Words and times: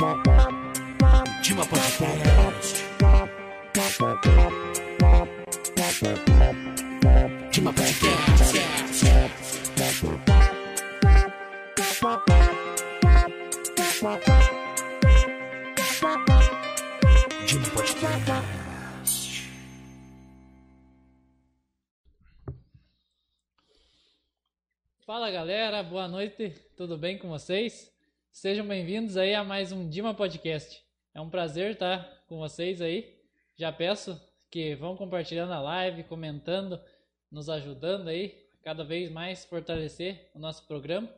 Dima 0.00 0.16
Podcast. 1.66 2.84
Dima 7.52 7.72
Podcast. 7.76 8.00
Dima 17.46 17.70
Podcast. 17.74 18.40
Fala 25.04 25.30
galera, 25.30 25.82
boa 25.82 26.08
noite, 26.08 26.54
tudo 26.74 26.96
bem 26.96 27.18
com 27.18 27.28
vocês? 27.28 27.99
Sejam 28.32 28.66
bem-vindos 28.66 29.16
aí 29.16 29.34
a 29.34 29.44
mais 29.44 29.72
um 29.72 29.86
Dima 29.88 30.14
Podcast. 30.14 30.80
É 31.12 31.20
um 31.20 31.28
prazer 31.28 31.72
estar 31.72 32.08
com 32.28 32.38
vocês 32.38 32.80
aí. 32.80 33.04
Já 33.58 33.72
peço 33.72 34.18
que 34.50 34.74
vão 34.76 34.96
compartilhando 34.96 35.52
a 35.52 35.60
live, 35.60 36.04
comentando, 36.04 36.80
nos 37.30 37.50
ajudando 37.50 38.08
aí, 38.08 38.34
cada 38.62 38.84
vez 38.84 39.10
mais 39.10 39.44
fortalecer 39.44 40.30
o 40.34 40.38
nosso 40.38 40.66
programa. 40.66 41.08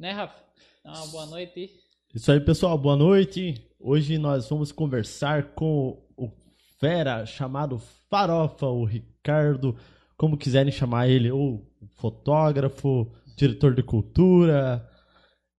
Né, 0.00 0.10
Rafa? 0.10 0.42
Então, 0.80 0.94
uma 0.94 1.06
boa 1.12 1.26
noite. 1.26 1.70
Isso 2.14 2.32
aí, 2.32 2.40
pessoal, 2.40 2.76
boa 2.78 2.96
noite. 2.96 3.54
Hoje 3.78 4.16
nós 4.18 4.48
vamos 4.48 4.72
conversar 4.72 5.52
com 5.52 6.02
o 6.16 6.32
fera 6.80 7.26
chamado 7.26 7.78
Farofa, 8.08 8.66
o 8.66 8.84
Ricardo, 8.84 9.76
como 10.16 10.38
quiserem 10.38 10.72
chamar 10.72 11.08
ele, 11.08 11.30
ou 11.30 11.70
fotógrafo, 11.96 13.12
diretor 13.36 13.74
de 13.74 13.82
cultura. 13.82 14.88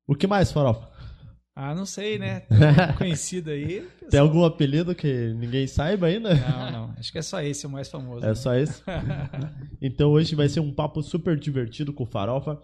O 0.10 0.16
que 0.16 0.26
mais, 0.26 0.52
Farofa? 0.52 0.90
Ah, 1.56 1.76
não 1.76 1.86
sei, 1.86 2.18
né? 2.18 2.42
Conhecido 2.98 3.52
aí. 3.52 3.82
pessoal- 3.82 4.10
Tem 4.10 4.20
algum 4.20 4.44
apelido 4.44 4.96
que 4.96 5.34
ninguém 5.34 5.68
saiba 5.68 6.08
ainda? 6.08 6.34
Não, 6.34 6.72
não. 6.72 6.94
Acho 6.98 7.12
que 7.12 7.20
é 7.20 7.22
só 7.22 7.40
esse 7.42 7.68
o 7.68 7.70
mais 7.70 7.90
famoso. 7.90 8.26
É 8.26 8.30
né? 8.30 8.36
só 8.36 8.56
esse? 8.56 8.82
Então 9.80 10.10
hoje 10.10 10.34
vai 10.36 10.50
ser 10.50 10.62
um 10.62 10.74
papo 10.74 11.04
super 11.04 11.38
divertido 11.38 11.94
com 11.94 12.04
o 12.06 12.08
Farofa. 12.08 12.60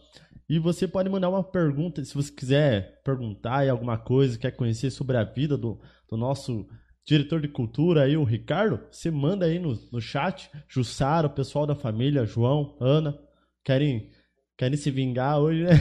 E 0.49 0.57
você 0.57 0.87
pode 0.87 1.07
mandar 1.09 1.29
uma 1.29 1.43
pergunta, 1.43 2.03
se 2.03 2.15
você 2.15 2.31
quiser 2.31 3.01
perguntar 3.03 3.57
aí 3.59 3.69
alguma 3.69 3.97
coisa, 3.97 4.39
quer 4.39 4.51
conhecer 4.51 4.89
sobre 4.89 5.15
a 5.17 5.23
vida 5.23 5.55
do, 5.57 5.79
do 6.09 6.17
nosso 6.17 6.65
diretor 7.05 7.39
de 7.41 7.47
cultura 7.47 8.03
aí, 8.03 8.17
o 8.17 8.23
Ricardo, 8.23 8.79
você 8.91 9.11
manda 9.11 9.45
aí 9.45 9.59
no, 9.59 9.77
no 9.91 10.01
chat. 10.01 10.49
Jussara, 10.67 11.27
o 11.27 11.31
pessoal 11.33 11.67
da 11.67 11.75
família, 11.75 12.25
João, 12.25 12.75
Ana, 12.81 13.15
querem, 13.63 14.09
querem 14.57 14.77
se 14.77 14.89
vingar 14.91 15.39
hoje, 15.39 15.63
né? 15.63 15.71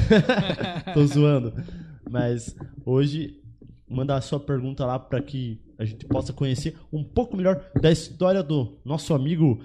Tô 0.94 1.06
zoando. 1.06 1.52
Mas 2.10 2.54
hoje, 2.84 3.40
manda 3.88 4.16
a 4.16 4.20
sua 4.20 4.40
pergunta 4.40 4.84
lá 4.84 4.98
para 4.98 5.20
que 5.22 5.60
a 5.78 5.84
gente 5.84 6.06
possa 6.06 6.32
conhecer 6.32 6.76
um 6.92 7.02
pouco 7.04 7.36
melhor 7.36 7.70
da 7.80 7.90
história 7.90 8.42
do 8.42 8.80
nosso 8.84 9.14
amigo 9.14 9.62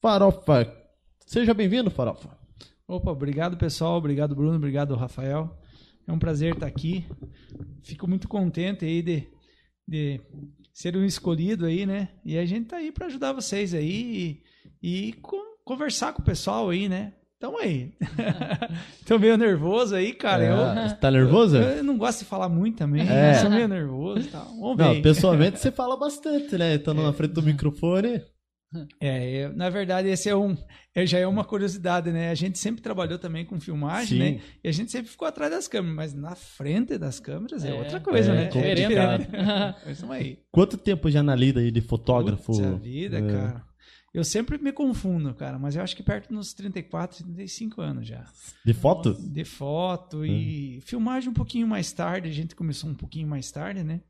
Farofa. 0.00 0.72
Seja 1.26 1.54
bem-vindo, 1.54 1.90
Farofa. 1.90 2.36
Opa, 2.86 3.10
obrigado 3.10 3.56
pessoal, 3.56 3.96
obrigado 3.96 4.34
Bruno, 4.34 4.56
obrigado 4.56 4.94
Rafael. 4.94 5.58
É 6.06 6.12
um 6.12 6.18
prazer 6.18 6.52
estar 6.54 6.66
aqui. 6.66 7.06
Fico 7.82 8.06
muito 8.06 8.28
contente 8.28 8.84
aí 8.84 9.00
de, 9.02 9.26
de 9.88 10.20
ser 10.72 10.94
um 10.96 11.04
escolhido 11.04 11.64
aí, 11.64 11.86
né? 11.86 12.10
E 12.24 12.36
a 12.36 12.44
gente 12.44 12.68
tá 12.68 12.76
aí 12.76 12.92
para 12.92 13.06
ajudar 13.06 13.32
vocês 13.32 13.72
aí 13.72 14.42
e, 14.82 15.08
e 15.08 15.12
con- 15.14 15.56
conversar 15.64 16.12
com 16.12 16.20
o 16.20 16.24
pessoal 16.24 16.68
aí, 16.68 16.88
né? 16.90 17.14
Tamo 17.44 17.58
aí. 17.58 17.92
Tô 19.06 19.18
meio 19.18 19.36
nervoso 19.36 19.94
aí, 19.94 20.14
cara. 20.14 20.42
Eu, 20.44 20.56
É, 20.86 20.94
tá 20.94 21.10
nervoso? 21.10 21.58
eu 21.58 21.84
não 21.84 21.98
gosto 21.98 22.20
de 22.20 22.24
falar 22.24 22.48
muito 22.48 22.78
também. 22.78 23.06
É. 23.06 23.34
Sou 23.34 23.50
meio 23.50 23.68
nervoso 23.68 24.20
e 24.26 24.30
tal. 24.30 24.46
Vamos 24.46 24.76
ver. 24.78 24.84
Não, 24.94 25.02
pessoalmente 25.02 25.58
você 25.58 25.70
fala 25.70 25.94
bastante, 25.94 26.56
né? 26.56 26.74
Estando 26.76 27.02
na 27.02 27.12
frente 27.12 27.32
do 27.32 27.42
microfone. 27.44 28.22
É, 28.98 29.44
eu- 29.44 29.54
na 29.54 29.68
verdade, 29.68 30.08
esse 30.08 30.26
é 30.28 30.34
um, 30.34 30.56
é, 30.94 31.04
já 31.06 31.18
é 31.18 31.26
uma 31.26 31.44
curiosidade, 31.44 32.10
né? 32.10 32.30
A 32.30 32.34
gente 32.34 32.58
sempre 32.58 32.80
trabalhou 32.80 33.18
também 33.18 33.44
com 33.44 33.60
filmagem, 33.60 34.08
Sim. 34.18 34.18
né? 34.36 34.40
E 34.64 34.68
a 34.68 34.72
gente 34.72 34.90
sempre 34.90 35.10
ficou 35.10 35.28
atrás 35.28 35.52
das 35.52 35.68
câmeras, 35.68 35.94
mas 35.94 36.14
na 36.14 36.34
frente 36.34 36.96
das 36.96 37.20
câmeras 37.20 37.62
é, 37.62 37.68
É, 37.68 37.74
outra 37.74 38.00
coisa, 38.00 38.32
é 38.32 38.34
né? 38.34 38.46
complicado. 38.46 39.26
Mas 39.86 40.00
tamo 40.00 40.12
aí. 40.12 40.38
Quanto 40.50 40.78
tempo 40.78 41.10
já 41.10 41.22
na 41.22 41.36
lida 41.36 41.60
aí 41.60 41.70
de 41.70 41.82
fotógrafo? 41.82 42.46
Putz, 42.46 42.60
a 42.64 42.70
vida, 42.72 43.18
É. 43.18 43.20
cara. 43.20 43.73
Eu 44.14 44.22
sempre 44.22 44.56
me 44.58 44.72
confundo, 44.72 45.34
cara, 45.34 45.58
mas 45.58 45.74
eu 45.74 45.82
acho 45.82 45.96
que 45.96 46.02
perto 46.02 46.32
dos 46.32 46.54
34, 46.54 47.24
35 47.24 47.80
anos 47.82 48.06
já. 48.06 48.24
De 48.64 48.72
foto? 48.72 49.12
De 49.14 49.44
foto 49.44 50.24
e 50.24 50.80
filmagem 50.82 51.28
um 51.30 51.34
pouquinho 51.34 51.66
mais 51.66 51.92
tarde, 51.92 52.28
a 52.28 52.32
gente 52.32 52.54
começou 52.54 52.88
um 52.88 52.94
pouquinho 52.94 53.26
mais 53.26 53.50
tarde, 53.50 53.82
né? 53.82 54.00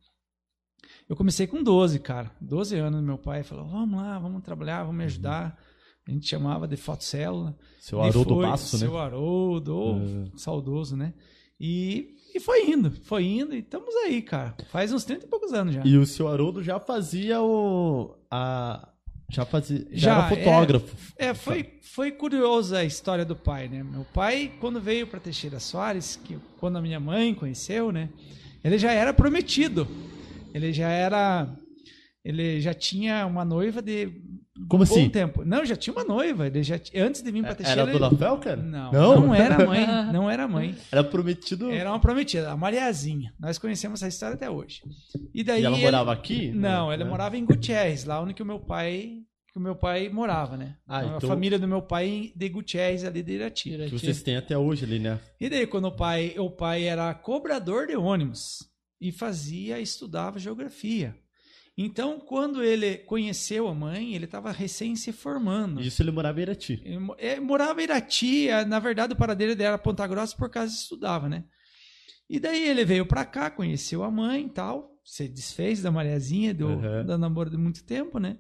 Eu 1.08 1.16
comecei 1.16 1.46
com 1.46 1.62
12, 1.62 1.98
cara. 2.00 2.30
12 2.40 2.76
anos, 2.76 3.02
meu 3.02 3.16
pai 3.16 3.42
falou: 3.42 3.64
vamos 3.66 3.98
lá, 3.98 4.18
vamos 4.18 4.42
trabalhar, 4.42 4.82
vamos 4.82 4.96
me 4.98 5.04
ajudar. 5.04 5.58
A 6.06 6.10
gente 6.10 6.28
chamava 6.28 6.68
de 6.68 6.76
fotocélula. 6.76 7.56
Seu 7.80 8.02
Haroldo 8.02 8.40
Passo, 8.42 8.76
né? 8.76 8.80
Seu 8.86 8.98
Haroldo, 8.98 10.02
É. 10.34 10.38
saudoso, 10.38 10.96
né? 10.98 11.14
E, 11.58 12.14
e 12.34 12.40
foi 12.40 12.68
indo, 12.70 12.90
foi 13.04 13.24
indo, 13.24 13.54
e 13.54 13.60
estamos 13.60 13.94
aí, 14.04 14.20
cara. 14.20 14.54
Faz 14.70 14.92
uns 14.92 15.04
30 15.04 15.24
e 15.24 15.28
poucos 15.28 15.54
anos 15.54 15.74
já. 15.74 15.82
E 15.82 15.96
o 15.96 16.04
seu 16.04 16.28
Haroldo 16.28 16.62
já 16.62 16.78
fazia 16.78 17.40
o. 17.40 18.14
A, 18.30 18.86
já 19.34 19.44
fazia. 19.44 19.86
Já, 19.90 20.20
Já, 20.20 20.26
era 20.26 20.28
fotógrafo. 20.28 20.96
É, 21.16 21.34
foi, 21.34 21.74
foi 21.82 22.12
curiosa 22.12 22.78
a 22.78 22.84
história 22.84 23.24
do 23.24 23.34
pai, 23.34 23.68
né? 23.68 23.82
Meu 23.82 24.06
pai, 24.14 24.52
quando 24.60 24.80
veio 24.80 25.06
para 25.06 25.18
Teixeira 25.18 25.58
Soares, 25.58 26.18
que 26.22 26.38
quando 26.58 26.76
a 26.78 26.80
minha 26.82 27.00
mãe 27.00 27.34
conheceu, 27.34 27.90
né? 27.90 28.08
Ele 28.62 28.78
já 28.78 28.92
era 28.92 29.12
prometido. 29.12 29.86
Ele 30.54 30.72
já 30.72 30.88
era. 30.88 31.48
Ele 32.24 32.58
já 32.60 32.72
tinha 32.72 33.26
uma 33.26 33.44
noiva 33.44 33.82
de 33.82 34.06
Como 34.68 34.82
um 34.82 34.86
bom 34.86 34.94
assim? 34.94 35.10
tempo. 35.10 35.44
Não, 35.44 35.62
já 35.64 35.76
tinha 35.76 35.92
uma 35.92 36.04
noiva. 36.04 36.46
Ele 36.46 36.62
já, 36.62 36.78
t- 36.78 36.98
antes 36.98 37.20
de 37.22 37.30
vir 37.30 37.42
para 37.42 37.54
Teixeira. 37.54 37.82
Era 37.82 37.90
a 37.90 37.92
ele- 37.94 37.98
Dona 38.00 38.16
Fel, 38.16 38.38
cara? 38.38 38.56
Não, 38.56 38.92
Não? 38.92 39.20
não, 39.26 39.34
era 39.34 39.66
mãe. 39.66 39.86
Não 40.12 40.30
era 40.30 40.48
mãe. 40.48 40.74
Era 40.90 41.04
prometido. 41.04 41.70
Era 41.70 41.90
uma 41.90 42.00
prometida, 42.00 42.50
a 42.50 42.56
Mariazinha. 42.56 43.34
Nós 43.38 43.58
conhecemos 43.58 44.00
essa 44.00 44.08
história 44.08 44.34
até 44.36 44.48
hoje. 44.48 44.80
E 45.34 45.44
daí 45.44 45.60
E 45.62 45.66
ela 45.66 45.76
ele- 45.76 45.84
morava 45.84 46.12
aqui? 46.14 46.50
Não, 46.52 46.90
ela 46.90 47.02
É. 47.02 47.06
morava 47.06 47.36
em 47.36 47.44
Gutierrez, 47.44 48.04
lá 48.06 48.20
onde 48.22 48.32
que 48.32 48.42
o 48.42 48.46
meu 48.46 48.58
pai, 48.58 49.18
que 49.52 49.58
o 49.58 49.60
meu 49.60 49.76
pai 49.76 50.08
morava, 50.08 50.56
né? 50.56 50.76
Ah, 50.88 51.00
a 51.00 51.04
então- 51.16 51.28
família 51.28 51.58
do 51.58 51.68
meu 51.68 51.82
pai 51.82 52.32
de 52.34 52.48
Gutierrez 52.48 53.04
ali 53.04 53.22
de. 53.22 53.32
Irati. 53.34 53.68
Que 53.70 53.90
vocês 53.90 54.22
têm 54.22 54.36
até 54.36 54.56
hoje 54.56 54.84
ali, 54.86 54.98
né? 54.98 55.20
E 55.38 55.50
daí 55.50 55.66
quando 55.66 55.88
o 55.88 55.92
pai, 55.92 56.34
o 56.38 56.48
pai 56.50 56.84
era 56.84 57.12
cobrador 57.12 57.86
de 57.86 57.96
ônibus 57.96 58.66
e 58.98 59.12
fazia, 59.12 59.78
estudava 59.78 60.38
geografia. 60.38 61.14
Então, 61.76 62.20
quando 62.20 62.62
ele 62.62 62.98
conheceu 62.98 63.66
a 63.66 63.74
mãe, 63.74 64.14
ele 64.14 64.26
estava 64.26 64.52
recém 64.52 64.94
se 64.94 65.10
formando. 65.12 65.80
Isso 65.80 66.00
ele 66.02 66.12
morava 66.12 66.38
em 66.38 66.42
Irati. 66.42 66.80
Ele 66.84 66.98
é, 67.18 67.40
morava 67.40 67.80
em 67.80 67.84
Irati, 67.84 68.46
na 68.68 68.78
verdade 68.78 69.12
o 69.12 69.16
paradeiro 69.16 69.56
dele 69.56 69.68
era 69.68 69.78
Ponta 69.78 70.06
Grossa 70.06 70.36
por 70.36 70.48
causa 70.48 70.72
estudava, 70.72 71.28
né? 71.28 71.44
E 72.30 72.38
daí 72.38 72.68
ele 72.68 72.84
veio 72.84 73.04
pra 73.04 73.24
cá, 73.24 73.50
conheceu 73.50 74.04
a 74.04 74.10
mãe 74.10 74.46
e 74.46 74.48
tal, 74.50 74.96
se 75.04 75.26
desfez 75.28 75.82
da 75.82 75.90
Mariazinha, 75.90 76.54
do, 76.54 76.68
Uhum. 76.68 77.04
da 77.06 77.18
namoro 77.18 77.50
de 77.50 77.56
muito 77.56 77.82
tempo, 77.84 78.18
né? 78.20 78.38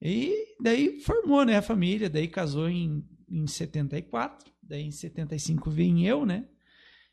E 0.00 0.34
daí 0.60 1.00
formou, 1.00 1.44
né, 1.44 1.56
a 1.56 1.62
família, 1.62 2.10
daí 2.10 2.28
casou 2.28 2.68
em, 2.68 3.02
em 3.28 3.46
74, 3.46 4.52
daí 4.62 4.82
em 4.82 4.90
75 4.90 5.70
vim 5.70 6.04
eu, 6.04 6.26
né? 6.26 6.44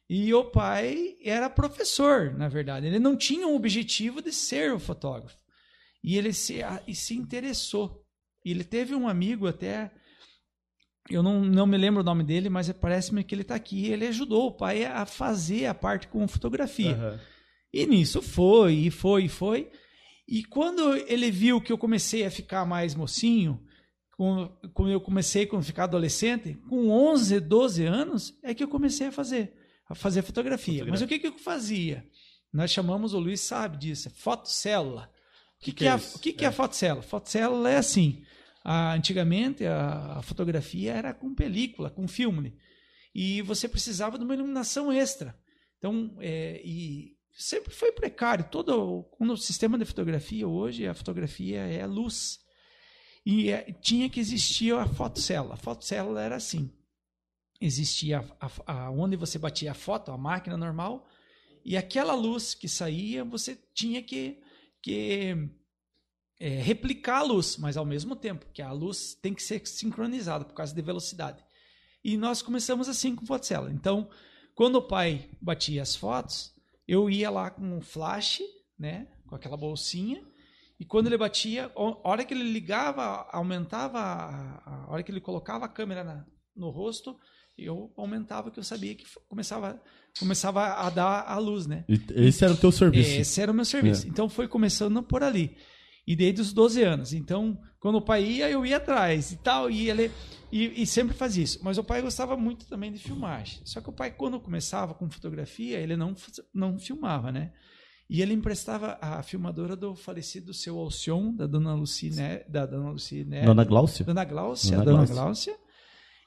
E 0.09 0.33
o 0.33 0.43
pai 0.43 1.15
era 1.23 1.49
professor, 1.49 2.33
na 2.37 2.49
verdade. 2.49 2.85
Ele 2.85 2.99
não 2.99 3.15
tinha 3.15 3.47
o 3.47 3.55
objetivo 3.55 4.21
de 4.21 4.33
ser 4.33 4.73
o 4.73 4.79
fotógrafo. 4.79 5.37
E 6.03 6.17
ele 6.17 6.33
se, 6.33 6.59
e 6.87 6.93
se 6.95 7.15
interessou. 7.15 8.03
E 8.43 8.51
ele 8.51 8.63
teve 8.63 8.93
um 8.93 9.07
amigo 9.07 9.47
até. 9.47 9.91
Eu 11.09 11.21
não, 11.21 11.41
não 11.43 11.65
me 11.65 11.77
lembro 11.77 12.01
o 12.01 12.03
nome 12.03 12.23
dele, 12.23 12.49
mas 12.49 12.71
parece-me 12.71 13.23
que 13.23 13.33
ele 13.35 13.41
está 13.41 13.55
aqui. 13.55 13.87
Ele 13.87 14.07
ajudou 14.07 14.47
o 14.47 14.51
pai 14.55 14.85
a 14.85 15.05
fazer 15.05 15.65
a 15.65 15.73
parte 15.73 16.07
com 16.07 16.27
fotografia. 16.27 16.93
Aham. 16.93 17.19
E 17.73 17.85
nisso 17.87 18.21
foi, 18.21 18.73
e 18.73 18.91
foi, 18.91 19.25
e 19.25 19.29
foi. 19.29 19.71
E 20.27 20.43
quando 20.45 20.95
ele 20.95 21.31
viu 21.31 21.59
que 21.59 21.71
eu 21.71 21.77
comecei 21.77 22.23
a 22.25 22.31
ficar 22.31 22.65
mais 22.65 22.93
mocinho, 22.95 23.61
com- 24.15 24.47
quando 24.73 24.91
eu 24.91 25.01
comecei 25.01 25.49
a 25.51 25.61
ficar 25.61 25.85
adolescente, 25.85 26.53
com 26.69 26.89
11, 26.89 27.39
12 27.39 27.83
anos, 27.85 28.37
é 28.43 28.53
que 28.53 28.63
eu 28.63 28.67
comecei 28.67 29.07
a 29.07 29.11
fazer, 29.11 29.53
a 29.89 29.95
fazer 29.95 30.21
fotografia. 30.21 30.79
Fotografia. 30.85 30.91
Mas 30.91 31.01
o 31.01 31.07
que, 31.07 31.19
que 31.19 31.27
eu 31.27 31.37
fazia? 31.39 32.05
Nós 32.53 32.69
chamamos, 32.71 33.13
o 33.13 33.19
Luiz 33.19 33.41
sabe 33.41 33.77
disso, 33.77 34.07
é 34.07 34.11
fotocélula. 34.11 35.11
O 35.63 35.65
que, 35.65 35.71
Que 35.71 35.77
que, 35.79 35.85
é 35.85 35.87
é, 35.87 35.91
a- 35.91 35.95
o 35.97 36.19
que, 36.19 36.33
que 36.33 36.45
é 36.45 36.47
a 36.47 36.51
fotocélula? 36.51 37.01
Fotocélula 37.01 37.69
é 37.69 37.77
assim, 37.77 38.23
a- 38.63 38.93
antigamente 38.93 39.65
a, 39.65 40.17
a 40.17 40.21
fotografia 40.21 40.93
era 40.93 41.13
com 41.13 41.33
película, 41.33 41.89
com 41.89 42.07
filme, 42.07 42.57
e 43.15 43.41
você 43.41 43.67
precisava 43.67 44.17
de 44.17 44.23
uma 44.25 44.33
iluminação 44.33 44.91
extra. 44.91 45.37
Então, 45.77 46.15
é, 46.19 46.61
e 46.65 47.15
sempre 47.37 47.73
foi 47.73 47.91
precário. 47.91 48.45
Todo 48.49 49.05
o 49.19 49.37
sistema 49.37 49.77
de 49.77 49.85
fotografia 49.85 50.47
hoje, 50.47 50.87
a 50.87 50.93
fotografia 50.93 51.59
é 51.61 51.85
luz. 51.85 52.39
E 53.25 53.49
é, 53.49 53.71
tinha 53.81 54.09
que 54.09 54.19
existir 54.19 54.73
a 54.73 54.85
fotocélula. 54.87 55.53
A 55.53 55.57
fotocélula 55.57 56.21
era 56.21 56.35
assim. 56.35 56.69
Existia 57.61 58.23
a- 58.67 58.89
onde 58.91 59.15
você 59.15 59.37
batia 59.39 59.71
a 59.71 59.73
foto, 59.75 60.11
a 60.11 60.17
máquina 60.17 60.57
normal, 60.57 61.07
E 61.65 61.77
aquela 61.77 62.13
luz 62.13 62.53
que 62.53 62.67
saía, 62.67 63.23
você 63.23 63.57
tinha 63.73 64.01
que, 64.03 64.37
que 64.83 65.49
é, 66.39 66.49
replicar 66.61 67.19
a 67.19 67.23
luz, 67.23 67.57
mas 67.57 67.77
ao 67.77 67.85
mesmo 67.85 68.17
tempo, 68.17 68.45
que 68.53 68.61
a 68.61 68.71
luz 68.71 69.15
tem 69.15 69.33
que 69.33 69.41
ser 69.41 69.65
sincronizada 69.65 70.43
por 70.43 70.53
causa 70.53 70.75
de 70.75 70.81
velocidade. 70.81 71.43
E 72.03 72.17
nós 72.17 72.41
começamos 72.41 72.89
assim 72.89 73.15
com 73.15 73.25
fotocela. 73.25 73.71
Então, 73.71 74.09
quando 74.53 74.75
o 74.75 74.87
pai 74.87 75.29
batia 75.41 75.81
as 75.81 75.95
fotos, 75.95 76.53
eu 76.85 77.09
ia 77.09 77.29
lá 77.29 77.49
com 77.49 77.63
um 77.77 77.81
flash, 77.81 78.41
né, 78.77 79.07
com 79.25 79.35
aquela 79.35 79.55
bolsinha, 79.55 80.21
e 80.77 80.85
quando 80.85 81.07
ele 81.07 81.17
batia, 81.17 81.71
a 81.73 82.09
hora 82.09 82.25
que 82.25 82.33
ele 82.33 82.43
ligava, 82.43 83.25
aumentava, 83.31 83.99
a, 83.99 84.85
hora 84.89 85.01
que 85.01 85.11
ele 85.11 85.21
colocava 85.21 85.63
a 85.63 85.69
câmera 85.69 86.03
na, 86.03 86.25
no 86.53 86.69
rosto, 86.69 87.17
eu 87.57 87.91
aumentava 87.95 88.49
que 88.49 88.59
eu 88.59 88.63
sabia 88.63 88.95
que 88.95 89.05
começava, 89.27 89.81
começava 90.19 90.65
a 90.65 90.89
dar 90.89 91.23
a 91.27 91.37
luz, 91.37 91.67
né? 91.67 91.85
E 91.87 91.99
Esse 92.15 92.43
era 92.43 92.53
o 92.53 92.57
teu 92.57 92.71
serviço. 92.71 93.11
Esse 93.11 93.41
era 93.41 93.51
o 93.51 93.55
meu 93.55 93.65
serviço. 93.65 94.05
É. 94.05 94.09
Então 94.09 94.27
foi 94.27 94.47
começando 94.47 95.03
por 95.03 95.23
ali. 95.23 95.55
E 96.05 96.15
desde 96.15 96.41
os 96.41 96.51
12 96.51 96.83
anos. 96.83 97.13
Então, 97.13 97.57
quando 97.79 97.95
o 97.95 98.01
pai 98.01 98.23
ia, 98.23 98.49
eu 98.49 98.65
ia 98.65 98.77
atrás 98.77 99.31
e 99.31 99.37
tal. 99.37 99.69
E 99.69 99.89
ele 99.89 100.11
e, 100.51 100.83
e 100.83 100.85
sempre 100.85 101.15
fazia 101.15 101.43
isso. 101.43 101.59
Mas 101.63 101.79
o 101.79 101.83
pai 101.83 102.01
gostava 102.01 102.37
muito 102.37 102.67
também 102.67 102.91
de 102.91 102.99
filmagem. 102.99 103.61
Só 103.65 103.81
que 103.81 103.89
o 103.89 103.93
pai, 103.93 104.11
quando 104.11 104.39
começava 104.39 104.93
com 104.93 105.09
fotografia, 105.09 105.79
ele 105.79 105.95
não, 105.95 106.13
não 106.53 106.77
filmava, 106.77 107.31
né? 107.31 107.51
E 108.07 108.21
ele 108.21 108.33
emprestava 108.33 108.97
a 109.01 109.23
filmadora 109.23 109.75
do 109.75 109.95
falecido 109.95 110.53
seu 110.53 110.77
Alcion, 110.77 111.33
da 111.33 111.47
dona 111.47 111.73
Luci, 111.73 112.11
né? 112.11 112.43
Da 112.47 112.65
dona 112.65 112.91
Luci, 112.91 113.23
né? 113.23 113.45
Dona 113.45 113.63
Gláucia? 113.63 114.05
Dona 114.05 114.23
Gláucia, 114.23 114.71
Dona 114.71 114.83
Dona 114.83 115.05
Gláucia. 115.05 115.15
Gláucia. 115.15 115.62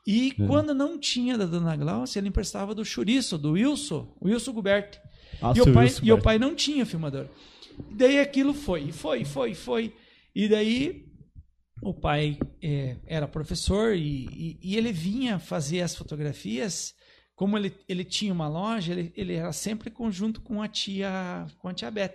E 0.07 0.35
É. 0.39 0.47
quando 0.47 0.73
não 0.73 0.99
tinha 0.99 1.37
da 1.37 1.47
Dona 1.47 1.75
Gláucia, 1.77 2.21
ele 2.21 2.29
emprestava 2.29 2.75
do 2.75 2.85
Chouriço, 2.85 3.37
do 3.37 3.53
Wilson, 3.53 4.17
Wilson 4.23 4.53
Guberti. 4.53 4.99
Ah, 5.43 5.53
e, 5.57 5.61
o 5.61 5.73
pai, 5.75 5.85
Wilson 5.87 6.01
e 6.05 6.13
o 6.13 6.17
Gubert. 6.17 6.23
pai 6.25 6.39
não 6.39 6.55
tinha 6.55 6.87
filmador. 6.87 7.27
Daí 7.91 8.19
aquilo 8.21 8.55
foi, 8.55 8.85
e 8.85 8.93
foi, 8.93 9.23
e 9.23 9.25
foi, 9.25 9.51
e 9.51 9.55
foi. 9.55 9.95
E 10.35 10.49
daí 10.49 11.05
o 11.83 11.93
pai 11.93 12.39
é, 12.63 12.97
era 13.07 13.27
professor 13.29 13.95
e, 13.95 14.27
e- 14.33 14.59
e 14.63 14.77
ele 14.77 14.93
vinha 14.93 15.39
fazer 15.39 15.83
as 15.83 15.95
fotografias. 15.95 16.95
Como 17.35 17.59
ele, 17.59 17.75
ele 17.87 18.03
tinha 18.03 18.33
uma 18.33 18.49
loja, 18.49 18.93
ele, 18.93 19.13
ele 19.15 19.35
era 19.35 19.53
sempre 19.53 19.91
conjunto 19.91 20.41
com 20.41 20.63
a 20.63 20.69
tia, 20.69 21.47
com 21.59 21.69
a 21.69 21.75
tia 21.75 21.91
Beth. 21.91 22.15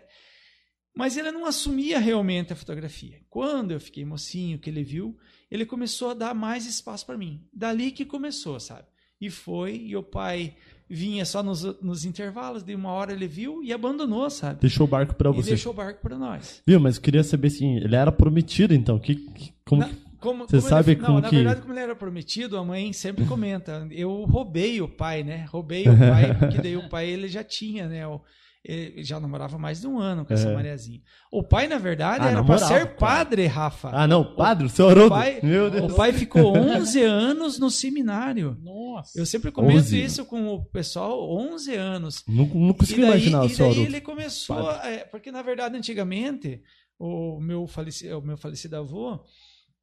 Mas 0.96 1.16
ele 1.18 1.32
não 1.32 1.46
assumia 1.46 2.00
realmente 2.00 2.52
a 2.52 2.56
fotografia. 2.56 3.20
Quando 3.30 3.72
eu 3.72 3.80
fiquei 3.80 4.04
mocinho, 4.04 4.60
que 4.60 4.70
ele 4.70 4.84
viu, 4.84 5.18
ele 5.50 5.66
começou 5.66 6.10
a 6.12 6.14
dar 6.14 6.36
mais 6.36 6.66
espaço 6.66 7.06
para 7.06 7.18
mim. 7.18 7.42
Dali 7.54 7.92
que 7.92 8.06
começou, 8.06 8.60
sabe? 8.60 8.84
E 9.20 9.30
foi, 9.30 9.76
e 9.78 9.96
o 9.96 10.04
pai 10.04 10.56
vinha 10.90 11.24
só 11.24 11.42
nos, 11.42 11.64
nos 11.82 12.04
intervalos, 12.04 12.64
de 12.64 12.76
uma 12.76 12.92
hora 12.92 13.14
ele 13.14 13.28
viu 13.28 13.64
e 13.64 13.72
abandonou, 13.72 14.30
sabe? 14.30 14.60
Deixou 14.60 14.86
o 14.86 14.90
barco 14.90 15.16
pra 15.16 15.30
E 15.30 15.34
você. 15.34 15.50
deixou 15.50 15.72
o 15.72 15.76
barco 15.76 16.02
para 16.02 16.18
nós. 16.18 16.62
Viu, 16.68 16.80
mas 16.80 16.98
eu 16.98 17.02
queria 17.02 17.24
saber 17.24 17.48
assim, 17.48 17.78
ele 17.78 17.96
era 17.96 18.12
prometido 18.12 18.74
então, 18.74 19.00
que, 19.00 19.16
que- 19.16 19.54
como 19.66 19.82
Na- 19.84 19.90
como, 20.20 20.44
Você 20.46 20.58
como 20.58 20.70
sabe 20.70 20.92
ele, 20.92 21.00
como 21.00 21.14
não, 21.14 21.22
na 21.22 21.30
que- 21.30 21.36
verdade, 21.38 21.62
como 21.62 21.74
ele 21.74 21.80
era 21.80 21.96
prometido, 21.96 22.58
a 22.58 22.64
mãe 22.64 22.92
sempre 22.94 23.26
comenta. 23.26 23.88
Eu 23.90 24.24
roubei 24.26 24.80
o 24.82 24.88
pai, 24.88 25.24
né? 25.24 25.46
Roubei 25.50 25.88
o 25.88 25.98
pai, 25.98 26.38
porque 26.38 26.58
daí 26.62 26.76
o 26.78 26.88
pai 26.90 27.10
ele 27.10 27.28
já 27.28 27.44
tinha, 27.44 27.88
né? 27.88 28.06
o- 28.06 28.22
ele 28.64 29.04
já 29.04 29.20
namorava 29.20 29.58
mais 29.58 29.82
de 29.82 29.88
um 29.88 29.98
ano 29.98 30.24
com 30.26 30.34
essa 30.34 30.50
É. 30.50 30.54
Mariazinha. 30.54 31.02
O 31.32 31.42
pai, 31.44 31.68
na 31.68 31.78
verdade, 31.80 32.26
Ah, 32.26 32.30
era 32.32 32.44
para 32.44 32.58
ser 32.60 32.86
cara. 32.86 32.86
padre, 32.96 33.46
Rafa. 33.48 33.90
Ah, 33.92 34.08
não, 34.08 34.36
padre, 34.36 34.66
o 34.66 34.70
seu 34.70 34.88
Haroldo. 34.88 35.10
pai- 35.10 35.40
Meu 35.42 35.70
Deus. 35.72 35.92
O 35.92 35.96
pai 35.96 36.14
ficou 36.14 36.56
11 36.56 37.02
anos 37.02 37.58
no 37.58 37.72
seminário. 37.72 38.56
Nossa. 38.62 39.20
Eu 39.20 39.26
sempre 39.26 39.52
comento 39.52 39.80
11. 39.80 40.04
isso 40.04 40.26
com 40.26 40.48
o 40.50 40.64
pessoal, 40.66 41.28
11 41.38 41.74
anos. 41.76 42.24
Não, 42.28 42.46
não 42.46 42.74
consigo 42.74 43.00
e 43.00 43.02
daí, 43.02 43.10
imaginar 43.12 43.42
o 43.42 43.46
e 43.46 43.50
seu 43.50 43.68
daí 43.70 43.84
ele 43.84 44.00
começou, 44.02 44.72
é, 44.72 45.06
porque 45.06 45.32
na 45.32 45.42
verdade 45.42 45.76
antigamente 45.76 46.62
o 47.00 47.40
meu 47.42 47.66
falecido, 47.66 48.20
o 48.20 48.22
meu 48.22 48.38
falecido 48.38 48.76
avô, 48.78 49.20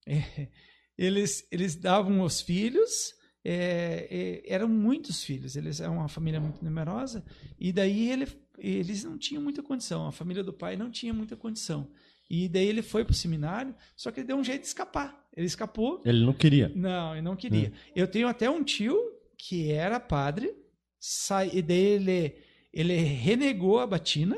é, 0.06 0.22
eles 0.96 1.44
eles 1.50 1.74
davam 1.74 2.20
os 2.22 2.40
filhos, 2.40 3.12
é, 3.44 4.06
é, 4.46 4.54
eram 4.54 4.68
muitos 4.68 5.24
filhos, 5.24 5.56
eles 5.56 5.80
eram 5.80 5.94
uma 5.96 6.08
família 6.08 6.40
muito 6.40 6.64
numerosa 6.64 7.24
e 7.58 7.72
daí 7.72 8.10
ele, 8.10 8.26
eles 8.58 9.04
não 9.04 9.18
tinham 9.18 9.42
muita 9.42 9.62
condição, 9.62 10.06
a 10.06 10.12
família 10.12 10.42
do 10.42 10.52
pai 10.52 10.76
não 10.76 10.90
tinha 10.90 11.12
muita 11.12 11.36
condição. 11.36 11.90
E 12.30 12.48
daí 12.48 12.66
ele 12.66 12.82
foi 12.82 13.04
para 13.04 13.12
o 13.12 13.14
seminário, 13.14 13.74
só 13.96 14.10
que 14.10 14.20
ele 14.20 14.26
deu 14.26 14.36
um 14.36 14.44
jeito 14.44 14.62
de 14.62 14.66
escapar. 14.66 15.26
Ele 15.34 15.46
escapou 15.46 16.02
Ele 16.04 16.24
não 16.24 16.32
queria. 16.32 16.70
não, 16.74 17.16
eu 17.16 17.22
não 17.22 17.36
queria. 17.36 17.72
Eu 17.94 18.06
tenho 18.06 18.28
até 18.28 18.50
um 18.50 18.62
tio 18.62 18.98
que 19.36 19.70
era 19.70 20.00
padre, 20.00 20.52
sai, 20.98 21.50
e 21.54 21.62
daí 21.62 21.78
ele, 21.78 22.36
ele 22.72 22.96
renegou 22.96 23.78
a 23.78 23.86
batina. 23.86 24.36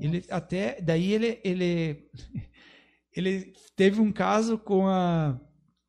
Ele 0.00 0.24
até 0.30 0.80
daí 0.80 1.12
ele, 1.12 1.40
ele 1.42 2.08
ele 3.14 3.52
teve 3.74 4.00
um 4.00 4.12
caso 4.12 4.58
com 4.58 4.86
a 4.86 5.40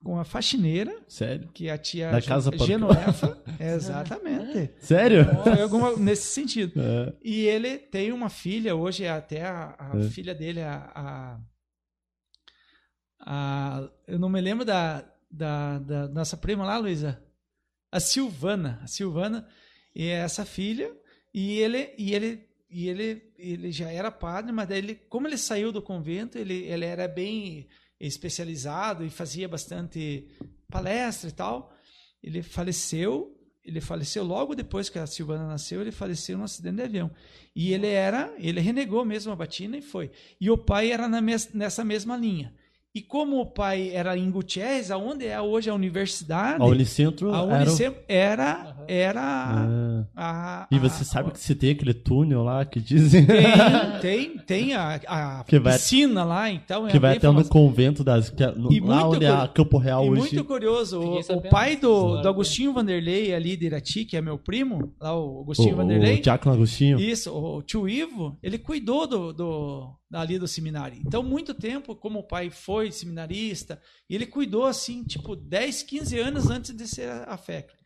com 0.08 0.18
a 0.18 0.24
faxineira, 0.24 0.98
Sério? 1.06 1.50
que 1.54 1.68
é 1.68 1.72
a 1.74 1.78
tia 1.78 2.10
Da 2.12 2.22
Gen- 2.22 2.30
casa. 2.30 2.50
Genoefa, 2.58 3.44
exatamente. 3.60 4.72
Sério? 4.80 5.26
Alguma 5.62 5.98
nesse 5.98 6.28
sentido. 6.34 6.80
É. 6.82 7.14
E 7.22 7.42
ele 7.46 7.78
tem 7.78 8.14
uma 8.14 8.30
filha, 8.30 8.74
hoje 8.74 9.04
é 9.04 9.10
até 9.10 9.44
a, 9.46 9.76
a 9.78 9.98
É. 10.00 10.04
filha 10.10 10.34
dele, 10.34 10.62
a, 10.62 10.90
a, 10.96 11.40
a- 13.20 13.90
Eu 14.08 14.18
não 14.18 14.30
me 14.30 14.40
lembro 14.40 14.64
da, 14.64 15.04
da, 15.30 15.80
da 15.80 16.08
nossa 16.08 16.38
prima 16.38 16.66
lá, 16.66 16.78
Luísa. 16.78 17.22
A 17.92 18.00
Silvana. 18.00 18.80
A 18.82 18.88
Silvana 18.88 19.46
e 19.94 20.06
é 20.06 20.20
essa 20.20 20.46
filha. 20.46 20.90
E 21.34 21.60
ele, 21.60 21.94
e 21.98 22.14
ele, 22.16 22.48
e 22.70 22.88
ele, 22.88 23.34
ele 23.38 23.72
já 23.74 23.92
era 23.92 24.10
padre, 24.10 24.54
mas 24.54 24.70
daí 24.70 24.78
ele, 24.78 24.96
como 24.96 25.28
ele 25.28 25.38
saiu 25.38 25.72
do 25.74 25.82
convento, 25.82 26.38
ele, 26.38 26.64
ele 26.64 26.86
era 26.86 27.10
bem 27.10 27.68
especializado 28.00 29.04
e 29.06 29.10
fazia 29.10 29.48
bastante 29.48 30.28
palestra 30.70 31.30
e 31.30 31.34
tal. 31.34 31.74
Ele 32.22 32.42
faleceu 32.44 33.34
ele 33.68 33.82
faleceu 33.82 34.24
logo 34.24 34.56
depois 34.56 34.88
que 34.88 34.98
a 34.98 35.06
Silvana 35.06 35.46
nasceu, 35.46 35.82
ele 35.82 35.92
faleceu 35.92 36.38
num 36.38 36.46
acidente 36.46 36.78
de 36.78 36.84
avião. 36.84 37.12
E 37.54 37.74
ele 37.74 37.88
era, 37.88 38.34
ele 38.38 38.62
renegou 38.62 39.04
mesmo 39.04 39.30
a 39.30 39.36
batina 39.36 39.76
e 39.76 39.82
foi. 39.82 40.10
E 40.40 40.50
o 40.50 40.58
pai 40.58 40.90
era 40.90 41.06
mes- 41.22 41.52
nessa 41.54 41.84
mesma 41.84 42.16
linha. 42.16 42.56
E 42.98 43.02
como 43.02 43.40
o 43.40 43.46
pai 43.46 43.92
era 43.94 44.18
em 44.18 44.32
Gutierrez, 44.32 44.90
aonde 44.90 45.28
é 45.28 45.40
hoje 45.40 45.70
a 45.70 45.74
universidade, 45.76 46.60
A 46.64 46.66
Unicentro 46.66 47.32
a 47.32 47.38
era... 47.38 47.46
o- 47.46 47.56
Unicef 47.62 47.96
era, 48.08 48.54
Aham. 48.54 48.76
era 48.88 49.22
Ah. 50.16 50.66
a, 50.66 50.68
E 50.72 50.80
você 50.80 51.04
a- 51.04 51.06
sabe 51.06 51.30
que 51.32 51.40
você 51.40 51.54
tem 51.54 51.72
aquele 51.74 51.94
túnel 51.94 52.44
lá 52.44 52.66
que 52.66 52.80
dizem 52.80 53.24
tem, 53.26 53.38
tem, 54.02 54.38
tem 54.40 54.74
a, 54.74 54.96
a 55.08 55.44
Que 55.44 55.60
vai- 55.60 55.74
piscina 55.74 56.24
lá, 56.24 56.50
então 56.50 56.88
é 56.88 56.92
que 56.92 56.98
vai 56.98 57.18
até 57.18 57.28
no 57.28 57.34
famosa. 57.34 57.50
convento 57.50 58.04
das... 58.04 58.32
Que 58.32 58.44
é 58.44 58.52
no, 58.52 58.72
E 58.74 58.80
lá 58.80 59.08
onde 59.08 59.26
é 59.26 59.30
a 59.30 59.48
Campo 59.48 59.78
Real 59.78 60.06
E 60.06 60.10
hoje. 60.10 60.20
muito 60.22 60.44
curioso, 60.46 61.00
o, 61.00 61.20
o 61.20 61.42
pai 61.50 61.76
do, 61.76 62.20
do 62.22 62.28
Agostinho 62.28 62.74
Vanderlei 62.74 63.32
ali 63.34 63.56
de 63.56 63.68
Irati, 63.68 64.06
que 64.06 64.18
é 64.18 64.22
meu 64.22 64.40
primo, 64.40 64.92
lá 65.00 65.16
o 65.16 65.42
Agostinho 65.42 65.74
o, 65.74 65.78
Vanderlei, 65.78 66.16
o 66.18 66.22
Diácono 66.24 66.56
Agostinho. 66.56 67.00
Isso, 67.00 67.32
o 67.32 67.62
tio 67.62 67.88
Ivo, 67.88 68.38
ele 68.42 68.58
cuidou 68.58 69.06
do, 69.06 69.32
do, 69.34 69.90
ali 70.12 70.40
do 70.40 70.48
seminário. 70.48 71.02
Então, 71.06 71.22
muito 71.22 71.54
tempo, 71.54 71.96
como 71.96 72.20
o 72.20 72.24
pai 72.24 72.50
foi 72.50 72.92
seminarista, 72.92 73.82
ele 74.10 74.26
cuidou, 74.26 74.66
assim, 74.66 75.04
tipo, 75.04 75.36
10, 75.36 75.84
15 75.84 76.20
anos 76.20 76.50
antes 76.50 76.76
de 76.76 76.88
ser 76.88 77.10
a, 77.10 77.38
FECLA. 77.38 77.78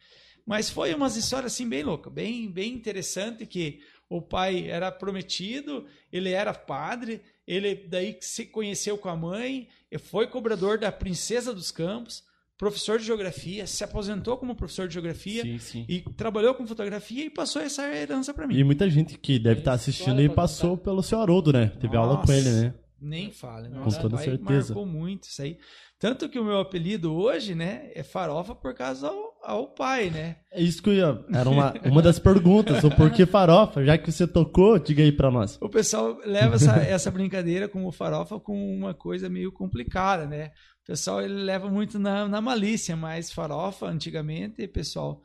Mas 0.46 0.70
foi 0.70 0.94
umas 0.94 1.16
histórias, 1.16 1.54
assim, 1.54 1.68
bem 1.68 1.84
loucas, 1.84 2.12
bem, 2.12 2.50
bem 2.50 2.74
interessante, 2.74 3.46
que 3.46 3.82
o 4.10 4.22
pai 4.22 4.70
era 4.70 4.92
prometido, 4.92 5.88
ele 6.12 6.32
era 6.32 6.54
padre, 6.54 7.22
ele 7.48 7.76
daí 7.76 8.18
se 8.22 8.46
conheceu 8.46 8.98
com 8.98 9.10
a 9.10 9.16
mãe, 9.16 9.68
e 9.90 9.98
foi 9.98 10.28
cobrador 10.28 10.78
da 10.78 10.92
Princesa 10.92 11.54
dos 11.54 11.72
Campos, 11.72 12.24
professor 12.62 13.00
de 13.00 13.06
geografia, 13.06 13.66
se 13.66 13.84
aposentou 13.84 14.38
como 14.38 14.54
professor 14.56 14.88
de 14.88 14.94
geografia, 14.94 15.42
Sim, 15.42 15.58
sim. 15.58 15.86
e 15.90 16.02
trabalhou 16.16 16.54
com 16.54 16.68
fotografia 16.68 17.26
e 17.26 17.30
passou 17.32 17.60
essa 17.60 17.82
herança 17.92 18.36
para 18.36 18.46
mim. 18.46 18.56
E 18.56 18.64
muita 18.64 18.88
gente 18.88 19.18
que 19.18 19.40
deve 19.40 19.62
estar 19.62 19.74
assistindo 19.74 20.10
história 20.10 20.22
aí 20.22 20.28
pra 20.28 20.36
passou 20.36 20.78
pelo 20.78 21.02
seu 21.02 21.20
Haroldo, 21.20 21.52
né? 21.52 21.72
Teve 21.82 21.98
aula 21.98 22.18
com 22.18 22.20
Nossa. 22.22 22.36
ele, 22.36 22.50
né? 22.52 22.74
Nem 23.02 23.32
fale. 23.32 23.68
Com 23.68 23.80
Nossa, 23.80 24.00
toda 24.00 24.16
certeza. 24.18 24.76
marcou 24.76 24.86
muito 24.86 25.24
isso 25.24 25.42
aí. 25.42 25.58
Tanto 25.98 26.30
que 26.30 26.38
o 26.38 26.44
meu 26.44 26.60
apelido 26.60 27.16
hoje, 27.16 27.56
né, 27.56 27.90
é 27.96 28.04
farofa 28.04 28.54
por 28.54 28.76
causa 28.76 29.08
ao, 29.08 29.34
ao 29.44 29.68
pai, 29.68 30.12
né? 30.12 30.38
É 30.52 30.62
isso 30.62 30.84
que 30.84 30.90
eu 30.90 30.94
ia... 30.94 31.26
Era 31.34 31.50
uma, 31.50 31.74
uma 31.86 32.02
das 32.02 32.20
perguntas. 32.20 32.84
O 32.84 32.92
porquê 32.92 33.26
farofa? 33.26 33.84
Já 33.84 33.98
que 33.98 34.12
você 34.12 34.28
tocou, 34.28 34.78
diga 34.78 35.02
aí 35.02 35.12
pra 35.12 35.32
nós. 35.32 35.58
O 35.60 35.70
pessoal 35.70 36.20
leva 36.26 36.56
essa, 36.56 36.76
essa 36.78 37.10
brincadeira 37.10 37.68
com 37.68 37.86
o 37.88 37.92
farofa 37.92 38.40
com 38.40 38.54
uma 38.76 38.94
coisa 38.94 39.30
meio 39.30 39.52
complicada, 39.52 40.28
né? 40.28 40.52
O 40.84 40.88
pessoal 40.88 41.22
ele 41.22 41.36
leva 41.36 41.70
muito 41.70 42.00
na, 42.00 42.28
na 42.28 42.42
malícia, 42.42 42.96
mas 42.96 43.32
farofa, 43.32 43.86
antigamente, 43.86 44.68
pessoal, 44.68 45.22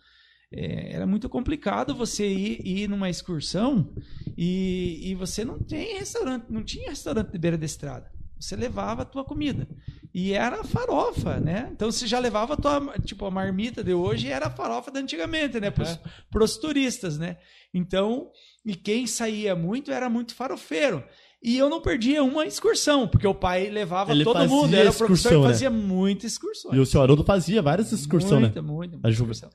é, 0.53 0.93
era 0.93 1.07
muito 1.07 1.29
complicado 1.29 1.95
você 1.95 2.29
ir, 2.29 2.61
ir 2.67 2.89
numa 2.89 3.11
excursão 3.11 3.93
e, 4.37 5.11
e 5.11 5.15
você 5.15 5.45
não 5.45 5.59
tem 5.59 5.99
restaurante, 5.99 6.47
não 6.51 6.63
tinha 6.63 6.91
restaurante 6.91 7.33
de 7.33 7.39
beira 7.39 7.59
da 7.59 7.67
estrada. 7.67 8.11
Você 8.39 8.55
levava 8.55 9.03
a 9.03 9.07
tua 9.07 9.25
comida. 9.25 9.67
E 10.13 10.33
era 10.33 10.63
farofa, 10.65 11.39
né? 11.41 11.69
Então 11.73 11.91
você 11.91 12.07
já 12.07 12.19
levava 12.19 12.55
a 12.55 12.57
tua, 12.57 12.99
tipo, 13.01 13.25
a 13.27 13.31
marmita 13.31 13.83
de 13.83 13.93
hoje 13.93 14.29
era 14.29 14.47
a 14.47 14.51
farofa 14.51 14.91
da 14.91 15.01
antigamente, 15.01 15.59
né? 15.61 15.71
Pros, 15.71 15.99
pros 16.31 16.57
turistas, 16.57 17.19
né? 17.19 17.39
Então, 17.73 18.31
e 18.65 18.75
quem 18.75 19.07
saía 19.07 19.55
muito 19.55 19.91
era 19.91 20.09
muito 20.09 20.35
farofeiro. 20.35 21.05
E 21.43 21.57
eu 21.59 21.69
não 21.69 21.81
perdia 21.81 22.25
uma 22.25 22.45
excursão, 22.47 23.07
porque 23.07 23.26
o 23.26 23.35
pai 23.35 23.69
levava 23.71 24.11
Ele 24.11 24.25
todo 24.25 24.49
mundo, 24.49 24.75
era 24.75 24.90
o 24.90 24.95
professor 24.95 25.28
que 25.31 25.37
né? 25.38 25.43
fazia 25.47 25.71
muitas 25.71 26.33
excursões. 26.33 26.75
E 26.75 26.78
o 26.81 26.87
seu 26.87 27.00
Haroldo 27.02 27.23
fazia 27.25 27.62
várias 27.62 27.93
excursões, 27.93 28.40
muita, 28.40 28.62
né? 28.62 28.66
muita, 28.69 28.95
A 28.95 28.99
muita 28.99 29.12
Juve- 29.12 29.33
excursão. 29.33 29.50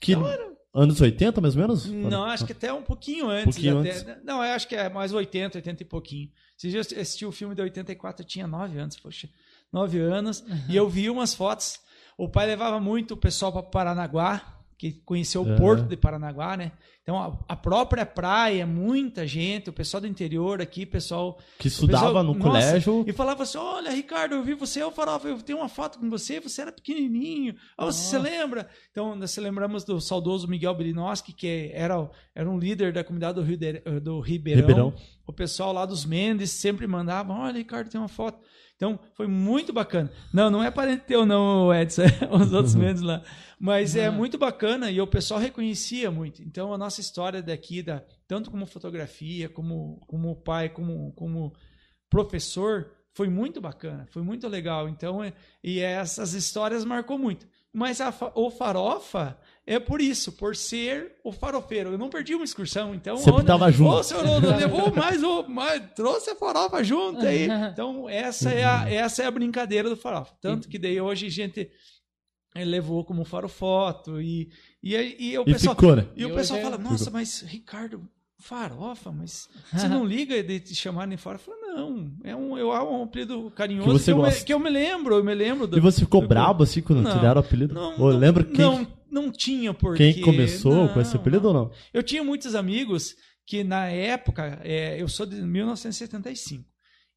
Que 0.00 0.12
Então 0.12 0.26
era- 0.28 0.56
anos 0.74 1.00
80, 1.00 1.40
mais 1.40 1.54
ou 1.54 1.60
menos? 1.62 1.86
Não, 1.86 2.24
acho 2.24 2.44
que 2.46 2.52
até 2.52 2.72
um 2.72 2.82
pouquinho 2.82 3.28
antes. 3.28 3.54
pouquinho 3.54 3.78
até- 3.80 3.90
antes. 3.92 4.24
Não, 4.24 4.36
eu 4.42 4.52
acho 4.54 4.66
que 4.66 4.74
é 4.74 4.88
mais 4.88 5.12
80, 5.12 5.58
80 5.58 5.82
e 5.82 5.86
pouquinho. 5.86 6.30
Esses 6.58 6.70
dias 6.72 6.90
eu 6.92 7.00
assisti 7.00 7.26
o 7.26 7.30
filme 7.32 7.54
de 7.54 7.60
84, 7.62 8.24
eu 8.24 8.26
tinha 8.26 8.46
9 8.46 8.78
anos, 8.78 8.96
poxa. 8.98 9.28
9 9.72 9.98
anos. 10.00 10.42
E 10.68 10.74
eu 10.74 10.88
vi 10.88 11.08
umas 11.10 11.34
fotos. 11.34 11.78
O 12.18 12.28
pai 12.28 12.46
levava 12.46 12.80
muito 12.80 13.12
o 13.12 13.16
pessoal 13.16 13.52
para 13.52 13.62
Paranaguá, 13.62 14.58
que 14.78 14.92
conheceu 15.04 15.42
o 15.42 15.52
É. 15.52 15.56
porto 15.56 15.84
de 15.84 15.96
Paranaguá, 15.96 16.56
né? 16.56 16.72
Então, 17.08 17.22
a, 17.22 17.38
a 17.52 17.54
própria 17.54 18.04
praia, 18.04 18.66
muita 18.66 19.24
gente, 19.28 19.70
o 19.70 19.72
pessoal 19.72 20.00
do 20.00 20.08
interior 20.08 20.60
aqui, 20.60 20.84
pessoal 20.84 21.38
Que 21.56 21.68
estudava 21.68 22.06
pessoal- 22.06 22.24
no 22.24 22.34
nossa, 22.34 22.48
colégio. 22.50 23.04
e 23.06 23.12
falava 23.12 23.44
assim: 23.44 23.58
Olha, 23.58 23.92
Ricardo, 23.92 24.34
eu 24.34 24.42
vi 24.42 24.54
você, 24.54 24.82
eu 24.82 24.90
farofa, 24.90 25.28
eu 25.28 25.40
tenho 25.40 25.58
uma 25.58 25.68
foto 25.68 26.00
com 26.00 26.10
você, 26.10 26.40
você 26.40 26.62
era 26.62 26.72
pequenininho. 26.72 27.54
Ah, 27.78 27.84
você 27.84 28.02
se 28.10 28.18
lembra? 28.18 28.68
Então, 28.90 29.14
nós 29.14 29.30
se 29.30 29.40
lembramos 29.40 29.84
do 29.84 30.00
saudoso 30.00 30.48
Miguel 30.48 30.74
Berinoski, 30.74 31.32
que 31.32 31.70
era, 31.72 32.10
era 32.34 32.50
um 32.50 32.58
líder 32.58 32.92
da 32.92 33.04
comunidade 33.04 33.36
do, 33.36 33.42
Rio 33.42 33.56
de- 33.56 33.80
do 34.00 34.18
Ribeirão. 34.18 34.60
Ribeirão. 34.66 34.94
O 35.24 35.32
pessoal 35.32 35.72
lá 35.72 35.86
dos 35.86 36.04
Mendes 36.04 36.50
sempre 36.50 36.88
mandava: 36.88 37.32
Olha, 37.32 37.56
Ricardo, 37.58 37.88
tem 37.88 38.00
uma 38.00 38.08
foto. 38.08 38.40
Então, 38.76 39.00
foi 39.14 39.26
muito 39.26 39.72
bacana. 39.72 40.10
Não, 40.32 40.50
não 40.50 40.62
é 40.62 40.70
parente 40.70 41.04
teu, 41.06 41.24
não, 41.24 41.72
Edson, 41.74 42.02
os 42.30 42.52
outros 42.52 42.74
Mendes 42.74 43.00
lá. 43.02 43.22
Mas 43.58 43.96
é 43.96 44.10
Uhum. 44.10 44.16
muito 44.16 44.36
bacana 44.36 44.90
e 44.90 45.00
o 45.00 45.06
pessoal 45.06 45.40
reconhecia 45.40 46.10
muito. 46.10 46.42
Então, 46.42 46.74
a 46.74 46.78
nossa 46.78 47.00
história 47.00 47.42
daqui, 47.42 47.82
da, 47.82 48.02
tanto 48.28 48.50
como 48.50 48.66
fotografia, 48.66 49.48
como, 49.48 49.98
como 50.06 50.36
pai, 50.36 50.68
como, 50.68 51.12
como 51.14 51.54
professor, 52.10 52.92
foi 53.14 53.28
muito 53.28 53.60
bacana, 53.60 54.06
foi 54.10 54.22
muito 54.22 54.46
legal. 54.46 54.88
Então, 54.88 55.24
é- 55.24 55.32
e 55.64 55.80
essas 55.80 56.34
histórias 56.34 56.84
marcou 56.84 57.18
muito. 57.18 57.46
Mas 57.72 58.00
a, 58.00 58.12
o 58.34 58.50
farofa 58.50 59.38
é 59.66 59.80
por 59.80 60.00
isso, 60.00 60.30
por 60.32 60.54
ser 60.54 61.16
o 61.24 61.32
farofeiro. 61.32 61.90
Eu 61.90 61.98
não 61.98 62.08
perdi 62.08 62.34
uma 62.34 62.44
excursão, 62.44 62.94
então. 62.94 63.16
Sempre 63.16 63.42
tava 63.44 63.70
junto. 63.72 63.90
Ô, 63.96 64.02
senhor 64.02 64.24
Rodo, 64.24 64.46
levou 64.56 64.94
mais, 64.94 65.22
o 65.22 65.48
mais, 65.48 65.82
trouxe 65.94 66.30
a 66.30 66.36
farofa 66.36 66.84
junto 66.84 67.26
aí. 67.26 67.48
Então, 67.72 68.08
essa 68.08 68.50
é 68.50 68.64
a, 68.64 68.88
essa 68.88 69.22
é 69.22 69.26
a 69.26 69.30
brincadeira 69.30 69.88
do 69.88 69.96
farofa. 69.96 70.34
Tanto 70.40 70.68
que 70.68 70.78
daí 70.78 71.00
hoje 71.00 71.26
a 71.26 71.30
gente 71.30 71.68
eh, 72.54 72.64
levou 72.64 73.04
como 73.04 73.24
farofoto 73.24 74.20
e, 74.20 74.48
e, 74.82 74.94
aí- 74.96 75.16
e 75.18 75.36
o 75.38 75.42
E 75.42 75.52
pessoal. 75.52 75.74
ficou, 75.74 75.96
né? 75.96 76.06
E 76.16 76.24
o 76.24 76.30
E 76.30 76.34
pessoal 76.34 76.60
é- 76.60 76.62
fala, 76.62 76.78
nossa, 76.78 77.10
mas 77.10 77.40
Ricardo, 77.42 78.08
farofa, 78.38 79.10
mas 79.10 79.48
você 79.72 79.88
não 79.88 80.04
liga 80.04 80.42
de 80.44 80.60
te 80.60 80.74
chamarem 80.76 81.16
farofa? 81.16 81.50
Eu 81.50 81.56
falo, 81.56 81.66
não, 81.76 82.12
é 82.22 82.36
um, 82.36 82.56
eu, 82.56 82.72
é 82.72 82.82
um 82.82 83.02
apelido 83.02 83.50
carinhoso 83.50 83.88
Que 83.88 83.98
você 83.98 84.12
eu, 84.12 84.16
me, 84.18 84.22
gosta. 84.22 84.44
que 84.44 84.54
eu 84.54 84.58
me 84.60 84.70
lembro, 84.70 85.16
eu 85.16 85.24
me 85.24 85.34
lembro 85.34 85.66
do... 85.66 85.76
E 85.76 85.80
você 85.80 86.00
ficou 86.00 86.20
do- 86.20 86.28
brabo 86.28 86.62
assim 86.62 86.80
quando 86.80 87.02
Não, 87.02 87.10
te 87.12 87.18
deram 87.20 87.40
o 87.40 87.44
apelido? 87.44 87.74
Não, 87.74 88.00
Ou 88.00 88.12
não, 88.12 88.18
lembra 88.18 88.44
quem, 88.44 88.64
não, 88.64 88.86
não 89.16 89.32
tinha 89.32 89.72
porquê. 89.74 90.12
quem 90.12 90.22
começou 90.22 90.74
Não, 90.74 90.88
com 90.92 91.00
esse 91.00 91.16
apelido 91.16 91.48
ou 91.48 91.54
não? 91.54 91.72
Eu 91.92 92.02
tinha 92.02 92.22
muitos 92.22 92.54
amigos 92.54 93.14
que 93.44 93.64
na 93.64 93.86
época, 93.86 94.60
é, 94.62 95.00
eu 95.00 95.08
sou 95.08 95.24
de 95.26 95.40
1975. 95.42 96.64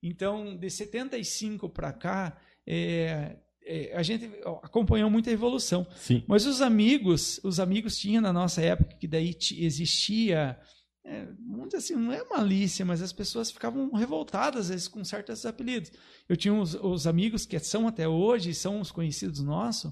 Então, 0.02 0.56
de 0.56 0.70
75 0.70 1.68
para 1.70 1.92
cá, 1.92 2.38
é, 2.66 3.36
é, 3.66 3.94
a 3.96 4.02
gente 4.04 4.30
acompanhou 4.64 5.10
muita 5.10 5.30
evolução. 5.32 5.86
Sim. 5.96 6.24
Mas 6.28 6.46
os 6.46 6.62
amigos, 6.62 7.40
os 7.44 7.60
amigos 7.60 7.98
tinham 7.98 8.22
na 8.22 8.32
nossa 8.32 8.62
época 8.62 8.96
que 8.98 9.08
daí 9.08 9.34
ti- 9.34 9.64
existia, 9.66 10.58
é, 11.04 11.28
assim, 11.76 11.96
não 11.96 12.14
é 12.14 12.24
malícia, 12.30 12.86
mas 12.86 13.02
as 13.02 13.12
pessoas 13.12 13.52
ficavam 13.52 13.92
revoltadas 13.92 14.62
às 14.66 14.70
vezes 14.70 14.88
com 14.88 15.04
certos 15.04 15.46
apelidos. 15.46 15.92
Eu 16.30 16.38
tinha 16.38 16.54
os, 16.54 16.76
os 16.76 17.06
amigos 17.08 17.46
que 17.46 17.60
são 17.60 17.88
até 17.88 18.08
hoje, 18.08 18.54
são 18.54 18.80
os 18.80 18.92
conhecidos 18.92 19.42
nossos. 19.44 19.92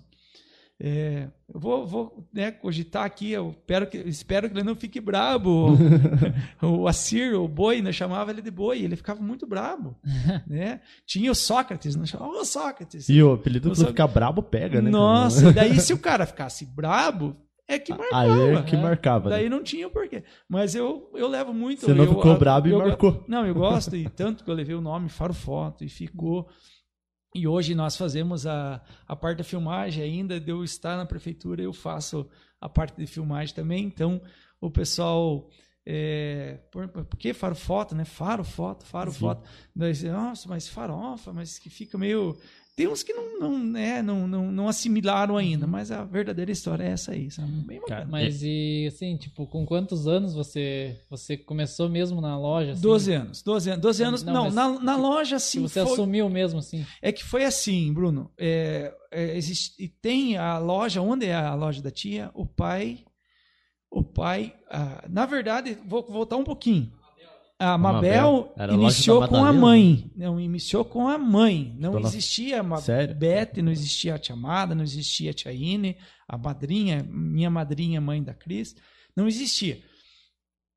É, 0.80 1.28
eu 1.52 1.60
vou, 1.60 1.88
vou 1.88 2.30
né, 2.32 2.52
cogitar 2.52 3.04
aqui, 3.04 3.32
eu 3.32 3.50
espero 3.50 3.88
que, 3.88 3.98
espero 3.98 4.48
que 4.48 4.56
ele 4.56 4.64
não 4.64 4.76
fique 4.76 5.02
brabo. 5.02 5.70
o 6.62 6.88
Assir, 6.88 7.34
o 7.34 7.48
Boi, 7.48 7.82
nós 7.82 7.96
chamava 7.96 8.30
ele 8.30 8.44
de 8.44 8.52
Boi, 8.52 8.84
ele 8.84 8.96
ficava 8.96 9.20
muito 9.20 9.48
brabo. 9.48 9.96
né? 10.46 10.82
Tinha 11.06 11.32
o 11.32 11.36
Sócrates, 11.36 11.96
nós 11.96 12.10
chamava 12.10 12.32
o 12.32 12.46
Sócrates. 12.46 13.10
E 13.10 13.24
o 13.24 13.34
apelido 13.34 13.70
Não 13.70 13.74
quando 13.74 13.80
sabe- 13.80 13.90
ficar 13.92 14.08
brabo 14.08 14.44
pega, 14.44 14.80
né? 14.82 14.90
Nossa, 14.92 15.50
e 15.50 15.54
daí 15.54 15.80
se 15.80 15.94
o 15.94 15.98
cara 15.98 16.28
ficasse 16.28 16.64
brabo, 16.66 17.36
é 17.68 17.80
que 17.80 17.92
marcava. 17.92 18.22
Aí 18.34 18.56
é 18.56 18.62
que 18.62 18.76
né? 18.76 18.82
marcava. 18.84 19.30
Daí 19.32 19.44
né? 19.46 19.50
não 19.50 19.64
tinha 19.64 19.90
porquê. 19.90 20.24
Mas 20.48 20.76
eu, 20.76 21.10
eu 21.16 21.28
levo 21.28 21.54
muito. 21.56 21.82
Você 21.82 21.94
não 21.94 22.04
eu- 22.06 22.14
ficou 22.14 22.32
a- 22.32 22.38
brabo 22.38 22.68
e 22.68 22.72
eu- 22.72 22.78
marcou. 22.80 23.24
Não, 23.28 23.46
eu 23.48 23.56
gosto, 23.56 23.96
e 23.96 24.08
tanto 24.10 24.44
que 24.44 24.52
eu 24.52 24.56
levei 24.56 24.76
o 24.76 24.82
nome 24.82 25.10
Faro 25.10 25.34
Foto 25.34 25.84
e 25.84 25.90
ficou. 25.90 26.48
E 27.38 27.48
hoje 27.48 27.76
nós 27.76 27.96
fazemos 27.96 28.48
a, 28.48 28.82
a 29.08 29.16
parte 29.16 29.38
da 29.38 29.44
filmagem 29.44 30.04
ainda, 30.04 30.40
de 30.40 30.50
eu 30.50 30.64
estar 30.64 30.98
na 30.98 31.06
prefeitura, 31.06 31.62
eu 31.62 31.72
faço 31.72 32.28
a 32.60 32.68
parte 32.68 32.98
de 32.98 33.06
filmagem 33.06 33.54
também. 33.54 33.86
Então, 33.86 34.20
o 34.60 34.72
pessoal. 34.72 35.48
É, 35.86 36.60
por, 36.72 36.88
por 36.90 37.16
que 37.16 37.34
faro 37.34 37.56
foto, 37.56 37.94
né? 37.94 38.06
Faro 38.06 38.44
foto, 38.44 38.86
faro 38.86 39.12
Sim. 39.12 39.20
foto. 39.20 39.48
Daí, 39.76 39.94
Nossa, 40.06 40.50
mas 40.50 40.68
farofa, 40.68 41.32
mas 41.32 41.60
que 41.60 41.70
fica 41.70 41.96
meio. 41.96 42.36
Tem 42.78 42.88
uns 42.88 43.02
que 43.02 43.12
não, 43.12 43.40
não, 43.40 43.58
né, 43.58 44.04
não, 44.04 44.28
não, 44.28 44.52
não 44.52 44.68
assimilaram 44.70 45.36
ainda, 45.36 45.66
mas 45.66 45.92
a 45.92 46.04
verdadeira 46.06 46.52
história 46.52 46.84
é 46.84 46.90
essa 46.90 47.12
aí, 47.12 47.32
sabe? 47.32 47.52
Bem 47.66 47.80
bacana. 47.80 48.02
Cara, 48.02 48.08
Mas 48.08 48.44
e 48.44 48.86
assim, 48.88 49.18
tipo, 49.18 49.48
com 49.48 49.66
quantos 49.66 50.08
anos 50.08 50.36
você 50.36 50.96
você 51.10 51.36
começou 51.36 51.90
mesmo 51.90 52.22
na 52.22 52.38
loja? 52.38 52.74
Assim, 52.74 52.82
12 52.84 53.14
anos, 53.14 53.42
12 53.42 53.70
anos, 53.72 53.82
12 53.82 54.04
anos. 54.04 54.24
Não, 54.24 54.52
Não, 54.52 54.52
na, 54.52 54.80
na 54.80 54.96
loja 54.96 55.40
sim 55.40 55.64
você 55.64 55.82
foi. 55.82 55.92
assumiu 55.92 56.30
mesmo, 56.30 56.60
assim. 56.60 56.86
É 57.02 57.12
que 57.12 57.24
foi 57.24 57.46
assim, 57.46 57.92
Bruno. 57.92 58.30
É, 58.38 58.94
é, 59.12 59.36
existe, 59.36 59.74
e 59.84 59.88
tem 59.90 60.38
a 60.38 60.60
loja, 60.60 61.02
onde 61.02 61.26
é 61.26 61.34
a 61.34 61.56
loja 61.56 61.82
da 61.82 61.90
tia? 61.90 62.30
O 62.36 62.46
pai. 62.46 63.00
O 63.90 64.04
pai. 64.04 64.54
ah, 64.70 65.04
na 65.10 65.26
verdade, 65.26 65.80
vou 65.84 66.06
voltar 66.08 66.36
um 66.38 66.44
pouquinho. 66.44 66.92
A 67.60 67.76
Mabel. 67.78 68.54
Mabel 68.56 68.76
iniciou 68.76 69.28
com 69.28 69.44
a 69.44 69.52
mãe. 69.52 70.12
Não, 70.16 70.40
iniciou 70.40 70.86
com 70.86 71.08
a 71.08 71.18
mãe. 71.18 71.76
Não 71.80 71.94
Dona- 71.94 72.08
existia 72.08 72.62
a? 72.62 73.14
Bete, 73.16 73.62
não 73.64 73.72
existia 73.72 74.14
a 74.16 74.20
tia 74.20 74.36
Amada, 74.36 74.76
não 74.76 74.84
existia 74.84 75.32
a 75.32 75.34
tia 75.34 75.52
Ine, 75.52 75.98
a 76.28 76.38
madrinha, 76.38 77.04
minha 77.10 77.50
madrinha, 77.50 78.00
mãe 78.00 78.22
da 78.22 78.34
Cris. 78.34 78.76
Não 79.16 79.28
existia. 79.28 79.80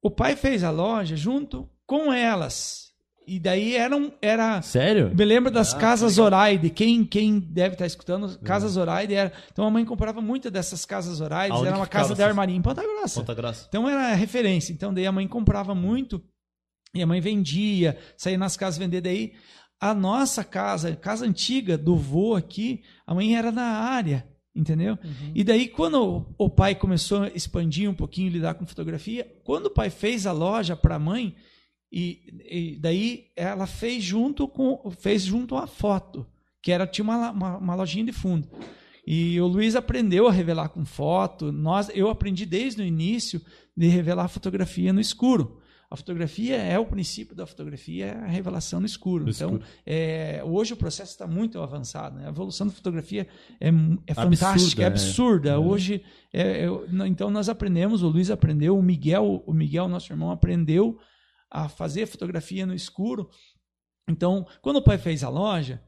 O 0.03 0.11
pai 0.11 0.35
fez 0.37 0.65
a 0.65 0.71
loja 0.71 1.17
junto 1.17 1.69
com 1.87 2.11
elas. 2.11 2.89
E 3.27 3.39
daí 3.39 3.77
eram, 3.77 4.13
era 4.23 4.61
Sério? 4.63 5.15
me 5.15 5.25
lembro 5.25 5.51
das 5.53 5.75
Ah, 5.75 5.79
casas 5.79 6.15
Zoraide. 6.15 6.71
Quem, 6.71 7.05
quem 7.05 7.39
deve 7.39 7.75
estar 7.75 7.85
escutando, 7.87 8.39
casas 8.41 8.73
Zoraide 8.73 9.15
era. 9.15 9.31
Então 9.53 9.67
a 9.67 9.71
mãe 9.71 9.85
comprava 9.85 10.23
muito 10.23 10.51
dessas 10.51 10.87
casas 10.87 11.19
Zoraide. 11.19 11.55
Era 11.67 11.77
uma 11.77 11.87
casa 11.87 12.09
de 12.09 12.13
essas- 12.15 12.27
armaria 12.27 12.57
em 12.57 12.63
Ponta 12.63 12.83
Grossa. 12.83 13.21
Ponta 13.21 13.35
Grossa. 13.35 13.67
Então 13.69 13.87
era 13.87 14.15
referência. 14.15 14.73
Então 14.73 14.93
daí 14.95 15.07
a 15.07 15.13
mãe 15.13 15.29
comprava 15.29 15.75
muito 15.75 16.21
e 16.95 17.03
a 17.03 17.07
mãe 17.07 17.21
vendia, 17.21 17.99
saía 18.17 18.39
nas 18.39 18.57
casas 18.57 18.79
vender. 18.79 19.01
Daí 19.01 19.33
a 19.81 19.95
nossa 19.95 20.45
casa, 20.45 20.95
casa 20.95 21.25
antiga 21.25 21.79
do 21.79 21.97
vô 21.97 22.35
aqui, 22.35 22.83
a 23.07 23.15
mãe 23.15 23.35
era 23.35 23.51
na 23.51 23.63
área, 23.63 24.29
entendeu? 24.55 24.99
Uhum. 25.03 25.33
E 25.35 25.43
daí, 25.43 25.69
quando 25.69 26.35
o 26.37 26.51
pai 26.51 26.75
começou 26.75 27.23
a 27.23 27.29
expandir 27.29 27.89
um 27.89 27.95
pouquinho, 27.95 28.31
lidar 28.31 28.55
com 28.55 28.67
fotografia, 28.67 29.27
quando 29.43 29.67
o 29.67 29.71
pai 29.71 29.89
fez 29.89 30.27
a 30.27 30.33
loja 30.33 30.77
para 30.77 30.97
a 30.97 30.99
mãe, 30.99 31.35
e, 31.91 32.21
e 32.49 32.79
daí 32.79 33.29
ela 33.35 33.67
fez 33.67 34.05
junto 34.05 34.47
com 34.47 34.91
fez 34.93 35.23
junto 35.23 35.57
a 35.57 35.67
foto, 35.67 36.27
que 36.63 36.71
era 36.71 36.87
tinha 36.87 37.03
uma, 37.03 37.31
uma, 37.31 37.57
uma 37.57 37.75
lojinha 37.75 38.05
de 38.05 38.13
fundo. 38.13 38.49
E 39.07 39.41
o 39.41 39.47
Luiz 39.47 39.75
aprendeu 39.75 40.29
a 40.29 40.33
revelar 40.33 40.69
com 40.69 40.85
foto. 40.85 41.51
Nós, 41.51 41.91
eu 41.95 42.11
aprendi 42.11 42.47
desde 42.47 42.83
o 42.83 42.85
início 42.85 43.41
de 43.77 43.89
revelar 43.89 44.29
fotografia 44.29 44.93
no 44.93 45.01
escuro. 45.01 45.60
A 45.93 45.97
fotografia 45.97 46.57
é 46.57 46.79
o 46.79 46.87
princípio 46.87 47.35
da 47.35 47.45
fotografia, 47.45 48.07
é 48.07 48.13
a 48.17 48.27
revelação 48.29 48.79
no 48.79 48.87
escuro. 48.87 49.25
No 49.25 49.31
então, 49.31 49.51
escuro. 49.57 49.65
é, 49.85 50.41
hoje 50.45 50.73
o 50.73 50.77
processo 50.77 51.11
está 51.11 51.27
muito 51.27 51.61
avançado. 51.61 52.17
né? 52.17 52.27
A 52.27 52.29
evolução 52.29 52.69
da 52.69 52.73
fotografia 52.73 53.27
é, 53.61 53.67
é 53.67 53.71
Absurda, 53.71 54.15
fantástica, 54.37 54.83
é 54.83 54.85
é. 54.85 54.87
absurda. 54.87 55.51
É. 55.51 55.57
Hoje, 55.59 56.05
é, 56.33 56.65
eu- 56.65 56.87
n- 56.89 57.09
então 57.09 57.29
nós 57.29 57.49
aprendemos, 57.49 58.05
o 58.05 58.09
Luiz 58.09 58.31
aprendeu, 58.31 58.79
o 58.79 58.83
Miguel, 58.83 59.43
o 59.45 59.53
Miguel, 59.53 59.89
nosso 59.89 60.13
irmão, 60.13 60.31
aprendeu 60.31 60.97
a 61.51 61.69
fazer 61.69 62.07
fotografia 62.07 62.65
no 62.65 62.73
escuro. 62.75 63.29
Então, 64.09 64.47
quando 64.63 64.77
o 64.77 64.83
pai 64.83 64.97
fez 64.97 65.25
a 65.25 65.29
loja, 65.29 65.83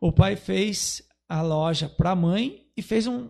o 0.00 0.12
pai 0.12 0.36
fez 0.36 1.02
a 1.28 1.42
loja 1.42 1.88
para 1.88 2.12
a 2.12 2.16
mãe 2.16 2.64
e 2.76 2.80
fez 2.82 3.08
um 3.08 3.28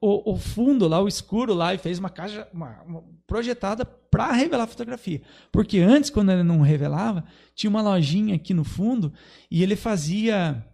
o, 0.00 0.32
o 0.32 0.36
fundo 0.36 0.88
lá, 0.88 1.00
o 1.00 1.08
escuro 1.08 1.52
lá, 1.54 1.74
e 1.74 1.78
fez 1.78 1.98
uma 1.98 2.08
caixa 2.10 2.48
uma- 2.52 2.82
uma 2.82 3.04
projetada 3.26 3.84
para 3.84 4.32
revelar 4.32 4.66
fotografia. 4.66 5.20
Porque 5.52 5.78
antes, 5.78 6.10
quando 6.10 6.32
ele 6.32 6.42
não 6.42 6.60
revelava, 6.60 7.24
tinha 7.54 7.70
uma 7.70 7.82
lojinha 7.82 8.34
aqui 8.34 8.52
no 8.54 8.64
fundo 8.64 9.12
e 9.50 9.62
ele 9.62 9.76
fazia 9.76 10.64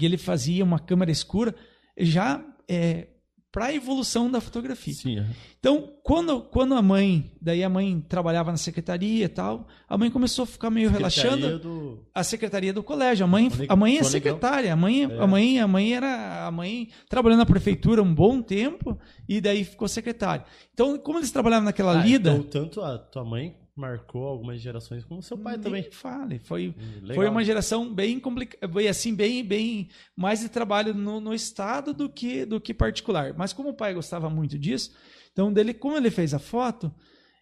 e 0.00 0.04
ele 0.04 0.16
fazia 0.16 0.64
uma 0.64 0.78
câmera 0.78 1.10
escura 1.10 1.54
já 1.98 2.42
é, 2.68 3.08
para 3.54 3.66
a 3.66 3.72
evolução 3.72 4.28
da 4.28 4.40
fotografia. 4.40 4.92
Sim, 4.92 5.20
é. 5.20 5.26
Então, 5.60 5.92
quando, 6.02 6.40
quando 6.40 6.74
a 6.74 6.82
mãe, 6.82 7.30
daí 7.40 7.62
a 7.62 7.68
mãe 7.68 8.04
trabalhava 8.08 8.50
na 8.50 8.56
secretaria 8.56 9.26
e 9.26 9.28
tal, 9.28 9.68
a 9.88 9.96
mãe 9.96 10.10
começou 10.10 10.42
a 10.42 10.46
ficar 10.46 10.70
meio 10.70 10.90
Secretaria 10.90 11.22
relaxando. 11.30 11.58
do- 11.60 12.04
A 12.12 12.24
secretaria 12.24 12.72
do 12.72 12.82
colégio, 12.82 13.22
a 13.22 13.28
mãe, 13.28 13.48
a 13.68 13.76
mãe 13.76 13.96
é 13.98 14.02
secretária, 14.02 14.72
a 14.72 14.76
mãe, 14.76 15.04
É. 15.04 15.18
a 15.22 15.26
mãe, 15.28 15.60
a 15.60 15.68
mãe 15.68 15.94
era 15.94 16.46
a 16.48 16.50
mãe 16.50 16.88
trabalhando 17.08 17.38
na 17.38 17.46
prefeitura 17.46 18.02
um 18.02 18.12
bom 18.12 18.42
tempo 18.42 18.98
e 19.28 19.40
daí 19.40 19.62
ficou 19.64 19.86
secretária. 19.86 20.44
Então, 20.72 20.98
como 20.98 21.20
eles 21.20 21.30
trabalhavam 21.30 21.66
naquela 21.66 21.92
Ah, 21.92 22.04
lida, 22.04 22.32
Então, 22.32 22.42
tanto 22.42 22.80
a 22.82 22.98
tua 22.98 23.24
mãe 23.24 23.54
marcou 23.76 24.26
algumas 24.26 24.60
gerações 24.60 25.04
como 25.04 25.22
seu 25.22 25.36
pai 25.36 25.54
nem 25.54 25.62
também. 25.62 25.82
Fale, 25.90 26.38
foi 26.38 26.68
Hum, 26.68 27.00
legal. 27.00 27.14
Foi 27.16 27.28
uma 27.28 27.44
geração 27.44 27.92
bem 27.92 28.20
complicada, 28.20 28.66
assim, 28.88 29.14
bem, 29.14 29.44
bem 29.44 29.88
mais 30.16 30.40
de 30.40 30.48
trabalho 30.48 30.94
no, 30.94 31.20
no 31.20 31.34
estado 31.34 31.92
do 31.92 32.08
que 32.08 32.44
do 32.44 32.60
que 32.60 32.72
particular. 32.72 33.34
Mas 33.36 33.52
como 33.52 33.70
o 33.70 33.74
pai 33.74 33.92
gostava 33.94 34.30
muito 34.30 34.58
disso, 34.58 34.94
então 35.32 35.52
dele, 35.52 35.74
como 35.74 35.96
ele 35.96 36.10
fez 36.10 36.32
a 36.32 36.38
foto, 36.38 36.94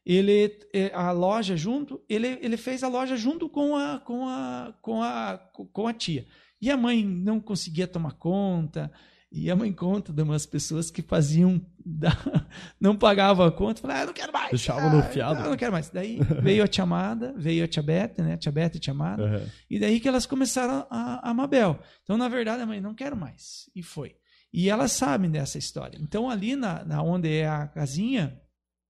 ele 0.04 0.58
eh, 0.72 0.90
a 0.94 1.12
loja 1.12 1.56
junto, 1.56 2.00
ele, 2.08 2.38
ele 2.40 2.56
fez 2.56 2.82
a 2.82 2.88
loja 2.88 3.16
junto 3.16 3.48
com 3.48 3.76
a 3.76 3.98
com 4.00 4.26
a 4.26 4.74
com 4.80 5.02
a 5.02 5.38
com 5.72 5.86
a 5.86 5.92
tia. 5.92 6.26
E 6.60 6.70
a 6.70 6.76
mãe 6.76 7.04
não 7.04 7.40
conseguia 7.40 7.86
tomar 7.86 8.12
conta. 8.12 8.90
E 9.34 9.50
a 9.50 9.56
mãe 9.56 9.72
conta 9.72 10.12
de 10.12 10.22
umas 10.22 10.44
pessoas 10.44 10.90
que 10.90 11.00
faziam, 11.00 11.58
não 12.78 12.94
pagavam 12.94 13.46
a 13.46 13.50
conta, 13.50 13.80
falavam, 13.80 14.02
ah, 14.02 14.06
não 14.06 14.12
quero 14.12 14.30
mais. 14.30 14.50
Deixava 14.50 14.90
no 14.90 14.98
ah, 14.98 15.02
fiado. 15.04 15.40
Eu 15.40 15.48
não 15.48 15.56
quero 15.56 15.72
mais. 15.72 15.88
Daí 15.88 16.18
veio 16.42 16.62
a 16.62 16.68
tia 16.68 16.84
Amada, 16.84 17.32
veio 17.34 17.64
a 17.64 17.68
tia 17.68 17.82
Bete, 17.82 18.20
né? 18.20 18.34
A 18.34 18.36
tia 18.36 18.52
Bete 18.52 18.76
e 18.76 18.78
a 18.78 18.80
tia 18.80 18.92
Amada. 18.92 19.24
Aham. 19.24 19.46
E 19.70 19.80
daí 19.80 20.00
que 20.00 20.06
elas 20.06 20.26
começaram 20.26 20.86
a, 20.90 21.26
a 21.26 21.30
amar 21.30 21.48
Bel. 21.48 21.78
Então, 22.02 22.18
na 22.18 22.28
verdade, 22.28 22.62
a 22.62 22.66
mãe 22.66 22.78
não 22.78 22.94
quero 22.94 23.16
mais. 23.16 23.70
E 23.74 23.82
foi. 23.82 24.14
E 24.52 24.68
elas 24.68 24.92
sabem 24.92 25.30
dessa 25.30 25.56
história. 25.56 25.98
Então, 25.98 26.28
ali 26.28 26.54
na, 26.54 26.84
na 26.84 27.02
onde 27.02 27.34
é 27.34 27.48
a 27.48 27.66
casinha, 27.66 28.38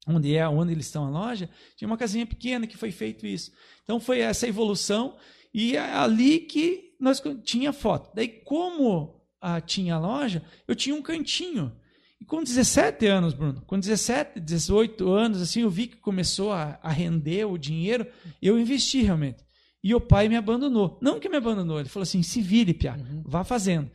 onde 0.08 0.34
é 0.34 0.48
onde 0.48 0.72
eles 0.72 0.86
estão 0.86 1.06
a 1.06 1.10
loja, 1.10 1.48
tinha 1.76 1.86
uma 1.86 1.96
casinha 1.96 2.26
pequena 2.26 2.66
que 2.66 2.76
foi 2.76 2.90
feito 2.90 3.24
isso. 3.24 3.52
Então, 3.84 4.00
foi 4.00 4.18
essa 4.18 4.48
evolução 4.48 5.16
e 5.54 5.76
é 5.76 5.94
ali 5.94 6.40
que 6.40 6.96
nós 6.98 7.22
tinha 7.44 7.72
foto. 7.72 8.10
Daí, 8.12 8.26
como 8.26 9.21
ah, 9.42 9.60
tinha 9.60 9.96
a 9.96 9.98
loja, 9.98 10.42
eu 10.68 10.76
tinha 10.76 10.94
um 10.94 11.02
cantinho. 11.02 11.76
E 12.20 12.24
com 12.24 12.40
17 12.40 13.04
anos, 13.06 13.34
Bruno, 13.34 13.60
com 13.62 13.76
17, 13.76 14.38
18 14.38 15.10
anos, 15.10 15.42
assim, 15.42 15.62
eu 15.62 15.70
vi 15.70 15.88
que 15.88 15.96
começou 15.96 16.52
a, 16.52 16.78
a 16.80 16.90
render 16.90 17.44
o 17.46 17.58
dinheiro, 17.58 18.06
eu 18.40 18.56
investi 18.56 19.02
realmente. 19.02 19.44
E 19.82 19.92
o 19.92 20.00
pai 20.00 20.28
me 20.28 20.36
abandonou. 20.36 20.96
Não 21.02 21.18
que 21.18 21.28
me 21.28 21.36
abandonou, 21.36 21.80
ele 21.80 21.88
falou 21.88 22.04
assim: 22.04 22.22
se 22.22 22.40
vire, 22.40 22.72
Pia, 22.72 22.96
vá 23.24 23.42
fazendo. 23.42 23.90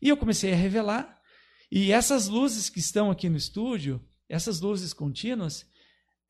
E 0.00 0.08
eu 0.08 0.16
comecei 0.16 0.52
a 0.52 0.56
revelar. 0.56 1.18
E 1.70 1.90
essas 1.90 2.28
luzes 2.28 2.70
que 2.70 2.78
estão 2.78 3.10
aqui 3.10 3.28
no 3.28 3.36
estúdio, 3.36 4.00
essas 4.28 4.60
luzes 4.60 4.92
contínuas, 4.92 5.66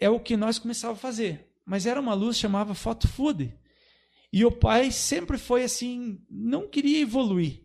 é 0.01 0.09
o 0.09 0.19
que 0.19 0.37
nós 0.37 0.59
começávamos 0.59 1.01
a 1.01 1.03
fazer. 1.03 1.49
Mas 1.67 1.85
era 1.85 2.01
uma 2.01 2.15
luz 2.15 2.39
chamava 2.39 2.75
Photo 2.75 3.07
Food. 3.07 3.55
E 4.33 4.45
o 4.47 4.51
pai 4.51 4.91
sempre 4.91 5.37
foi 5.37 5.65
assim, 5.65 6.19
não 6.31 6.67
queria 6.67 7.01
evoluir. 7.01 7.62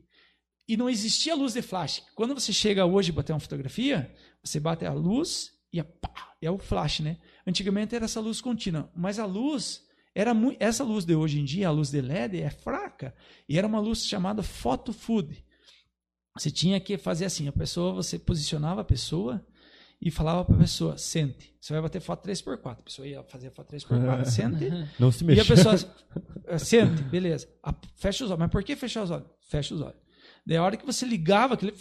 E 0.67 0.75
não 0.75 0.89
existia 0.89 1.36
luz 1.36 1.53
de 1.53 1.62
flash. 1.62 2.03
Quando 2.15 2.33
você 2.33 2.51
chega 2.51 2.86
hoje 2.86 3.09
e 3.09 3.13
bater 3.13 3.31
uma 3.33 3.39
fotografia, 3.39 4.13
você 4.43 4.59
bate 4.59 4.86
a 4.86 4.91
luz 4.93 5.53
e 5.71 5.79
a 5.79 5.83
pá, 5.83 6.33
é 6.41 6.51
o 6.51 6.57
flash, 6.57 7.00
né? 7.00 7.17
Antigamente 7.45 7.95
era 7.95 8.05
essa 8.05 8.19
luz 8.19 8.41
contínua, 8.41 8.91
mas 8.95 9.17
a 9.19 9.25
luz 9.25 9.86
era 10.13 10.33
muito, 10.33 10.57
essa 10.62 10.83
luz 10.83 11.05
de 11.05 11.15
hoje 11.15 11.39
em 11.39 11.45
dia, 11.45 11.67
a 11.67 11.71
luz 11.71 11.89
de 11.91 12.01
LED 12.01 12.41
é 12.41 12.50
fraca 12.50 13.13
e 13.47 13.57
era 13.57 13.65
uma 13.67 13.79
luz 13.79 14.05
chamada 14.05 14.43
photo 14.43 14.91
food. 14.91 15.43
Você 16.38 16.51
tinha 16.51 16.79
que 16.79 16.97
fazer 16.97 17.25
assim, 17.25 17.47
a 17.47 17.51
pessoa, 17.51 17.93
você 17.93 18.19
posicionava 18.19 18.81
a 18.81 18.83
pessoa 18.83 19.45
e 20.01 20.12
falava 20.12 20.45
para 20.45 20.55
a 20.55 20.59
pessoa, 20.59 20.97
sente. 20.97 21.55
Você 21.59 21.74
vai 21.74 21.81
bater 21.81 22.00
foto 22.00 22.27
3x4. 22.27 22.59
A 22.71 22.75
pessoa 22.75 23.07
ia 23.07 23.24
fazer 23.24 23.50
foto 23.51 23.74
3x4, 23.74 24.25
sente. 24.25 24.69
Não 25.00 25.12
se 25.12 25.24
E 25.24 25.27
mexa. 25.27 25.41
a 25.41 25.45
pessoa 25.45 25.75
eh, 26.45 26.57
sente, 26.59 27.01
beleza. 27.03 27.47
Fecha 27.95 28.23
os 28.23 28.30
olhos. 28.30 28.39
Mas 28.39 28.51
por 28.51 28.63
que 28.63 28.75
fechar 28.75 29.03
os 29.03 29.10
olhos? 29.12 29.27
Fecha 29.49 29.73
os 29.73 29.82
olhos. 29.82 30.07
Daí 30.47 30.57
a 30.57 30.63
hora 30.63 30.77
que 30.77 30.86
você 30.86 31.05
ligava 31.05 31.55
aquele. 31.55 31.73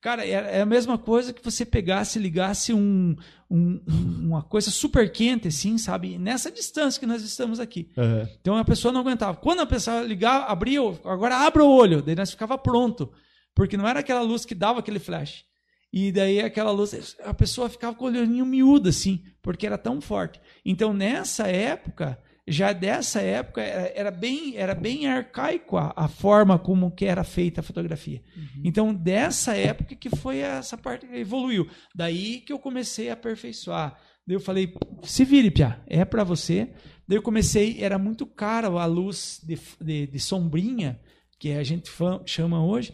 Cara, 0.00 0.24
é, 0.24 0.58
é 0.58 0.60
a 0.60 0.66
mesma 0.66 0.96
coisa 0.96 1.32
que 1.32 1.42
você 1.42 1.64
pegasse 1.64 2.18
e 2.18 2.22
ligasse 2.22 2.72
um, 2.72 3.16
um- 3.50 3.82
um- 3.88 4.26
uma 4.28 4.42
coisa 4.42 4.70
super 4.70 5.10
quente, 5.10 5.48
assim, 5.48 5.76
sabe? 5.78 6.16
Nessa 6.16 6.50
distância 6.50 7.00
que 7.00 7.06
nós 7.06 7.22
estamos 7.22 7.58
aqui. 7.58 7.90
Aham. 7.98 8.28
Então 8.40 8.56
a 8.56 8.64
pessoa 8.64 8.92
não 8.92 9.00
aguentava. 9.00 9.36
Quando 9.38 9.60
a 9.60 9.66
pessoa 9.66 10.02
ligava, 10.02 10.44
abria, 10.46 10.80
agora 11.04 11.36
abra 11.38 11.64
o 11.64 11.68
olho, 11.68 12.02
daí 12.02 12.14
nós 12.14 12.30
ficava 12.30 12.56
pronto. 12.56 13.12
Porque 13.54 13.76
não 13.76 13.88
era 13.88 14.00
aquela 14.00 14.20
luz 14.20 14.44
que 14.44 14.54
dava 14.54 14.78
aquele 14.80 15.00
flash. 15.00 15.44
E 15.92 16.12
daí 16.12 16.40
aquela 16.40 16.70
luz, 16.70 17.16
a 17.24 17.32
pessoa 17.34 17.68
ficava 17.68 17.96
com 17.96 18.04
o 18.04 18.08
olhinho 18.08 18.44
miúdo, 18.46 18.88
assim, 18.90 19.24
porque 19.42 19.66
era 19.66 19.78
tão 19.78 20.00
forte. 20.00 20.40
Então 20.64 20.92
nessa 20.92 21.48
época, 21.48 22.16
já 22.48 22.72
dessa 22.72 23.20
época, 23.20 23.60
era, 23.60 23.92
era 23.94 24.10
bem, 24.10 24.56
era 24.56 24.74
bem 24.74 25.06
arcaico 25.06 25.76
a, 25.76 25.92
a 25.96 26.06
forma 26.06 26.58
como 26.58 26.92
que 26.92 27.04
era 27.04 27.24
feita 27.24 27.60
a 27.60 27.64
fotografia. 27.64 28.22
Então 28.64 28.94
dessa 28.94 29.56
época 29.56 29.96
que 29.96 30.08
foi 30.10 30.38
essa 30.38 30.78
parte 30.78 31.06
que 31.06 31.16
evoluiu. 31.16 31.68
Daí 31.94 32.40
que 32.40 32.52
eu 32.52 32.58
comecei 32.58 33.10
a 33.10 33.14
aperfeiçoar. 33.14 33.98
Daí 34.26 34.36
eu 34.36 34.40
falei, 34.40 34.74
se 35.02 35.24
vire, 35.24 35.50
Pia, 35.50 35.80
é 35.86 36.04
para 36.04 36.24
você. 36.24 36.70
Daí 37.06 37.18
eu 37.18 37.22
comecei, 37.22 37.82
era 37.82 37.98
muito 37.98 38.26
caro 38.26 38.78
a 38.78 38.86
luz 38.86 39.40
de, 39.42 39.58
de, 39.80 40.06
de 40.06 40.20
sombrinha, 40.20 41.00
que 41.38 41.52
a 41.52 41.62
gente 41.62 41.90
chama 42.26 42.64
hoje. 42.64 42.92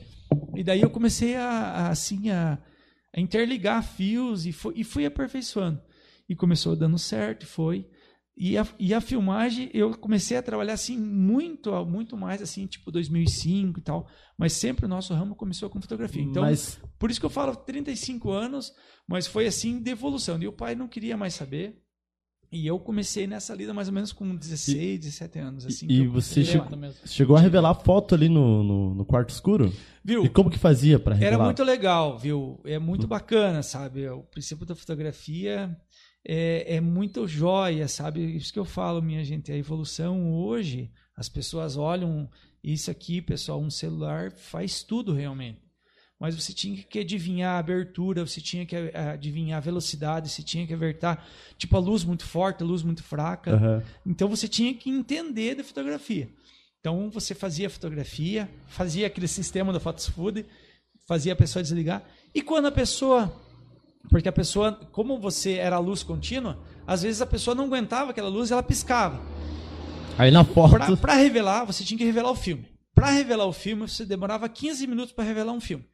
E 0.55 0.62
daí 0.62 0.81
eu 0.81 0.91
comecei 0.91 1.37
a, 1.37 1.49
a, 1.49 1.88
assim, 1.88 2.31
a, 2.31 2.59
a 3.15 3.21
interligar 3.21 3.83
fios 3.83 4.47
e, 4.47 4.53
foi, 4.53 4.75
e 4.77 4.85
fui 4.85 5.07
aperfeiçoando. 5.07 5.81
E 6.29 6.35
começou 6.35 6.77
dando 6.77 6.99
certo, 6.99 7.47
foi. 7.47 7.87
E 8.45 8.59
a, 8.59 8.67
e 8.77 8.93
a 8.93 9.01
filmagem, 9.01 9.71
eu 9.73 9.97
comecei 9.97 10.37
a 10.37 10.43
trabalhar 10.43 10.73
assim 10.73 10.99
muito, 10.99 11.71
muito 11.87 12.17
mais 12.17 12.43
assim, 12.43 12.67
tipo 12.67 12.91
2005 12.91 13.79
e 13.79 13.83
tal. 13.85 14.09
Mas 14.37 14.55
sempre 14.55 14.85
o 14.85 14.89
nosso 14.89 15.15
ramo 15.15 15.37
começou 15.37 15.71
com 15.71 15.81
fotografia. 15.81 16.21
Então, 16.21 16.43
Mas 16.43 16.81
por 16.99 17.09
isso 17.09 17.21
que 17.21 17.27
eu 17.27 17.31
falo 17.31 17.55
35 17.55 18.33
anos, 18.33 18.73
mas 19.07 19.29
foi 19.29 19.47
assim 19.47 19.81
de 19.81 19.93
evolução. 19.93 20.43
E 20.43 20.49
o 20.49 20.53
pai 20.53 20.75
não 20.75 20.89
queria 20.89 21.17
mais 21.17 21.35
saber. 21.35 21.81
E 22.51 22.67
eu 22.67 22.81
comecei 22.81 23.29
nessa 23.29 23.55
lida 23.55 23.73
mais 23.73 23.87
ou 23.87 23.95
menos 23.95 24.13
com 24.13 24.35
16, 24.35 24.99
17 24.99 25.39
anos. 25.39 25.65
Assim, 25.65 25.87
e 25.89 26.09
você 26.09 26.45
chegou, 26.45 26.69
chegou 27.07 27.37
a 27.37 27.41
revelar 27.41 27.75
foto 27.77 28.13
ali 28.13 28.29
no, 28.29 28.65
no, 28.65 28.95
no 28.97 29.05
quarto 29.07 29.31
escuro? 29.31 29.73
Viu? 30.05 30.25
E 30.25 30.29
como 30.29 30.51
que 30.51 30.59
fazia 30.59 30.99
pra 30.99 31.15
revelar? 31.15 31.35
Era 31.35 31.45
muito 31.45 31.63
legal, 31.63 32.19
viu? 32.19 32.61
É 32.65 32.77
muito 32.81 33.07
bacana, 33.07 33.63
sabe? 33.63 34.09
O 34.09 34.25
princípio 34.25 34.67
da 34.67 34.75
fotografia 34.75 35.75
é, 36.25 36.77
é 36.77 36.81
muito 36.81 37.27
joia, 37.27 37.89
sabe? 37.89 38.37
Isso 38.37 38.53
que 38.53 38.59
eu 38.59 38.65
falo, 38.65 39.03
minha 39.03 39.25
gente. 39.25 39.51
A 39.51 39.57
evolução 39.57 40.33
hoje, 40.33 40.91
as 41.17 41.29
pessoas 41.29 41.77
olham 41.77 42.29
isso 42.63 42.91
aqui, 42.91 43.21
pessoal, 43.21 43.61
um 43.61 43.71
celular 43.71 44.31
faz 44.31 44.83
tudo 44.83 45.13
realmente. 45.13 45.61
Mas 46.19 46.37
você 46.37 46.53
tinha 46.53 46.77
que 46.77 47.01
adivinhar 47.01 47.57
a 47.57 47.59
abertura, 47.59 48.25
você 48.25 48.41
tinha 48.41 48.65
que 48.65 48.77
eh, 48.77 48.93
adivinhar 49.13 49.57
a 49.57 49.61
velocidade, 49.61 50.29
você 50.29 50.41
tinha 50.41 50.65
que 50.65 50.73
avertar, 50.73 51.27
tipo, 51.59 51.77
a 51.77 51.81
luz 51.81 52.05
muito 52.05 52.25
forte, 52.25 52.63
a 52.63 52.67
luz 52.67 52.85
muito 52.85 53.03
fraca. 53.03 53.57
Aham. 53.57 53.83
Então 54.07 54.29
você 54.29 54.47
tinha 54.47 54.73
que 54.73 54.89
entender 54.89 55.57
de 55.57 55.65
fotografia. 55.65 56.31
Então 56.79 57.11
você 57.11 57.35
fazia 57.35 57.69
fotografia, 57.69 58.49
fazia 58.69 59.09
aquele 59.09 59.27
sistema 59.29 59.73
do 59.73 59.81
Photos 59.81 60.07
Food, 60.07 60.47
fazia 61.09 61.33
a 61.33 61.37
pessoa 61.37 61.61
desligar. 61.61 62.05
E 62.33 62.41
quando 62.41 62.67
a 62.67 62.73
pessoa. 62.73 63.33
Porque 64.11 64.29
a 64.29 64.33
pessoa, 64.33 64.73
como 64.91 65.19
você 65.19 65.55
era 65.55 65.77
a 65.77 65.79
luz 65.79 66.03
contínua, 66.03 66.59
às 66.87 67.03
vezes 67.03 67.21
a 67.23 67.27
pessoa 67.27 67.55
não 67.55 67.65
aguentava 67.65 68.11
aquela 68.11 68.29
luz 68.29 68.51
e 68.51 68.53
ela 68.53 68.62
piscava. 68.62 69.21
Aí 70.19 70.31
na 70.31 70.45
foto. 70.45 70.71
Para 70.97 71.15
revelar, 71.15 71.65
você 71.65 71.85
tinha 71.85 71.97
que 71.97 72.05
revelar 72.05 72.31
o 72.31 72.35
filme. 72.37 72.67
Para 72.95 73.11
revelar 73.11 73.47
o 73.47 73.53
filme, 73.53 73.88
você 73.88 74.05
demorava 74.05 74.49
15 74.49 74.87
minutos 74.87 75.12
para 75.12 75.25
revelar 75.25 75.53
um 75.53 75.61
filme. 75.61 75.85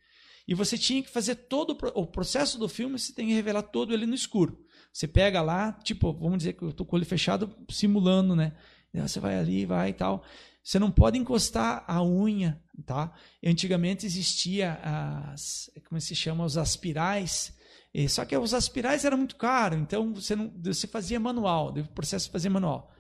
E 0.47 0.55
você 0.55 0.77
tinha 0.79 1.03
que 1.03 1.11
fazer 1.11 1.35
todo 1.37 1.71
o 1.71 1.75
pro- 1.77 1.93
o 1.95 2.07
processo 2.07 2.59
do 2.59 2.69
filme, 2.69 2.99
você 2.99 3.13
tem 3.13 3.29
que 3.29 3.35
revelar 3.35 3.63
todo 3.63 3.93
ele 3.95 4.07
no 4.07 4.15
escuro. 4.15 4.59
Você 4.93 5.07
pega 5.07 5.41
lá, 5.43 5.73
tipo, 5.85 6.13
vamos 6.15 6.39
dizer 6.39 6.55
que 6.55 6.63
eu 6.63 6.73
tô 6.73 6.85
com 6.85 6.97
o 6.97 6.99
olho 6.99 7.07
fechado, 7.07 7.55
simulando, 7.71 8.35
né? 8.35 8.53
E 8.93 9.01
Você 9.01 9.21
vai 9.21 9.39
ali, 9.39 9.67
vai 9.67 9.91
e 9.91 9.93
tal. 9.93 10.25
Você 10.65 10.79
não 10.79 10.91
pode 10.91 11.19
encostar 11.19 11.85
a 11.87 12.03
unha, 12.03 12.61
tá? 12.85 13.13
Antigamente 13.45 14.05
existia 14.07 14.81
as, 14.83 15.71
como 15.89 16.01
se 16.01 16.15
chama, 16.17 16.45
os 16.45 16.57
aspirais. 16.59 17.55
E 17.99 18.09
Só 18.09 18.25
que 18.25 18.37
os 18.37 18.55
aspirais 18.55 19.05
eram 19.05 19.19
muito 19.19 19.35
caros, 19.35 19.77
então 19.81 20.15
você 20.15 20.37
não, 20.37 20.53
você 20.63 20.87
fazia 20.87 21.19
manual, 21.19 21.75
o 21.77 21.85
processo 21.89 22.31
fazer 22.31 22.49
manual. 22.49 22.93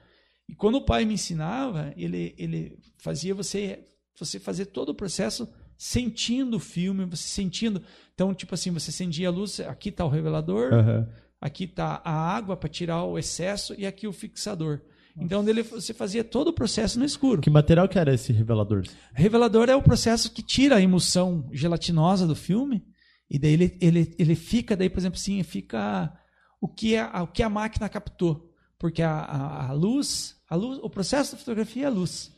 E 0.48 0.56
quando 0.56 0.74
o 0.74 0.84
pai 0.84 1.04
me 1.04 1.14
ensinava, 1.14 1.94
ele, 1.96 2.34
ele 2.36 2.76
fazia 2.98 3.32
você 3.32 3.84
você 4.18 4.40
fazer 4.40 4.66
todo 4.66 4.88
o 4.88 4.94
processo 4.94 5.48
sentindo 5.76 6.56
o 6.56 6.60
filme, 6.60 7.04
você 7.04 7.28
sentindo. 7.28 7.80
Então, 8.12 8.34
tipo 8.34 8.52
assim, 8.52 8.72
você 8.72 8.90
acendia 8.90 9.28
a 9.28 9.30
luz, 9.30 9.60
aqui 9.60 9.90
está 9.90 10.04
o 10.04 10.08
revelador, 10.08 10.74
Aham. 10.74 11.08
aqui 11.40 11.62
está 11.62 12.02
a 12.04 12.12
água 12.12 12.56
para 12.56 12.68
tirar 12.68 13.04
o 13.04 13.16
excesso 13.16 13.76
e 13.78 13.86
aqui 13.86 14.08
o 14.08 14.12
fixador. 14.12 14.80
Então 15.16 15.44
dele 15.44 15.62
você 15.62 15.94
fazia 15.94 16.24
todo 16.24 16.48
o 16.48 16.52
processo 16.52 16.98
no 16.98 17.04
escuro. 17.04 17.40
Que 17.40 17.50
material 17.50 17.88
que 17.88 18.00
era 18.00 18.12
esse 18.12 18.32
revelador? 18.32 18.82
Revelador 19.14 19.68
é 19.68 19.76
o 19.76 19.82
processo 19.82 20.32
que 20.32 20.42
tira 20.42 20.74
a 20.74 20.82
emulsão 20.82 21.48
gelatinosa 21.52 22.26
do 22.26 22.34
filme 22.34 22.82
e 23.30 23.38
daí 23.38 23.52
ele, 23.52 23.78
ele, 23.80 24.14
ele 24.18 24.34
fica, 24.34 24.76
daí, 24.76 24.88
por 24.88 24.98
exemplo, 24.98 25.18
assim, 25.18 25.42
fica 25.42 26.12
o 26.60 26.68
que 26.68 26.96
a, 26.96 27.22
o 27.22 27.26
que 27.26 27.42
a 27.42 27.48
máquina 27.48 27.88
captou. 27.88 28.54
Porque 28.78 29.02
a, 29.02 29.10
a, 29.10 29.68
a 29.68 29.72
luz, 29.72 30.36
a 30.48 30.54
luz, 30.54 30.78
o 30.82 30.88
processo 30.88 31.32
da 31.32 31.38
fotografia 31.38 31.84
é 31.84 31.86
a 31.86 31.90
luz. 31.90 32.32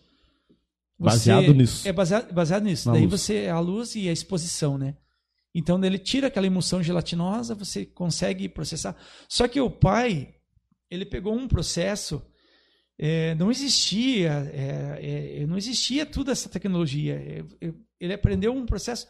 Baseado 0.99 1.55
nisso. 1.55 1.87
É 1.89 1.93
baseado, 1.93 2.33
baseado 2.33 2.65
nisso. 2.65 2.89
Na 2.89 2.95
daí 2.95 3.07
luz. 3.07 3.21
você, 3.21 3.49
a 3.49 3.59
luz 3.61 3.95
e 3.95 4.09
a 4.09 4.13
exposição, 4.13 4.77
né? 4.77 4.97
Então 5.55 5.83
ele 5.83 5.99
tira 5.99 6.29
aquela 6.29 6.47
emulsão 6.47 6.83
gelatinosa, 6.83 7.55
você 7.55 7.85
consegue 7.85 8.49
processar. 8.49 8.97
Só 9.29 9.49
que 9.49 9.61
o 9.61 9.71
pai, 9.71 10.35
ele 10.91 11.05
pegou 11.05 11.35
um 11.35 11.49
processo, 11.49 12.23
é, 12.99 13.35
não 13.35 13.51
existia, 13.51 14.51
é, 14.53 15.41
é, 15.43 15.47
não 15.47 15.57
existia 15.57 16.05
toda 16.07 16.33
essa 16.33 16.49
tecnologia. 16.49 17.15
É, 17.15 17.67
é, 17.67 17.73
ele 17.99 18.13
aprendeu 18.13 18.53
um 18.53 18.65
processo, 18.67 19.09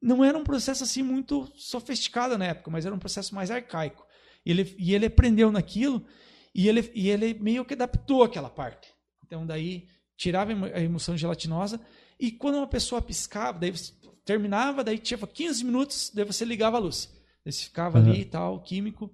não 0.00 0.24
era 0.24 0.36
um 0.36 0.44
processo 0.44 0.84
assim 0.84 1.02
muito 1.02 1.50
sofisticado 1.56 2.36
na 2.38 2.46
época, 2.46 2.70
mas 2.70 2.84
era 2.86 2.94
um 2.94 2.98
processo 2.98 3.34
mais 3.34 3.50
arcaico. 3.50 4.06
E 4.44 4.50
ele, 4.50 4.74
e 4.78 4.94
ele 4.94 5.06
aprendeu 5.06 5.50
naquilo 5.50 6.04
e 6.54 6.68
ele, 6.68 6.90
e 6.94 7.10
ele 7.10 7.34
meio 7.34 7.64
que 7.64 7.74
adaptou 7.74 8.22
aquela 8.22 8.48
parte. 8.50 8.88
Então 9.24 9.46
daí 9.46 9.88
tirava 10.16 10.52
a 10.52 10.80
emulsão 10.80 11.16
gelatinosa 11.16 11.80
e 12.18 12.30
quando 12.30 12.56
uma 12.56 12.66
pessoa 12.66 13.02
piscava, 13.02 13.58
daí 13.58 13.72
terminava, 14.24 14.82
daí 14.82 14.98
tinha 14.98 15.18
15 15.18 15.64
minutos, 15.64 16.10
daí 16.14 16.24
você 16.24 16.44
ligava 16.44 16.76
a 16.76 16.80
luz. 16.80 17.12
Daí 17.44 17.52
você 17.52 17.64
ficava 17.64 17.98
Uhum. 17.98 18.10
ali 18.10 18.20
e 18.20 18.24
tal, 18.24 18.60
químico. 18.62 19.12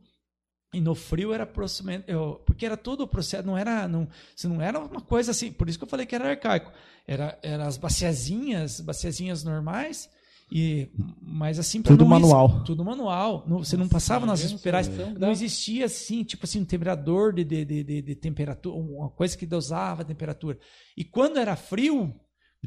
E 0.75 0.81
no 0.81 0.95
frio 0.95 1.35
era 1.35 1.43
aproximadamente, 1.45 2.07
porque 2.47 2.65
era 2.65 2.79
todo 2.79 3.03
o 3.03 3.07
processo, 3.07 3.47
não 3.47 3.59
era, 3.59 3.87
não, 3.87 4.09
se 4.35 4.49
não 4.49 4.61
era 4.63 4.79
uma 4.79 5.03
coisa 5.03 5.31
assim, 5.31 5.53
por 5.53 5.69
isso 5.69 5.77
que 5.79 5.85
eu 5.85 5.89
falei 5.89 6.07
que 6.07 6.15
era 6.15 6.31
arcaico. 6.31 6.73
Era, 7.07 7.39
era 7.43 7.67
as 7.67 7.77
baciazinhas, 7.77 8.81
baciazinhas 8.81 9.45
normais 9.45 10.09
e 10.55 10.91
mas 11.23 11.59
assim 11.59 11.81
Tudo 11.81 12.05
manual. 12.05 12.63
tudo 12.65 12.85
manual. 12.85 13.45
Não- 13.49 13.59
você 13.65 13.77
não 13.77 13.89
passava 13.89 14.27
nas 14.27 14.41
espirais, 14.45 14.87
solução 14.87 15.15
que 15.15 15.19
não 15.21 15.31
existia 15.31 15.87
assim, 15.87 16.23
tipo 16.25 16.45
assim, 16.45 16.61
um 16.61 16.65
temperador 16.65 17.33
de, 17.33 17.43
de, 17.45 17.65
de, 17.65 17.83
de, 17.85 18.03
de 18.03 18.15
temperatura, 18.15 18.77
uma 18.77 19.09
coisa 19.09 19.37
que 19.37 19.47
dosava 19.47 20.03
a 20.03 20.05
temperatura. 20.05 20.59
E 20.97 21.05
quando 21.05 21.39
era 21.39 21.57
frio, 21.57 22.15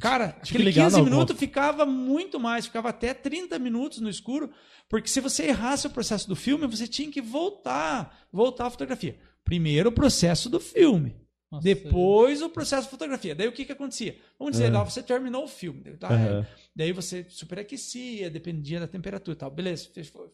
cara, 0.01 0.35
aquele 0.41 0.63
ligar 0.63 0.85
15 0.85 0.97
no- 0.97 1.03
minutos 1.05 1.37
ficava 1.37 1.85
muito 1.85 2.39
mais, 2.39 2.65
ficava 2.65 2.89
até 2.89 3.13
30 3.13 3.59
minutos 3.59 3.99
no 3.99 4.09
escuro, 4.09 4.49
porque 4.89 5.07
se 5.07 5.21
você 5.21 5.45
errasse 5.47 5.85
o 5.85 5.91
processo 5.91 6.27
do 6.27 6.35
filme, 6.35 6.65
você 6.67 6.87
tinha 6.87 7.11
que 7.11 7.21
voltar, 7.21 8.17
voltar 8.33 8.65
a 8.65 8.69
fotografia. 8.71 9.17
Primeiro 9.43 9.89
o 9.89 9.91
processo 9.91 10.49
do 10.49 10.59
filme, 10.59 11.15
Nossa, 11.51 11.63
depois 11.63 12.41
o 12.41 12.49
processo 12.49 12.83
de 12.83 12.89
fotografia. 12.89 13.35
Daí 13.35 13.47
o 13.47 13.51
que 13.51 13.63
que 13.63 13.71
acontecia? 13.71 14.17
Vamos 14.39 14.53
dizer, 14.53 14.65
É. 14.65 14.69
lá 14.71 14.83
você 14.83 15.03
terminou 15.03 15.43
o 15.43 15.47
filme, 15.47 15.81
tá? 15.97 16.09
Aham. 16.09 16.45
Daí 16.75 16.91
você 16.91 17.25
superaquecia, 17.29 18.29
dependia 18.29 18.81
da 18.81 18.87
temperatura 18.87 19.35
e 19.35 19.39
tal. 19.39 19.49
Beleza, 19.49 19.89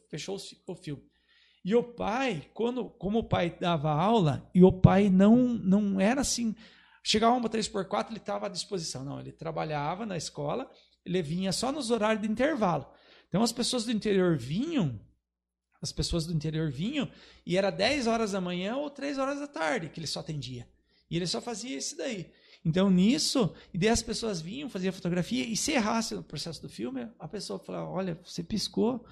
fechou, 0.10 0.38
o 0.68 0.76
filme. 0.76 1.04
E 1.64 1.76
o 1.76 1.84
pai, 1.84 2.50
quando, 2.56 2.86
como 2.86 3.20
o 3.20 3.24
pai 3.24 3.56
dava 3.60 3.92
aula, 3.92 4.50
e 4.54 4.64
o 4.64 4.72
pai 4.72 5.10
não, 5.10 5.38
não 5.38 6.02
era 6.02 6.22
assim. 6.22 6.56
Chegava 7.04 7.36
uma 7.36 7.48
3x4, 7.48 8.08
ele 8.10 8.18
estava 8.18 8.48
à 8.48 8.50
disposição. 8.50 9.06
Não, 9.06 9.20
ele 9.20 9.32
trabalhava 9.32 10.04
na 10.06 10.18
escola, 10.18 10.70
ele 11.06 11.22
vinha 11.22 11.52
só 11.52 11.72
nos 11.72 11.92
horários 11.92 12.24
de 12.24 12.32
intervalo. 12.32 12.88
Então 13.30 13.44
as 13.44 13.52
pessoas 13.52 13.86
do 13.86 13.92
interior 13.92 14.36
vinham, 14.36 15.00
as 15.80 15.92
pessoas 15.92 16.26
do 16.26 16.34
interior 16.34 16.72
vinham, 16.72 17.10
e 17.46 17.56
era 17.56 17.70
10 17.70 18.08
horas 18.08 18.32
da 18.32 18.42
manhã 18.42 18.76
ou 18.78 18.90
3 18.90 19.20
horas 19.20 19.40
da 19.40 19.48
tarde 19.48 19.90
que 19.90 20.00
ele 20.00 20.08
só 20.08 20.22
atendia. 20.22 20.68
E 21.10 21.16
ele 21.16 21.28
só 21.28 21.40
fazia 21.40 21.78
isso 21.78 21.96
daí. 21.96 22.32
Então, 22.64 22.90
nisso, 22.90 23.52
e 23.74 23.78
daí 23.78 23.90
as 23.90 24.04
pessoas 24.04 24.40
vinham, 24.40 24.70
faziam 24.70 24.94
fotografia, 24.94 25.44
e 25.46 25.58
se 25.58 25.72
errasse 25.72 26.14
no 26.14 26.24
processo 26.24 26.62
do 26.62 26.70
filme, 26.70 27.08
a 27.20 27.28
pessoa 27.28 27.58
falava, 27.60 27.90
olha, 27.90 28.20
você 28.24 28.44
piscou. 28.44 29.04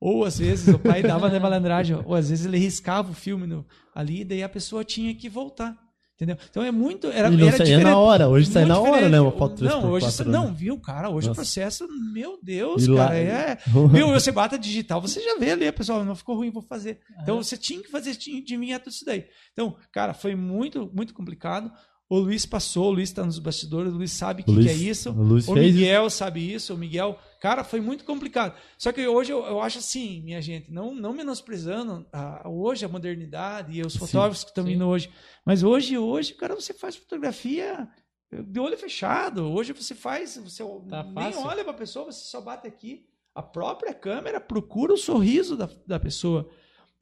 Ou 0.00 0.24
às 0.24 0.38
vezes 0.38 0.72
o 0.74 0.78
pai 0.78 1.00
dava 1.02 1.28
na 1.28 1.38
malandragem, 1.40 1.96
ou 2.04 2.14
às 2.14 2.28
vezes 2.30 2.44
ele 2.46 2.58
riscava 2.58 3.10
o 3.10 3.14
filme 3.14 3.46
no- 3.46 3.64
ali, 3.94 4.24
daí 4.24 4.42
a 4.42 4.48
pessoa 4.48 4.84
tinha 4.84 5.14
que 5.14 5.28
voltar. 5.28 5.76
Entendeu? 6.14 6.36
Então 6.50 6.62
é 6.62 6.70
muito. 6.70 7.08
Era, 7.08 7.28
E 7.28 7.36
não 7.36 7.48
era 7.48 7.56
saía 7.56 7.80
na 7.80 7.96
hora, 7.98 8.28
hoje 8.28 8.48
sai 8.48 8.64
na 8.64 8.78
hora, 8.78 8.90
diferente. 8.90 9.10
né? 9.12 9.20
Uma 9.20 9.32
foto 9.32 9.56
3x4. 9.56 9.68
Não, 9.82 9.90
hoje, 9.90 10.06
né? 10.24 10.30
não, 10.30 10.54
viu, 10.54 10.78
cara? 10.80 11.08
Hoje 11.08 11.26
o 11.26 11.30
Nossa. 11.30 11.40
processo, 11.40 11.88
meu 12.12 12.38
Deus, 12.40 12.86
lá- 12.86 13.06
cara, 13.08 13.18
é. 13.18 13.58
Viu, 13.90 14.06
você 14.08 14.30
bata 14.30 14.56
digital, 14.56 15.00
você 15.00 15.20
já 15.20 15.36
vê 15.38 15.50
ali, 15.52 15.72
pessoal, 15.72 16.04
não 16.04 16.14
ficou 16.14 16.36
ruim, 16.36 16.50
vou 16.50 16.62
fazer. 16.62 17.00
Então 17.22 17.42
você 17.42 17.56
tinha 17.56 17.82
que 17.82 17.90
fazer, 17.90 18.14
tinha 18.14 18.40
de 18.40 18.56
mim 18.56 18.68
tudo 18.78 18.92
isso 18.92 19.04
daí. 19.04 19.24
Então, 19.52 19.76
cara, 19.90 20.14
foi 20.14 20.36
muito, 20.36 20.88
muito 20.94 21.12
complicado. 21.12 21.72
O 22.14 22.18
Luiz 22.18 22.44
passou, 22.44 22.88
o 22.88 22.90
Luiz 22.90 23.08
está 23.08 23.24
nos 23.24 23.38
bastidores, 23.38 23.90
o 23.90 23.96
Luiz 23.96 24.12
sabe 24.12 24.42
o 24.42 24.44
que, 24.44 24.50
O 24.50 24.54
Luiz- 24.54 24.66
que 24.66 24.72
é 24.72 24.76
isso. 24.90 25.10
o 25.12 25.22
Luiz 25.22 25.48
o 25.48 25.54
Miguel 25.54 26.10
sabe 26.10 26.52
isso, 26.52 26.74
o 26.74 26.76
Miguel. 26.76 27.18
Cara, 27.40 27.64
foi 27.64 27.80
muito 27.80 28.04
complicado. 28.04 28.54
Só 28.76 28.92
que 28.92 29.08
hoje 29.08 29.32
eu, 29.32 29.42
eu 29.46 29.62
acho 29.62 29.78
assim, 29.78 30.20
minha 30.22 30.42
gente, 30.42 30.70
não, 30.70 30.94
não 30.94 31.14
menosprezando 31.14 32.06
a, 32.12 32.46
hoje 32.46 32.84
a 32.84 32.88
modernidade 32.88 33.72
e 33.78 33.80
os 33.80 33.94
Sim, 33.94 33.98
fotógrafos 34.00 34.44
que 34.44 34.50
estão 34.50 34.62
sim. 34.64 34.72
vindo 34.72 34.86
hoje. 34.86 35.08
Mas 35.42 35.62
hoje, 35.62 35.96
hoje, 35.96 36.34
cara, 36.34 36.54
você 36.54 36.74
faz 36.74 36.96
fotografia 36.96 37.88
de 38.30 38.60
olho 38.60 38.76
fechado. 38.76 39.44
Hoje 39.50 39.72
você 39.72 39.94
faz, 39.94 40.36
você 40.36 40.62
Tá 40.90 41.02
nem 41.04 41.14
fácil. 41.14 41.40
olha 41.46 41.64
para 41.64 41.72
a 41.72 41.76
pessoa, 41.76 42.04
você 42.12 42.24
só 42.26 42.42
bate 42.42 42.66
aqui. 42.66 43.06
A 43.34 43.42
própria 43.42 43.94
câmera 43.94 44.38
procura 44.38 44.92
o 44.92 44.98
sorriso 44.98 45.56
da, 45.56 45.66
da 45.86 45.98
pessoa. 45.98 46.46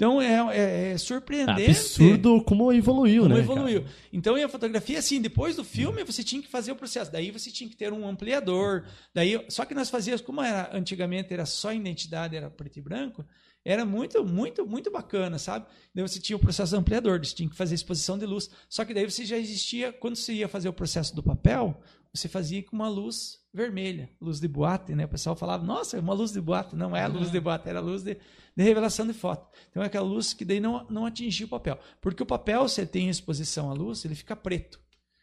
Então 0.00 0.18
é, 0.18 0.56
é, 0.56 0.92
é 0.92 0.98
surpreendente. 0.98 1.72
Absurdo 1.72 2.42
como 2.42 2.72
evoluiu, 2.72 3.24
Como 3.24 3.34
né? 3.34 3.40
evoluiu. 3.40 3.82
cara? 3.82 3.94
Então, 4.10 4.38
e 4.38 4.42
a 4.42 4.48
fotografia, 4.48 4.98
assim, 4.98 5.20
depois 5.20 5.56
do 5.56 5.62
filme, 5.62 6.02
você 6.04 6.24
tinha 6.24 6.40
que 6.40 6.48
fazer 6.48 6.72
o 6.72 6.74
processo. 6.74 7.12
Daí 7.12 7.30
você 7.30 7.50
tinha 7.50 7.68
que 7.68 7.76
ter 7.76 7.92
um 7.92 8.08
ampliador. 8.08 8.84
Daí, 9.12 9.44
só 9.50 9.66
que 9.66 9.74
nós 9.74 9.90
fazíamos, 9.90 10.22
como 10.22 10.40
era 10.40 10.74
antigamente 10.74 11.34
era 11.34 11.44
só 11.44 11.70
identidade, 11.70 12.34
era 12.34 12.48
preto 12.48 12.78
e 12.78 12.80
branco, 12.80 13.26
era 13.62 13.84
muito, 13.84 14.24
muito, 14.24 14.66
muito 14.66 14.90
bacana, 14.90 15.38
sabe? 15.38 15.66
Daí 15.94 16.08
você 16.08 16.18
tinha 16.18 16.34
o 16.34 16.40
processo 16.40 16.72
do 16.72 16.78
ampliador, 16.78 17.18
você 17.18 17.34
tinha 17.34 17.50
que 17.50 17.54
fazer 17.54 17.74
exposição 17.74 18.16
de 18.16 18.24
luz. 18.24 18.48
Só 18.70 18.86
que 18.86 18.94
daí 18.94 19.04
você 19.04 19.26
já 19.26 19.36
existia, 19.36 19.92
quando 19.92 20.16
você 20.16 20.32
ia 20.32 20.48
fazer 20.48 20.70
o 20.70 20.72
processo 20.72 21.14
do 21.14 21.22
papel, 21.22 21.78
você 22.12 22.28
fazia 22.28 22.62
com 22.62 22.74
uma 22.76 22.88
luz 22.88 23.38
vermelha, 23.52 24.10
luz 24.20 24.40
de 24.40 24.48
boate, 24.48 24.94
né? 24.94 25.04
O 25.04 25.08
pessoal 25.08 25.34
falava, 25.36 25.64
nossa, 25.64 25.96
é 25.96 26.00
uma 26.00 26.14
luz 26.14 26.32
de 26.32 26.40
boate. 26.40 26.74
Não 26.76 26.96
é 26.96 27.02
a 27.02 27.08
luz 27.08 27.30
de 27.30 27.40
boate, 27.40 27.68
era 27.68 27.78
a 27.78 27.82
luz 27.82 28.02
de, 28.02 28.14
de 28.56 28.62
revelação 28.62 29.06
de 29.06 29.12
foto. 29.12 29.48
Então 29.70 29.82
é 29.82 29.86
aquela 29.86 30.06
luz 30.06 30.32
que 30.32 30.44
daí 30.44 30.60
não, 30.60 30.86
não 30.90 31.06
atingia 31.06 31.46
o 31.46 31.48
papel. 31.48 31.78
Porque 32.00 32.22
o 32.22 32.26
papel, 32.26 32.66
ele 32.76 32.86
tem 32.86 33.08
exposição 33.08 33.70
à 33.70 33.74
luz, 33.74 34.04
ele 34.04 34.14
fica 34.14 34.34
preto. 34.34 34.80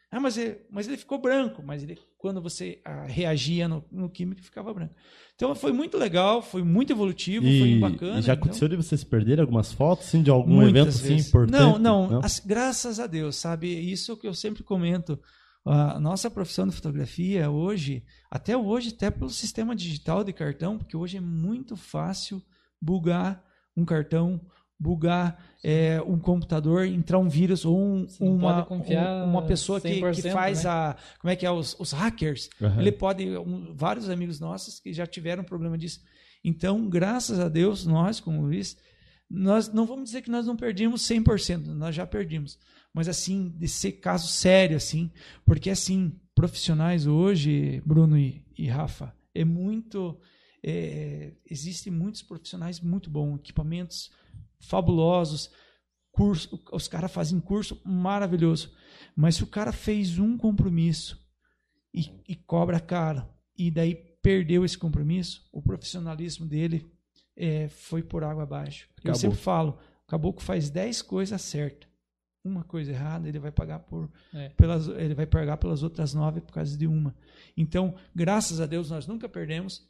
Ah, 0.10 0.22
mas, 0.22 0.38
ele, 0.38 0.62
mas 0.72 0.88
ele 0.88 0.96
ficou 0.96 1.20
branco, 1.20 1.62
mas 1.62 1.84
ele, 1.84 2.00
quando 2.18 2.42
você 2.42 2.80
ah, 2.86 3.04
reagia 3.06 3.68
no, 3.68 3.84
no 3.92 4.10
químico, 4.10 4.42
ficava 4.42 4.74
branco. 4.74 4.96
Então 5.36 5.54
foi 5.54 5.74
muito 5.74 5.98
legal, 5.98 6.42
foi 6.42 6.64
muito 6.64 6.94
evolutivo, 6.94 7.44
foi 7.46 7.52
E, 7.52 7.80
bacana. 7.80 8.20
e 8.20 8.22
já 8.22 8.34
então- 8.34 8.44
aconteceu 8.46 8.70
de 8.70 8.78
vocês 8.78 9.04
perderem 9.04 9.42
algumas 9.42 9.74
fotos, 9.74 10.08
assim, 10.08 10.24
de 10.24 10.30
algum 10.30 10.62
evento 10.64 10.88
assim 10.88 11.10
vezes. 11.16 11.28
importante? 11.28 11.52
Não, 11.62 11.78
não, 11.78 12.20
as- 12.24 12.40
graças 12.40 13.02
a 13.02 13.06
Deus, 13.08 13.36
sabe? 13.36 13.68
Isso 13.68 14.16
que 14.16 14.26
eu 14.26 14.34
sempre 14.34 14.64
comento. 14.64 15.20
A 15.70 16.00
nossa 16.00 16.30
profissão 16.32 16.68
de 16.68 16.74
fotografia 16.76 17.50
hoje, 17.50 18.04
até 18.32 18.56
hoje, 18.56 18.90
até 18.96 19.12
pelo 19.12 19.30
sistema 19.30 19.76
digital 19.76 20.24
de 20.24 20.32
cartão, 20.34 20.78
porque 20.78 20.96
hoje 20.96 21.18
é 21.18 21.22
muito 21.22 21.76
fácil 21.76 22.42
bugar 22.82 23.44
um 23.76 23.84
cartão, 23.84 24.40
bugar 24.80 25.44
é, 25.64 26.00
um 26.06 26.20
computador, 26.20 26.86
entrar 26.86 27.18
um 27.20 27.28
vírus 27.28 27.66
ou 27.66 27.78
um- 27.78 28.08
uma, 28.20 28.62
um- 29.26 29.30
uma 29.32 29.42
pessoa 29.48 29.82
que, 29.82 29.90
que 29.90 30.00
100%, 30.00 30.32
faz 30.32 30.64
né? 30.64 30.70
a. 30.70 30.96
Como 31.20 31.32
é 31.32 31.36
que 31.36 31.46
é? 31.46 31.52
Os, 31.52 31.76
os 31.80 31.92
hackers. 31.92 32.50
Aham. 32.62 32.80
Ele 32.82 32.92
pode. 32.92 33.38
um- 33.38 33.74
vários 33.76 34.10
amigos 34.10 34.40
nossos 34.40 34.80
que 34.80 34.94
já 34.94 35.06
tiveram 35.08 35.44
problema 35.44 35.78
disso. 35.78 36.00
Então, 36.44 36.88
graças 36.88 37.40
a 37.40 37.50
Deus, 37.50 37.86
nós, 37.86 38.20
como 38.20 38.42
Luiz, 38.42 38.78
nós 39.30 39.68
não 39.74 39.86
vamos 39.86 40.06
dizer 40.06 40.22
que 40.22 40.30
nós 40.32 40.46
não 40.48 40.56
perdemos 40.56 41.02
100%, 41.02 41.66
nós 41.74 41.94
já 41.96 42.06
perdimos. 42.06 42.58
Mas 42.98 43.08
assim, 43.08 43.50
de 43.50 43.68
ser 43.68 43.92
caso 43.92 44.28
sério, 44.28 44.76
assim, 44.76 45.12
porque 45.46 45.70
assim, 45.70 46.20
profissionais 46.34 47.06
hoje, 47.06 47.80
Bruno 47.86 48.18
e, 48.18 48.44
e 48.58 48.66
Rafa, 48.66 49.16
é 49.36 49.46
muito. 49.46 50.20
É, 50.66 51.34
existem 51.48 51.94
muitos 51.94 52.24
profissionais 52.24 52.80
muito 52.80 53.08
bons, 53.08 53.38
equipamentos 53.38 54.10
fabulosos, 54.60 55.52
curso, 56.12 56.60
os 56.72 56.88
caras 56.88 57.12
fazem 57.12 57.40
curso 57.40 57.80
maravilhoso. 57.86 58.74
Mas 59.16 59.36
se 59.36 59.44
o 59.44 59.48
cara 59.48 59.72
fez 59.72 60.18
um 60.18 60.36
compromisso 60.36 61.24
e, 61.94 62.10
e 62.28 62.36
cobra 62.36 62.80
caro, 62.80 63.24
e 63.56 63.70
daí 63.70 63.94
perdeu 64.24 64.66
esse 64.66 64.76
compromisso, 64.76 65.48
o 65.54 65.62
profissionalismo 65.62 66.48
dele 66.48 66.92
é, 67.36 67.68
foi 67.68 68.02
por 68.02 68.24
água 68.24 68.42
abaixo. 68.42 68.90
Eu 68.90 69.12
Acabou. 69.12 69.20
sempre 69.20 69.38
falo, 69.38 69.78
o 70.04 70.08
caboclo 70.08 70.42
faz 70.42 70.72
10 70.72 71.04
coisas 71.04 71.40
certas. 71.44 71.88
Uma 72.48 72.64
coisa 72.64 72.92
errada, 72.92 73.28
ele 73.28 73.40
vai 73.40 73.52
pagar 73.52 73.80
por 73.80 74.10
É. 74.34 74.50
pelas, 74.50 74.88
ele 74.88 75.14
vai 75.14 75.26
pagar 75.26 75.58
pelas 75.58 75.84
outras 75.84 76.14
nove 76.14 76.42
por 76.42 76.54
causa 76.54 76.78
de 76.78 76.88
uma. 76.88 77.14
Então, 77.56 77.94
graças 78.16 78.62
a 78.62 78.66
Deus, 78.66 78.90
nós 78.90 79.06
nunca 79.06 79.28
perdemos. 79.28 79.86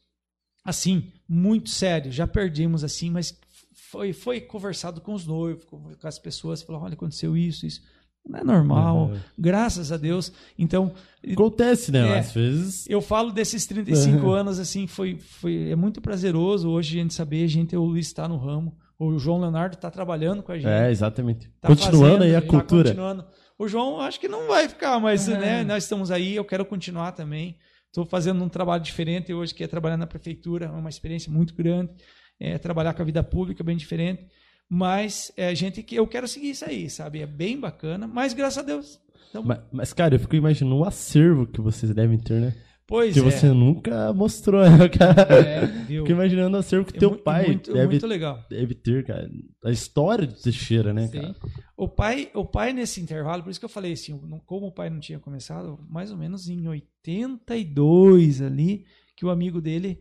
Assim, 0.63 1.12
muito 1.30 1.70
sério, 1.70 2.12
já 2.12 2.28
perdemos 2.28 2.84
assim, 2.84 3.10
mas 3.10 3.39
foi, 3.74 4.12
foi 4.12 4.41
conversado 4.41 5.00
com 5.00 5.13
os 5.13 5.26
noivos, 5.26 5.63
com, 5.63 5.80
com 5.96 6.08
as 6.08 6.20
pessoas, 6.20 6.62
falou, 6.62 6.82
olha, 6.82 6.93
aconteceu 6.96 7.38
isso, 7.38 7.65
isso. 7.65 7.82
Não 8.28 8.39
é 8.39 8.43
normal. 8.43 9.08
Uhum. 9.12 9.20
Graças 9.38 9.91
a 9.93 9.96
Deus. 9.96 10.34
Então, 10.60 10.93
Acontece, 11.32 11.91
né? 11.91 12.15
É. 12.15 12.20
Às 12.20 12.34
vezes. 12.34 12.86
eu 12.89 13.02
falo 13.02 13.32
desses 13.32 13.65
35 13.65 14.28
anos, 14.30 14.60
assim, 14.60 14.86
foi, 14.88 15.17
foi, 15.17 15.70
é 15.70 15.76
muito 15.78 16.02
prazeroso 16.02 16.70
hoje 16.70 17.00
a 17.00 17.02
gente 17.04 17.13
saber, 17.13 17.46
a 17.46 17.48
gente, 17.48 17.76
o 17.76 17.84
Luiz 17.86 18.08
está 18.08 18.28
no 18.28 18.36
ramo, 18.38 18.76
o 19.00 19.18
João 19.20 19.40
Leonardo 19.40 19.76
está 19.76 19.90
trabalhando 19.92 20.42
com 20.44 20.52
a 20.52 20.56
gente. 20.58 20.68
É, 20.68 20.90
exatamente. 20.90 21.50
tá 21.62 21.68
Continuando 21.68 22.24
aí 22.24 22.36
a 22.36 22.42
tá 22.42 22.48
cultura. 22.48 22.90
continuando. 22.90 23.26
O 23.60 23.68
João, 23.68 24.00
acho 24.02 24.20
que 24.20 24.28
não 24.28 24.48
vai 24.48 24.68
ficar, 24.70 25.00
mas 25.00 25.28
Uhum. 25.28 25.38
né, 25.40 25.64
nós 25.64 25.84
estamos 25.84 26.12
aí, 26.12 26.36
eu 26.36 26.46
quero 26.46 26.64
continuar 26.66 27.12
também. 27.12 27.58
Estou 27.88 28.06
fazendo 28.06 28.44
um 28.44 28.50
trabalho 28.50 28.84
diferente 28.84 29.34
hoje, 29.34 29.54
que 29.54 29.64
é 29.64 29.68
trabalhar 29.68 29.98
na 29.98 30.06
prefeitura, 30.06 30.66
é 30.66 30.70
uma 30.70 30.90
experiência 30.90 31.32
muito 31.32 31.56
grande, 31.56 31.92
é 32.40 32.58
trabalhar 32.58 32.94
com 32.94 33.02
a 33.02 33.06
vida 33.06 33.24
pública 33.24 33.64
bem 33.64 33.76
diferente. 33.78 34.28
Mas 34.70 35.32
é 35.38 35.56
gente 35.56 35.82
que 35.82 35.96
eu 35.96 36.06
quero 36.06 36.28
seguir 36.28 36.50
isso 36.52 36.66
aí, 36.66 36.90
sabe? 36.90 37.22
É 37.22 37.26
bem 37.26 37.60
bacana, 37.60 38.06
mas 38.08 38.34
graças 38.34 38.58
a 38.60 38.62
Deus. 38.62 39.00
Então, 39.30 39.44
Mas, 39.44 39.60
mas, 39.72 39.94
cara, 39.94 40.16
eu 40.16 40.20
fico 40.20 40.36
imaginando 40.36 40.78
o 40.78 40.86
acervo 40.86 41.46
que 41.48 41.60
vocês 41.62 41.94
devem 41.94 42.18
ter, 42.18 42.40
né? 42.40 42.56
Pois 42.88 43.13
Que 43.13 43.19
é. 43.19 43.23
você 43.23 43.47
nunca 43.52 44.13
mostrou, 44.13 44.62
né, 44.69 44.88
cara? 44.89 45.21
É, 45.34 45.65
viu? 45.65 46.04
Fico 46.06 46.12
imaginando 46.17 46.56
o 46.58 46.60
acervo 46.60 46.86
que 46.86 46.95
É 46.95 47.00
teu 47.00 47.12
mu- 47.12 47.17
pai 47.17 47.47
muito, 47.47 47.73
deve, 47.73 47.88
muito 47.88 48.08
legal. 48.08 48.45
deve 48.50 48.73
ter, 48.73 49.06
cara. 49.06 49.30
A 49.63 49.71
história 49.71 50.26
de 50.26 50.41
Teixeira, 50.41 50.93
né, 50.93 51.08
sim. 51.08 51.19
cara? 51.21 51.36
O 51.76 51.88
pai, 51.88 52.32
o 52.34 52.45
pai 52.45 52.73
nesse 52.73 53.00
intervalo, 53.02 53.43
por 53.43 53.50
isso 53.50 53.60
que 53.60 53.65
eu 53.65 53.69
falei 53.69 53.93
assim, 53.93 54.17
como 54.45 54.67
o 54.67 54.71
pai 54.71 54.89
não 54.89 55.00
tinha 55.00 55.19
começado, 55.19 55.78
mais 55.89 56.10
ou 56.12 56.17
menos 56.17 56.47
em 56.50 56.67
82 56.67 58.41
ali, 58.41 58.86
que 59.15 59.26
o 59.26 59.30
amigo 59.30 59.62
dele 59.62 60.00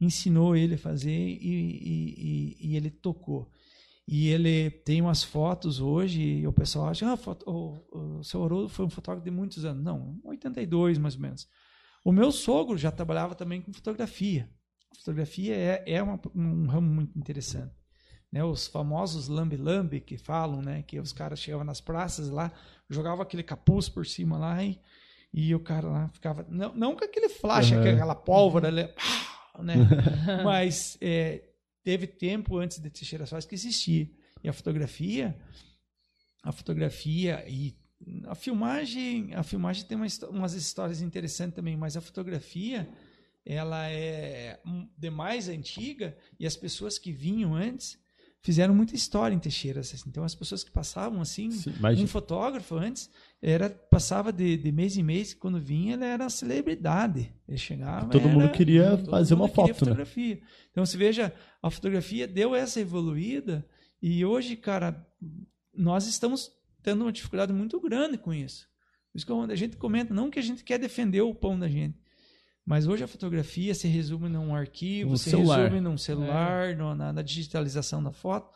ensinou 0.00 0.56
ele 0.56 0.74
a 0.74 0.78
fazer 0.78 1.10
e, 1.10 1.38
e, 1.40 2.56
e- 2.60 2.70
e 2.72 2.76
ele 2.76 2.90
tocou. 2.90 3.48
E 4.06 4.28
ele 4.28 4.68
tem 4.70 5.00
umas 5.00 5.22
fotos 5.22 5.80
hoje 5.80 6.20
e 6.20 6.46
o 6.46 6.52
pessoal 6.52 6.88
acha, 6.88 7.10
ah, 7.10 7.16
foto- 7.16 7.48
o, 7.48 8.18
o 8.18 8.22
seu 8.24 8.44
Haroldo 8.44 8.68
foi 8.68 8.84
um 8.84 8.90
fotógrafo 8.90 9.24
de 9.24 9.30
muitos 9.30 9.64
anos. 9.64 9.82
Não, 9.82 10.18
82 10.24 10.98
mais 10.98 11.14
ou 11.14 11.20
menos. 11.22 11.48
O 12.04 12.12
meu 12.12 12.30
sogro 12.30 12.76
já 12.76 12.90
trabalhava 12.92 13.34
também 13.34 13.60
com 13.62 13.72
fotografia. 13.72 14.48
A 14.92 14.94
fotografia 14.94 15.56
é, 15.56 15.82
é 15.86 16.02
uma- 16.02 16.20
um 16.34 16.66
ramo 16.66 16.86
muito 16.88 17.18
interessante 17.18 17.72
né, 18.30 18.42
os 18.42 18.66
famosos 18.66 19.28
lambe-lambe 19.28 20.00
que 20.00 20.18
falam, 20.18 20.60
né, 20.60 20.82
que 20.82 20.98
os 20.98 21.12
caras 21.12 21.38
chegavam 21.38 21.64
nas 21.64 21.80
praças 21.80 22.28
lá, 22.30 22.50
jogavam 22.90 23.22
aquele 23.22 23.44
capuz 23.44 23.88
por 23.88 24.04
cima 24.04 24.36
lá 24.36 24.60
e, 24.64 24.76
e 25.32 25.54
o 25.54 25.60
cara 25.60 25.86
lá 25.88 26.08
ficava, 26.08 26.44
não, 26.48 26.74
não 26.74 26.96
com 26.96 27.04
aquele 27.04 27.28
flash, 27.28 27.70
Uhum. 27.70 27.78
aquela 27.78 28.12
pólvora, 28.16 28.72
né, 28.72 28.88
pá, 28.88 29.62
né, 29.62 29.74
mas 30.44 30.98
é, 31.00 31.44
teve 31.84 32.08
tempo 32.08 32.58
antes 32.58 32.80
de 32.80 32.90
Teixeira 32.90 33.24
Soares 33.24 33.46
que 33.46 33.54
existia. 33.54 34.10
E 34.42 34.48
a 34.48 34.52
fotografia, 34.52 35.38
a 36.42 36.50
fotografia 36.50 37.44
e 37.48 37.76
a 38.26 38.34
filmagem, 38.34 39.34
a 39.34 39.42
filmagem 39.42 39.84
tem 39.84 39.96
uma, 39.96 40.06
histó- 40.06 40.28
umas 40.28 40.52
histórias 40.54 41.00
interessantes 41.02 41.54
também, 41.54 41.76
mas 41.76 41.96
a 41.96 42.00
fotografia 42.00 42.88
ela 43.46 43.88
é 43.90 44.58
hum, 44.66 44.88
de 44.96 45.10
mais 45.10 45.48
antiga 45.48 46.16
e 46.40 46.46
as 46.46 46.56
pessoas 46.56 46.98
que 46.98 47.12
vinham 47.12 47.54
antes 47.54 47.98
fizeram 48.40 48.74
muita 48.74 48.94
história 48.94 49.34
em 49.34 49.38
Teixeira. 49.38 49.80
assim. 49.80 49.96
Então 50.06 50.22
as 50.24 50.34
pessoas 50.34 50.62
que 50.64 50.70
passavam 50.70 51.20
assim, 51.20 51.50
Sim, 51.50 51.72
um 51.98 52.06
fotógrafo 52.06 52.74
antes 52.76 53.10
era 53.40 53.70
passava 53.70 54.30
de, 54.32 54.56
de 54.56 54.70
mês 54.72 54.96
em 54.98 55.02
mês, 55.02 55.32
quando 55.34 55.58
vinha 55.60 55.94
ele 55.94 56.04
era 56.04 56.28
celebridade. 56.30 57.32
Ele 57.48 57.56
chegava, 57.58 58.08
Todo 58.10 58.28
mundo 58.28 58.44
era- 58.44 58.52
queria 58.52 58.96
todo 58.96 59.10
fazer 59.10 59.34
mundo 59.34 59.44
uma 59.44 59.48
queria 59.50 59.74
foto, 59.74 59.84
né? 59.84 59.90
fotografia. 59.90 60.40
Então 60.70 60.84
você 60.84 60.96
veja, 60.96 61.32
a 61.62 61.70
fotografia 61.70 62.26
deu 62.26 62.54
essa 62.54 62.80
evoluída 62.80 63.64
e 64.00 64.24
hoje, 64.24 64.56
cara, 64.56 65.06
nós 65.74 66.06
estamos 66.06 66.50
tendo 66.84 67.02
uma 67.02 67.10
dificuldade 67.12 67.52
muito 67.52 67.80
grande 67.80 68.16
com 68.16 68.32
isso. 68.32 68.68
Por 69.10 69.18
isso 69.18 69.26
que 69.26 69.32
a 69.32 69.56
gente 69.56 69.76
comenta, 69.76 70.14
não 70.14 70.30
que 70.30 70.38
a 70.38 70.42
gente 70.42 70.62
quer 70.62 70.78
defender 70.78 71.20
o 71.22 71.34
pão 71.34 71.58
da 71.58 71.68
gente, 71.68 71.98
mas 72.66 72.86
hoje 72.86 73.02
a 73.02 73.08
fotografia 73.08 73.74
se 73.74 73.88
resume 73.88 74.28
num 74.28 74.54
arquivo, 74.54 75.12
Um 75.12 75.16
se 75.16 75.30
celular. 75.30 75.62
resume 75.62 75.80
num 75.80 75.98
celular, 75.98 76.76
no- 76.76 76.94
na, 76.94 77.12
na 77.12 77.22
digitalização 77.22 78.02
da 78.02 78.12
foto. 78.12 78.50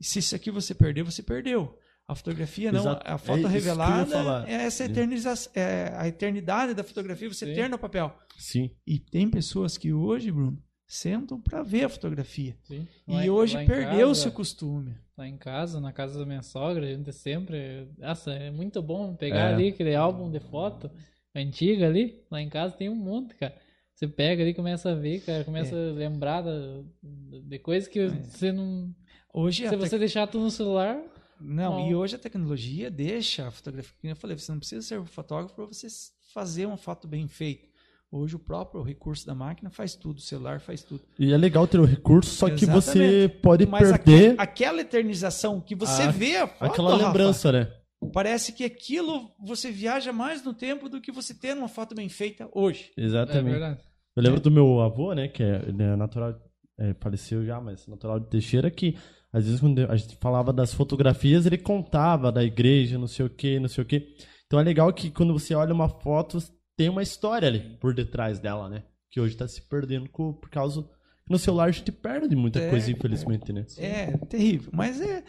E 0.00 0.04
se 0.04 0.18
isso 0.20 0.34
aqui 0.34 0.50
você 0.50 0.74
perder, 0.74 1.02
você 1.02 1.22
perdeu. 1.22 1.78
A 2.08 2.14
fotografia 2.16 2.72
não, 2.72 2.80
Exato. 2.80 3.02
a 3.10 3.14
É 3.14 3.18
foto 3.18 3.40
ia 3.42 3.48
revelada 3.48 4.44
é 4.48 4.54
essa 4.54 4.84
eternização, 4.84 5.52
é 5.54 5.92
a 5.96 6.08
eternidade 6.08 6.74
da 6.74 6.82
fotografia 6.82 7.28
você 7.28 7.46
Sim. 7.46 7.54
ter 7.54 7.68
no 7.70 7.78
papel. 7.78 8.14
Sim. 8.36 8.70
E 8.86 8.98
tem 8.98 9.30
pessoas 9.30 9.78
que 9.78 9.92
hoje, 9.92 10.30
Bruno, 10.32 10.60
sentam 10.94 11.40
para 11.40 11.62
ver 11.62 11.84
a 11.84 11.88
fotografia. 11.88 12.54
sim. 12.64 12.86
E 13.08 13.30
hoje 13.30 13.56
perdeu-se 13.64 14.28
o 14.28 14.32
costume. 14.32 14.94
Lá 15.16 15.26
em 15.26 15.36
casa, 15.36 15.80
na 15.80 15.92
casa 15.92 16.18
da 16.18 16.26
minha 16.26 16.42
sogra, 16.42 16.84
a 16.86 16.94
gente 16.94 17.12
sempre. 17.12 17.88
Nossa, 17.98 18.32
é 18.32 18.50
muito 18.50 18.82
bom 18.82 19.14
pegar 19.14 19.50
É. 19.50 19.54
ali 19.54 19.68
aquele 19.68 19.94
álbum 19.94 20.30
de 20.30 20.40
foto 20.40 20.90
antiga 21.34 21.86
ali. 21.86 22.20
Lá 22.30 22.40
em 22.42 22.48
casa 22.48 22.74
tem 22.74 22.88
um 22.88 22.94
monte, 22.94 23.34
cara. 23.36 23.54
Você 23.94 24.06
pega 24.08 24.42
ali 24.42 24.52
começa 24.54 24.90
a 24.90 24.94
ver, 24.94 25.20
cara, 25.20 25.44
começa 25.44 25.74
a 25.76 25.92
lembrar 25.92 26.42
da- 26.42 26.82
de 27.02 27.58
coisas 27.58 27.88
que 27.88 28.08
você 28.08 28.50
não. 28.52 28.92
Hoje 29.32 29.64
Se 29.64 29.70
tec- 29.70 29.78
você 29.78 29.98
deixar 29.98 30.26
tudo 30.26 30.44
no 30.44 30.50
celular, 30.50 31.00
Não, 31.40 31.88
e 31.88 31.94
hoje 31.94 32.16
a 32.16 32.18
tecnologia 32.18 32.90
deixa 32.90 33.46
a 33.46 33.50
fotografia. 33.50 33.94
Como 34.00 34.12
eu 34.12 34.16
falei, 34.16 34.36
você 34.36 34.50
não 34.52 34.58
precisa 34.58 34.82
ser 34.82 34.98
um 35.00 35.06
fotógrafo 35.06 35.54
para 35.54 35.66
você 35.66 35.86
fazer 36.34 36.66
uma 36.66 36.76
foto 36.76 37.06
bem 37.08 37.26
feita. 37.28 37.66
Hoje 38.14 38.36
o 38.36 38.38
próprio 38.38 38.82
recurso 38.82 39.26
da 39.26 39.34
máquina 39.34 39.70
faz 39.70 39.94
tudo, 39.96 40.18
o 40.18 40.20
celular 40.20 40.60
faz 40.60 40.82
tudo. 40.82 41.00
E 41.18 41.32
é 41.32 41.36
legal 41.38 41.66
ter 41.66 41.80
o 41.80 41.84
recurso, 41.86 42.30
só 42.34 42.50
que 42.50 42.66
você 42.66 42.98
Exatamente. 43.02 43.40
pode 43.40 43.66
Mas 43.66 43.88
perder 43.90 44.30
aque- 44.32 44.42
aquela 44.42 44.80
eternização 44.82 45.58
que 45.62 45.74
você 45.74 46.02
a- 46.02 46.10
vê 46.10 46.36
a 46.36 46.46
foto, 46.46 46.70
aquela 46.70 46.90
Rafa, 46.92 47.06
lembrança, 47.06 47.50
né? 47.52 47.72
parece 48.12 48.52
que 48.52 48.64
aquilo 48.64 49.30
você 49.42 49.70
viaja 49.70 50.12
mais 50.12 50.44
no 50.44 50.52
tempo 50.52 50.90
do 50.90 51.00
que 51.00 51.10
você 51.10 51.32
ter 51.32 51.56
uma 51.56 51.68
foto 51.68 51.94
bem 51.94 52.08
feita 52.10 52.48
hoje. 52.52 52.90
é 52.98 53.02
Exatamente. 53.02 53.50
verdade. 53.50 53.80
Eu 54.14 54.22
lembro 54.22 54.40
do 54.40 54.50
meu 54.50 54.80
avô, 54.80 55.14
né, 55.14 55.28
que 55.28 55.42
é, 55.42 55.62
ele 55.66 55.82
é 55.82 55.96
natural, 55.96 56.34
é, 56.78 56.92
faleceu 57.00 57.46
já, 57.46 57.58
mas 57.62 57.86
natural 57.86 58.20
de 58.20 58.26
Teixeira, 58.28 58.70
que 58.70 58.94
às 59.32 59.46
vezes 59.46 59.58
quando 59.58 59.78
a 59.90 59.96
gente 59.96 60.16
falava 60.20 60.52
das 60.52 60.74
fotografias, 60.74 61.46
ele 61.46 61.56
contava 61.56 62.30
da 62.30 62.44
igreja, 62.44 62.98
não 62.98 63.06
sei 63.06 63.24
o 63.24 63.30
que, 63.30 63.58
não 63.58 63.68
sei 63.70 63.82
o 63.82 63.86
que. 63.86 64.14
Então 64.46 64.60
é 64.60 64.62
legal 64.62 64.92
que 64.92 65.10
quando 65.10 65.32
você 65.32 65.54
olha 65.54 65.72
uma 65.72 65.88
foto, 65.88 66.36
tem 66.82 66.88
uma 66.88 67.02
história 67.02 67.46
ali 67.46 67.60
por 67.80 67.94
detrás 67.94 68.40
dela, 68.40 68.68
né? 68.68 68.82
Que 69.08 69.20
hoje 69.20 69.36
tá 69.36 69.46
se 69.46 69.62
perdendo 69.62 70.08
co- 70.08 70.34
por 70.34 70.50
causa 70.50 70.88
no 71.28 71.38
celular 71.38 71.68
a 71.68 71.70
gente 71.70 71.92
perde 71.92 72.34
muita 72.34 72.58
É, 72.58 72.68
coisa, 72.70 72.90
infelizmente, 72.90 73.52
né? 73.52 73.64
É 73.78 74.16
terrível, 74.26 74.70
mas 74.74 75.00
é, 75.00 75.22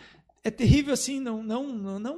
é 0.43 0.49
terrível 0.49 0.93
assim, 0.93 1.19
não, 1.19 1.43
não, 1.43 1.67
não, 1.71 1.99
não 1.99 2.17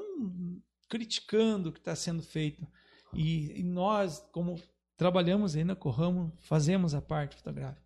criticando 0.90 1.70
o 1.70 1.72
que 1.74 1.80
está 1.80 1.96
sendo 1.96 2.24
feito. 2.24 2.66
E, 3.14 3.60
e 3.60 3.64
nós, 3.64 4.26
como 4.32 4.56
trabalhamos 4.96 5.56
ainda 5.56 5.76
com 5.76 5.90
o 5.90 5.92
ramo, 5.92 6.32
fazemos 6.40 6.94
a 6.96 7.02
parte 7.02 7.36
fotográfica. 7.36 7.84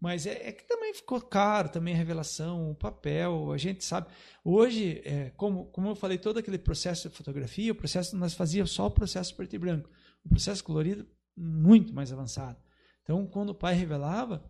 Mas 0.00 0.24
é, 0.26 0.48
é 0.48 0.52
que 0.52 0.62
também 0.68 0.94
ficou 0.94 1.20
caro 1.20 1.68
também 1.68 1.94
a 1.94 1.96
revelação, 1.96 2.70
o 2.70 2.74
papel, 2.76 3.50
a 3.50 3.58
gente 3.58 3.84
sabe. 3.84 4.06
Hoje, 4.44 5.02
é, 5.04 5.30
como, 5.36 5.66
como 5.66 5.88
eu 5.88 5.96
falei, 5.96 6.18
todo 6.18 6.38
aquele 6.38 6.58
processo 6.58 7.08
de 7.08 7.14
fotografia, 7.16 7.72
o 7.72 7.74
processo 7.74 8.16
nós 8.16 8.34
fazíamos 8.34 8.70
só 8.70 8.86
o 8.86 8.90
processo 8.90 9.34
preto 9.34 9.56
e 9.56 9.58
branco. 9.58 9.90
O 10.26 10.28
processo 10.30 10.62
colorido, 10.62 11.06
muito 11.36 11.94
mais 11.94 12.12
avançado. 12.12 12.58
Então, 13.02 13.26
quando 13.26 13.50
o 13.50 13.54
pai 13.54 13.74
revelava, 13.74 14.44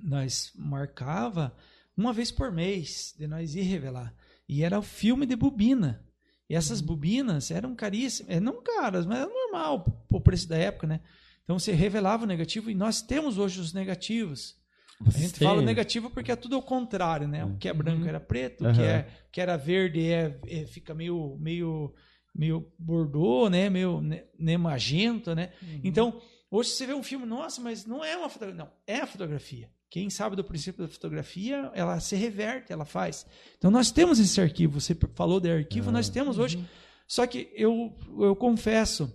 nós 0.00 0.52
marcava 0.54 1.54
uma 1.96 2.12
vez 2.12 2.30
por 2.30 2.52
mês 2.52 3.14
de 3.18 3.26
nós 3.26 3.54
ir 3.54 3.62
revelar. 3.62 4.14
E 4.48 4.62
era 4.62 4.78
o 4.78 4.82
filme 4.82 5.26
de 5.26 5.34
bobina. 5.34 6.04
E 6.48 6.54
essas 6.54 6.80
bobinas 6.80 7.50
eram 7.50 7.74
caríssimas, 7.74 8.30
é, 8.36 8.38
não 8.38 8.62
caras, 8.62 9.04
mas 9.04 9.18
era 9.18 9.28
normal 9.28 9.84
o 10.10 10.20
preço 10.20 10.48
da 10.48 10.56
época, 10.56 10.86
né? 10.86 11.00
Então 11.42 11.58
você 11.58 11.72
revelava 11.72 12.24
o 12.24 12.26
negativo 12.26 12.70
e 12.70 12.74
nós 12.74 13.02
temos 13.02 13.38
hoje 13.38 13.60
os 13.60 13.72
negativos. 13.72 14.56
A 15.00 15.04
Vocês 15.10 15.24
gente 15.24 15.38
têm- 15.38 15.48
fala 15.48 15.60
negativo 15.62 16.08
porque 16.10 16.30
é 16.30 16.36
tudo 16.36 16.54
ao 16.54 16.62
contrário, 16.62 17.26
né? 17.26 17.44
O 17.44 17.56
que 17.56 17.68
é 17.68 17.72
branco 17.74 18.02
Uhum. 18.02 18.08
era 18.08 18.20
preto, 18.20 18.62
o 18.62 18.66
Aham. 18.68 18.74
que, 18.76 18.82
é, 18.82 19.08
que 19.32 19.40
era 19.40 19.56
verde 19.56 20.06
é, 20.08 20.38
é- 20.46 20.66
fica 20.66 20.94
meio, 20.94 21.36
meio, 21.40 21.92
meio 22.36 22.70
bordô, 22.78 23.48
né? 23.48 23.70
Meio 23.70 24.00
ne 24.00 24.56
magenta, 24.58 25.34
né? 25.34 25.52
Uhum. 25.62 25.80
Então, 25.84 26.20
hoje 26.50 26.70
você 26.70 26.86
vê 26.86 26.94
um 26.94 27.02
filme, 27.02 27.24
nossa, 27.26 27.60
mas 27.60 27.86
não 27.86 28.04
é 28.04 28.16
uma 28.16 28.28
fotografia. 28.28 28.64
Não, 28.64 28.70
é 28.86 29.00
a 29.00 29.06
fotografia. 29.06 29.70
Quem 29.88 30.10
sabe 30.10 30.36
do 30.36 30.44
princípio 30.44 30.84
da 30.84 30.92
fotografia, 30.92 31.70
ela 31.74 31.98
se 32.00 32.16
reverte, 32.16 32.72
ela 32.72 32.84
faz. 32.84 33.24
Então, 33.56 33.70
nós 33.70 33.90
temos 33.90 34.18
esse 34.18 34.40
arquivo. 34.40 34.80
Você 34.80 34.96
falou 35.14 35.40
de 35.40 35.50
arquivo, 35.50 35.88
Ah. 35.90 35.92
nós 35.92 36.08
temos 36.08 36.38
hoje. 36.38 36.56
Uhum. 36.56 36.64
Só 37.06 37.26
que 37.26 37.48
eu, 37.54 37.94
eu 38.18 38.34
confesso, 38.34 39.12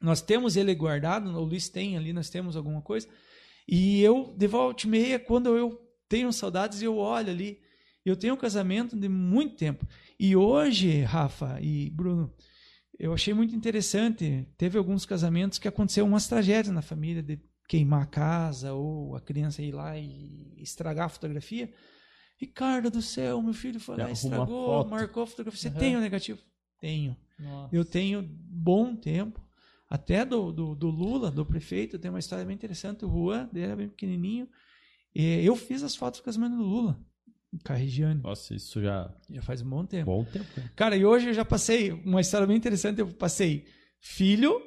nós 0.00 0.22
temos 0.22 0.56
ele 0.56 0.74
guardado, 0.74 1.28
o 1.28 1.44
Luiz 1.44 1.68
tem 1.68 1.96
ali, 1.96 2.12
nós 2.12 2.30
temos 2.30 2.56
alguma 2.56 2.80
coisa. 2.80 3.06
E 3.66 4.00
eu, 4.00 4.34
de 4.36 4.46
volta 4.46 4.86
e 4.86 4.90
meia, 4.90 5.18
quando 5.18 5.54
eu 5.54 5.78
tenho 6.08 6.32
saudades, 6.32 6.80
eu 6.80 6.96
olho 6.96 7.30
ali. 7.30 7.60
Eu 8.04 8.16
tenho 8.16 8.34
um 8.34 8.38
casamento 8.38 8.96
de 8.96 9.08
muito 9.08 9.56
tempo. 9.56 9.86
E 10.18 10.34
hoje, 10.34 11.02
Rafa 11.02 11.58
e 11.60 11.90
Bruno, 11.90 12.32
eu 12.98 13.12
achei 13.12 13.34
muito 13.34 13.54
interessante. 13.54 14.46
Teve 14.56 14.78
alguns 14.78 15.04
casamentos 15.04 15.58
que 15.58 15.68
aconteceram 15.68 16.08
umas 16.08 16.26
tragédias 16.26 16.74
na 16.74 16.82
família, 16.82 17.22
de 17.22 17.38
queimar 17.68 18.02
a 18.02 18.06
casa 18.06 18.72
ou 18.72 19.14
a 19.14 19.20
criança 19.20 19.62
ir 19.62 19.72
lá 19.72 19.98
e 19.98 20.54
estragar 20.56 21.06
a 21.06 21.10
fotografia. 21.10 21.72
Ricardo 22.40 22.90
do 22.90 23.02
céu, 23.02 23.42
meu 23.42 23.52
filho 23.52 23.78
foi 23.80 23.96
lá, 23.96 24.10
estragou, 24.10 24.66
foto. 24.66 24.90
marcou 24.90 25.22
a 25.24 25.26
fotografia. 25.26 25.60
Você 25.60 25.68
Uhum. 25.68 25.74
tem 25.74 25.96
o 25.96 26.00
negativo? 26.00 26.40
Tenho. 26.80 27.16
Nossa. 27.38 27.74
Eu 27.74 27.84
tenho 27.84 28.22
bom 28.22 28.94
tempo. 28.96 29.44
Até 29.90 30.24
do, 30.24 30.52
do, 30.52 30.74
do 30.74 30.88
Lula, 30.88 31.30
do 31.30 31.44
prefeito, 31.44 31.98
tem 31.98 32.10
uma 32.10 32.18
história 32.20 32.44
bem 32.44 32.54
interessante. 32.54 33.04
O 33.04 33.08
Juan, 33.10 33.48
ele 33.52 33.62
era 33.64 33.74
bem 33.74 33.88
pequenininho. 33.88 34.48
E 35.14 35.44
eu 35.44 35.56
fiz 35.56 35.82
as 35.82 35.96
fotos 35.96 36.20
do 36.20 36.24
casamento 36.24 36.56
do 36.56 36.62
Lula, 36.62 37.00
Regiane. 37.68 38.20
Nossa, 38.22 38.54
isso 38.54 38.80
já. 38.82 39.10
Já 39.30 39.42
faz 39.42 39.62
um 39.62 39.68
bom 39.68 39.84
tempo. 39.84 40.06
Bom 40.06 40.24
tempo. 40.24 40.46
né? 40.56 40.70
Cara, 40.76 40.96
e 40.96 41.04
hoje 41.04 41.28
eu 41.30 41.34
já 41.34 41.44
passei 41.44 41.90
uma 41.92 42.20
história 42.20 42.46
bem 42.46 42.56
interessante. 42.56 42.98
Eu 43.00 43.06
passei 43.08 43.64
filho, 44.00 44.60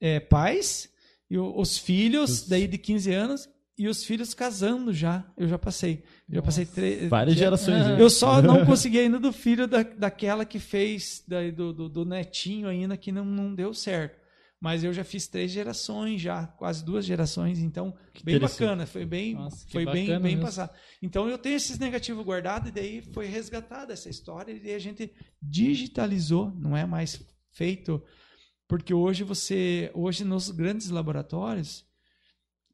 é, 0.00 0.18
pais, 0.20 0.88
e 1.30 1.38
os 1.38 1.78
filhos, 1.78 2.30
Os- 2.42 2.48
daí 2.48 2.66
de 2.66 2.78
15 2.78 3.12
anos, 3.12 3.48
e 3.78 3.88
os 3.88 4.04
filhos 4.04 4.32
casando 4.32 4.92
já. 4.92 5.30
Eu 5.36 5.46
já 5.48 5.58
passei. 5.58 6.02
Já 6.30 6.40
passei 6.40 6.64
três. 6.64 7.08
Várias 7.10 7.36
gerações. 7.36 7.84
né? 7.86 8.00
Eu 8.00 8.08
só 8.08 8.40
não 8.40 8.64
consegui 8.66 8.98
ainda 8.98 9.18
do 9.20 9.32
filho 9.32 9.66
da, 9.68 9.82
daquela 9.82 10.44
que 10.46 10.58
fez, 10.58 11.22
daí 11.28 11.52
do, 11.52 11.72
do, 11.74 11.88
do 11.88 12.04
netinho 12.06 12.68
ainda, 12.68 12.96
que 12.96 13.12
não, 13.12 13.24
não 13.24 13.54
deu 13.54 13.74
certo. 13.74 14.18
Mas 14.66 14.82
eu 14.82 14.92
já 14.92 15.04
fiz 15.04 15.28
três 15.28 15.52
gerações 15.52 16.20
já, 16.20 16.44
quase 16.44 16.84
duas 16.84 17.04
gerações, 17.04 17.60
então 17.60 17.96
bem 18.24 18.34
interessante. 18.34 18.58
bacana, 18.58 18.84
foi 18.84 19.06
bem, 19.06 19.34
Nossa, 19.34 19.64
que 19.64 19.70
foi 19.70 19.84
bem, 19.84 20.06
bem 20.08 20.18
mesmo. 20.18 20.42
passado. 20.42 20.74
Então 21.00 21.28
eu 21.28 21.38
tenho 21.38 21.54
esses 21.54 21.78
negativos 21.78 22.26
guardados 22.26 22.70
e 22.70 22.72
daí 22.72 23.00
foi 23.00 23.26
resgatada 23.26 23.92
essa 23.92 24.08
história 24.08 24.50
e 24.50 24.58
daí 24.58 24.74
a 24.74 24.78
gente 24.80 25.14
digitalizou, 25.40 26.50
não 26.50 26.76
é 26.76 26.84
mais 26.84 27.24
feito 27.52 28.02
porque 28.66 28.92
hoje 28.92 29.22
você, 29.22 29.88
hoje 29.94 30.24
nos 30.24 30.50
grandes 30.50 30.90
laboratórios 30.90 31.86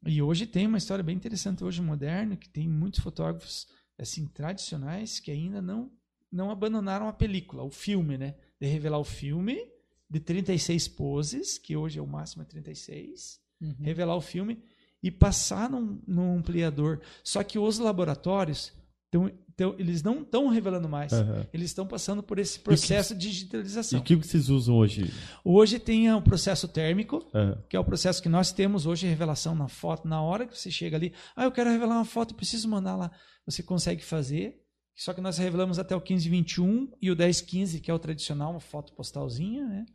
e 0.03 0.19
hoje 0.19 0.47
tem 0.47 0.65
uma 0.65 0.79
história 0.79 1.03
bem 1.03 1.15
interessante 1.15 1.63
hoje 1.63 1.79
moderno 1.79 2.35
que 2.35 2.49
tem 2.49 2.67
muitos 2.67 3.01
fotógrafos 3.01 3.67
assim 3.99 4.27
tradicionais 4.27 5.19
que 5.19 5.29
ainda 5.29 5.61
não 5.61 5.91
não 6.31 6.49
abandonaram 6.49 7.07
a 7.07 7.13
película, 7.13 7.61
o 7.61 7.69
filme, 7.69 8.17
né? 8.17 8.33
De 8.59 8.65
revelar 8.65 8.97
o 8.97 9.03
filme 9.03 9.71
de 10.13 10.19
36 10.19 10.87
poses, 10.89 11.57
que 11.57 11.75
hoje 11.75 11.97
é 11.97 12.01
o 12.01 12.05
máximo 12.07 12.43
é 12.43 12.45
36 12.45 13.39
Uhum. 13.59 13.73
revelar 13.79 14.15
o 14.15 14.21
filme 14.21 14.61
e 15.01 15.09
passar 15.09 15.69
num, 15.69 15.99
num 16.07 16.37
ampliador. 16.37 16.99
Só 17.23 17.41
que 17.43 17.57
os 17.57 17.79
laboratórios, 17.79 18.71
tão, 19.09 19.31
tão- 19.55 19.73
eles 19.79 20.03
não 20.03 20.21
estão 20.21 20.49
revelando 20.49 20.87
mais. 20.89 21.13
Aham. 21.13 21.47
Eles 21.53 21.67
estão 21.71 21.87
passando 21.87 22.21
por 22.21 22.37
esse 22.39 22.59
processo 22.59 23.15
de 23.15 23.27
E 23.27 23.31
digitalização. 23.31 23.99
o 23.99 24.03
que 24.03 24.15
vocês 24.15 24.49
usam 24.49 24.75
hoje? 24.75 25.11
Hoje 25.45 25.79
tem 25.79 26.11
o 26.13 26.21
processo 26.21 26.67
térmico, 26.67 27.25
Aham. 27.33 27.63
que 27.69 27.75
é 27.75 27.79
o 27.79 27.85
processo 27.85 28.21
que 28.21 28.29
nós 28.29 28.51
temos 28.51 28.85
hoje, 28.85 29.07
revelação 29.07 29.55
na 29.55 29.67
foto. 29.69 30.07
Na 30.07 30.21
hora 30.21 30.45
que 30.45 30.57
você 30.57 30.69
chega 30.69 30.95
ali, 30.97 31.13
ah, 31.35 31.45
eu 31.45 31.51
quero 31.51 31.69
revelar 31.71 31.95
uma 31.95 32.05
foto, 32.05 32.35
preciso 32.35 32.67
mandar 32.67 32.95
lá. 32.95 33.11
Você 33.45 33.63
consegue 33.63 34.03
fazer. 34.03 34.59
Só 34.95 35.13
que 35.13 35.21
nós 35.21 35.37
revelamos 35.37 35.79
até 35.79 35.95
o 35.95 35.99
1521 35.99 36.91
e 37.01 37.11
o 37.11 37.15
1015, 37.15 37.79
que 37.79 37.89
é 37.89 37.93
o 37.93 37.99
tradicional, 37.99 38.51
uma 38.51 38.59
foto 38.59 38.93
postalzinha, 38.93 39.65
né? 39.65 39.85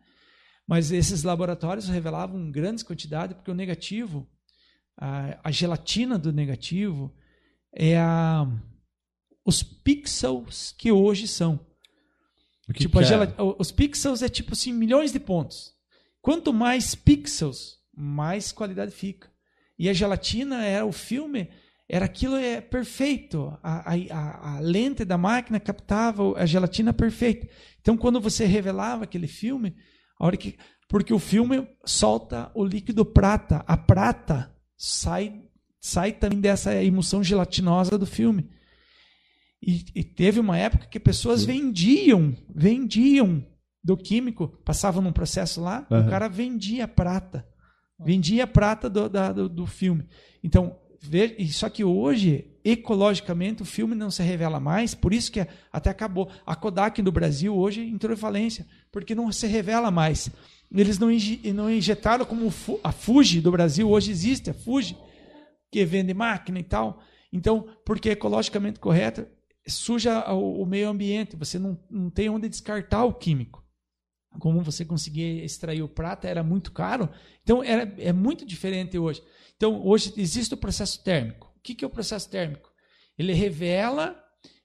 Mas 0.66 0.90
esses 0.90 1.22
laboratórios 1.22 1.88
revelavam 1.88 2.50
grandes 2.50 2.84
quantidades, 2.84 3.34
porque 3.34 3.50
o 3.50 3.54
negativo, 3.54 4.28
a, 4.96 5.38
a 5.44 5.50
gelatina 5.50 6.18
do 6.18 6.32
negativo, 6.32 7.14
é 7.72 7.96
a, 7.96 8.46
os 9.44 9.62
pixels 9.62 10.74
que 10.76 10.92
hoje 10.92 11.26
são. 11.26 11.58
O 12.68 12.72
que 12.72 12.80
tipo, 12.80 12.98
que 12.98 13.04
é? 13.04 13.42
os 13.58 13.72
pixels 13.72 14.20
é 14.20 14.28
tipo 14.28 14.52
assim, 14.52 14.72
milhões 14.72 15.10
de 15.10 15.18
pontos. 15.18 15.72
Quanto 16.20 16.52
mais 16.52 16.94
pixels, 16.94 17.78
mais 17.96 18.52
qualidade 18.52 18.90
fica. 18.90 19.32
E 19.78 19.88
a 19.88 19.92
gelatina 19.94 20.64
era 20.64 20.84
o 20.84 20.92
filme, 20.92 21.48
era 21.88 22.04
aquilo 22.04 22.36
é 22.36 22.60
perfeito. 22.60 23.56
A, 23.62 23.92
a, 23.94 24.56
a- 24.56 24.60
lente 24.60 25.04
da 25.04 25.16
máquina 25.16 25.58
captava 25.58 26.38
a 26.38 26.44
gelatina 26.46 26.92
perfeita. 26.92 27.48
Então, 27.80 27.96
quando 27.96 28.20
você 28.20 28.44
revelava 28.44 29.04
aquele 29.04 29.26
filme, 29.26 29.74
a 30.18 30.26
hora 30.26 30.36
que 30.36 30.56
porque 30.88 31.12
o 31.12 31.18
filme 31.18 31.68
solta 31.84 32.50
o 32.54 32.64
líquido 32.64 33.04
prata, 33.04 33.62
a 33.66 33.76
prata 33.76 34.54
sai 34.76 35.42
sai 35.80 36.12
também 36.12 36.40
dessa 36.40 36.74
emulsão 36.82 37.22
gelatinosa 37.22 37.96
do 37.98 38.06
filme. 38.06 38.48
E, 39.62 39.84
e 39.94 40.04
teve 40.04 40.38
uma 40.40 40.56
época 40.56 40.86
que 40.86 41.00
pessoas 41.00 41.44
vendiam, 41.44 42.34
vendiam 42.54 43.44
do 43.82 43.96
químico, 43.96 44.48
passavam 44.64 45.02
num 45.02 45.12
processo 45.12 45.60
lá, 45.60 45.86
Aham. 45.90 46.06
o 46.06 46.10
cara 46.10 46.28
vendia 46.28 46.86
prata. 46.86 47.46
Vendia 48.04 48.46
prata 48.46 48.88
do, 48.88 49.08
da- 49.08 49.32
do, 49.32 49.48
do 49.48 49.66
filme. 49.66 50.06
Então, 50.42 50.78
só 51.52 51.68
que 51.68 51.84
hoje, 51.84 52.46
ecologicamente, 52.64 53.62
o 53.62 53.66
filme 53.66 53.94
não 53.94 54.10
se 54.10 54.22
revela 54.22 54.58
mais, 54.58 54.94
por 54.94 55.12
isso 55.12 55.30
que 55.30 55.46
até 55.72 55.90
acabou. 55.90 56.28
A 56.44 56.54
Kodak 56.54 57.00
do 57.00 57.12
Brasil 57.12 57.56
hoje 57.56 57.82
entrou 57.82 58.12
em 58.12 58.16
falência, 58.16 58.66
porque 58.90 59.14
não 59.14 59.30
se 59.30 59.46
revela 59.46 59.90
mais. 59.90 60.30
Eles 60.70 60.98
não, 60.98 61.08
não 61.54 61.70
injetaram 61.70 62.24
como 62.24 62.52
a 62.84 62.92
Fuji 62.92 63.40
do 63.40 63.50
Brasil, 63.50 63.88
hoje 63.88 64.10
existe 64.10 64.50
a 64.50 64.54
Fuji, 64.54 64.96
que 65.70 65.84
vende 65.84 66.12
máquina 66.12 66.58
e 66.58 66.64
tal. 66.64 67.02
Então, 67.32 67.68
porque 67.84 68.10
é 68.10 68.12
ecologicamente 68.12 68.80
correto, 68.80 69.26
suja 69.66 70.30
o, 70.32 70.62
o 70.62 70.66
meio 70.66 70.88
ambiente, 70.88 71.36
você 71.36 71.58
não, 71.58 71.78
não 71.90 72.10
tem 72.10 72.28
onde 72.28 72.48
descartar 72.48 73.04
o 73.04 73.14
químico. 73.14 73.64
Como 74.38 74.62
você 74.62 74.84
conseguia 74.84 75.44
extrair 75.44 75.82
o 75.82 75.88
prata 75.88 76.28
era 76.28 76.42
muito 76.42 76.70
caro, 76.72 77.08
então 77.42 77.62
era, 77.62 77.92
é 77.98 78.12
muito 78.12 78.44
diferente 78.46 78.98
hoje. 78.98 79.22
Então, 79.56 79.84
hoje 79.84 80.12
existe 80.16 80.54
o 80.54 80.56
processo 80.56 81.02
térmico. 81.02 81.52
O 81.56 81.60
que, 81.62 81.74
que 81.74 81.84
é 81.84 81.88
o 81.88 81.90
processo 81.90 82.28
térmico? 82.30 82.70
Ele 83.18 83.32
revela, 83.32 84.16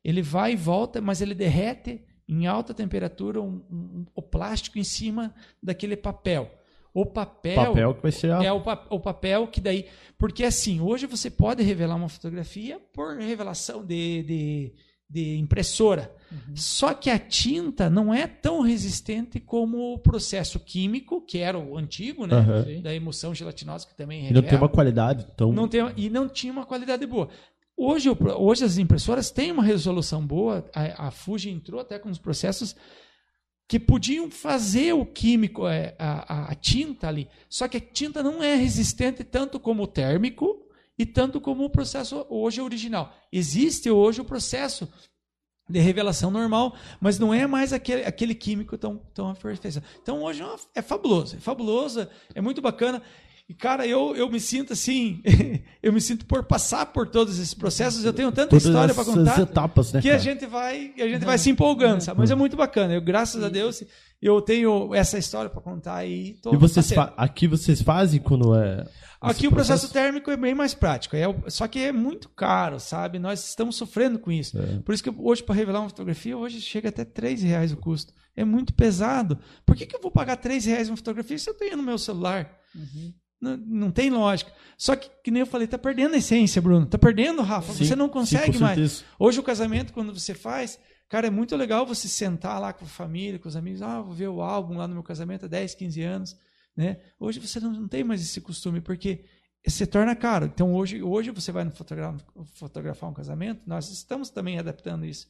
ele 0.03 0.21
vai 0.21 0.53
e 0.53 0.55
volta, 0.55 1.01
mas 1.01 1.21
ele 1.21 1.33
derrete 1.33 2.03
em 2.27 2.45
alta 2.45 2.73
temperatura 2.73 3.41
um- 3.41 3.63
um- 3.71 4.05
o 4.13 4.21
plástico 4.21 4.77
em 4.77 4.83
cima 4.83 5.33
daquele 5.61 5.97
papel. 5.97 6.51
O 6.93 7.05
papel, 7.07 7.55
Papel 7.55 7.95
que 7.95 8.01
vai 8.03 8.11
ser 8.11 8.31
a... 8.31 8.43
é 8.43 8.51
o, 8.51 8.61
pa- 8.61 8.85
o 8.91 8.99
papel 8.99 9.47
que 9.47 9.59
daí. 9.59 9.87
Porque 10.17 10.43
assim, 10.43 10.79
hoje 10.79 11.07
você 11.07 11.31
pode 11.31 11.63
revelar 11.63 11.95
uma 11.95 12.07
fotografia 12.07 12.79
por 12.93 13.17
revelação 13.17 13.83
de, 13.83 14.21
de, 14.23 14.73
de 15.09 15.37
impressora. 15.37 16.11
Só 16.55 16.93
que 16.93 17.09
a 17.11 17.19
tinta 17.19 17.89
não 17.89 18.11
é 18.11 18.25
tão 18.25 18.61
resistente 18.61 19.39
como 19.39 19.93
o 19.93 19.99
processo 19.99 20.59
químico, 20.59 21.21
que 21.21 21.37
era 21.37 21.59
o 21.59 21.77
antigo, 21.77 22.25
né? 22.25 22.43
Sim. 22.65 22.81
Da 22.81 22.95
emulsão 22.95 23.35
gelatinosa, 23.35 23.85
que 23.85 23.95
também 23.95 24.27
E 24.29 24.33
não 24.33 24.41
tem 24.41 24.57
uma 24.57 24.69
qualidade 24.69 25.27
tão... 25.37 25.51
Não 25.53 25.67
tem- 25.67 25.93
e 25.95 26.09
não 26.09 26.27
tinha 26.27 26.51
uma 26.51 26.65
qualidade 26.65 27.05
boa. 27.05 27.29
Hoje, 27.77 28.09
hoje 28.37 28.63
as 28.65 28.77
impressoras 28.79 29.29
têm 29.29 29.51
uma 29.51 29.63
resolução 29.63 30.25
boa. 30.25 30.65
A, 30.73 31.07
a 31.07 31.11
Fuji 31.11 31.49
entrou 31.51 31.79
até 31.79 31.99
com 31.99 32.09
os 32.09 32.17
processos 32.17 32.75
que 33.67 33.79
podiam 33.79 34.29
fazer 34.31 34.93
o 34.93 35.05
químico, 35.05 35.67
é, 35.67 35.95
a, 35.99 36.33
a- 36.33 36.51
a 36.51 36.55
tinta 36.55 37.07
ali. 37.07 37.27
Só 37.49 37.67
que 37.67 37.77
a 37.77 37.81
tinta 37.81 38.23
não 38.23 38.41
é 38.41 38.55
resistente 38.55 39.23
tanto 39.23 39.59
como 39.59 39.83
o 39.83 39.87
térmico 39.87 40.62
e 40.97 41.05
tanto 41.05 41.41
como 41.41 41.63
o 41.63 41.69
processo 41.69 42.25
hoje 42.29 42.61
original. 42.61 43.13
Existe 43.31 43.89
hoje 43.89 44.21
o 44.21 44.25
processo 44.25 44.87
de 45.69 45.79
revelação 45.79 46.29
normal, 46.29 46.75
mas 46.99 47.17
não 47.17 47.33
é 47.33 47.47
mais 47.47 47.71
aquele, 47.71 48.03
aquele 48.03 48.35
químico 48.35 48.77
tão, 48.77 48.97
tão 49.13 49.29
aperfeiçoado. 49.29 49.87
Então 50.01 50.21
hoje 50.21 50.43
é, 50.43 50.79
é 50.79 50.81
fabuloso, 50.81 51.37
é 51.37 51.39
fabuloso, 51.39 52.07
é 52.35 52.41
muito 52.41 52.61
bacana. 52.61 53.01
E, 53.47 53.53
cara, 53.53 53.85
eu, 53.85 54.15
eu 54.15 54.29
me 54.29 54.39
sinto 54.39 54.71
assim, 54.71 55.21
eu 55.83 55.91
me 55.91 55.99
sinto 55.99 56.25
por 56.25 56.45
passar 56.45 56.85
por 56.87 57.07
todos 57.09 57.37
esses 57.37 57.53
processos, 57.53 58.05
eu 58.05 58.13
tenho 58.13 58.31
tanta 58.31 58.49
Todas 58.49 58.65
história 58.65 58.93
para 58.93 59.03
contar 59.03 59.39
etapas, 59.41 59.91
né, 59.91 60.01
que 60.01 60.07
a 60.07 60.11
cara? 60.11 60.23
gente 60.23 60.45
vai, 60.45 60.93
a 60.97 61.07
gente 61.07 61.25
vai 61.25 61.37
se 61.37 61.49
empolgando, 61.49 62.01
sabe? 62.01 62.19
Mas 62.19 62.31
é 62.31 62.35
muito 62.35 62.55
bacana. 62.55 62.93
Eu, 62.93 63.01
graças 63.01 63.43
a 63.43 63.49
Deus, 63.49 63.83
eu 64.21 64.41
tenho 64.41 64.95
essa 64.95 65.17
história 65.17 65.49
para 65.49 65.61
contar 65.61 65.95
aí. 65.95 66.37
tô 66.41 66.53
E 66.53 66.57
vocês 66.57 66.89
aqui 67.17 67.47
vocês 67.47 67.81
fazem 67.81 68.21
quando 68.21 68.55
é... 68.55 68.87
Aqui 69.19 69.39
esse 69.39 69.47
o 69.47 69.51
processo 69.51 69.89
térmico 69.89 70.29
é 70.31 70.35
bem 70.35 70.53
mais 70.53 70.73
prático. 70.73 71.15
É, 71.15 71.23
só 71.47 71.65
que 71.65 71.79
é 71.79 71.93
muito 71.93 72.27
caro, 72.29 72.77
sabe? 72.77 73.19
Nós 73.19 73.47
estamos 73.47 73.77
sofrendo 73.77 74.19
com 74.19 74.29
isso. 74.29 74.57
É. 74.57 74.79
Por 74.79 74.93
isso 74.93 75.01
que 75.01 75.13
hoje, 75.17 75.41
para 75.41 75.55
revelar 75.55 75.79
uma 75.79 75.89
fotografia, 75.89 76.37
hoje 76.37 76.59
chega 76.59 76.89
até 76.89 77.05
3 77.05 77.41
reais 77.41 77.71
o 77.71 77.77
custo. 77.77 78.13
É 78.35 78.43
muito 78.43 78.73
pesado. 78.73 79.39
Por 79.65 79.77
que, 79.77 79.85
que 79.85 79.95
eu 79.95 80.01
vou 80.01 80.11
pagar 80.11 80.35
3 80.35 80.65
reais 80.65 80.89
uma 80.89 80.97
fotografia 80.97 81.37
se 81.37 81.49
eu 81.49 81.53
tenho 81.53 81.77
no 81.77 81.83
meu 81.83 81.97
celular? 81.97 82.51
Uhum. 82.75 83.13
Não, 83.43 83.57
não 83.57 83.91
tem 83.91 84.09
lógica. 84.09 84.51
Só 84.77 84.95
que, 84.95 85.09
que 85.23 85.29
nem 85.29 85.41
eu 85.41 85.45
falei, 85.45 85.67
tá 85.67 85.77
perdendo 85.77 86.15
a 86.15 86.17
essência, 86.17 86.61
Bruno. 86.61 86.85
Tá 86.85 86.97
perdendo, 86.97 87.41
Rafa. 87.41 87.73
Sim, 87.73 87.85
você 87.85 87.95
não 87.95 88.05
sim, 88.07 88.11
consegue 88.13 88.53
com 88.53 88.63
mais. 88.63 89.03
Hoje 89.19 89.39
o 89.39 89.43
casamento, 89.43 89.91
quando 89.91 90.17
você 90.17 90.33
faz, 90.33 90.79
cara, 91.09 91.27
é 91.27 91.29
muito 91.29 91.55
legal 91.57 91.85
você 91.85 92.07
sentar 92.07 92.59
lá 92.61 92.71
com 92.71 92.85
a 92.85 92.87
família, 92.87 93.37
com 93.37 93.49
os 93.49 93.55
amigos, 93.57 93.81
ah, 93.81 94.01
vou 94.01 94.13
ver 94.13 94.29
o 94.29 94.41
álbum 94.41 94.77
lá 94.77 94.87
no 94.87 94.93
meu 94.93 95.03
casamento 95.03 95.45
há 95.45 95.47
10, 95.49 95.75
15 95.75 96.01
anos, 96.01 96.37
né? 96.75 96.97
Hoje 97.19 97.39
você 97.39 97.59
não, 97.59 97.71
não 97.73 97.87
tem 97.87 98.03
mais 98.03 98.21
esse 98.21 98.39
costume, 98.39 98.79
porque 98.79 99.25
se 99.67 99.85
torna 99.85 100.15
caro. 100.15 100.45
Então 100.45 100.73
hoje, 100.73 101.03
hoje 101.03 101.31
você 101.31 101.51
vai 101.51 101.63
no 101.65 101.71
fotogra- 101.71 102.15
fotografar 102.55 103.09
um 103.09 103.13
casamento, 103.13 103.61
nós 103.67 103.89
estamos 103.91 104.29
também 104.29 104.57
adaptando 104.57 105.05
isso. 105.05 105.27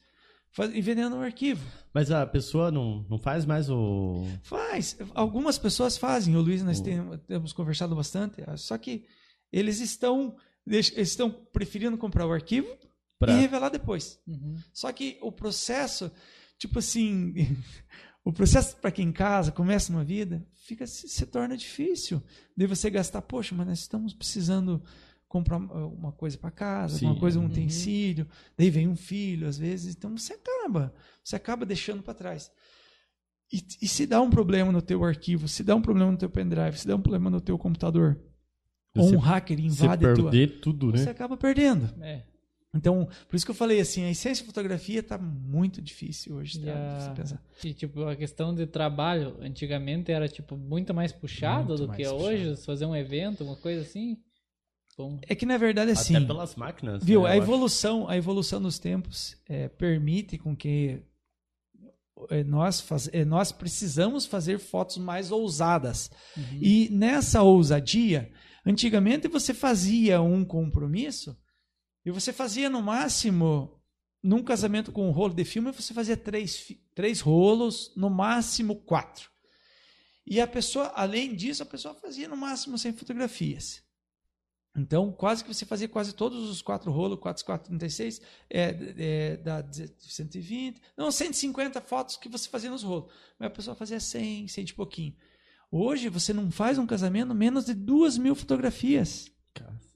Faz- 0.54 0.74
E 0.74 0.82
vendendo 0.82 1.16
um 1.16 1.22
arquivo. 1.22 1.66
Mas 1.94 2.12
a 2.12 2.26
pessoa 2.26 2.72
não, 2.72 3.06
não 3.10 3.18
faz 3.18 3.46
mais 3.46 3.70
o... 3.70 4.24
Faz. 4.44 4.96
Algumas 5.14 5.58
pessoas 5.58 5.98
fazem. 5.98 6.36
O 6.36 6.42
Luiz, 6.42 6.64
nós 6.64 6.80
tem- 6.80 7.02
temos 7.28 7.52
conversado 7.54 7.96
bastante. 7.96 8.38
Só 8.58 8.78
que 8.78 9.06
eles 9.52 9.80
estão, 9.80 10.36
eles 10.66 10.92
estão 10.96 11.30
preferindo 11.32 11.98
comprar 11.98 12.26
o 12.28 12.32
arquivo 12.32 12.68
Pra... 13.20 13.34
e 13.34 13.42
revelar 13.42 13.70
depois. 13.70 14.20
Uhum. 14.28 14.56
Só 14.72 14.92
que 14.92 15.18
o 15.22 15.32
processo, 15.32 16.12
tipo 16.58 16.80
assim, 16.80 17.34
o 18.24 18.32
processo 18.32 18.76
para 18.78 18.92
quem 18.92 19.12
casa, 19.12 19.52
começa 19.52 19.92
uma 19.92 20.04
vida, 20.04 20.46
fica 20.66 20.86
se, 20.88 21.08
se 21.10 21.26
torna 21.26 21.56
difícil. 21.58 22.22
De 22.56 22.68
você 22.68 22.90
gastar, 22.90 23.22
poxa, 23.24 23.54
mas 23.56 23.68
nós 23.68 23.80
estamos 23.80 24.14
precisando 24.14 24.84
comprar 25.34 25.58
uma 25.58 26.12
coisa 26.12 26.38
para 26.38 26.52
casa, 26.52 27.00
Sim. 27.00 27.08
uma 27.08 27.16
coisa, 27.16 27.40
um 27.40 27.42
Uhum. 27.44 27.48
utensílio, 27.50 28.28
daí 28.56 28.70
vem 28.70 28.88
um 28.88 28.96
filho, 28.96 29.48
às 29.48 29.58
vezes, 29.58 29.96
então 29.96 30.16
você 30.16 30.34
acaba, 30.34 30.94
você 31.24 31.36
acaba 31.36 31.66
deixando 31.66 32.04
para 32.04 32.14
trás. 32.14 32.52
E, 33.52 33.66
e 33.82 33.88
se 33.88 34.06
dá 34.06 34.22
um 34.22 34.30
problema 34.30 34.72
no 34.72 34.80
teu 34.82 35.04
arquivo, 35.04 35.48
se 35.48 35.64
dá 35.64 35.76
um 35.76 35.82
problema 35.82 36.12
no 36.12 36.18
teu 36.20 36.30
pendrive, 36.30 36.78
se 36.78 36.88
dá 36.88 36.96
um 36.96 37.02
problema 37.02 37.32
no 37.32 37.42
teu 37.42 37.58
computador, 37.58 38.20
ou 38.96 39.10
Você- 39.10 39.16
um 39.16 39.20
hacker 39.20 39.58
Você 39.58 39.64
invade 39.66 40.04
tua, 40.14 40.30
perder 40.30 40.60
tudo, 40.60 40.92
você 40.92 41.06
né? 41.06 41.12
acaba 41.12 41.36
perdendo. 41.36 41.90
É. 42.04 42.24
Então, 42.76 43.08
por 43.28 43.36
isso 43.36 43.46
que 43.46 43.52
eu 43.52 43.56
falei 43.56 43.80
assim, 43.80 44.04
a 44.04 44.12
essência 44.12 44.44
de 44.44 44.48
fotografia 44.48 45.00
está 45.00 45.18
muito 45.18 45.82
difícil 45.82 46.36
hoje, 46.36 46.60
tá? 46.60 46.74
a- 46.76 47.00
Você 47.00 47.12
pensar. 47.12 47.44
E, 47.64 47.74
tipo, 47.74 48.04
a 48.06 48.16
questão 48.16 48.54
de 48.54 48.68
trabalho, 48.68 49.36
antigamente 49.42 50.12
era, 50.12 50.28
tipo, 50.28 50.56
muito 50.56 50.94
mais 50.94 51.12
puxado 51.12 51.70
Muito 51.70 51.82
do 51.82 51.88
mais 51.88 51.98
que 51.98 52.04
é 52.04 52.10
puxado. 52.12 52.24
hoje, 52.24 52.56
fazer 52.66 52.86
um 52.86 52.96
evento, 52.96 53.44
uma 53.44 53.56
coisa 53.56 53.82
assim. 53.82 54.18
Bom, 54.98 55.20
É 55.24 55.34
que 55.36 55.46
na 55.46 55.58
verdade 55.58 55.92
assim, 55.92 56.16
Até 56.16 56.26
pelas 56.26 56.56
máquinas. 56.56 57.04
viu? 57.04 57.24
né, 57.24 57.30
A 57.30 57.36
eu 57.36 57.42
acho. 57.42 57.44
evolução, 57.52 58.08
a 58.10 58.16
evolução 58.18 58.62
dos 58.62 58.78
tempos 58.80 59.36
é, 59.48 59.68
permite 59.68 60.38
com 60.38 60.56
que 60.56 61.02
é, 62.30 62.44
nós, 62.44 62.80
faz, 62.80 63.10
é, 63.12 63.26
nós 63.26 63.52
precisamos 63.52 64.26
fazer 64.26 64.60
fotos 64.60 64.98
mais 64.98 65.32
ousadas. 65.32 66.12
uhum. 66.38 66.60
E 66.62 66.90
nessa 66.90 67.42
ousadia, 67.42 68.32
antigamente 68.66 69.28
você 69.28 69.54
fazia 69.54 70.22
um 70.22 70.46
compromisso 70.46 71.36
e 72.06 72.12
você 72.12 72.32
fazia 72.32 72.70
no 72.70 72.82
máximo, 72.82 73.82
num 74.22 74.44
casamento 74.44 74.92
com 74.92 75.08
um 75.08 75.12
rolo 75.12 75.34
de 75.34 75.44
filme, 75.44 75.72
você 75.72 75.94
fazia 75.94 76.16
três, 76.16 76.68
três 76.94 77.20
rolos, 77.20 77.92
no 77.96 78.10
máximo 78.10 78.76
quatro. 78.76 79.30
E 80.26 80.40
a 80.40 80.48
pessoa, 80.48 80.92
além 80.96 81.36
disso, 81.36 81.64
a 81.64 81.66
pessoa 81.66 81.94
fazia 81.96 82.28
no 82.30 82.38
máximo 82.38 82.78
100 82.78 82.94
fotografias. 82.94 83.82
Então, 84.76 85.12
quase 85.12 85.44
que 85.44 85.54
você 85.54 85.66
fazia 85.66 85.88
quase 85.88 86.16
todos 86.16 86.50
os 86.50 86.62
quatro 86.62 86.92
rolos, 86.92 87.20
4, 87.20 87.46
4, 87.46 87.68
36, 87.68 88.22
é, 88.50 88.76
é, 88.98 89.38
dá 89.38 89.64
120, 90.00 90.82
não, 90.98 91.12
150 91.12 91.80
fotos 91.82 92.18
que 92.18 92.28
você 92.28 92.50
fazia 92.50 92.72
nos 92.72 92.82
rolos. 92.82 93.12
Mas 93.38 93.48
a 93.48 93.52
pessoa 93.52 93.76
fazia 93.76 94.00
100, 94.00 94.48
100 94.48 94.66
e 94.66 94.74
pouquinho. 94.74 95.16
Hoje, 95.72 96.10
você 96.10 96.34
não 96.34 96.50
faz 96.50 96.80
um 96.80 96.88
casamento 96.88 97.36
menos 97.36 97.66
de 97.66 97.74
duas 97.74 98.18
mil 98.18 98.34
fotografias. 98.34 99.32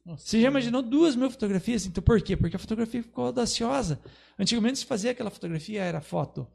Nossa, 0.05 0.25
Você 0.25 0.41
já 0.41 0.47
imaginou 0.47 0.81
duas 0.81 1.15
mil 1.15 1.29
fotografias? 1.29 1.85
Então, 1.85 2.03
por 2.03 2.21
quê? 2.21 2.37
Porque 2.37 2.55
a 2.55 2.59
fotografia 2.59 3.03
ficou 3.03 3.25
audaciosa. 3.25 3.99
Antigamente, 4.37 4.79
se 4.79 4.85
fazia 4.85 5.11
aquela 5.11 5.29
fotografia, 5.31 5.81
era 5.81 6.01
foto 6.01 6.47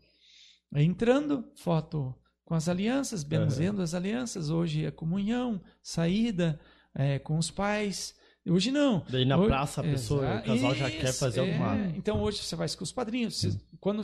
entrando, 0.74 1.44
foto 1.56 2.14
com 2.44 2.54
as 2.54 2.68
alianças, 2.68 3.22
benzendo 3.22 3.82
as 3.82 3.94
alianças. 3.94 4.48
Hoje 4.48 4.84
é 4.84 4.90
comunhão, 4.90 5.60
saída 5.82 6.58
é, 6.94 7.18
com 7.18 7.38
os 7.38 7.50
pais. 7.50 8.14
Hoje 8.46 8.70
não. 8.72 9.04
Daí 9.08 9.24
na 9.24 9.36
Hoje- 9.38 9.48
praça 9.48 9.80
a 9.80 9.84
pessoa, 9.84 10.24
Exa- 10.24 10.40
o 10.40 10.44
casal 10.44 10.74
já 10.74 10.90
quer 10.90 11.12
fazer 11.12 11.40
é. 11.40 11.52
alguma. 11.52 11.86
Então 11.96 12.20
hoje 12.20 12.38
você 12.42 12.56
faz 12.56 12.74
com 12.74 12.82
os 12.84 12.92
padrinhos. 12.92 13.40
Você- 13.40 13.58
quando, 13.78 14.02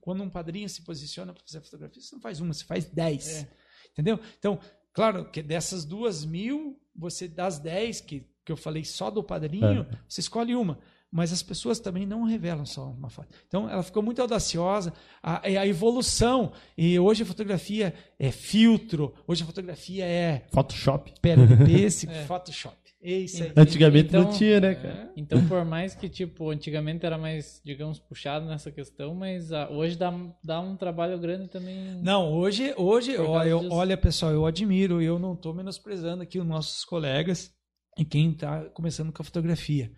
quando 0.00 0.22
um 0.22 0.30
padrinho 0.30 0.68
se 0.68 0.82
posiciona 0.82 1.32
para 1.32 1.42
fazer 1.44 1.60
fotografia, 1.60 2.00
você 2.00 2.14
não 2.14 2.22
faz 2.22 2.40
uma, 2.40 2.52
você 2.52 2.64
faz 2.64 2.84
dez. 2.84 3.42
É. 3.42 3.48
Entendeu? 3.92 4.20
Então, 4.38 4.60
claro 4.92 5.28
que 5.30 5.42
dessas 5.42 5.84
duas 5.84 6.24
mil, 6.24 6.80
você 6.94 7.26
das 7.26 7.58
dez 7.58 8.00
que, 8.00 8.28
que 8.44 8.52
eu 8.52 8.56
falei 8.56 8.84
só 8.84 9.10
do 9.10 9.24
padrinho, 9.24 9.80
É. 9.82 9.98
você 10.08 10.20
escolhe 10.20 10.54
uma. 10.54 10.78
Mas 11.12 11.32
as 11.32 11.42
pessoas 11.42 11.80
também 11.80 12.06
não 12.06 12.22
revelam 12.22 12.64
só 12.64 12.84
uma 12.90 13.10
foto. 13.10 13.28
Então, 13.48 13.68
ela 13.68 13.82
ficou 13.82 14.00
muito 14.02 14.22
audaciosa. 14.22 14.92
A, 15.20 15.40
é 15.42 15.56
a 15.56 15.66
evolução. 15.66 16.52
E 16.78 16.98
hoje 17.00 17.24
a 17.24 17.26
fotografia 17.26 17.92
é 18.18 18.30
filtro. 18.30 19.12
Hoje 19.26 19.42
a 19.42 19.46
fotografia 19.46 20.04
é 20.04 20.46
Photoshop. 20.52 21.12
pêssego, 21.20 22.12
É. 22.12 22.24
Photoshop. 22.26 22.76
É 23.02 23.12
isso 23.12 23.42
aí. 23.42 23.52
Antigamente 23.56 24.12
não 24.12 24.20
Então- 24.20 24.32
tinha, 24.34 24.60
né, 24.60 24.74
cara? 24.74 25.10
Então, 25.16 25.44
por 25.48 25.64
mais 25.64 25.94
que, 25.94 26.06
tipo, 26.08 26.50
antigamente 26.50 27.04
era 27.06 27.16
mais, 27.16 27.60
digamos, 27.64 27.98
puxado 27.98 28.44
nessa 28.46 28.70
questão, 28.70 29.14
mas 29.14 29.52
ah, 29.52 29.68
hoje 29.70 29.96
dá, 29.96 30.12
dá 30.44 30.60
um 30.60 30.76
trabalho 30.76 31.18
grande 31.18 31.48
também. 31.48 31.94
Não, 32.02 32.30
hoje, 32.30 32.74
hoje 32.76 33.16
ó, 33.16 33.42
eu- 33.42 33.60
disso. 33.60 33.72
olha, 33.72 33.96
pessoal, 33.96 34.32
eu 34.32 34.44
admiro, 34.44 35.00
eu 35.00 35.18
não 35.18 35.32
estou 35.32 35.54
menosprezando 35.54 36.22
aqui 36.22 36.38
os 36.38 36.46
nossos 36.46 36.84
colegas 36.84 37.50
e 37.98 38.04
quem 38.04 38.32
está 38.32 38.66
começando 38.66 39.10
com 39.12 39.22
a 39.22 39.24
fotografia. 39.24 39.90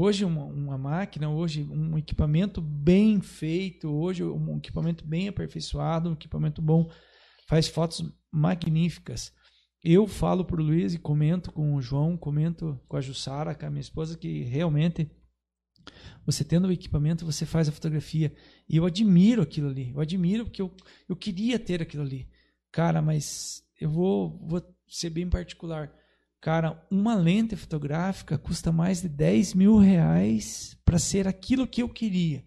Hoje, 0.00 0.24
uma, 0.24 0.44
uma 0.44 0.78
máquina, 0.78 1.28
hoje, 1.28 1.64
um 1.68 1.98
equipamento 1.98 2.60
bem 2.60 3.20
feito, 3.20 3.88
hoje, 3.88 4.22
um 4.22 4.56
equipamento 4.56 5.04
bem 5.04 5.26
aperfeiçoado, 5.26 6.08
um 6.08 6.12
equipamento 6.12 6.62
bom, 6.62 6.88
faz 7.48 7.66
fotos 7.66 8.04
magníficas. 8.30 9.32
Eu 9.82 10.06
falo 10.06 10.44
para 10.44 10.60
o 10.60 10.64
Luiz 10.64 10.94
e 10.94 11.00
comento 11.00 11.50
com 11.50 11.74
o 11.74 11.82
João, 11.82 12.16
comento 12.16 12.80
com 12.86 12.96
a 12.96 13.00
Jussara, 13.00 13.56
com 13.56 13.66
a 13.66 13.70
minha 13.70 13.80
esposa, 13.80 14.16
que 14.16 14.44
realmente 14.44 15.10
você 16.24 16.44
tendo 16.44 16.68
o 16.68 16.72
equipamento, 16.72 17.26
você 17.26 17.44
faz 17.44 17.68
a 17.68 17.72
fotografia. 17.72 18.32
E 18.68 18.76
eu 18.76 18.86
admiro 18.86 19.42
aquilo 19.42 19.68
ali. 19.68 19.90
Eu 19.92 20.00
admiro 20.00 20.44
porque 20.44 20.62
eu, 20.62 20.72
eu 21.08 21.16
queria 21.16 21.58
ter 21.58 21.82
aquilo 21.82 22.04
ali. 22.04 22.30
Cara, 22.70 23.02
mas 23.02 23.64
eu 23.80 23.90
vou, 23.90 24.46
vou 24.46 24.62
ser 24.86 25.10
bem 25.10 25.28
particular. 25.28 25.92
Cara, 26.40 26.86
uma 26.90 27.14
lente 27.14 27.56
fotográfica 27.56 28.38
custa 28.38 28.70
mais 28.70 29.02
de 29.02 29.08
10 29.08 29.54
mil 29.54 29.76
reais 29.76 30.76
para 30.84 30.98
ser 30.98 31.26
aquilo 31.26 31.66
que 31.66 31.82
eu 31.82 31.88
queria. 31.88 32.44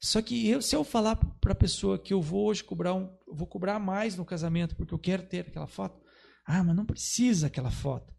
Só 0.00 0.20
que 0.20 0.48
eu, 0.48 0.60
se 0.60 0.74
eu 0.74 0.82
falar 0.82 1.14
para 1.40 1.52
a 1.52 1.56
pessoa 1.56 1.96
que 1.98 2.12
eu 2.12 2.20
vou 2.20 2.46
hoje 2.46 2.64
cobrar 2.64 2.92
um, 2.94 3.08
vou 3.32 3.46
cobrar 3.46 3.78
mais 3.78 4.16
no 4.16 4.24
casamento 4.24 4.74
porque 4.74 4.92
eu 4.92 4.98
quero 4.98 5.22
ter 5.22 5.40
aquela 5.46 5.68
foto, 5.68 6.00
ah, 6.44 6.64
mas 6.64 6.74
não 6.74 6.84
precisa 6.84 7.46
aquela 7.46 7.70
foto. 7.70 8.12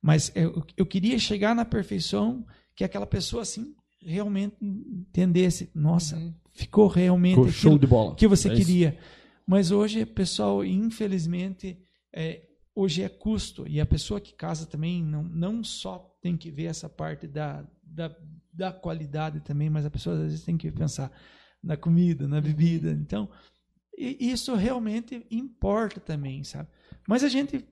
Mas 0.00 0.32
eu, 0.34 0.64
eu 0.76 0.86
queria 0.86 1.18
chegar 1.18 1.54
na 1.54 1.64
perfeição 1.64 2.46
que 2.74 2.82
aquela 2.84 3.06
pessoa 3.06 3.42
assim 3.42 3.74
realmente 4.00 4.56
entendesse, 4.62 5.70
nossa, 5.74 6.16
Uhum. 6.16 6.34
ficou 6.54 6.86
realmente 6.86 7.34
Ficou 7.34 7.50
show 7.50 7.78
de 7.78 7.86
bola. 7.86 8.14
que 8.14 8.26
você 8.26 8.48
É 8.48 8.54
isso. 8.54 8.64
queria. 8.66 8.98
Mas 9.46 9.70
hoje, 9.70 10.06
pessoal, 10.06 10.64
infelizmente, 10.64 11.78
é, 12.14 12.42
hoje 12.76 13.02
é 13.02 13.08
custo. 13.08 13.66
E 13.66 13.80
a 13.80 13.86
pessoa 13.86 14.20
que 14.20 14.34
casa 14.34 14.66
também 14.66 15.02
não, 15.02 15.24
não 15.24 15.64
só 15.64 16.16
tem 16.20 16.36
que 16.36 16.50
ver 16.50 16.66
essa 16.66 16.88
parte 16.88 17.26
da, 17.26 17.66
da, 17.82 18.14
da 18.52 18.70
qualidade 18.70 19.40
também, 19.40 19.70
mas 19.70 19.86
a 19.86 19.90
pessoa 19.90 20.14
às 20.14 20.22
vezes 20.22 20.44
tem 20.44 20.56
que 20.56 20.70
pensar 20.70 21.10
na 21.62 21.76
comida, 21.76 22.28
na 22.28 22.40
bebida. 22.40 22.90
Então, 22.90 23.28
e 23.96 24.30
isso 24.30 24.54
realmente 24.54 25.26
importa 25.30 25.98
também, 25.98 26.44
sabe? 26.44 26.68
Mas 27.08 27.24
a 27.24 27.28
gente 27.28 27.64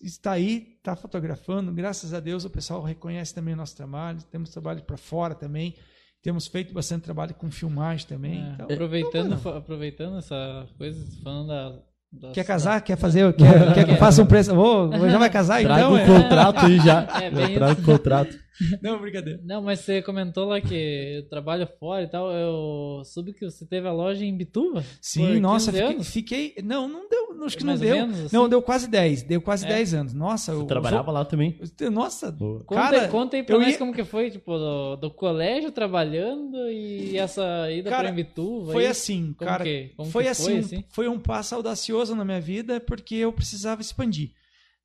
está 0.00 0.32
aí, 0.32 0.76
está 0.78 0.96
fotografando, 0.96 1.72
graças 1.72 2.14
a 2.14 2.20
Deus 2.20 2.44
o 2.44 2.50
pessoal 2.50 2.82
reconhece 2.82 3.34
também 3.34 3.52
o 3.52 3.56
nosso 3.56 3.76
trabalho, 3.76 4.22
temos 4.30 4.50
trabalho 4.50 4.82
para 4.82 4.96
fora 4.96 5.34
também, 5.34 5.74
temos 6.22 6.46
feito 6.46 6.72
bastante 6.72 7.02
trabalho 7.02 7.34
com 7.34 7.50
filmagem 7.50 8.06
também. 8.06 8.42
É, 8.42 8.52
então, 8.54 8.66
aproveitando, 8.66 9.34
então, 9.34 9.56
aproveitando 9.56 10.18
essa 10.18 10.66
coisa, 10.78 11.22
falando 11.22 11.48
da. 11.48 11.82
Das- 12.12 12.32
Quer 12.32 12.44
casar? 12.44 12.80
Quer 12.82 12.96
fazer? 12.96 13.32
Quer, 13.34 13.74
quer 13.74 13.84
que 13.84 13.90
eu 13.92 13.96
faça 13.96 14.22
um 14.22 14.26
preço? 14.26 14.54
Ô, 14.56 14.90
já 15.08 15.18
vai 15.18 15.30
casar 15.30 15.60
Traga 15.62 15.80
então? 15.80 15.92
o 15.92 15.98
é? 15.98 16.06
contrato 16.06 16.66
aí 16.66 16.78
já. 16.80 17.06
É, 17.22 17.30
bem 17.30 17.54
traga 17.54 17.80
o 17.80 17.84
contrato. 17.84 18.46
Não, 18.80 18.98
brincadeira. 18.98 19.38
Não, 19.44 19.60
mas 19.60 19.80
você 19.80 20.00
comentou 20.00 20.46
lá 20.46 20.58
que 20.62 20.74
eu 21.18 21.28
trabalho 21.28 21.68
fora 21.78 22.04
e 22.04 22.08
tal. 22.08 22.32
Eu 22.32 23.02
soube 23.04 23.34
que 23.34 23.44
você 23.44 23.66
teve 23.66 23.86
a 23.86 23.92
loja 23.92 24.24
em 24.24 24.34
Bituba. 24.34 24.82
Sim, 24.98 25.38
nossa, 25.40 25.70
15 25.70 25.76
fiquei, 25.82 25.94
anos? 25.94 26.08
fiquei- 26.10 26.54
Não, 26.64 26.88
não 26.88 27.06
deu. 27.06 27.26
Acho 27.44 27.58
que 27.58 27.64
Mais 27.66 27.78
não 27.78 27.86
deu. 27.86 27.96
menos, 27.96 28.18
assim? 28.24 28.34
Não, 28.34 28.48
deu 28.48 28.62
quase 28.62 28.88
10. 28.88 29.22
Deu 29.24 29.42
quase 29.42 29.66
É. 29.66 29.68
10 29.68 29.92
anos. 29.92 30.14
Nossa, 30.14 30.52
eu. 30.52 30.60
Você 30.60 30.66
trabalhava 30.68 31.12
lá 31.12 31.22
também? 31.26 31.60
eu- 31.78 31.90
nossa, 31.90 32.32
Boa. 32.32 32.64
Conta, 32.64 32.80
Cara, 32.80 33.08
conta 33.08 33.36
aí 33.36 33.42
pra 33.42 33.56
eu 33.56 33.60
nós 33.60 33.72
ia- 33.72 33.78
como 33.78 33.92
que 33.92 34.04
foi, 34.04 34.30
tipo, 34.30 34.56
do, 34.56 34.96
do 34.96 35.10
colégio 35.10 35.70
trabalhando 35.70 36.56
e 36.70 37.18
essa 37.18 37.70
ida 37.70 37.90
Cara, 37.90 38.04
pra 38.04 38.10
Imbituba. 38.12 38.72
Foi 38.72 38.84
aí. 38.84 38.90
assim, 38.90 39.34
Como 39.38 39.50
cara. 39.50 39.64
que- 39.64 39.92
como 39.98 40.10
foi, 40.10 40.22
que 40.24 40.28
assim, 40.30 40.44
foi, 40.44 40.54
um- 40.54 40.60
assim? 40.60 40.84
foi 40.88 41.08
um 41.08 41.18
passo 41.18 41.54
audacioso 41.54 41.95
na 42.14 42.24
minha 42.24 42.40
vida 42.40 42.80
porque 42.80 43.14
eu 43.14 43.32
precisava 43.32 43.80
expandir. 43.80 44.32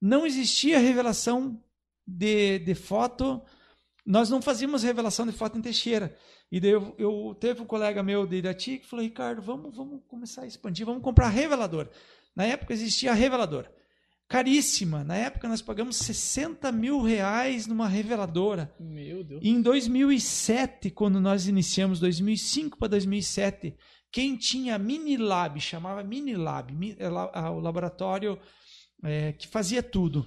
Não 0.01 0.25
existia 0.25 0.79
revelação 0.79 1.61
de, 2.07 2.59
de 2.59 2.73
foto. 2.75 3.41
Nós 4.05 4.29
não 4.29 4.41
fazíamos 4.41 4.83
revelação 4.83 5.25
de 5.25 5.31
foto 5.31 5.57
em 5.57 5.61
Teixeira. 5.61 6.17
E 6.51 6.59
daí 6.59 6.71
eu, 6.71 6.95
eu 6.97 7.37
teve 7.39 7.61
um 7.61 7.65
colega 7.65 8.03
meu 8.03 8.25
de 8.25 8.37
Irati 8.37 8.79
que 8.79 8.87
falou: 8.87 9.05
Ricardo, 9.05 9.41
vamos, 9.41 9.75
vamos 9.75 10.01
começar 10.07 10.41
a 10.41 10.47
expandir, 10.47 10.85
vamos 10.85 11.03
comprar 11.03 11.29
revelador. 11.29 11.87
Na 12.35 12.45
época 12.45 12.73
existia 12.73 13.11
a 13.11 13.15
reveladora. 13.15 13.71
Caríssima. 14.27 15.03
Na 15.03 15.15
época 15.15 15.47
nós 15.47 15.61
pagamos 15.61 15.97
60 15.97 16.71
mil 16.71 17.01
reais 17.01 17.67
numa 17.67 17.87
reveladora. 17.87 18.73
Meu 18.79 19.23
Deus. 19.25 19.41
E 19.43 19.49
em 19.49 19.61
2007, 19.61 20.89
quando 20.89 21.19
nós 21.19 21.47
iniciamos, 21.47 21.99
2005 21.99 22.77
para 22.77 22.87
2007, 22.87 23.75
quem 24.11 24.35
tinha 24.35 24.77
Minilab, 24.77 25.59
chamava 25.59 26.03
Minilab, 26.03 26.71
mi- 26.73 26.95
é 26.99 27.07
o 27.49 27.59
laboratório 27.59 28.37
é, 29.03 29.33
que 29.33 29.47
fazia 29.47 29.81
tudo. 29.81 30.25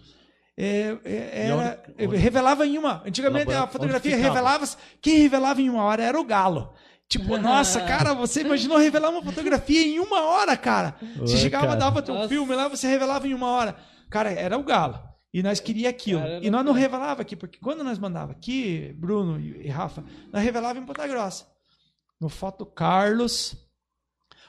É, 0.57 0.97
é, 1.05 1.47
era, 1.47 1.57
onde- 1.97 2.07
onde- 2.07 2.17
revelava 2.17 2.67
em 2.67 2.79
uma. 2.79 3.03
Antigamente 3.07 3.47
Labora- 3.47 3.65
a 3.65 3.67
fotografia 3.67 4.17
revelava. 4.17 4.65
Quem 5.03 5.19
revelava 5.19 5.61
em 5.61 5.69
uma 5.69 5.83
hora 5.83 6.03
era 6.03 6.19
o 6.21 6.25
galo. 6.25 6.73
Tipo, 7.09 7.37
nossa, 7.39 7.81
cara, 7.83 8.15
você 8.15 8.41
imaginou 8.43 8.79
revelar 8.79 9.11
uma 9.11 9.23
fotografia 9.23 9.83
em 9.87 9.99
uma 9.99 10.23
hora, 10.25 10.57
cara. 10.57 10.97
Você 11.19 11.35
Oi, 11.35 11.41
chegava, 11.41 11.67
cara. 11.67 11.79
dava 11.79 12.03
teu 12.03 12.15
Nossa. 12.15 12.29
filme 12.29 12.55
lá, 12.55 12.69
você 12.69 12.87
revelava 12.87 13.27
em 13.29 13.35
uma 13.35 13.49
hora. 13.51 13.77
Cara, 14.11 14.31
era 14.33 14.57
o 14.57 14.63
galo. 14.63 14.99
E 15.33 15.43
nós 15.43 15.59
queria 15.59 15.91
aquilo. 15.91 16.21
Cara, 16.21 16.39
e 16.41 16.49
nós 16.49 16.65
não 16.65 16.73
revelava 16.73 17.21
aqui, 17.21 17.35
porque 17.35 17.59
quando 17.59 17.83
nós 17.83 17.99
mandava 17.99 18.31
aqui, 18.33 18.95
Bruno 18.97 19.41
e 19.41 19.67
e 19.67 19.69
Rafa, 19.69 20.05
nós 20.33 20.43
revelava 20.43 20.79
em 20.79 20.85
Ponta 20.87 21.07
Grossa. 21.09 21.47
No 22.21 22.29
Foto 22.29 22.65
Carlos 22.65 23.57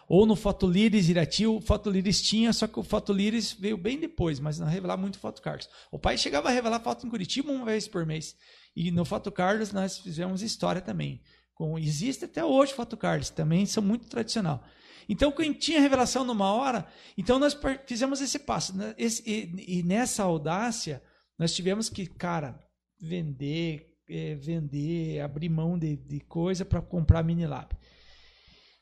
ou 0.08 0.26
no 0.26 0.36
Foto 0.36 0.68
Líris 0.68 1.10
Irati, 1.10 1.46
o 1.48 1.60
Foto 1.60 1.90
Líris 1.90 2.22
tinha, 2.22 2.54
só 2.54 2.68
que 2.68 2.80
o 2.80 2.84
Foto 2.84 3.12
Líris 3.12 3.54
veio 3.54 3.78
bem 3.78 4.00
depois, 4.00 4.40
mas 4.40 4.60
não 4.60 4.68
revelava 4.68 5.02
muito 5.02 5.20
Foto 5.20 5.42
Carlos. 5.42 5.68
O 5.92 5.98
pai 5.98 6.18
chegava 6.18 6.50
a 6.50 6.52
revelar 6.52 6.80
foto 6.80 7.06
em 7.06 7.10
Curitiba 7.10 7.52
uma 7.52 7.66
vez 7.66 7.88
por 7.88 8.06
mês. 8.06 8.36
E 8.76 8.92
no 8.92 9.04
Foto 9.06 9.32
Carlos 9.32 9.72
nós 9.72 9.98
fizemos 9.98 10.42
história 10.42 10.82
também. 10.82 11.22
Com, 11.54 11.80
existe 11.80 12.26
até 12.26 12.44
hoje 12.44 12.74
Foto 12.74 12.96
Carlos, 12.98 13.30
também 13.30 13.66
são 13.66 13.82
muito 13.82 14.08
tradicional. 14.08 14.64
Então, 15.08 15.32
quem 15.32 15.54
tinha 15.54 15.80
revelação 15.80 16.26
numa 16.26 16.52
hora, 16.54 16.88
então 17.18 17.38
nós 17.40 17.56
fizemos 17.86 18.22
esse 18.22 18.40
passo. 18.40 18.76
né? 18.76 18.94
Esse- 18.98 19.24
e, 19.26 19.80
e 19.80 19.84
nessa 19.84 20.24
audácia, 20.24 21.02
nós 21.38 21.54
tivemos 21.54 21.90
que, 21.90 22.06
cara, 22.08 22.60
vender, 23.00 23.86
eh, 24.10 24.36
vender, 24.36 25.20
abrir 25.22 25.50
mão 25.50 25.78
de, 25.78 25.96
de 25.96 26.20
coisa 26.22 26.66
para 26.66 26.82
comprar 26.82 27.24
Minilab. 27.24 27.76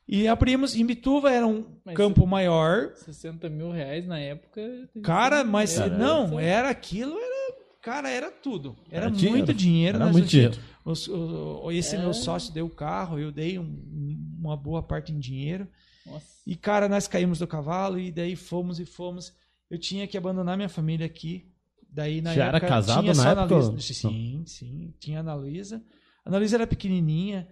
E 0.06 0.28
abrimos, 0.28 0.76
em 0.76 0.84
Bituva 0.84 1.30
era 1.30 1.46
um 1.46 1.64
Mas 1.84 1.94
campo 1.96 2.26
maior, 2.26 2.92
60 2.94 3.48
mil 3.48 3.70
reais 3.70 4.06
na 4.06 4.18
época. 4.18 4.60
Cara, 5.02 5.42
mas 5.42 5.78
não, 5.98 6.38
é. 6.38 6.46
era 6.46 6.68
aquilo, 6.70 7.16
era, 7.18 7.54
cara, 7.80 8.10
era 8.10 8.30
tudo. 8.30 8.76
Era, 8.90 9.06
Era 9.06 9.10
muito 9.10 9.18
dinheiro. 9.20 9.54
dinheiro. 9.54 9.96
Era 9.96 10.04
nós 10.04 10.12
muito 10.12 10.28
dinheiro. 10.28 10.58
os- 10.84 11.08
o- 11.08 11.62
o- 11.64 11.72
esse 11.72 11.96
É. 11.96 11.98
meu 11.98 12.12
sócio 12.12 12.52
deu 12.52 12.66
o 12.66 12.70
carro, 12.70 13.18
eu 13.18 13.32
dei 13.32 13.58
um- 13.58 14.18
uma 14.38 14.54
boa 14.56 14.82
parte 14.82 15.10
em 15.10 15.18
dinheiro. 15.18 15.66
Nossa. 16.04 16.26
E, 16.46 16.54
cara, 16.54 16.86
nós 16.86 17.08
caímos 17.08 17.38
do 17.38 17.46
cavalo 17.46 17.98
e 17.98 18.12
daí 18.12 18.36
fomos 18.36 18.78
e 18.78 18.84
fomos. 18.84 19.32
Eu 19.70 19.78
tinha 19.78 20.06
que 20.06 20.18
abandonar 20.18 20.54
minha 20.58 20.68
família 20.68 21.06
aqui. 21.06 21.50
Daí, 21.88 22.20
na 22.20 22.34
Já 22.34 22.46
era 22.48 22.58
época, 22.58 22.68
casado 22.74 23.00
tinha 23.00 23.14
na 23.14 23.22
só 23.22 23.28
a 23.28 23.32
Ana 23.32 23.42
época? 23.44 23.54
Luísa. 23.68 23.94
Sim, 23.94 24.42
sim. 24.46 24.92
Tinha 25.00 25.18
a 25.18 25.20
Ana 25.20 25.34
Luísa. 25.34 25.82
A 26.22 26.28
Ana 26.28 26.36
Luísa 26.38 26.56
era 26.56 26.66
pequenininha. 26.66 27.48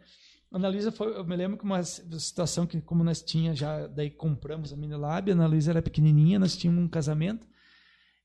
Ana 0.53 0.69
Luísa 0.69 0.93
foi... 0.93 1.17
Eu 1.17 1.25
me 1.25 1.35
lembro 1.35 1.57
que 1.57 1.65
uma 1.65 1.83
situação 1.83 2.67
que, 2.67 2.81
como 2.81 3.03
nós 3.03 3.23
tinha 3.23 3.55
já... 3.55 3.87
Daí 3.87 4.11
compramos 4.11 4.73
a 4.73 4.77
Minilab. 4.77 5.31
A 5.31 5.35
Ana 5.35 5.47
Luísa 5.47 5.71
era 5.71 5.83
pequenininha. 5.83 6.39
Nós 6.39 6.57
tínhamos 6.57 6.85
um 6.85 6.89
casamento. 6.89 7.47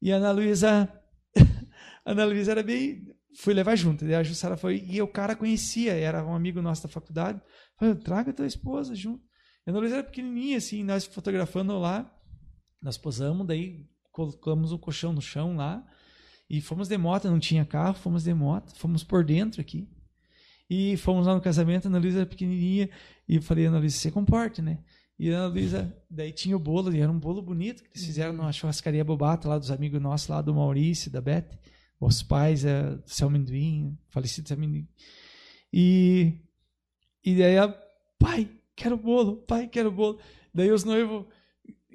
E 0.01 0.11
a 0.11 0.17
Ana 0.17 0.31
Luísa... 0.31 0.91
a 2.05 2.11
Ana 2.11 2.25
Luísa 2.25 2.51
era 2.51 2.63
bem... 2.63 3.15
Fui 3.39 3.53
levar 3.53 3.75
junto. 3.75 4.03
Daí 4.03 4.15
a 4.15 4.23
Jussara 4.23 4.57
foi... 4.57 4.83
E 4.85 5.01
o 5.01 5.07
cara 5.07 5.35
conhecia. 5.35 5.93
Era 5.93 6.25
um 6.25 6.35
amigo 6.35 6.61
nosso 6.61 6.83
da 6.83 6.89
faculdade. 6.89 7.41
Falei, 7.79 7.95
traga 7.95 8.33
tua 8.33 8.45
esposa 8.45 8.93
junto. 8.93 9.23
A 9.65 9.71
Ana 9.71 9.79
Luísa 9.79 9.95
era 9.95 10.03
pequenininha, 10.03 10.57
assim, 10.57 10.81
nós 10.81 11.05
fotografando 11.05 11.77
lá, 11.77 12.09
nós 12.81 12.97
posamos, 12.97 13.45
daí 13.45 13.85
colocamos 14.13 14.71
o 14.71 14.79
colchão 14.79 15.11
no 15.11 15.21
chão 15.21 15.57
lá 15.57 15.85
e 16.49 16.61
fomos 16.61 16.87
de 16.87 16.97
moto, 16.97 17.29
não 17.29 17.37
tinha 17.37 17.65
carro, 17.65 17.93
fomos 17.93 18.23
de 18.23 18.33
moto, 18.33 18.73
fomos 18.77 19.03
por 19.03 19.25
dentro 19.25 19.59
aqui 19.59 19.85
e 20.69 20.97
fomos 20.97 21.25
lá 21.25 21.33
no 21.33 21.41
casamento, 21.41 21.85
a 21.85 21.89
Ana 21.89 21.99
Luísa 21.99 22.19
era 22.19 22.25
pequenininha 22.25 22.89
e 23.27 23.35
eu 23.35 23.41
falei, 23.41 23.65
Ana 23.65 23.79
Luísa, 23.79 23.97
você 23.97 24.11
comporte, 24.11 24.61
né? 24.61 24.79
E 25.19 25.31
a 25.31 25.37
Ana 25.37 25.47
Luísa, 25.47 25.95
daí 26.09 26.31
tinha 26.31 26.55
o 26.55 26.59
bolo, 26.59 26.93
e 26.93 26.99
era 26.99 27.11
um 27.11 27.19
bolo 27.19 27.41
bonito 27.41 27.83
que 27.83 27.89
eles 27.91 28.05
fizeram 28.05 28.33
numa 28.33 28.51
churrascaria 28.51 29.03
bobata 29.03 29.47
lá 29.47 29.57
dos 29.57 29.71
amigos 29.71 30.01
nossos, 30.01 30.27
lá 30.27 30.41
do 30.41 30.53
Maurício, 30.53 31.09
da 31.09 31.19
Beth, 31.19 31.57
os 31.99 32.21
pais, 32.21 32.63
é, 32.63 32.95
do 32.95 33.09
seu 33.09 33.27
amendoim, 33.27 33.97
falecido 34.09 34.53
amendoim. 34.53 34.87
E, 35.73 36.33
e 37.23 37.35
daí 37.35 37.53
ela, 37.53 37.75
pai, 38.19 38.49
quero 38.75 38.97
bolo, 38.97 39.37
pai, 39.37 39.67
quero 39.67 39.91
bolo. 39.91 40.19
Daí 40.53 40.71
os 40.71 40.83
noivos. 40.83 41.25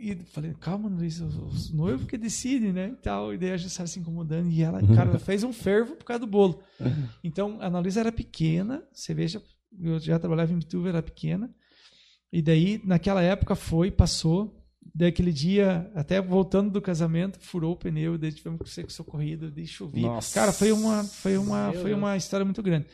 E 0.02 0.16
falei, 0.32 0.52
calma, 0.58 0.88
Luiz, 0.88 1.20
os, 1.20 1.36
os 1.36 1.72
noivos 1.72 2.08
que 2.08 2.18
decidem, 2.18 2.72
né? 2.72 2.88
E, 2.88 2.96
tal. 2.96 3.32
e 3.32 3.38
daí 3.38 3.52
a 3.52 3.56
Jussara 3.56 3.86
se 3.86 4.00
incomodando. 4.00 4.50
E 4.50 4.60
ela, 4.60 4.80
cara, 4.96 5.16
fez 5.16 5.44
um 5.44 5.52
fervo 5.52 5.94
por 5.94 6.04
causa 6.04 6.18
do 6.18 6.26
bolo. 6.26 6.60
Então, 7.22 7.58
a 7.60 7.68
Ana 7.68 7.78
Luísa 7.78 8.00
era 8.00 8.10
pequena, 8.10 8.82
você 8.92 9.14
veja, 9.14 9.40
eu 9.80 10.00
já 10.00 10.18
trabalhava 10.18 10.52
em 10.52 10.58
Bituva, 10.58 10.88
era 10.88 11.00
pequena. 11.00 11.48
E 12.32 12.42
daí, 12.42 12.80
naquela 12.84 13.22
época, 13.22 13.54
foi, 13.54 13.92
passou. 13.92 14.60
Daí, 14.92 15.06
aquele 15.06 15.32
dia, 15.32 15.88
até 15.94 16.20
voltando 16.20 16.72
do 16.72 16.82
casamento, 16.82 17.38
furou 17.38 17.74
o 17.74 17.76
pneu, 17.76 18.18
daí 18.18 18.32
tivemos 18.32 18.60
que 18.60 18.70
ser 18.70 18.90
socorrido, 18.90 19.52
daí 19.52 19.68
chovia. 19.68 20.08
Nossa. 20.08 20.34
Cara, 20.34 20.52
foi 20.52 20.72
uma, 20.72 21.04
foi 21.04 21.38
uma, 21.38 21.70
Meu 21.70 21.80
foi 21.80 21.94
uma 21.94 22.16
história 22.16 22.44
muito 22.44 22.60
grande. 22.60 22.86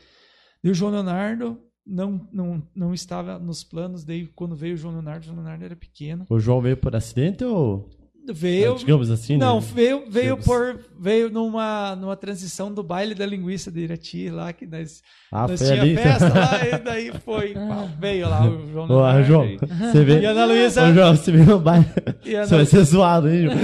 E 0.62 0.68
o 0.68 0.74
João 0.74 0.92
Leonardo 0.92 1.58
não, 1.88 2.20
não, 2.32 2.62
não 2.74 2.92
estava 2.94 3.38
nos 3.38 3.64
planos, 3.64 4.04
daí 4.04 4.26
quando 4.26 4.54
veio 4.54 4.74
o 4.74 4.76
João 4.76 4.92
Leonardo, 4.94 5.22
o 5.22 5.24
João 5.26 5.36
Leonardo 5.38 5.64
era 5.64 5.74
pequeno. 5.76 6.26
O 6.28 6.38
João 6.38 6.60
veio 6.60 6.76
por 6.76 6.94
acidente 6.94 7.42
ou. 7.44 7.88
Veio, 8.30 8.74
Digamos 8.76 9.10
assim, 9.10 9.38
não, 9.38 9.58
né? 9.58 9.66
veio, 9.72 10.00
veio 10.10 10.36
Digamos. 10.36 10.44
por 10.44 10.84
veio 11.00 11.30
numa, 11.30 11.96
numa 11.96 12.14
transição 12.14 12.70
do 12.70 12.82
baile 12.82 13.14
da 13.14 13.24
linguiça 13.24 13.70
de 13.70 13.80
Irati 13.80 14.28
lá 14.28 14.52
que 14.52 14.66
nós, 14.66 15.02
Ah, 15.32 15.48
nós 15.48 15.58
foi 15.58 15.68
tinha 15.70 15.80
ali. 15.80 15.96
festa 15.96 16.28
lá 16.38 16.68
e 16.68 16.78
daí 16.78 17.10
foi, 17.24 17.54
pá, 17.54 17.88
veio 17.98 18.28
lá 18.28 18.46
o 18.46 18.70
João 18.70 18.84
Ô, 18.84 18.88
Leonardo. 18.88 19.24
João, 19.26 19.46
e- 19.46 19.56
você 19.56 20.04
vê. 20.04 20.20
E 20.20 20.26
a 20.26 20.30
Ana 20.32 20.44
Luísa- 20.44 20.90
Ô, 20.90 20.92
João, 20.92 21.16
você 21.16 21.32
viu 21.32 21.46
no 21.46 21.58
baile. 21.58 21.86
e 22.22 22.36
a 22.36 22.44
Você 22.44 22.56
vai 22.56 22.66
ser 22.66 22.84
zoado, 22.84 23.30
hein, 23.30 23.44
João? 23.48 23.56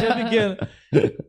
já 0.00 0.14
pequeno. 0.24 0.56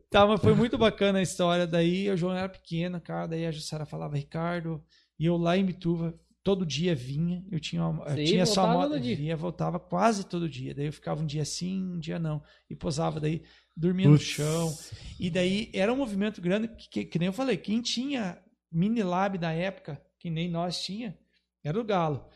Tá, 0.10 0.26
mas 0.26 0.42
foi 0.42 0.56
muito 0.56 0.76
bacana 0.76 1.20
a 1.20 1.22
história. 1.22 1.68
Daí 1.68 2.10
o 2.10 2.18
João 2.18 2.36
era 2.36 2.50
pequeno, 2.50 3.00
cara. 3.00 3.28
Daí 3.28 3.46
a 3.46 3.52
Jussara 3.52 3.86
falava, 3.86 4.16
Ricardo. 4.16 4.82
E 5.20 5.28
eu 5.28 5.38
lá 5.38 5.56
em 5.56 5.64
Bituva, 5.64 6.16
todo 6.44 6.66
dia 6.66 6.96
vinha. 6.96 7.46
Eu 7.52 7.60
tinha, 7.60 7.86
uma, 7.86 8.04
eu 8.06 8.26
tinha 8.26 8.44
e 8.44 8.46
só 8.46 8.62
voltava 8.64 8.90
moto. 8.90 9.02
Via, 9.16 9.36
voltava 9.38 9.80
quase 9.80 10.26
todo 10.26 10.50
dia. 10.50 10.74
Daí 10.74 10.86
eu 10.88 10.94
ficava 10.94 11.22
um 11.22 11.26
dia 11.26 11.46
sim, 11.46 11.84
um 11.94 12.00
dia 12.00 12.18
não. 12.20 12.42
E 12.70 12.76
posava 12.76 13.20
daí, 13.20 13.44
dormia 13.76 14.08
no 14.08 14.14
Putz. 14.18 14.28
chão. 14.28 14.74
E 15.20 15.30
daí 15.30 15.70
era 15.74 15.92
um 15.94 15.98
movimento 15.98 16.42
grande, 16.42 16.68
que, 16.70 16.90
que, 16.90 17.06
que 17.06 17.20
nem 17.20 17.28
eu 17.28 17.34
falei, 17.34 17.58
quem 17.58 17.82
tinha 17.82 18.38
mini 18.72 19.04
lab 19.04 19.38
da 19.38 19.52
época, 19.52 20.02
que 20.20 20.30
nem 20.30 20.50
nós 20.50 20.82
tinha, 20.82 21.18
era 21.64 21.80
o 21.80 21.84
Galo. 21.84 22.28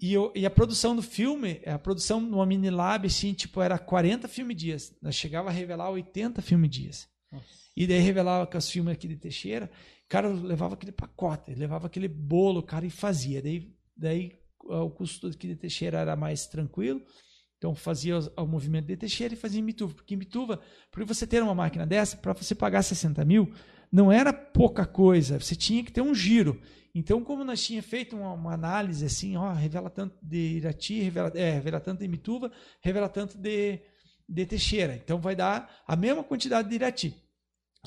E, 0.00 0.12
eu- 0.12 0.32
e 0.36 0.46
a 0.46 0.50
produção 0.50 0.94
do 0.94 1.02
filme, 1.02 1.60
a 1.66 1.78
produção 1.78 2.20
numa 2.20 2.46
mini 2.46 2.70
lab, 2.70 3.06
assim, 3.06 3.32
tipo, 3.34 3.60
era 3.60 3.76
40 3.78 4.28
filme 4.28 4.54
dias. 4.54 4.96
Nós 5.02 5.16
chegava 5.16 5.48
a 5.48 5.52
revelar 5.52 5.90
80 5.90 6.40
filme 6.40 6.68
dias. 6.68 7.08
Nossa. 7.32 7.44
E 7.76 7.86
daí 7.86 7.98
revelava 7.98 8.46
com 8.46 8.56
os 8.58 8.70
filmes 8.70 8.92
aqui 8.94 9.08
de 9.08 9.16
Teixeira, 9.16 9.70
cara, 10.08 10.28
eu 10.28 10.34
levava 10.34 10.74
aquele 10.74 10.92
pacote, 10.92 11.54
levava 11.54 11.86
aquele 11.86 12.08
bolo, 12.08 12.62
cara, 12.62 12.86
e 12.86 12.90
fazia. 12.90 13.42
Daí, 13.42 13.72
daí 13.96 14.32
ah, 14.70 14.82
o 14.82 14.90
custo 14.90 15.26
aqui 15.28 15.48
de 15.48 15.56
Teixeira 15.56 15.98
era 15.98 16.16
mais 16.16 16.46
tranquilo. 16.46 17.02
Então 17.56 17.74
fazia 17.74 18.16
os- 18.16 18.30
o 18.36 18.46
movimento 18.46 18.86
de 18.86 18.96
Teixeira 18.96 19.34
e 19.34 19.36
fazia 19.36 19.60
em 19.60 19.64
Mituva. 19.64 19.94
Porque 19.94 20.14
em 20.14 20.16
Mituva, 20.16 20.60
para 20.90 21.04
você 21.04 21.26
ter 21.26 21.42
uma 21.42 21.54
máquina 21.54 21.86
dessa, 21.86 22.16
para 22.16 22.32
você 22.32 22.54
pagar 22.54 22.82
60 22.82 23.24
mil, 23.24 23.52
não 23.90 24.12
era 24.12 24.32
pouca 24.32 24.86
coisa. 24.86 25.40
Você 25.40 25.56
tinha 25.56 25.82
que 25.84 25.92
ter 25.92 26.00
um 26.00 26.14
giro. 26.14 26.60
Então, 26.94 27.22
como 27.22 27.44
nós 27.44 27.62
tinha 27.64 27.82
feito 27.82 28.16
uma, 28.16 28.32
uma 28.32 28.54
análise 28.54 29.04
assim, 29.04 29.36
ó, 29.36 29.52
revela 29.52 29.90
tanto 29.90 30.16
de 30.22 30.56
Irati, 30.56 31.00
revela, 31.00 31.32
é, 31.34 31.52
revela 31.52 31.80
tanto 31.80 32.00
de 32.00 32.08
Mituva, 32.08 32.50
revela 32.80 33.08
tanto 33.08 33.36
de, 33.38 33.80
de 34.28 34.46
Teixeira. 34.46 34.94
Então 34.96 35.20
vai 35.20 35.36
dar 35.36 35.70
a 35.86 35.94
mesma 35.96 36.24
quantidade 36.24 36.68
de 36.68 36.74
Irati. 36.76 37.14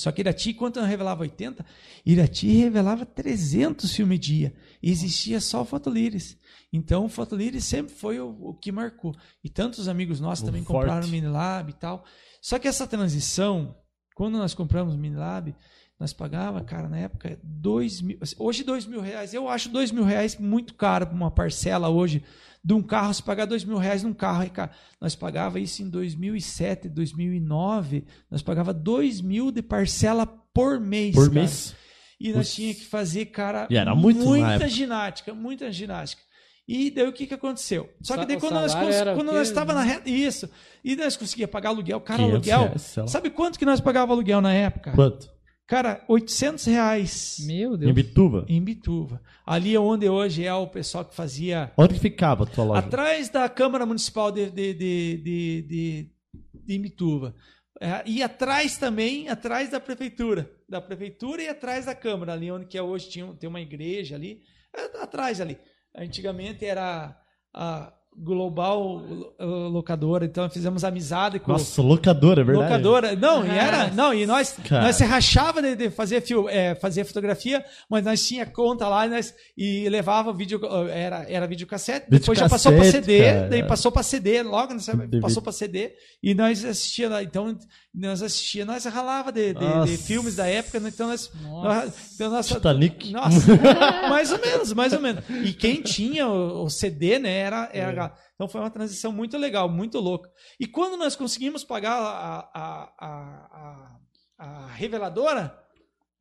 Só 0.02 0.12
que 0.12 0.22
Irati, 0.22 0.58
não 0.76 0.84
revelava 0.84 1.22
80, 1.22 1.64
Irati 2.04 2.48
revelava 2.48 3.06
300 3.06 3.94
filmes 3.94 4.20
dia. 4.20 4.52
E 4.82 4.90
existia 4.90 5.40
só 5.40 5.62
o 5.62 5.66
Fotolires. 5.66 6.40
Então, 6.74 7.06
o 7.06 7.10
Fotolires 7.10 7.64
sempre 7.64 7.94
foi 7.94 8.20
o, 8.20 8.36
o 8.42 8.54
que 8.56 8.72
marcou. 8.72 9.16
E 9.44 9.50
tantos 9.50 9.88
amigos 9.88 10.20
nossos 10.20 10.42
O 10.42 10.48
também 10.48 10.64
forte. 10.64 10.88
compraram 10.88 11.08
o 11.08 11.12
Minilab 11.12 11.70
e 11.70 11.74
tal. 11.74 12.04
Só 12.42 12.58
que 12.58 12.68
essa 12.68 12.88
transição, 12.88 13.76
quando 14.16 14.40
nós 14.40 14.56
compramos 14.56 14.96
o 14.96 14.98
Minilab, 14.98 15.54
nós 16.00 16.14
pagava, 16.14 16.64
cara, 16.64 16.90
na 16.90 16.98
época, 16.98 17.38
dois 17.44 18.02
mil. 18.02 18.18
Hoje, 18.40 18.64
dois 18.64 18.88
mil 18.88 19.02
reais. 19.02 19.36
Eu 19.36 19.48
acho 19.48 19.70
dois 19.70 19.92
mil 19.92 20.04
reais 20.04 20.36
muito 20.36 20.74
caro 20.74 21.06
para 21.06 21.16
uma 21.16 21.30
parcela 21.30 21.90
hoje 21.90 22.24
de 22.64 22.74
um 22.74 22.82
carro. 22.82 23.14
Se 23.14 23.24
pagar 23.24 23.46
dois 23.46 23.64
mil 23.64 23.78
reais 23.78 24.04
num 24.04 24.14
carro, 24.14 24.42
aí, 24.42 24.50
cara, 24.50 24.72
nós 25.00 25.16
pagava 25.16 25.60
isso 25.60 25.82
em 25.82 25.90
2007, 25.90 26.90
2009. 26.90 28.06
Nós 28.30 28.42
pagava 28.42 28.74
dois 28.74 29.22
mil 29.22 29.52
de 29.52 29.62
parcela 29.62 30.26
por 30.26 30.80
mês. 30.80 31.16
Por 31.16 31.28
cara. 31.30 31.42
mês. 31.42 31.76
E 32.20 32.30
nós 32.30 32.48
Putz. 32.48 32.56
tinha 32.56 32.74
que 32.76 32.86
fazer, 32.86 33.26
cara, 33.28 33.68
E 33.70 33.76
era 33.76 33.96
muito 33.96 34.24
muita 34.24 34.68
ginástica, 34.68 35.34
muita 35.34 35.72
ginástica. 35.72 36.22
E 36.68 36.92
daí 36.92 37.08
o 37.08 37.12
que, 37.12 37.26
que 37.26 37.34
aconteceu? 37.34 37.90
Só 38.02 38.16
que 38.16 38.26
daí 38.26 38.38
o 38.38 38.40
quando 38.40 38.54
nós, 38.54 38.74
quando 38.74 39.34
nós 39.34 39.48
estava 39.48 39.74
na 39.74 39.82
reta. 39.82 40.10
Isso. 40.10 40.48
E 40.84 40.96
nós 40.96 41.18
conseguia 41.18 41.48
pagar 41.48 41.70
aluguel. 41.70 42.00
Cara, 42.00 42.20
500 42.20 42.34
aluguel. 42.34 42.60
reais. 42.68 42.96
Sabe 43.08 43.30
quanto 43.32 43.58
que 43.58 43.66
nós 43.66 43.82
pagava 43.82 44.14
aluguel 44.14 44.40
na 44.40 44.54
época? 44.54 44.92
Quanto? 44.92 45.30
Cara, 45.72 46.04
800 46.10 46.66
reais 46.66 47.38
Meu 47.48 47.76
Em 47.76 47.78
Deus. 47.78 47.94
Bituva? 47.94 48.46
em 48.50 48.62
Bituva. 48.62 49.22
Ali 49.46 49.74
é 49.74 49.80
onde 49.80 50.10
hoje 50.10 50.46
é 50.46 50.54
o 50.54 50.68
pessoal 50.68 51.06
que 51.06 51.16
fazia. 51.16 51.72
Onde 51.78 51.98
ficava 51.98 52.44
a 52.44 52.46
tua 52.46 52.66
loja? 52.66 52.80
Atrás 52.86 53.30
da 53.30 53.48
Câmara 53.48 53.86
Municipal 53.86 54.34
de, 54.34 54.50
de, 54.50 54.74
de, 54.74 55.18
de, 55.18 55.62
de, 55.62 56.12
de 56.54 56.76
Imbituva. 56.76 57.34
É, 57.80 58.04
e 58.06 58.22
atrás 58.22 58.78
também, 58.78 59.30
atrás 59.30 59.70
da 59.70 59.80
prefeitura. 59.80 60.52
Da 60.68 60.82
prefeitura 60.82 61.42
e 61.42 61.48
atrás 61.48 61.86
da 61.86 61.96
Câmara, 61.96 62.34
ali 62.34 62.52
onde 62.52 62.66
que 62.66 62.78
é 62.78 62.82
hoje 62.82 63.10
tinha, 63.10 63.34
tem 63.36 63.50
uma 63.50 63.62
igreja 63.62 64.18
ali. 64.18 64.42
É, 64.76 65.02
atrás 65.02 65.40
ali. 65.40 65.58
Antigamente 65.96 66.66
era 66.66 67.18
a 67.54 67.94
Global 68.18 69.02
uh, 69.40 69.68
Locadora, 69.70 70.26
então 70.26 70.50
fizemos 70.50 70.84
amizade 70.84 71.40
com 71.40 71.54
Nossa, 71.54 71.82
locadora, 71.82 72.42
é 72.42 72.44
verdade. 72.44 72.68
locadora. 72.68 73.16
Não, 73.16 73.46
e 73.46 73.50
era, 73.50 73.90
não, 73.92 74.14
e 74.14 74.26
nós, 74.26 74.58
Cara. 74.68 74.84
nós 74.84 74.98
se 74.98 75.06
rachava 75.06 75.62
de, 75.62 75.76
de 75.76 75.90
fazer 75.90 76.22
fio, 76.22 76.50
é, 76.50 76.76
fazer 76.76 77.06
fotografia, 77.06 77.64
mas 77.90 78.04
nós 78.04 78.26
tinha 78.26 78.46
conta 78.46 78.88
lá 78.88 79.06
e, 79.06 79.10
nós, 79.10 79.34
e 79.58 79.88
levava 79.90 80.34
vídeo, 80.34 80.60
era, 80.90 81.26
era 81.30 81.48
videocassete, 81.48 82.08
depois 82.10 82.38
já 82.38 82.50
passou 82.50 82.74
para 82.74 82.84
CD, 82.84 83.24
cara. 83.24 83.48
daí 83.48 83.64
passou 83.66 83.92
para 83.92 84.04
CD, 84.04 84.44
logo 84.44 84.74
nessa, 84.74 84.98
passou 85.22 85.42
para 85.42 85.54
CD 85.54 85.94
e 86.22 86.36
nós 86.36 86.64
assistia 86.66 87.10
lá, 87.10 87.24
então 87.24 87.58
nós 87.94 88.22
assistia, 88.22 88.64
nós 88.66 88.86
ralava 88.86 89.32
de, 89.34 89.54
de- 89.54 89.60
de 89.60 89.66
Nossa. 89.66 89.98
filmes 89.98 90.36
da 90.38 90.48
época, 90.48 90.80
né? 90.80 90.90
então 90.94 91.08
nós, 91.10 91.30
Nossa. 91.42 91.68
nós- 91.86 92.14
então 92.16 92.32
nós 92.32 92.48
Titanic. 92.48 93.12
nossa, 93.12 93.48
mais 94.10 94.32
ou 94.32 94.40
menos, 94.40 94.72
mais 94.74 94.94
ou 94.94 95.02
menos. 95.02 95.24
E 95.30 95.54
quem 95.54 95.82
tinha 95.82 96.26
o, 96.28 96.64
o 96.64 96.70
CD, 96.70 97.20
né, 97.20 97.32
era, 97.40 97.70
É. 97.74 97.80
era. 97.80 98.16
Então 98.36 98.48
foi 98.48 98.62
uma 98.62 98.70
transição 98.72 99.12
muito 99.12 99.38
legal, 99.38 99.68
muito 99.70 100.00
louca. 100.00 100.30
E 100.60 100.66
quando 100.66 100.98
nós 100.98 101.16
conseguimos 101.16 101.64
pagar 101.66 101.98
a, 101.98 102.50
a, 102.54 102.94
a, 102.98 103.98
a, 104.40 104.46
a 104.66 104.68
reveladora, 104.68 105.54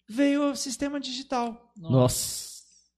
veio 0.09 0.51
o 0.51 0.57
sistema 0.57 0.99
digital. 0.99 1.73
Nossa, 1.77 2.50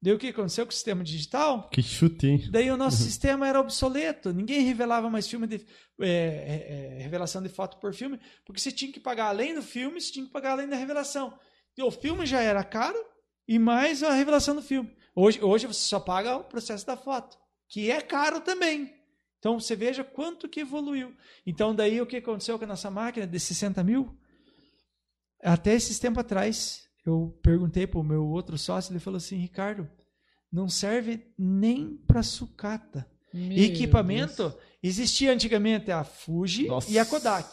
Daí 0.03 0.13
o 0.13 0.19
que 0.19 0.29
aconteceu 0.29 0.67
com 0.67 0.71
o 0.71 0.75
sistema 0.75 1.05
digital? 1.05 1.69
que 1.71 1.81
chute, 1.81 2.27
hein? 2.27 2.49
Daí 2.51 2.69
o 2.73 2.77
nosso 2.77 2.97
sistema 2.97 3.47
era 3.47 3.61
obsoleto. 3.61 4.33
Ninguém 4.33 4.63
revelava 4.63 5.09
mais 5.09 5.29
filme 5.29 5.47
de 5.47 5.65
é, 6.01 6.09
é, 6.09 6.97
é, 6.99 7.03
revelação 7.03 7.41
de 7.41 7.49
foto 7.49 7.77
por 7.77 7.95
filme, 7.95 8.19
porque 8.45 8.61
você 8.61 8.73
tinha 8.73 8.91
que 8.91 8.99
pagar 8.99 9.27
além 9.27 9.55
do 9.55 9.63
filme, 9.63 10.01
você 10.01 10.11
tinha 10.11 10.27
que 10.27 10.33
pagar 10.33 10.53
além 10.53 10.69
da 10.69 10.75
revelação. 10.75 11.39
E 11.77 11.83
o 11.85 11.91
filme 11.93 12.27
já 12.27 12.41
era 12.41 12.65
caro 12.65 12.99
e 13.47 13.61
mais 13.61 14.03
a 14.03 14.13
revelação 14.13 14.57
do 14.57 14.63
filme. 14.63 14.93
Hoje, 15.15 15.41
hoje 15.41 15.69
você 15.69 15.81
só 15.81 16.01
paga 16.01 16.37
o 16.37 16.45
processo 16.45 16.85
da 16.85 16.97
foto, 16.97 17.39
que 17.69 17.89
é 17.89 18.01
caro 18.01 18.41
também. 18.41 18.93
Então 19.39 19.61
você 19.61 19.77
veja 19.77 20.03
quanto 20.03 20.49
que 20.49 20.61
evoluiu. 20.61 21.15
Então 21.47 21.73
daí 21.73 22.01
o 22.01 22.07
que 22.07 22.17
aconteceu 22.17 22.59
com 22.59 22.65
a 22.65 22.69
nossa 22.69 22.91
máquina 22.91 23.25
de 23.25 23.39
60 23.39 23.85
mil? 23.85 24.19
Até 25.41 25.75
esses 25.75 25.99
tempos 26.01 26.19
atrás, 26.19 26.89
eu 27.05 27.39
perguntei 27.43 27.87
para 27.87 28.01
o 28.01 28.05
meu 28.05 28.25
outro 28.27 28.57
sócio, 28.59 28.93
ele 28.93 29.01
falou 29.01 29.17
assim, 29.19 29.37
Ricardo, 29.37 29.89
não 30.53 30.69
serve 30.69 31.27
nem 31.39 31.97
para 32.07 32.23
sucata. 32.23 33.07
Meu 33.33 33.57
Equipamento, 33.65 34.51
Deus. 34.51 34.55
existia 34.83 35.33
antigamente 35.33 35.91
a 35.91 36.05
Fuji 36.05 36.67
Nossa. 36.69 36.91
e 36.91 36.99
a 36.99 37.05
Kodak. 37.07 37.49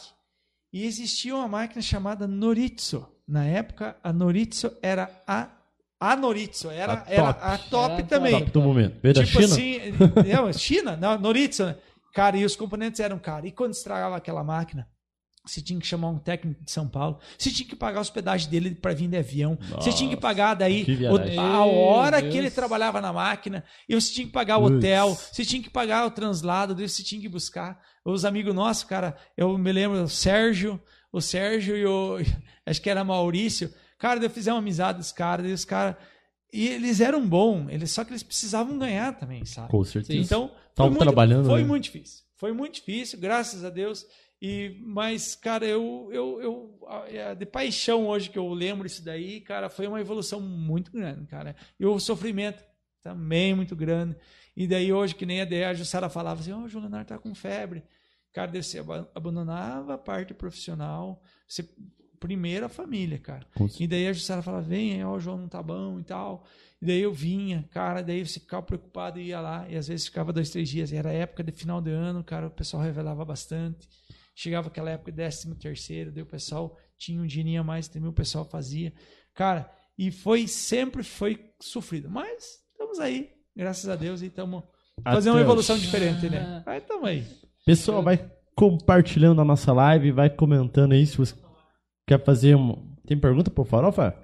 E 0.72 0.84
existia 0.84 1.34
uma 1.34 1.48
máquina 1.48 1.80
chamada 1.82 2.26
Noritsu. 2.28 3.06
Na 3.26 3.44
época, 3.44 3.96
a 4.02 4.12
Noritsu 4.12 4.70
era 4.82 5.10
a 5.26 5.48
a 6.02 6.16
Noritsu, 6.16 6.70
era, 6.70 7.04
A 7.06 7.10
era 7.12 7.32
top. 7.34 7.40
a 7.44 7.58
top 7.58 7.92
Era 7.94 8.02
a 8.02 8.06
também. 8.06 8.38
Top 8.38 8.50
do 8.52 8.62
momento. 8.62 8.98
Veio 9.02 9.14
da 9.14 9.22
Tipo 9.22 9.42
China? 9.42 9.52
assim, 9.54 9.78
não, 10.34 10.52
China, 10.54 10.96
não, 10.96 11.18
Noritsu, 11.18 11.66
né? 11.66 11.76
Cara, 12.14 12.38
e 12.38 12.44
os 12.44 12.56
componentes 12.56 13.00
eram 13.00 13.18
caros. 13.18 13.48
E 13.50 13.52
quando 13.52 13.74
estragava 13.74 14.16
aquela 14.16 14.42
máquina, 14.42 14.88
você 15.44 15.60
tinha 15.60 15.80
que 15.80 15.86
chamar 15.86 16.08
um 16.08 16.18
técnico 16.18 16.62
de 16.62 16.70
São 16.70 16.86
Paulo, 16.86 17.18
você 17.38 17.50
tinha 17.50 17.68
que 17.68 17.74
pagar 17.74 17.98
a 17.98 18.02
hospedagem 18.02 18.50
dele 18.50 18.74
para 18.74 18.92
vir 18.92 19.08
de 19.08 19.16
avião, 19.16 19.58
você 19.76 19.90
tinha 19.90 20.08
que 20.08 20.16
Nossa, 20.16 20.20
pagar 20.20 20.54
daí 20.54 20.84
que 20.84 21.06
a 21.06 21.64
hora 21.64 22.20
Meu 22.20 22.30
que 22.30 22.36
ele 22.36 22.42
Deus. 22.42 22.54
trabalhava 22.54 23.00
na 23.00 23.12
máquina, 23.12 23.64
e 23.88 23.94
você 23.94 24.12
tinha 24.12 24.26
que 24.26 24.32
pagar 24.32 24.58
o 24.58 24.64
hotel, 24.64 25.14
você 25.14 25.44
tinha 25.44 25.62
que 25.62 25.70
pagar 25.70 26.06
o 26.06 26.10
translado, 26.10 26.74
você 26.76 27.02
tinha 27.02 27.20
que 27.20 27.28
buscar. 27.28 27.80
Os 28.04 28.24
amigos 28.24 28.54
nossos, 28.54 28.84
cara, 28.84 29.16
eu 29.36 29.56
me 29.58 29.72
lembro, 29.72 30.02
o 30.02 30.08
Sérgio, 30.08 30.80
o 31.12 31.20
Sérgio 31.20 31.76
e 31.76 31.86
o. 31.86 32.18
Acho 32.64 32.80
que 32.80 32.88
era 32.90 33.04
Maurício. 33.04 33.72
Cara, 33.98 34.22
eu 34.22 34.30
fiz 34.30 34.46
uma 34.46 34.58
amizade 34.58 34.98
dos 34.98 35.12
caras, 35.12 35.46
e 35.48 35.52
os 35.52 35.64
caras. 35.64 35.96
E 36.52 36.66
eles 36.66 37.00
eram 37.00 37.26
bons, 37.26 37.68
eles, 37.70 37.90
só 37.90 38.02
que 38.04 38.10
eles 38.10 38.22
precisavam 38.22 38.78
ganhar 38.78 39.12
também, 39.18 39.44
sabe? 39.44 39.70
Com 39.70 39.84
certeza. 39.84 40.18
Então, 40.18 40.48
foi 40.48 40.70
Estavam 40.70 40.90
muito, 40.90 41.02
trabalhando, 41.02 41.46
foi 41.46 41.60
né? 41.60 41.66
muito 41.66 41.84
difícil. 41.84 42.24
Foi 42.36 42.52
muito 42.52 42.74
difícil, 42.76 43.20
graças 43.20 43.64
a 43.64 43.70
Deus. 43.70 44.04
E, 44.42 44.80
mas, 44.84 45.34
cara, 45.34 45.66
eu, 45.66 46.08
eu, 46.12 46.40
eu 46.40 46.78
a- 46.88 47.34
de 47.34 47.44
paixão 47.44 48.06
hoje 48.08 48.30
que 48.30 48.38
eu 48.38 48.48
lembro 48.52 48.86
isso 48.86 49.04
daí, 49.04 49.40
cara, 49.40 49.68
foi 49.68 49.86
uma 49.86 50.00
evolução 50.00 50.40
muito 50.40 50.90
grande, 50.90 51.26
cara. 51.26 51.54
E 51.78 51.84
o 51.84 51.98
sofrimento 51.98 52.62
também 53.02 53.54
muito 53.54 53.76
grande. 53.76 54.16
E 54.56 54.66
daí 54.66 54.92
hoje, 54.92 55.14
que 55.14 55.26
nem 55.26 55.40
a 55.40 55.44
DEA, 55.44 55.70
a 55.70 55.74
Jussara 55.74 56.08
falava 56.08 56.40
assim, 56.40 56.52
ó, 56.52 56.58
o 56.60 56.68
João 56.68 56.82
Leonardo 56.84 57.08
tá 57.08 57.18
com 57.18 57.34
febre. 57.34 57.82
Cara, 58.32 58.50
daí 58.50 58.62
você 58.62 58.78
aba- 58.78 59.10
abandonava 59.14 59.94
a 59.94 59.98
parte 59.98 60.32
profissional, 60.32 61.22
você 61.46 61.68
primeiro 62.18 62.66
a 62.66 62.68
família, 62.68 63.18
cara. 63.18 63.46
Com 63.54 63.66
E 63.78 63.86
daí 63.86 64.06
a 64.08 64.12
Jussara 64.12 64.42
falava, 64.42 64.62
vem, 64.62 65.02
ó, 65.04 65.14
o 65.16 65.20
João 65.20 65.38
não 65.38 65.48
tá 65.48 65.62
bom 65.62 65.98
e 66.00 66.04
tal. 66.04 66.44
E 66.80 66.86
daí 66.86 67.00
eu 67.00 67.12
vinha, 67.12 67.66
cara, 67.70 68.02
daí 68.02 68.26
você 68.26 68.40
ficava 68.40 68.62
preocupado 68.62 69.18
e 69.20 69.26
ia 69.28 69.40
lá, 69.40 69.66
e 69.68 69.76
às 69.76 69.88
vezes 69.88 70.06
ficava 70.06 70.32
dois, 70.32 70.48
três 70.50 70.68
dias. 70.68 70.92
Era 70.92 71.12
época 71.12 71.42
de 71.44 71.52
final 71.52 71.80
de 71.80 71.90
ano, 71.90 72.22
cara, 72.24 72.46
o 72.46 72.50
pessoal 72.50 72.82
revelava 72.82 73.24
bastante. 73.24 73.88
Chegava 74.34 74.68
aquela 74.68 74.90
época 74.90 75.12
décimo 75.12 75.54
terceiro, 75.54 76.12
daí 76.12 76.22
o 76.22 76.26
pessoal 76.26 76.76
tinha 76.96 77.20
um 77.20 77.26
dinheirinho 77.26 77.60
a 77.60 77.64
mais, 77.64 77.88
também 77.88 78.08
o 78.08 78.12
pessoal 78.12 78.44
fazia. 78.44 78.92
Cara, 79.34 79.70
e 79.98 80.10
foi, 80.10 80.46
sempre 80.46 81.02
foi 81.02 81.38
sofrido. 81.60 82.08
Mas 82.08 82.60
estamos 82.72 82.98
aí, 82.98 83.30
graças 83.54 83.88
a 83.88 83.96
Deus, 83.96 84.22
e 84.22 84.26
estamos 84.26 84.62
fazendo 85.04 85.34
uma 85.34 85.42
evolução 85.42 85.78
diferente, 85.78 86.28
né? 86.28 86.62
Aí 86.66 86.78
estamos 86.78 87.08
aí. 87.08 87.26
Pessoal, 87.66 88.02
vai 88.02 88.30
compartilhando 88.54 89.40
a 89.40 89.44
nossa 89.44 89.72
live, 89.72 90.12
vai 90.12 90.30
comentando 90.30 90.92
aí 90.92 91.06
se 91.06 91.16
você 91.16 91.34
quer 92.06 92.22
fazer 92.24 92.56
um... 92.56 92.96
Tem 93.06 93.18
pergunta 93.18 93.50
pro 93.50 93.64
Farofa? 93.64 94.14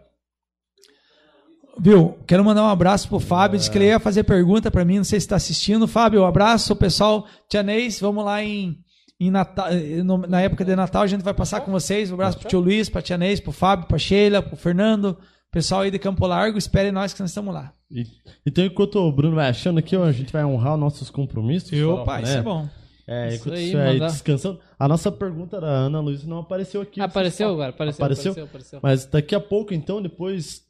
Viu? 1.78 2.18
Quero 2.26 2.44
mandar 2.44 2.62
um 2.62 2.68
abraço 2.68 3.08
pro 3.08 3.20
Fábio. 3.20 3.58
Disse 3.58 3.70
que 3.70 3.76
ele 3.76 3.86
ia 3.86 4.00
fazer 4.00 4.24
pergunta 4.24 4.70
para 4.70 4.84
mim. 4.84 4.96
Não 4.98 5.04
sei 5.04 5.20
se 5.20 5.26
está 5.26 5.36
assistindo. 5.36 5.86
Fábio, 5.86 6.22
um 6.22 6.26
abraço, 6.26 6.74
pessoal. 6.74 7.26
Tianês, 7.48 8.00
vamos 8.00 8.24
lá 8.24 8.42
em, 8.42 8.78
em 9.18 9.30
Natal, 9.30 9.68
eh, 9.68 10.02
no- 10.02 10.18
na 10.26 10.40
época 10.42 10.64
de 10.64 10.74
Natal. 10.76 11.02
A 11.02 11.06
gente 11.06 11.22
vai 11.22 11.32
passar 11.34 11.60
com 11.60 11.70
vocês. 11.72 12.10
Um 12.10 12.14
abraço 12.14 12.38
pro 12.38 12.48
tio 12.48 12.60
Luiz, 12.60 12.88
pra 12.88 13.00
Tianês, 13.02 13.40
pro 13.40 13.52
Fábio, 13.52 13.86
pra 13.86 13.98
Sheila, 13.98 14.42
pro 14.42 14.56
Fernando. 14.56 15.16
Pessoal 15.50 15.82
aí 15.82 15.90
de 15.90 15.98
Campo 15.98 16.26
Largo, 16.26 16.58
esperem 16.58 16.92
nós 16.92 17.14
que 17.14 17.20
nós 17.20 17.30
estamos 17.30 17.54
lá. 17.54 17.72
E- 17.90 18.04
Então, 18.44 18.64
enquanto 18.64 18.96
o 18.96 19.10
Bruno 19.12 19.36
vai 19.36 19.48
achando 19.48 19.78
aqui, 19.78 19.96
a 19.96 20.12
gente 20.12 20.32
vai 20.32 20.44
honrar 20.44 20.74
os 20.74 20.80
nossos 20.80 21.08
compromissos. 21.08 21.70
Farofa, 21.70 22.02
Opa, 22.02 22.20
isso 22.20 22.32
né? 22.32 22.38
é 22.38 22.42
bom. 22.42 22.68
É, 23.08 23.28
Isso 23.28 23.36
enquanto 23.36 23.54
aí, 23.56 23.70
você 23.70 23.76
vai 23.76 23.92
mandar. 23.94 24.06
descansando. 24.08 24.60
A 24.78 24.88
nossa 24.88 25.12
pergunta 25.12 25.60
da 25.60 25.68
Ana 25.68 26.00
Luísa 26.00 26.26
não 26.26 26.38
apareceu 26.40 26.80
aqui. 26.82 27.00
Apareceu 27.00 27.48
agora, 27.50 27.70
apareceu, 27.70 28.04
Apareceu? 28.04 28.32
apareceu, 28.32 28.44
apareceu. 28.44 28.80
Mas 28.82 29.06
daqui 29.06 29.34
a 29.34 29.40
pouco, 29.40 29.72
então, 29.72 30.02
depois 30.02 30.62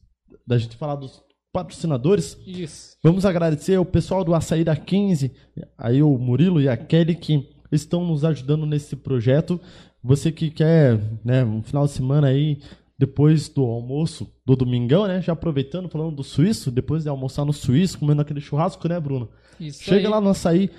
da 0.46 0.58
gente 0.58 0.76
falar 0.76 0.96
dos 0.96 1.22
patrocinadores, 1.50 2.36
Isso. 2.46 2.96
vamos 3.02 3.24
agradecer 3.24 3.78
o 3.78 3.84
pessoal 3.84 4.22
do 4.22 4.34
Açaí 4.34 4.62
da 4.62 4.76
15, 4.76 5.32
aí 5.78 6.02
o 6.02 6.16
Murilo 6.18 6.60
e 6.60 6.68
a 6.68 6.76
Kelly 6.76 7.14
que 7.14 7.48
estão 7.70 8.04
nos 8.04 8.24
ajudando 8.24 8.66
nesse 8.66 8.96
projeto. 8.96 9.60
Você 10.02 10.30
que 10.30 10.50
quer, 10.50 11.00
né, 11.24 11.44
um 11.44 11.62
final 11.62 11.84
de 11.86 11.92
semana 11.92 12.28
aí, 12.28 12.58
depois 12.98 13.48
do 13.48 13.64
almoço, 13.64 14.32
do 14.44 14.56
domingão, 14.56 15.06
né, 15.06 15.20
já 15.20 15.32
aproveitando, 15.32 15.88
falando 15.88 16.16
do 16.16 16.22
suíço, 16.22 16.70
depois 16.70 17.02
de 17.02 17.08
almoçar 17.08 17.44
no 17.44 17.52
suíço, 17.52 17.98
comendo 17.98 18.22
aquele 18.22 18.40
churrasco, 18.40 18.88
né, 18.88 18.98
Bruno? 19.00 19.28
Isso 19.60 19.82
Chega 19.82 20.06
aí. 20.06 20.12
lá 20.12 20.20
no 20.20 20.28
açaí 20.30 20.70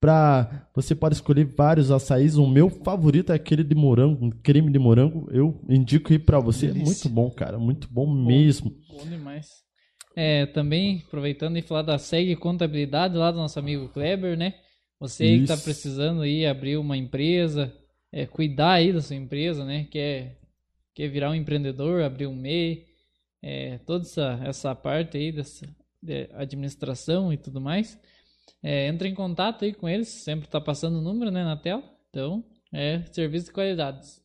pra. 0.00 0.68
Você 0.74 0.94
pode 0.94 1.14
escolher 1.14 1.44
vários 1.44 1.90
açaís. 1.90 2.36
O 2.36 2.46
meu 2.46 2.68
favorito 2.70 3.32
é 3.32 3.34
aquele 3.34 3.64
de 3.64 3.74
morango, 3.74 4.26
um 4.26 4.30
creme 4.30 4.70
de 4.70 4.78
morango. 4.78 5.28
Eu 5.32 5.60
indico 5.68 6.12
aí 6.12 6.18
pra 6.18 6.38
você. 6.38 6.66
É 6.66 6.70
Delícia. 6.72 7.08
muito 7.08 7.08
bom, 7.08 7.30
cara. 7.30 7.58
Muito 7.58 7.88
bom 7.90 8.06
mesmo. 8.06 8.72
Bom 8.88 9.04
demais. 9.08 9.48
É, 10.14 10.46
também, 10.46 11.02
aproveitando 11.06 11.56
e 11.58 11.62
falar 11.62 11.82
da 11.82 11.98
SEG 11.98 12.36
Contabilidade 12.36 13.16
lá 13.16 13.30
do 13.30 13.36
nosso 13.38 13.58
amigo 13.58 13.88
Kleber, 13.88 14.36
né? 14.36 14.54
Você 14.98 15.24
aí 15.24 15.36
que 15.38 15.42
está 15.42 15.54
Isso. 15.54 15.64
precisando 15.64 16.22
aí 16.22 16.46
abrir 16.46 16.76
uma 16.76 16.96
empresa, 16.96 17.72
é, 18.10 18.26
cuidar 18.26 18.72
aí 18.72 18.92
da 18.92 19.02
sua 19.02 19.16
empresa, 19.16 19.64
né? 19.64 19.84
Quer, 19.90 20.38
quer 20.94 21.08
virar 21.08 21.30
um 21.30 21.34
empreendedor, 21.34 22.02
abrir 22.02 22.26
um 22.26 22.34
MEI, 22.34 22.86
é, 23.42 23.78
toda 23.78 24.04
essa, 24.04 24.40
essa 24.44 24.74
parte 24.74 25.16
aí 25.16 25.30
dessa 25.30 25.66
de 26.02 26.28
administração 26.34 27.32
e 27.32 27.36
tudo 27.36 27.60
mais. 27.60 27.98
É, 28.62 28.86
entra 28.88 29.08
em 29.08 29.14
contato 29.14 29.64
aí 29.64 29.72
com 29.72 29.88
eles, 29.88 30.08
sempre 30.08 30.48
tá 30.48 30.60
passando 30.60 30.98
o 30.98 31.02
número 31.02 31.30
né, 31.30 31.44
na 31.44 31.56
tela. 31.56 31.82
Então, 32.10 32.44
é 32.72 33.02
serviço 33.12 33.46
de 33.46 33.52
qualidades. 33.52 34.20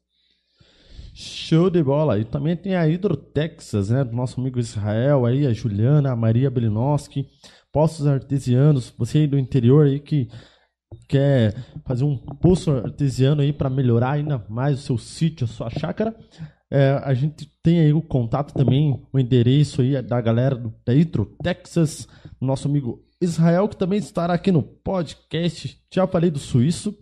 Show 1.14 1.70
de 1.70 1.84
bola. 1.84 2.20
E 2.20 2.24
também 2.24 2.56
tem 2.56 2.76
a 2.76 2.88
Hidro 2.88 3.18
Texas, 3.18 3.90
né? 3.90 4.04
Do 4.04 4.16
nosso 4.16 4.40
amigo 4.40 4.60
Israel 4.60 5.26
aí, 5.26 5.46
a 5.46 5.52
Juliana, 5.52 6.12
a 6.12 6.16
Maria 6.16 6.50
Belinowski. 6.50 7.28
Poços 7.72 8.08
artesianos. 8.08 8.94
Você 8.98 9.20
aí 9.20 9.28
do 9.28 9.38
interior 9.38 9.88
aí 9.88 10.00
que 10.00 10.30
quer 11.08 11.56
fazer 11.86 12.04
um 12.04 12.18
poço 12.18 12.72
artesiano 12.72 13.42
aí 13.42 13.52
para 13.52 13.70
melhorar 13.70 14.12
ainda 14.12 14.44
mais 14.50 14.80
o 14.80 14.82
seu 14.82 14.98
sítio, 14.98 15.46
a 15.46 15.48
sua 15.48 15.70
chácara. 15.70 16.16
É, 16.70 17.02
a 17.04 17.14
gente 17.14 17.52
tem 17.62 17.82
aí 17.82 17.92
o 17.92 18.02
contato 18.02 18.54
também, 18.54 18.98
o 19.12 19.20
endereço 19.20 19.82
aí 19.82 20.02
da 20.02 20.22
galera 20.22 20.56
do, 20.56 20.74
da 20.86 20.94
Texas, 21.44 22.08
nosso 22.40 22.68
amigo 22.68 23.04
Israel, 23.20 23.68
que 23.68 23.76
também 23.76 24.00
estará 24.00 24.34
aqui 24.34 24.52
no 24.52 24.64
podcast. 24.64 25.78
Já 25.94 26.08
falei 26.08 26.32
do 26.32 26.40
suíço, 26.40 26.98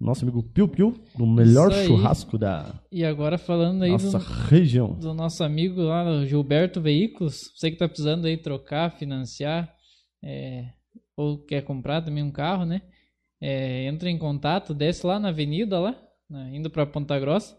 nosso 0.00 0.24
amigo 0.24 0.42
Piu 0.42 0.66
Piu, 0.66 0.98
do 1.16 1.26
melhor 1.26 1.70
churrasco 1.70 2.38
da 2.38 2.80
E 2.90 3.04
agora 3.04 3.36
falando 3.36 3.82
aí 3.82 3.90
nossa 3.90 4.18
do, 4.18 4.24
região. 4.48 4.94
do 4.94 5.12
nosso 5.12 5.44
amigo 5.44 5.82
lá, 5.82 6.24
Gilberto 6.24 6.80
Veículos. 6.80 7.52
Você 7.54 7.70
que 7.70 7.76
tá 7.76 7.86
precisando 7.86 8.24
aí 8.24 8.38
trocar, 8.38 8.90
financiar, 8.92 9.70
é, 10.24 10.70
ou 11.14 11.44
quer 11.44 11.62
comprar 11.62 12.00
também 12.00 12.22
um 12.24 12.32
carro, 12.32 12.64
né? 12.64 12.80
É, 13.40 13.86
entra 13.86 14.10
em 14.10 14.18
contato, 14.18 14.74
desce 14.74 15.06
lá 15.06 15.18
na 15.18 15.28
avenida 15.28 15.78
lá, 15.78 15.96
né, 16.28 16.50
indo 16.52 16.68
para 16.68 16.86
Ponta 16.86 17.18
Grossa. 17.18 17.58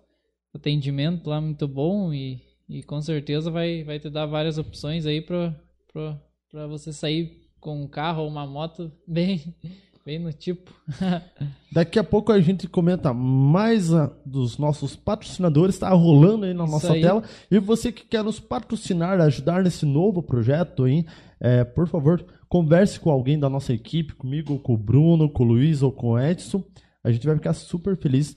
Atendimento 0.53 1.29
lá 1.29 1.39
muito 1.39 1.67
bom 1.67 2.13
e, 2.13 2.41
e 2.69 2.83
com 2.83 3.01
certeza 3.01 3.49
vai, 3.49 3.83
vai 3.83 3.99
te 3.99 4.09
dar 4.09 4.25
várias 4.25 4.57
opções 4.57 5.05
aí 5.05 5.21
para 5.21 6.67
você 6.67 6.91
sair 6.91 7.49
com 7.59 7.81
um 7.81 7.87
carro 7.87 8.23
ou 8.23 8.27
uma 8.27 8.45
moto 8.45 8.91
bem 9.07 9.55
bem 10.05 10.19
no 10.19 10.33
tipo. 10.33 10.71
Daqui 11.71 11.97
a 11.99 12.03
pouco 12.03 12.31
a 12.31 12.41
gente 12.41 12.67
comenta 12.67 13.13
mais 13.13 13.93
ah, 13.93 14.11
dos 14.25 14.57
nossos 14.57 14.95
patrocinadores, 14.95 15.77
tá 15.77 15.89
rolando 15.89 16.45
aí 16.45 16.53
na 16.53 16.63
Isso 16.63 16.73
nossa 16.73 16.93
aí. 16.93 17.01
tela. 17.01 17.23
E 17.49 17.59
você 17.59 17.91
que 17.91 18.05
quer 18.05 18.23
nos 18.23 18.39
patrocinar, 18.39 19.21
ajudar 19.21 19.63
nesse 19.63 19.85
novo 19.85 20.21
projeto 20.21 20.83
aí, 20.83 21.05
é, 21.39 21.63
por 21.63 21.87
favor, 21.87 22.25
converse 22.51 22.99
com 22.99 23.09
alguém 23.09 23.39
da 23.39 23.49
nossa 23.49 23.71
equipe, 23.71 24.13
comigo, 24.13 24.59
com 24.59 24.73
o 24.73 24.77
Bruno, 24.77 25.29
com 25.29 25.41
o 25.41 25.47
Luiz 25.47 25.81
ou 25.81 25.89
com 25.89 26.11
o 26.11 26.19
Edson. 26.19 26.61
A 27.01 27.09
gente 27.09 27.25
vai 27.25 27.37
ficar 27.37 27.53
super 27.53 27.95
feliz 27.95 28.35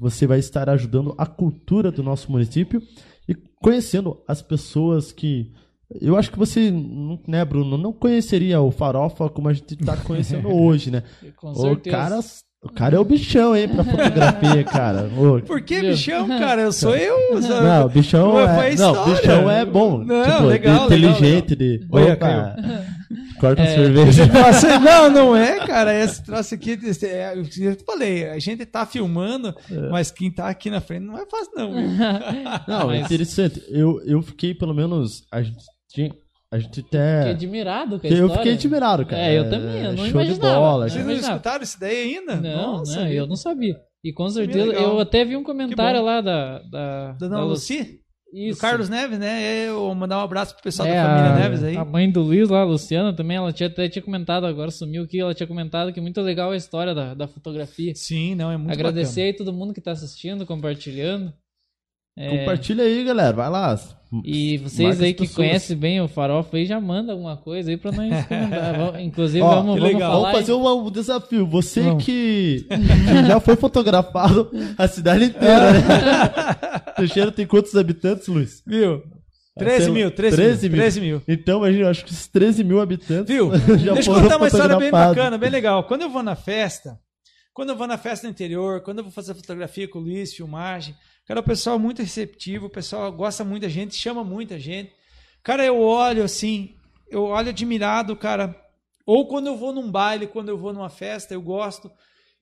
você 0.00 0.26
vai 0.26 0.38
estar 0.38 0.70
ajudando 0.70 1.14
a 1.18 1.26
cultura 1.26 1.92
do 1.92 2.02
nosso 2.02 2.32
município 2.32 2.82
e 3.28 3.34
conhecendo 3.34 4.18
as 4.26 4.40
pessoas 4.40 5.12
que 5.12 5.52
eu 6.00 6.16
acho 6.16 6.30
que 6.32 6.38
você, 6.38 6.70
né, 7.26 7.44
Bruno, 7.44 7.76
não 7.76 7.92
conheceria 7.92 8.60
o 8.62 8.70
Farofa 8.70 9.28
como 9.28 9.48
a 9.48 9.52
gente 9.52 9.74
está 9.74 9.96
conhecendo 9.98 10.48
hoje, 10.52 10.90
né? 10.90 11.02
Com 11.36 11.50
O 11.50 11.54
certeza. 11.54 11.96
cara, 11.96 12.20
o 12.62 12.68
cara 12.68 12.96
é 12.96 12.98
o 12.98 13.04
bichão, 13.04 13.56
hein, 13.56 13.68
pra 13.68 13.84
fotografia, 13.84 14.64
cara. 14.64 15.08
Ô, 15.16 15.40
Por 15.40 15.60
que 15.62 15.80
bichão, 15.80 16.26
cara? 16.26 16.62
Eu 16.62 16.72
sou 16.72 16.96
eu. 16.96 17.40
sabe? 17.40 17.64
Não, 17.64 17.86
o 17.86 17.88
bichão 17.88 18.40
é, 18.40 18.44
a 18.72 18.74
não, 18.76 19.04
bichão 19.04 19.50
é 19.50 19.64
bom. 19.64 19.98
Não, 20.04 20.24
tipo, 20.24 20.42
legal, 20.44 20.88
de 20.88 20.94
legal, 20.96 21.12
inteligente, 21.16 21.54
de... 21.56 21.86
Olha, 21.90 22.14
Opa, 22.14 22.56
corta 23.40 23.62
a 23.62 23.64
É, 23.64 23.74
cerveja. 23.74 24.22
Esse 24.24 24.30
troço- 24.32 24.80
não, 24.80 25.10
não 25.10 25.36
é, 25.36 25.64
cara. 25.66 25.94
Esse 25.94 26.22
troço 26.24 26.52
aqui, 26.54 26.72
esse- 26.82 27.06
é, 27.06 27.32
eu 27.36 27.76
falei, 27.86 28.28
a 28.28 28.38
gente 28.40 28.66
tá 28.66 28.84
filmando, 28.84 29.54
mas 29.90 30.10
quem 30.10 30.30
tá 30.30 30.48
aqui 30.48 30.68
na 30.68 30.80
frente 30.80 31.04
não 31.06 31.16
é 31.16 31.24
fácil, 31.30 31.52
não. 31.54 31.72
viu? 31.72 31.88
Não, 32.66 32.86
Mas- 32.88 33.04
interessante. 33.04 33.62
Eu, 33.68 34.00
eu 34.04 34.20
fiquei, 34.20 34.52
pelo 34.52 34.74
menos, 34.74 35.22
a 35.32 35.40
gente 35.42 35.58
tinha... 35.88 36.10
A 36.50 36.58
gente 36.58 36.76
Fiquei 36.82 36.98
até... 37.00 37.30
admirado 37.30 38.00
com 38.00 38.06
a 38.06 38.10
Eu 38.10 38.14
história. 38.14 38.36
fiquei 38.36 38.52
admirado, 38.54 39.04
cara. 39.06 39.22
É, 39.22 39.38
eu 39.38 39.50
também, 39.50 39.82
eu 39.84 39.90
não 39.92 39.96
show 39.96 40.04
de 40.06 40.10
imaginava. 40.10 40.54
bola. 40.60 40.84
Não 40.84 40.90
Vocês 40.90 41.04
não 41.06 41.12
escutaram 41.12 41.62
isso 41.62 41.78
daí 41.80 41.96
ainda? 42.16 42.36
Não, 42.36 42.78
Nossa, 42.78 43.00
não, 43.00 43.08
eu 43.08 43.26
não 43.26 43.36
sabia. 43.36 43.76
E 44.02 44.12
com 44.12 44.28
Sabia 44.28 44.52
certeza, 44.54 44.72
eu 44.80 44.98
até 44.98 45.24
vi 45.24 45.36
um 45.36 45.42
comentário 45.42 46.02
lá 46.02 46.20
da... 46.20 46.60
Da, 46.60 47.12
Da 47.12 47.28
da 47.28 47.44
Luci? 47.44 48.00
Isso. 48.32 48.58
Do 48.58 48.60
Carlos 48.60 48.88
Neves, 48.90 49.18
né? 49.18 49.66
Eu 49.68 49.80
vou 49.80 49.94
mandar 49.94 50.18
um 50.18 50.22
abraço 50.22 50.54
pro 50.54 50.62
pessoal 50.62 50.86
É, 50.86 50.94
da 50.94 51.02
família 51.06 51.30
a, 51.32 51.38
Neves 51.38 51.62
aí. 51.62 51.76
A 51.76 51.84
mãe 51.84 52.10
do 52.10 52.20
Luiz 52.22 52.48
lá, 52.50 52.60
a 52.60 52.64
Luciana, 52.64 53.12
também, 53.12 53.38
ela 53.38 53.50
tinha, 53.52 53.68
até 53.68 53.88
tinha 53.88 54.02
comentado, 54.02 54.44
agora 54.46 54.70
sumiu 54.70 55.04
aqui, 55.04 55.18
ela 55.18 55.32
tinha 55.34 55.46
comentado 55.46 55.92
que 55.94 56.00
muito 56.00 56.20
legal 56.20 56.50
a 56.50 56.56
história 56.56 56.94
da, 56.94 57.14
da 57.14 57.26
fotografia. 57.26 57.92
Sim, 57.94 58.34
não, 58.34 58.50
é 58.52 58.56
muito 58.58 58.70
Agradecer 58.70 59.22
aí 59.22 59.32
todo 59.32 59.50
mundo 59.52 59.72
que 59.72 59.80
tá 59.80 59.92
assistindo, 59.92 60.44
compartilhando. 60.44 61.32
É, 62.18 62.36
Compartilha 62.36 62.82
aí, 62.82 63.04
galera. 63.04 63.32
Vai 63.32 63.48
lá. 63.48 63.78
E 64.24 64.56
vocês 64.58 65.00
aí 65.00 65.14
que 65.14 65.20
pessoas. 65.26 65.36
conhecem 65.36 65.76
bem 65.76 66.00
o 66.00 66.08
Farofa 66.08 66.56
aí, 66.56 66.66
já 66.66 66.80
manda 66.80 67.12
alguma 67.12 67.36
coisa 67.36 67.70
aí 67.70 67.76
pra 67.76 67.92
nós 67.92 68.26
comentar. 68.26 68.98
Inclusive, 69.00 69.42
Ó, 69.42 69.54
vamos, 69.54 69.78
vamos. 69.78 70.00
Vamos 70.00 70.32
fazer 70.32 70.52
um, 70.52 70.86
um 70.86 70.90
desafio. 70.90 71.46
Você 71.46 71.94
que, 71.96 72.66
que 72.68 73.26
já 73.26 73.38
foi 73.38 73.54
fotografado 73.54 74.50
a 74.76 74.88
cidade 74.88 75.24
inteira, 75.26 75.72
né? 75.72 75.80
Teixeira 76.96 77.30
tem 77.30 77.46
quantos 77.46 77.76
habitantes, 77.76 78.26
Luiz? 78.26 78.62
Viu? 78.66 79.02
13 79.56 79.76
Sei 79.76 79.88
lá, 79.88 79.94
mil, 79.94 80.10
13, 80.10 80.36
13 80.36 80.68
mil. 80.68 80.70
mil. 80.70 80.80
13 80.80 81.00
mil. 81.00 81.22
Então, 81.28 81.64
a 81.64 81.70
gente, 81.70 81.84
acho 81.84 82.04
que 82.04 82.12
esses 82.12 82.28
13 82.28 82.64
mil 82.64 82.80
habitantes 82.80 83.32
Viu? 83.32 83.50
já 83.78 83.92
Deixa 83.92 84.10
eu 84.10 84.14
contar 84.14 84.36
uma 84.36 84.46
história 84.46 84.76
bem 84.76 84.90
bacana, 84.90 85.36
bem 85.36 85.50
legal. 85.50 85.84
Quando 85.84 86.02
eu 86.02 86.10
vou 86.10 86.22
na 86.22 86.34
festa, 86.34 86.98
quando 87.52 87.70
eu 87.70 87.76
vou 87.76 87.86
na 87.86 87.98
festa 87.98 88.26
no 88.26 88.30
interior, 88.30 88.80
quando 88.82 88.98
eu 88.98 89.04
vou 89.04 89.12
fazer 89.12 89.34
fotografia 89.34 89.88
com 89.88 89.98
o 89.98 90.02
Luiz, 90.02 90.32
filmagem, 90.32 90.94
cara, 91.28 91.40
o 91.40 91.44
pessoal 91.44 91.76
é 91.76 91.78
muito 91.78 92.02
receptivo, 92.02 92.66
o 92.66 92.70
pessoal 92.70 93.12
gosta 93.12 93.44
muito 93.44 93.62
da 93.62 93.68
gente, 93.68 93.94
chama 93.94 94.24
muita 94.24 94.58
gente. 94.58 94.92
Cara, 95.42 95.64
eu 95.64 95.78
olho 95.78 96.24
assim, 96.24 96.74
eu 97.08 97.24
olho 97.24 97.50
admirado, 97.50 98.16
cara. 98.16 98.56
Ou 99.06 99.28
quando 99.28 99.46
eu 99.46 99.56
vou 99.56 99.72
num 99.72 99.90
baile, 99.90 100.26
quando 100.26 100.48
eu 100.48 100.58
vou 100.58 100.72
numa 100.72 100.90
festa, 100.90 101.34
eu 101.34 101.40
gosto 101.40 101.90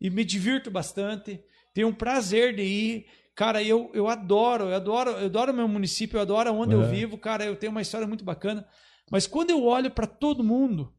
e 0.01 0.09
me 0.09 0.25
divirto 0.25 0.71
bastante. 0.71 1.41
Tenho 1.75 1.89
um 1.89 1.93
prazer 1.93 2.55
de 2.57 2.63
ir. 2.63 3.07
Cara, 3.35 3.63
eu, 3.63 3.91
eu 3.93 4.09
adoro, 4.09 4.65
eu 4.65 4.75
adoro, 4.77 5.11
eu 5.11 5.27
adoro 5.27 5.53
meu 5.53 5.69
município, 5.69 6.17
eu 6.17 6.23
adoro 6.23 6.55
onde 6.55 6.75
eu 6.75 6.83
É. 6.83 6.89
vivo, 6.89 7.19
cara, 7.19 7.45
eu 7.45 7.55
tenho 7.55 7.71
uma 7.71 7.83
história 7.83 8.07
muito 8.07 8.25
bacana. 8.25 8.67
Mas 9.11 9.27
quando 9.27 9.51
eu 9.51 9.63
olho 9.63 9.91
para 9.91 10.07
todo 10.07 10.43
mundo, 10.43 10.93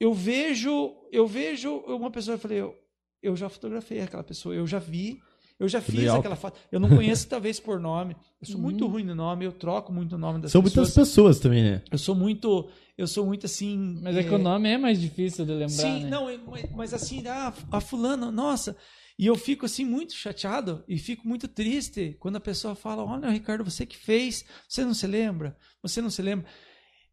eu 0.00 0.14
vejo, 0.14 0.96
eu 1.12 1.26
vejo 1.26 1.76
uma 1.86 2.10
pessoa, 2.10 2.36
eu 2.36 2.38
falei, 2.38 2.58
eu, 2.58 2.74
eu 3.22 3.36
já 3.36 3.48
fotografei 3.48 4.00
aquela 4.00 4.24
pessoa, 4.24 4.54
eu 4.54 4.66
já 4.66 4.78
vi, 4.78 5.20
eu 5.58 5.68
já 5.68 5.80
Que 5.80 5.90
fiz 5.92 6.00
legal. 6.00 6.18
aquela 6.18 6.36
foto. 6.36 6.58
Eu 6.70 6.78
não 6.80 6.88
conheço 6.88 7.26
talvez 7.30 7.58
por 7.58 7.80
nome. 7.80 8.16
Eu 8.40 8.46
sou 8.46 8.60
muito 8.60 8.84
Uhum. 8.84 8.90
ruim 8.92 9.04
no 9.04 9.14
nome, 9.14 9.44
eu 9.44 9.52
troco 9.52 9.92
muito 9.92 10.14
o 10.14 10.18
nome 10.18 10.40
das 10.40 10.52
São 10.52 10.62
pessoas. 10.62 10.88
muitas 10.88 10.94
pessoas 10.94 11.40
também, 11.40 11.62
né? 11.62 11.82
Eu 11.90 11.98
sou 11.98 12.14
muito, 12.14 12.68
eu 12.96 13.06
sou 13.06 13.26
muito 13.26 13.46
assim. 13.46 13.98
Mas 14.02 14.16
é 14.16 14.22
que 14.22 14.34
o 14.34 14.38
nome 14.38 14.68
é 14.68 14.78
mais 14.78 15.00
difícil 15.00 15.44
de 15.44 15.52
lembrar, 15.52 15.68
Sim, 15.68 16.04
né? 16.04 16.10
não, 16.10 16.28
é- 16.30 16.38
mas, 16.38 16.70
mas 16.72 16.94
assim, 16.94 17.26
ah, 17.26 17.52
a 17.72 17.80
fulana, 17.80 18.30
nossa. 18.30 18.76
E 19.18 19.26
eu 19.26 19.34
fico 19.34 19.66
assim 19.66 19.84
muito 19.84 20.12
chateado 20.14 20.84
e 20.86 20.96
fico 20.96 21.26
muito 21.26 21.48
triste 21.48 22.16
quando 22.20 22.36
a 22.36 22.40
pessoa 22.40 22.76
fala: 22.76 23.02
Olha, 23.04 23.28
Ricardo, 23.28 23.64
você 23.64 23.84
que 23.84 23.96
fez, 23.96 24.44
você 24.68 24.84
não 24.84 24.94
se 24.94 25.08
lembra? 25.08 25.56
Você 25.82 26.00
não 26.00 26.08
se 26.08 26.22
lembra? 26.22 26.46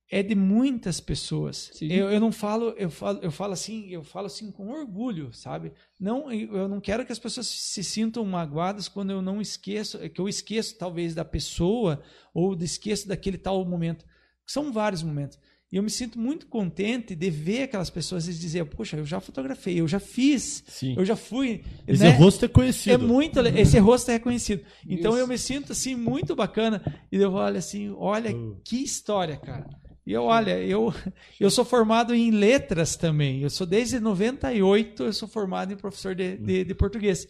É 0.10 0.22
de 0.22 0.36
muitas 0.36 0.99
pessoas. 0.99 1.72
Eu, 1.82 2.12
eu 2.12 2.20
não 2.20 2.32
falo, 2.32 2.76
eu 2.78 2.91
falo, 2.91 3.20
eu 3.24 3.32
falo 3.32 3.53
assim, 3.53 3.88
eu 3.89 4.03
falo 4.03 4.28
assim 4.28 4.51
com 4.51 4.70
orgulho, 4.70 5.34
sabe? 5.34 5.72
Não, 5.99 6.32
eu 6.32 6.68
não 6.68 6.80
quero 6.80 7.03
que 7.06 7.12
as 7.12 7.18
pessoas 7.18 7.47
se 7.47 7.84
sintam 7.84 8.24
magoadas 8.24 8.88
quando 8.88 9.10
eu 9.12 9.22
não 9.22 9.41
esqueço, 9.41 9.97
que 10.10 10.22
eu 10.22 10.30
esqueço 10.30 10.78
talvez 10.78 11.16
da 11.16 11.26
pessoa 11.26 12.03
ou 12.34 12.56
esqueço 12.62 13.08
daquele 13.08 13.38
tal 13.38 13.66
momento. 13.66 14.06
São 14.45 14.72
vários 14.72 15.01
momentos. 15.01 15.39
E 15.72 15.78
eu 15.78 15.82
me 15.84 15.89
sinto 15.89 16.20
muito 16.20 16.45
contente 16.45 17.16
de 17.16 17.30
ver 17.32 17.64
aquelas 17.64 17.89
pessoas 17.89 18.28
e 18.28 18.34
dizer, 18.34 18.64
poxa, 18.66 18.95
eu 18.97 19.06
já 19.06 19.20
fotografei, 19.20 19.82
eu 19.82 19.88
já 19.88 19.99
fiz, 19.99 20.64
Sim. 20.68 20.93
eu 20.95 21.03
já 21.03 21.16
fui. 21.16 21.64
Esse 21.88 22.03
né? 22.03 22.10
rosto 22.12 22.43
é 22.43 22.45
É 22.45 22.49
conhecido. 22.49 23.06
muito, 23.08 23.41
le- 23.41 23.60
esse 23.60 23.80
rosto 23.80 24.12
é 24.12 24.14
reconhecido. 24.14 24.64
Então 24.88 25.14
Isso. 25.14 25.20
eu 25.22 25.28
me 25.28 25.38
sinto 25.39 25.72
assim 25.72 25.95
muito 25.95 26.36
bacana 26.36 26.82
e 27.12 27.18
eu 27.18 27.34
olho 27.34 27.58
assim, 27.58 27.89
olha 27.97 28.34
Oh. 28.34 28.56
que 28.64 28.78
história, 28.84 29.36
cara. 29.38 29.68
E 30.06 30.14
eu 30.14 30.24
olha, 30.24 30.60
eu 30.60 30.93
eu 31.39 31.49
sou 31.49 31.66
formado 31.66 32.14
em 32.14 32.30
letras 32.32 32.95
também. 32.95 33.41
Eu 33.41 33.49
sou 33.49 33.66
desde 33.66 33.99
98, 33.99 35.03
eu 35.03 35.14
sou 35.14 35.28
formado 35.28 35.74
em 35.74 35.76
professor 35.78 36.14
de, 36.14 36.38
de, 36.38 36.64
de 36.64 36.74
português. 36.76 37.28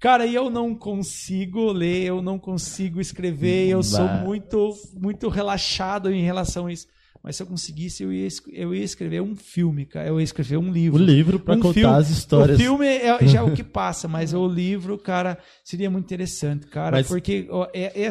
Cara, 0.00 0.26
e 0.26 0.34
eu 0.34 0.48
não 0.50 0.74
consigo 0.74 1.72
ler, 1.72 2.04
eu 2.04 2.20
não 2.22 2.38
consigo 2.38 3.00
escrever, 3.00 3.68
eu 3.68 3.82
sou 3.82 4.06
muito 4.08 4.74
muito 4.94 5.28
relaxado 5.28 6.10
em 6.12 6.22
relação 6.22 6.66
a 6.66 6.72
isso. 6.72 6.86
Mas 7.22 7.34
se 7.36 7.42
eu 7.42 7.46
conseguisse, 7.46 8.04
eu 8.04 8.12
ia, 8.12 8.28
eu 8.52 8.72
ia 8.74 8.84
escrever 8.84 9.20
um 9.20 9.34
filme, 9.34 9.84
cara. 9.84 10.06
Eu 10.06 10.20
ia 10.20 10.24
escrever 10.24 10.58
um 10.58 10.68
O 10.68 10.72
livro. 10.72 11.02
livro 11.02 11.40
pra 11.40 11.56
Um 11.56 11.60
contar 11.60 11.74
filme- 11.74 11.96
as 11.96 12.08
histórias. 12.08 12.56
O 12.56 12.62
filme 12.62 12.86
é, 12.86 13.26
já 13.26 13.40
é 13.40 13.42
o 13.42 13.52
que 13.52 13.64
passa, 13.64 14.06
mas 14.06 14.32
o 14.32 14.46
livro, 14.46 14.96
cara, 14.96 15.36
seria 15.64 15.90
muito 15.90 16.04
interessante, 16.04 16.66
cara, 16.68 16.98
Mas- 16.98 17.08
porque 17.08 17.48
ó, 17.50 17.66
é, 17.74 18.00
é, 18.00 18.06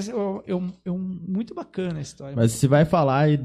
é 0.47 0.53
um- 0.55 0.73
é 0.83 0.91
um- 0.91 1.19
muito 1.25 1.53
bacana 1.55 1.99
a 1.99 2.01
história. 2.01 2.35
Mas 2.35 2.51
você 2.51 2.67
vai 2.67 2.83
falar 2.83 3.19
aí 3.19 3.39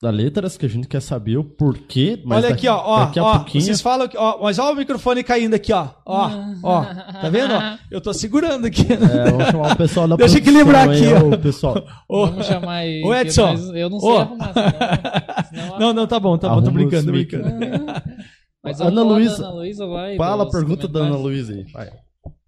da 0.00 0.10
letras 0.10 0.56
que 0.56 0.64
a 0.64 0.68
gente 0.68 0.86
quer 0.86 1.00
saber 1.02 1.36
o 1.38 1.44
porquê. 1.44 2.22
Mas 2.24 2.38
Olha 2.38 2.50
daqui, 2.50 2.68
aqui, 2.68 2.80
ó, 2.80 2.82
ó, 2.84 3.04
daqui 3.06 3.18
a 3.18 3.24
ó, 3.24 3.36
pouquinho. 3.38 3.64
vocês 3.64 3.80
falam 3.80 4.06
que, 4.06 4.16
ó, 4.16 4.38
mas 4.40 4.58
ó 4.58 4.72
o 4.72 4.76
microfone 4.76 5.24
caindo 5.24 5.54
aqui, 5.54 5.72
ó, 5.72 5.88
ó, 6.06 6.30
ó, 6.62 6.84
tá 6.84 7.28
vendo? 7.28 7.52
Ó, 7.52 7.78
eu 7.90 8.00
tô 8.00 8.14
segurando 8.14 8.66
aqui. 8.66 8.86
É, 8.92 9.30
vamos 9.30 9.46
chamar 9.46 9.72
o 9.72 9.76
pessoal 9.76 10.06
da 10.08 10.16
Deixa 10.16 10.38
eu 10.38 10.42
produção 10.42 10.60
equilibrar 10.62 10.88
aqui, 10.88 11.24
ó. 11.24 11.34
o 11.34 11.38
pessoal. 11.38 11.84
Ô, 12.08 12.26
Vamos 12.26 12.46
chamar 12.46 12.74
aí. 12.74 13.02
Ô, 13.04 13.12
Edson. 13.14 13.54
eu 13.74 13.90
não 13.90 13.98
sei 13.98 14.08
Ô. 14.10 14.18
arrumar, 14.18 14.52
senão, 14.54 15.42
senão 15.48 15.78
Não, 15.78 15.92
não, 15.92 16.06
tá 16.06 16.20
bom, 16.20 16.38
tá 16.38 16.48
bom, 16.48 16.62
tô 16.62 16.70
brincando, 16.70 17.10
brincando. 17.10 17.44
Mas 18.62 18.80
Ana 18.80 19.02
Luísa, 19.02 19.42
da 19.42 19.48
Ana 19.48 19.56
Luísa 19.56 19.84
lá 19.86 20.12
e 20.12 20.16
Fala 20.16 20.44
a 20.44 20.50
pergunta 20.50 20.86
da 20.86 21.00
Ana. 21.00 21.16
Luísa 21.16 21.54
aí. 21.54 21.64
Vai. 21.72 21.90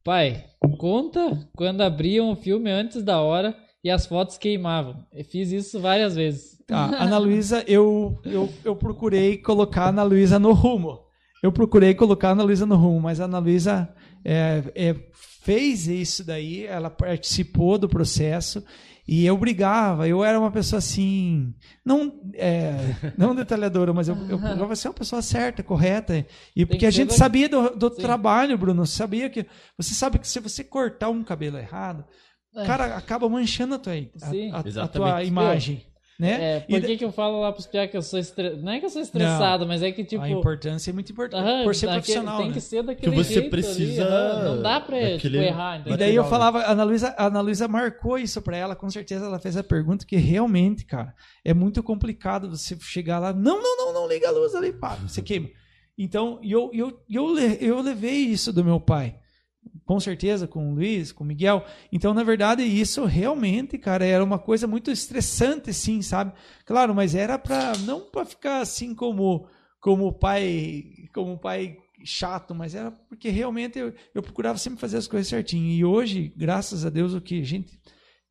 Pai, 0.05 0.45
conta 0.79 1.39
quando 1.57 1.81
abriam 1.81 2.31
o 2.31 2.37
filme 2.37 2.71
antes 2.71 3.03
da 3.03 3.21
hora 3.21 3.57
e 3.83 3.91
as 3.91 4.07
fotos 4.07 4.39
queimavam. 4.39 4.97
Eu 5.13 5.25
fiz 5.25 5.51
isso 5.53 5.81
várias 5.81 6.15
vezes. 6.15 6.50
Tá, 6.71 7.03
Ana 7.05 7.19
Luísa, 7.19 7.65
eu, 7.67 8.19
eu, 8.25 8.49
eu 8.65 8.77
procurei 8.77 9.37
colocar 9.39 9.85
a 9.85 9.89
Ana 9.89 10.03
Luísa 10.03 10.39
no 10.39 10.53
rumo. 10.53 11.01
Eu 11.43 11.51
procurei 11.53 11.95
colocar 11.95 12.29
a 12.29 12.33
Ana 12.33 12.43
Luísa 12.43 12.67
no 12.67 12.77
rumo, 12.77 13.01
mas 13.01 13.21
a 13.21 13.25
Ana 13.25 13.39
Luísa 13.39 13.89
é, 14.25 14.63
é, 14.75 14.95
fez 15.43 15.87
isso 15.89 16.25
daí, 16.25 16.67
ela 16.67 16.91
participou 16.91 17.79
do 17.79 17.89
processo 17.89 18.63
e 19.09 19.25
eu 19.27 19.37
brigava. 19.37 20.07
Eu 20.07 20.23
era 20.23 20.39
uma 20.39 20.51
pessoa 20.51 20.79
assim, 20.79 21.55
não, 21.85 22.21
é, 22.35 22.75
não 23.17 23.35
detalhadora, 23.35 23.93
mas 23.93 24.07
eu, 24.09 24.15
eu 24.29 24.39
procurava 24.39 24.77
ser 24.77 24.89
uma 24.89 24.95
pessoa 24.95 25.23
certa, 25.23 25.63
correta. 25.63 26.25
E 26.55 26.65
porque 26.67 26.81
que 26.81 26.87
a 26.87 26.91
gente 26.91 27.15
sabia 27.15 27.49
do, 27.49 27.71
do 27.71 27.91
trabalho, 27.91 28.57
Bruno. 28.59 28.87
Sabia 28.87 29.29
que. 29.31 29.47
Você 29.79 29.95
sabe 29.95 30.19
que 30.19 30.29
se 30.29 30.39
você 30.41 30.63
cortar 30.63 31.09
um 31.09 31.25
cabelo 31.25 31.57
errado, 31.59 32.05
É. 32.55 32.67
cara, 32.67 32.97
acaba 32.97 33.29
manchando 33.29 33.75
a 33.77 33.79
tua, 33.79 33.95
a, 33.95 34.27
Sim. 34.29 34.51
a- 34.53 34.59
a 34.59 34.63
tua 34.63 34.69
Exatamente. 34.69 35.27
imagem. 35.29 35.83
Né? 36.21 36.57
É, 36.57 36.61
por 36.61 36.79
E 36.79 36.81
que, 36.83 36.97
que 36.99 37.05
eu 37.05 37.11
falo 37.11 37.41
lá 37.41 37.51
pros 37.51 37.67
piá 37.67 37.89
que 37.89 37.97
eu 37.97 38.03
sou 38.03 38.19
estressado? 38.19 38.63
Não 38.63 38.73
é 38.73 38.79
que 38.79 38.87
eu 38.87 38.91
sou 38.91 39.01
estressado, 39.03 39.67
mas 39.67 39.83
é 39.83 39.91
que 39.91 40.05
tipo. 40.05 40.23
a 40.23 40.29
importância 40.29 40.91
é 40.91 40.93
muito 40.93 41.11
importante 41.11 41.43
aham, 41.43 41.65
por 41.65 41.75
ser 41.75 41.87
daquele- 41.87 42.03
profissional, 42.03 42.39
Tem 42.39 42.49
né? 42.49 42.53
que 42.55 42.61
ser 42.61 42.83
daquele 42.83 43.11
Que 43.17 43.17
você 43.25 43.35
jeito 43.35 43.51
precisa 43.51 44.05
ali, 44.05 44.13
aham, 44.15 44.45
não 44.57 44.63
dá 44.63 44.81
pra 44.81 44.97
daquele- 45.01 45.19
tipo, 45.19 45.37
errar, 45.37 45.77
E 45.77 45.81
entendeu? 45.81 45.99
daí 45.99 46.15
eu 46.15 46.23
né? 46.23 46.29
falava, 46.29 46.61
a 46.61 46.73
Ana 46.73 46.85
Luísa, 46.85 47.15
a 47.17 47.27
Ana 47.27 47.41
Luísa 47.41 47.67
marcou 47.67 48.19
isso 48.19 48.41
pra 48.43 48.57
ela, 48.57 48.77
com 48.77 48.91
certeza 48.91 49.25
ela 49.25 49.39
fez 49.39 49.57
a 49.57 49.65
pergunta, 49.65 50.05
que 50.07 50.17
realmente, 50.17 50.85
cara, 50.85 51.15
é 51.45 51.55
muito 51.55 51.83
complicado 51.83 52.51
você 52.51 52.77
chegar 52.81 53.19
lá, 53.19 53.33
não, 53.33 53.63
não, 53.63 53.77
não, 53.79 53.93
não, 53.95 54.09
liga 54.09 54.29
a 54.29 54.31
luz 54.31 54.55
ali, 54.55 54.73
pá, 54.73 54.97
você 54.97 55.23
queima. 55.23 55.49
Então, 55.99 56.39
e 56.43 56.53
eu, 56.53 56.71
e 56.73 56.79
eu, 56.79 57.01
e 57.09 57.15
eu, 57.17 57.39
eu 57.61 57.81
levei 57.81 58.17
isso 58.19 58.53
do 58.53 58.65
meu 58.65 58.81
pai, 58.81 59.17
com 59.85 59.99
certeza, 59.99 60.47
com 60.47 60.71
o 60.71 60.75
Luiz, 60.75 61.13
com 61.13 61.25
o 61.25 61.27
Miguel. 61.27 61.65
Então, 61.93 62.15
na 62.15 62.23
verdade, 62.23 62.63
isso 62.63 63.05
realmente, 63.05 63.79
cara, 63.79 64.05
era 64.05 64.23
uma 64.23 64.39
coisa 64.39 64.67
muito 64.67 64.91
estressante, 64.91 65.73
sim, 65.73 66.03
sabe? 66.03 66.33
Claro, 66.65 66.95
mas 66.95 67.15
era 67.15 67.39
pra, 67.39 67.73
não 67.79 68.01
pra 68.01 68.25
ficar 68.25 68.61
assim 68.61 68.95
como, 68.95 69.49
como 69.81 70.13
pai, 70.13 70.85
como 71.13 71.39
pai 71.39 71.77
chato, 72.05 72.55
mas 72.55 72.75
era 72.75 72.91
porque 72.91 73.29
realmente 73.29 73.79
eu, 73.79 73.93
eu 74.15 74.23
procurava 74.23 74.59
sempre 74.59 74.81
fazer 74.81 74.97
as 74.97 75.07
coisas 75.07 75.29
certinho. 75.29 75.71
E 75.71 75.85
hoje, 75.85 76.33
graças 76.37 76.87
a 76.87 76.91
Deus, 76.91 77.15
o 77.15 77.21
que 77.21 77.41
a 77.41 77.45
gente 77.45 77.79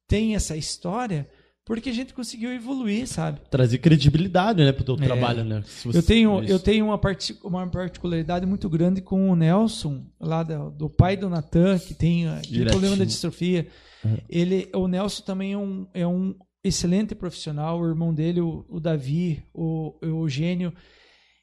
tem 0.07 0.35
essa 0.35 0.57
história, 0.57 1.29
porque 1.69 1.91
a 1.91 1.93
gente 1.93 2.15
conseguiu 2.15 2.51
evoluir, 2.51 3.05
sabe? 3.07 3.39
Trazer 3.47 3.77
credibilidade, 3.77 4.63
né, 4.63 4.71
pro 4.71 4.83
teu 4.83 4.95
É. 4.95 5.05
trabalho, 5.05 5.43
né? 5.43 5.63
Eu 5.93 6.01
tenho, 6.01 6.43
eu 6.45 6.57
tenho 6.59 6.85
uma, 6.87 6.97
parti 6.97 7.37
uma 7.43 7.67
particularidade 7.69 8.43
muito 8.47 8.67
grande 8.67 9.01
com 9.01 9.29
o 9.29 9.35
Nelson, 9.35 10.03
lá 10.19 10.41
da- 10.41 10.67
do 10.69 10.89
pai 10.89 11.15
do 11.15 11.29
Natan, 11.29 11.77
que 11.77 11.93
tem 11.93 12.27
aquele 12.27 12.41
Direitinho. 12.41 12.69
problema 12.71 12.97
da 12.97 13.05
distrofia. 13.05 13.67
Uhum. 14.03 14.17
Ele, 14.27 14.67
o 14.73 14.87
Nelson 14.87 15.23
também 15.23 15.53
é 15.53 15.57
um, 15.59 15.87
é 15.93 16.07
um 16.07 16.33
excelente 16.63 17.13
profissional, 17.13 17.79
o 17.79 17.87
irmão 17.87 18.11
dele, 18.15 18.41
o, 18.41 18.65
o 18.67 18.79
Davi, 18.79 19.43
o, 19.53 19.93
o 20.01 20.23
Eugênio. 20.23 20.73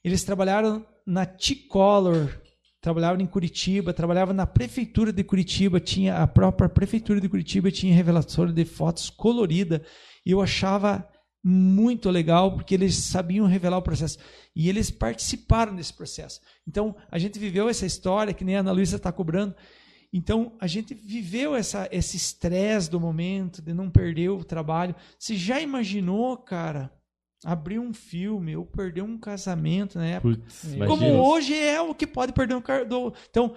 Eles 0.03 0.25
trabalharam 0.25 0.85
na 1.07 1.25
T-Color, 1.25 2.37
trabalhavam 2.87 3.21
em 3.21 3.27
Curitiba, 3.27 3.93
trabalhavam 3.93 4.33
na 4.33 4.47
prefeitura 4.47 5.13
de 5.13 5.25
Curitiba, 5.25 5.81
tinha 5.81 6.19
a 6.19 6.25
própria 6.25 6.69
prefeitura 6.69 7.21
de 7.21 7.29
Curitiba 7.29 7.69
tinha 7.69 7.93
revelatório 7.93 8.53
de 8.53 8.65
fotos 8.65 9.11
colorida 9.11 9.83
e 10.25 10.31
eu 10.31 10.41
achava 10.41 11.05
muito 11.43 12.09
legal 12.11 12.55
porque 12.55 12.75
eles 12.75 12.95
sabiam 12.95 13.45
revelar 13.45 13.79
o 13.79 13.83
processo 13.83 14.21
e 14.55 14.69
eles 14.69 14.89
participaram 14.89 15.75
desse 15.75 15.93
processo. 15.93 16.41
Então 16.65 16.95
a 17.11 17.19
gente 17.19 17.41
viveu 17.41 17.69
essa 17.69 17.85
história 17.85 18.33
que 18.33 18.45
nem 18.45 18.55
a 18.55 18.61
Ana 18.61 18.71
Luísa 18.71 18.95
está 18.95 19.11
cobrando. 19.11 19.57
Então 20.13 20.53
a 20.61 20.69
gente 20.69 20.95
viveu 20.95 21.57
essa, 21.57 21.89
esse 21.91 22.17
estresse 22.17 22.89
do 22.89 23.01
momento 23.01 23.61
de 23.61 23.75
não 23.75 23.91
perder 23.91 24.29
o 24.29 24.45
trabalho. 24.45 24.95
Você 25.19 25.35
já 25.35 25.61
imaginou, 25.61 26.37
cara, 26.37 26.93
abrir 27.45 27.79
um 27.79 27.93
filme 27.93 28.57
ou 28.57 28.65
perder 28.65 29.03
um 29.03 29.19
casamento 29.19 29.99
na 29.99 30.07
época? 30.07 30.41
Como 30.63 31.03
imagina. 31.03 31.23
Hoje 31.23 31.55
é 31.55 31.81
o 31.81 31.95
que 31.95 32.07
pode 32.07 32.33
perder 32.33 32.55
um 32.55 32.63
car... 32.63 32.87
do... 32.87 33.13
Então, 33.31 33.55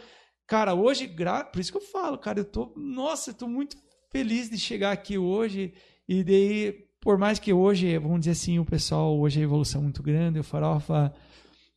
cara, 0.47 0.73
hoje, 0.73 1.07
gra... 1.07 1.43
por 1.43 1.59
isso 1.59 1.71
que 1.71 1.77
eu 1.77 1.81
falo, 1.81 2.17
cara, 2.17 2.39
eu 2.39 2.45
tô, 2.45 2.73
nossa, 2.75 3.31
eu 3.31 3.35
tô 3.35 3.47
muito 3.47 3.77
feliz 4.11 4.49
de 4.49 4.57
chegar 4.57 4.91
aqui 4.91 5.17
hoje 5.17 5.73
e 6.07 6.23
daí, 6.23 6.87
por 6.99 7.17
mais 7.17 7.39
que 7.39 7.53
hoje, 7.53 7.97
vamos 7.97 8.21
dizer 8.21 8.31
assim, 8.31 8.59
o 8.59 8.65
pessoal, 8.65 9.17
hoje 9.17 9.39
a 9.39 9.43
evolução 9.43 9.81
é 9.81 9.83
muito 9.83 10.03
grande, 10.03 10.39
o 10.39 10.43
Farofa 10.43 11.13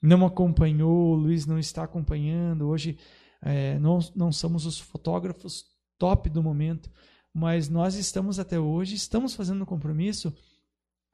não 0.01 0.27
acompanhou, 0.27 1.13
o 1.13 1.15
Luiz 1.15 1.47
não 1.47 1.59
está 1.59 1.85
acompanhando, 1.85 2.67
hoje 2.67 2.99
é, 3.43 3.79
não, 3.79 3.99
não 4.17 4.33
somos 4.33 4.67
os 4.67 4.81
fotógrafos 4.81 5.65
top 5.99 6.29
do 6.29 6.43
momento, 6.43 6.91
mas 7.33 7.69
nós 7.69 7.95
estamos 7.95 8.39
até 8.39 8.59
hoje, 8.59 8.95
estamos 8.95 9.35
fazendo 9.35 9.63
um 9.63 9.67
compromisso 9.67 10.35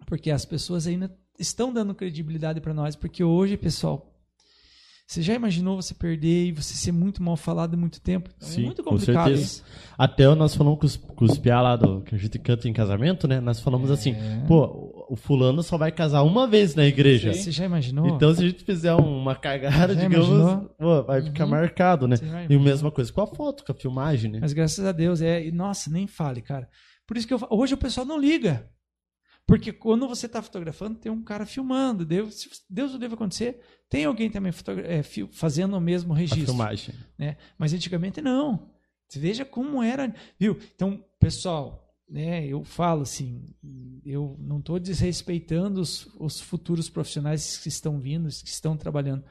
porque 0.08 0.30
as 0.30 0.44
pessoas 0.46 0.86
ainda 0.86 1.14
estão 1.38 1.70
dando 1.72 1.94
credibilidade 1.94 2.60
para 2.62 2.72
nós, 2.72 2.96
porque 2.96 3.22
hoje, 3.22 3.56
pessoal, 3.58 4.10
você 5.06 5.22
já 5.22 5.34
imaginou 5.34 5.76
você 5.80 5.94
perder 5.94 6.46
e 6.46 6.52
você 6.52 6.74
ser 6.74 6.92
muito 6.92 7.22
mal 7.22 7.36
falado 7.36 7.76
muito 7.78 8.00
tempo? 8.00 8.28
Então, 8.36 8.48
Sim, 8.48 8.62
é 8.62 8.64
muito 8.66 8.82
com 8.82 8.90
complicado 8.90 9.24
certeza. 9.28 9.42
isso. 9.42 9.64
Até 9.96 10.34
nós 10.34 10.54
falamos 10.54 10.78
com 10.80 10.86
os, 10.86 10.96
com 10.96 11.24
os 11.24 11.38
piá 11.38 11.60
lá 11.62 11.76
do, 11.76 12.00
que 12.02 12.14
a 12.14 12.18
gente 12.18 12.38
canta 12.38 12.68
em 12.68 12.72
casamento, 12.72 13.26
né? 13.28 13.38
Nós 13.40 13.60
falamos 13.60 13.90
assim, 13.90 14.12
É. 14.12 14.44
pô, 14.46 15.06
o- 15.08 15.16
fulano 15.16 15.62
só 15.62 15.78
vai 15.78 15.90
casar 15.92 16.22
uma 16.22 16.46
vez 16.46 16.74
na 16.74 16.84
igreja. 16.84 17.32
Você 17.32 17.50
já 17.50 17.64
imaginou? 17.64 18.06
Então, 18.08 18.34
se 18.34 18.44
a 18.44 18.48
gente 18.48 18.64
fizer 18.64 18.92
uma 18.94 19.34
cagada, 19.34 19.94
Já 19.94 20.02
digamos, 20.08 20.66
pô, 20.78 21.02
vai 21.04 21.22
ficar 21.22 21.44
Uhum. 21.44 21.50
marcado, 21.50 22.06
né? 22.08 22.16
E 22.50 22.54
a 22.54 22.58
mesma 22.58 22.90
coisa 22.90 23.10
com 23.12 23.22
a 23.22 23.26
foto, 23.26 23.64
com 23.64 23.72
a 23.72 23.74
filmagem, 23.74 24.30
né? 24.32 24.38
Mas 24.42 24.52
graças 24.52 24.84
a 24.84 24.92
Deus, 24.92 25.22
é. 25.22 25.46
e, 25.46 25.52
Nossa, 25.52 25.90
nem 25.90 26.06
fale, 26.06 26.42
cara. 26.42 26.68
Por 27.06 27.16
isso 27.16 27.26
que 27.26 27.32
eu, 27.32 27.40
hoje 27.48 27.72
o 27.72 27.78
pessoal 27.78 28.04
não 28.06 28.20
liga. 28.20 28.68
Porque 29.48 29.72
quando 29.72 30.06
você 30.06 30.26
está 30.26 30.42
fotografando, 30.42 30.98
tem 30.98 31.10
um 31.10 31.22
cara 31.22 31.46
filmando. 31.46 32.04
Deus, 32.04 32.34
se 32.34 32.50
Deus 32.68 32.92
o 32.92 32.98
deve 32.98 33.14
acontecer, 33.14 33.58
tem 33.88 34.04
alguém 34.04 34.30
também 34.30 34.52
é, 34.84 35.02
fazendo 35.32 35.74
o 35.74 35.80
mesmo 35.80 36.12
A 36.12 36.18
registro. 36.18 36.44
filmagem. 36.44 36.94
né? 37.16 37.38
Mas 37.56 37.72
antigamente 37.72 38.20
não. 38.20 38.68
Você 39.08 39.18
veja 39.18 39.46
como 39.46 39.82
era, 39.82 40.14
viu? 40.38 40.58
Então, 40.74 41.02
pessoal, 41.18 41.82
né? 42.06 42.46
Eu 42.46 42.62
falo 42.62 43.00
assim, 43.00 43.42
eu 44.04 44.36
não 44.38 44.58
estou 44.58 44.78
desrespeitando 44.78 45.80
os, 45.80 46.06
os 46.20 46.38
futuros 46.42 46.90
profissionais 46.90 47.56
que 47.56 47.68
estão 47.68 47.98
vindo, 47.98 48.28
que 48.28 48.50
estão 48.50 48.76
trabalhando. 48.76 49.24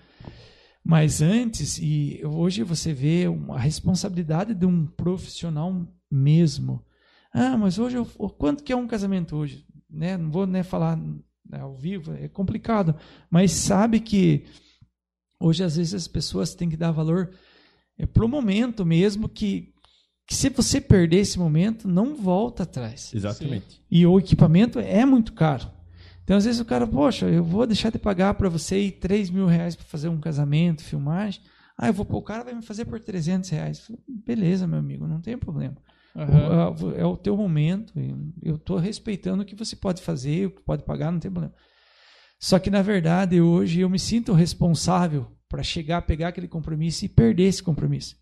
Mas 0.83 1.21
antes 1.21 1.77
e 1.77 2.21
hoje 2.25 2.63
você 2.63 2.91
vê 2.91 3.27
uma 3.27 3.59
responsabilidade 3.59 4.55
de 4.55 4.65
um 4.65 4.87
profissional 4.87 5.87
mesmo. 6.09 6.83
Ah, 7.31 7.55
mas 7.55 7.77
hoje 7.77 7.97
eu, 7.97 8.05
quanto 8.05 8.63
que 8.63 8.73
é 8.73 8.75
um 8.75 8.87
casamento 8.87 9.35
hoje? 9.35 9.66
Né? 9.89 10.17
Não 10.17 10.29
vou 10.29 10.45
né, 10.45 10.63
falar 10.63 10.97
né, 10.97 11.59
ao 11.59 11.75
vivo, 11.75 12.13
é 12.13 12.27
complicado. 12.27 12.95
Mas 13.29 13.51
sabe 13.51 13.99
que 13.99 14.45
hoje 15.39 15.63
às 15.63 15.77
vezes 15.77 15.93
as 15.93 16.07
pessoas 16.07 16.55
têm 16.55 16.69
que 16.69 16.77
dar 16.77 16.91
valor 16.91 17.31
é 17.97 18.05
pro 18.05 18.27
momento 18.27 18.85
mesmo 18.85 19.27
que, 19.27 19.73
que 20.27 20.35
se 20.35 20.49
você 20.49 20.79
perder 20.79 21.17
esse 21.17 21.39
momento, 21.39 21.87
não 21.87 22.15
volta 22.15 22.63
atrás. 22.63 23.11
Exatamente. 23.13 23.81
E 23.89 24.05
o 24.05 24.19
equipamento 24.19 24.79
é 24.79 25.03
muito 25.05 25.33
caro. 25.33 25.71
Então, 26.23 26.37
às 26.37 26.45
vezes 26.45 26.59
o 26.59 26.65
cara, 26.65 26.85
poxa, 26.85 27.25
eu 27.27 27.43
vou 27.43 27.65
deixar 27.65 27.89
de 27.89 27.97
pagar 27.97 28.33
para 28.33 28.49
você 28.49 28.75
aí 28.75 28.91
3 28.91 29.29
mil 29.29 29.45
reais 29.47 29.75
para 29.75 29.85
fazer 29.85 30.09
um 30.09 30.19
casamento, 30.19 30.83
filmagem. 30.83 31.41
Ah, 31.77 31.87
eu 31.87 31.93
vou 31.93 32.05
pôr 32.05 32.17
o 32.17 32.21
cara 32.21 32.43
vai 32.43 32.53
me 32.53 32.61
fazer 32.61 32.85
por 32.85 32.99
300 32.99 33.49
reais. 33.49 33.89
Beleza, 34.07 34.67
meu 34.67 34.79
amigo, 34.79 35.07
não 35.07 35.21
tem 35.21 35.37
problema. 35.37 35.77
Aham. 36.17 36.75
É 36.95 37.05
o 37.05 37.15
teu 37.15 37.37
momento. 37.37 37.93
e 37.95 38.13
Eu 38.41 38.55
estou 38.55 38.77
respeitando 38.77 39.43
o 39.43 39.45
que 39.45 39.55
você 39.55 39.75
pode 39.75 40.01
fazer, 40.01 40.47
o 40.47 40.51
que 40.51 40.63
pode 40.63 40.83
pagar, 40.83 41.11
não 41.11 41.19
tem 41.19 41.29
problema. 41.29 41.53
Só 42.39 42.59
que, 42.59 42.69
na 42.69 42.81
verdade, 42.81 43.39
hoje 43.39 43.81
eu 43.81 43.89
me 43.89 43.99
sinto 43.99 44.33
responsável 44.33 45.27
para 45.47 45.63
chegar, 45.63 46.01
pegar 46.01 46.29
aquele 46.29 46.47
compromisso 46.47 47.05
e 47.05 47.09
perder 47.09 47.43
esse 47.43 47.63
compromisso. 47.63 48.15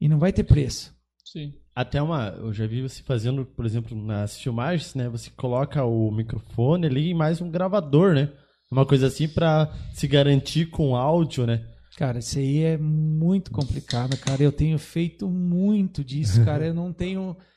E 0.00 0.08
não 0.08 0.18
vai 0.18 0.32
ter 0.32 0.44
preço. 0.44 0.94
Sim. 1.24 1.54
Até 1.74 2.02
uma. 2.02 2.28
Eu 2.28 2.52
já 2.52 2.66
vi 2.66 2.82
você 2.82 3.02
fazendo, 3.02 3.44
por 3.44 3.64
exemplo, 3.64 3.96
nas 3.96 4.36
filmagens, 4.38 4.94
né? 4.94 5.08
Você 5.08 5.30
coloca 5.30 5.84
o 5.84 6.10
microfone 6.10 6.86
ali 6.86 7.10
e 7.10 7.14
mais 7.14 7.40
um 7.40 7.50
gravador, 7.50 8.14
né? 8.14 8.30
Uma 8.70 8.86
coisa 8.86 9.06
assim 9.06 9.28
pra 9.28 9.72
se 9.92 10.06
garantir 10.06 10.66
com 10.66 10.96
áudio, 10.96 11.46
né? 11.46 11.64
Cara, 11.96 12.20
isso 12.20 12.38
aí 12.38 12.62
é 12.62 12.78
muito 12.78 13.50
complicado, 13.50 14.16
cara. 14.16 14.42
Eu 14.42 14.52
tenho 14.52 14.78
feito 14.78 15.28
muito 15.28 16.04
disso, 16.04 16.44
cara. 16.44 16.66
Eu 16.66 16.74
não 16.74 16.92
tenho. 16.92 17.36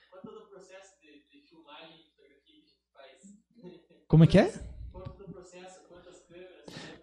Como 4.07 4.23
é 4.23 4.27
que 4.27 4.37
é? 4.37 4.53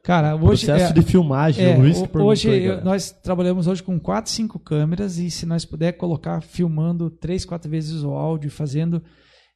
Cara, 0.03 0.35
hoje. 0.35 0.67
Processo 0.67 0.93
é, 0.93 0.95
de 0.95 1.03
filmagem, 1.03 1.65
é, 1.65 1.77
o 1.77 1.81
Luiz 1.81 2.03
que 2.03 2.19
hoje 2.19 2.51
aí, 2.51 2.65
eu- 2.65 2.83
nós 2.83 3.11
trabalhamos 3.11 3.67
hoje 3.67 3.83
com 3.83 4.01
quatro, 4.01 4.33
cinco 4.33 4.59
câmeras 4.59 5.19
e 5.19 5.31
se 5.31 5.45
nós 5.45 5.65
puder 5.65 5.93
colocar 5.93 6.41
filmando 6.41 7.11
três, 7.11 7.45
quatro 7.45 7.71
vezes 7.71 8.03
o 8.03 8.11
áudio, 8.11 8.51
fazendo 8.51 9.03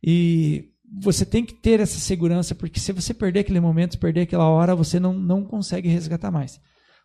e 0.03 0.69
você 1.01 1.25
tem 1.25 1.45
que 1.45 1.55
ter 1.55 1.81
essa 1.81 1.99
segurança 1.99 2.55
porque 2.55 2.79
se 2.79 2.93
você 2.93 3.15
perder 3.15 3.41
aquele 3.41 3.59
momento, 3.59 3.99
perder 3.99 4.23
aquela 4.23 4.49
hora, 4.49 4.77
você 4.77 5.01
não, 5.01 5.15
não 5.15 5.45
consegue 5.45 5.89
resgatar 5.89 6.31
mais. 6.31 6.61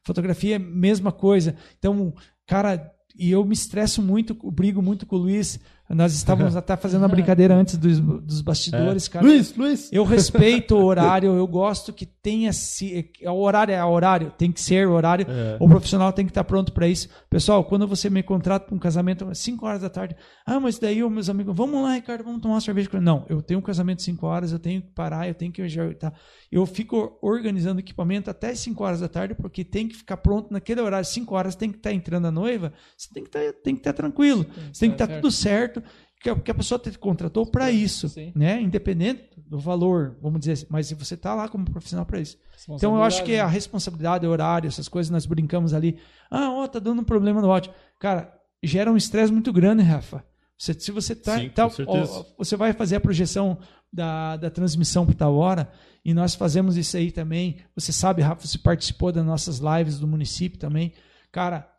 Fotografia 0.10 0.56
é 0.56 0.60
mesma 0.60 1.12
coisa. 1.12 1.56
Então, 1.78 2.12
cara, 2.48 2.92
e 3.16 3.30
eu 3.30 3.46
me 3.46 3.54
estresso 3.54 4.02
muito, 4.02 4.34
brigo 4.52 4.82
muito 4.82 5.06
com 5.06 5.18
o 5.18 5.20
Luiz. 5.20 5.60
Nós 5.90 6.14
estávamos 6.14 6.56
até 6.56 6.78
fazendo 6.78 7.02
uma 7.02 7.08
brincadeira 7.08 7.56
antes 7.56 7.76
dos, 7.76 8.00
dos 8.00 8.42
bastidores, 8.42 9.08
É. 9.08 9.10
cara. 9.10 9.26
Luiz, 9.26 9.56
Luiz! 9.56 9.90
Eu 9.92 10.04
respeito 10.04 10.76
o 10.76 10.84
horário, 10.86 11.36
eu 11.36 11.48
gosto 11.48 11.92
que 11.92 12.06
tenha. 12.06 12.54
se- 12.54 13.10
O 13.26 13.42
horário 13.42 13.74
é 13.74 13.84
horário, 13.84 14.32
tem 14.38 14.52
que 14.52 14.62
ser 14.62 14.88
o 14.88 14.92
horário. 14.92 15.26
É. 15.28 15.58
O 15.60 15.68
profissional 15.68 16.14
tem 16.14 16.26
que 16.26 16.32
estar 16.32 16.44
pronto 16.44 16.72
para 16.74 16.88
isso. 16.88 17.10
Pessoal, 17.28 17.64
quando 17.64 17.88
você 17.88 18.08
me 18.08 18.22
contrata 18.22 18.68
para 18.68 18.76
um 18.76 18.80
casamento 18.80 19.28
às 19.28 19.40
5 19.40 19.66
horas 19.66 19.82
da 19.82 19.90
tarde, 19.90 20.16
ah, 20.46 20.60
mas 20.60 20.78
daí 20.78 21.04
os 21.04 21.12
meus 21.12 21.28
amigos, 21.28 21.56
vamos 21.56 21.82
lá, 21.82 21.96
Ricardo, 21.96 22.24
vamos 22.24 22.40
tomar 22.42 22.56
uma 22.56 22.62
cerveja. 22.62 22.88
Não, 23.02 23.26
eu 23.28 23.42
tenho 23.42 23.60
um 23.60 23.64
casamento 23.64 23.98
às 23.98 24.04
5 24.06 24.28
horas, 24.28 24.52
eu 24.52 24.60
tenho 24.60 24.84
que 24.84 24.90
parar, 24.90 25.28
eu 25.28 25.34
tenho 25.34 25.52
que 25.52 25.62
ajeitar. 25.64 26.14
Eu 26.52 26.66
fico 26.68 27.18
organizando 27.20 27.80
equipamento 27.80 28.30
até 28.30 28.52
as 28.52 28.60
5 28.60 28.84
horas 28.84 29.00
da 29.00 29.08
tarde, 29.08 29.34
porque 29.34 29.64
tem 29.64 29.88
que 29.88 29.96
ficar 29.96 30.18
pronto 30.18 30.52
naquele 30.54 30.82
horário. 30.82 31.06
5 31.06 31.34
horas 31.36 31.56
tem 31.56 31.72
que 31.72 31.78
estar 31.78 31.92
entrando 31.94 32.28
a 32.28 32.32
noiva, 32.32 32.72
você 32.96 33.10
tem 33.12 33.24
que 33.24 33.30
estar, 33.30 33.54
tem 33.64 33.74
que 33.74 33.80
estar 33.82 33.94
tranquilo, 33.94 34.46
você 34.72 34.82
tem 34.82 34.90
que 34.92 34.96
estar 34.96 35.08
certo. 35.08 35.22
tudo 35.22 35.32
certo. 35.32 35.79
Que 36.22 36.30
a, 36.30 36.36
que 36.36 36.52
a 36.52 36.54
pessoa 36.56 36.78
te 36.78 36.92
contratou 36.98 37.46
para 37.46 37.72
isso, 37.72 38.10
Sim. 38.10 38.32
né? 38.36 38.62
Independente 38.62 39.30
do 39.38 39.58
valor, 39.58 40.18
vamos 40.22 40.40
dizer 40.42 40.52
assim, 40.54 40.66
mas 40.70 40.88
se 40.88 40.96
você 40.96 41.16
tá 41.16 41.34
lá 41.34 41.48
como 41.48 41.66
profissional 41.70 42.06
para 42.06 42.20
isso. 42.20 42.38
Então 42.70 42.96
eu 42.96 43.04
acho 43.04 43.24
que 43.24 43.38
a 43.38 43.48
responsabilidade, 43.48 44.28
horário, 44.28 44.68
essas 44.68 44.88
coisas, 44.90 45.10
nós 45.10 45.26
brincamos 45.26 45.74
ali. 45.74 45.98
Ah, 46.30 46.52
ó, 46.52 46.68
tá 46.68 46.78
dando 46.80 47.02
um 47.02 47.06
problema 47.06 47.42
no 47.42 47.52
áudio. 47.52 47.72
Cara, 48.00 48.34
gera 48.62 48.92
um 48.92 48.98
estresse 48.98 49.32
muito 49.32 49.52
grande, 49.54 49.82
Rafa. 49.82 50.24
Você- 50.58 50.74
se 50.74 50.92
você 50.92 51.16
tá, 51.16 51.40
Sim, 51.40 51.50
tá- 51.50 51.68
ó, 51.88 52.26
você 52.38 52.58
vai 52.58 52.74
fazer 52.74 52.98
a 52.98 53.00
projeção 53.00 53.58
da, 53.92 54.36
da 54.36 54.50
transmissão 54.50 55.06
por 55.06 55.16
tal 55.16 55.34
hora, 55.36 55.72
e 56.04 56.14
nós 56.14 56.36
fazemos 56.36 56.76
isso 56.76 56.98
aí 56.98 57.12
também. 57.14 57.58
Você 57.76 57.94
sabe, 57.94 58.22
Rafa, 58.22 58.46
você 58.46 58.58
participou 58.58 59.12
das 59.12 59.26
nossas 59.26 59.60
lives 59.60 60.00
do 60.00 60.08
município 60.08 60.60
também. 60.60 60.92
Cara, 61.32 61.70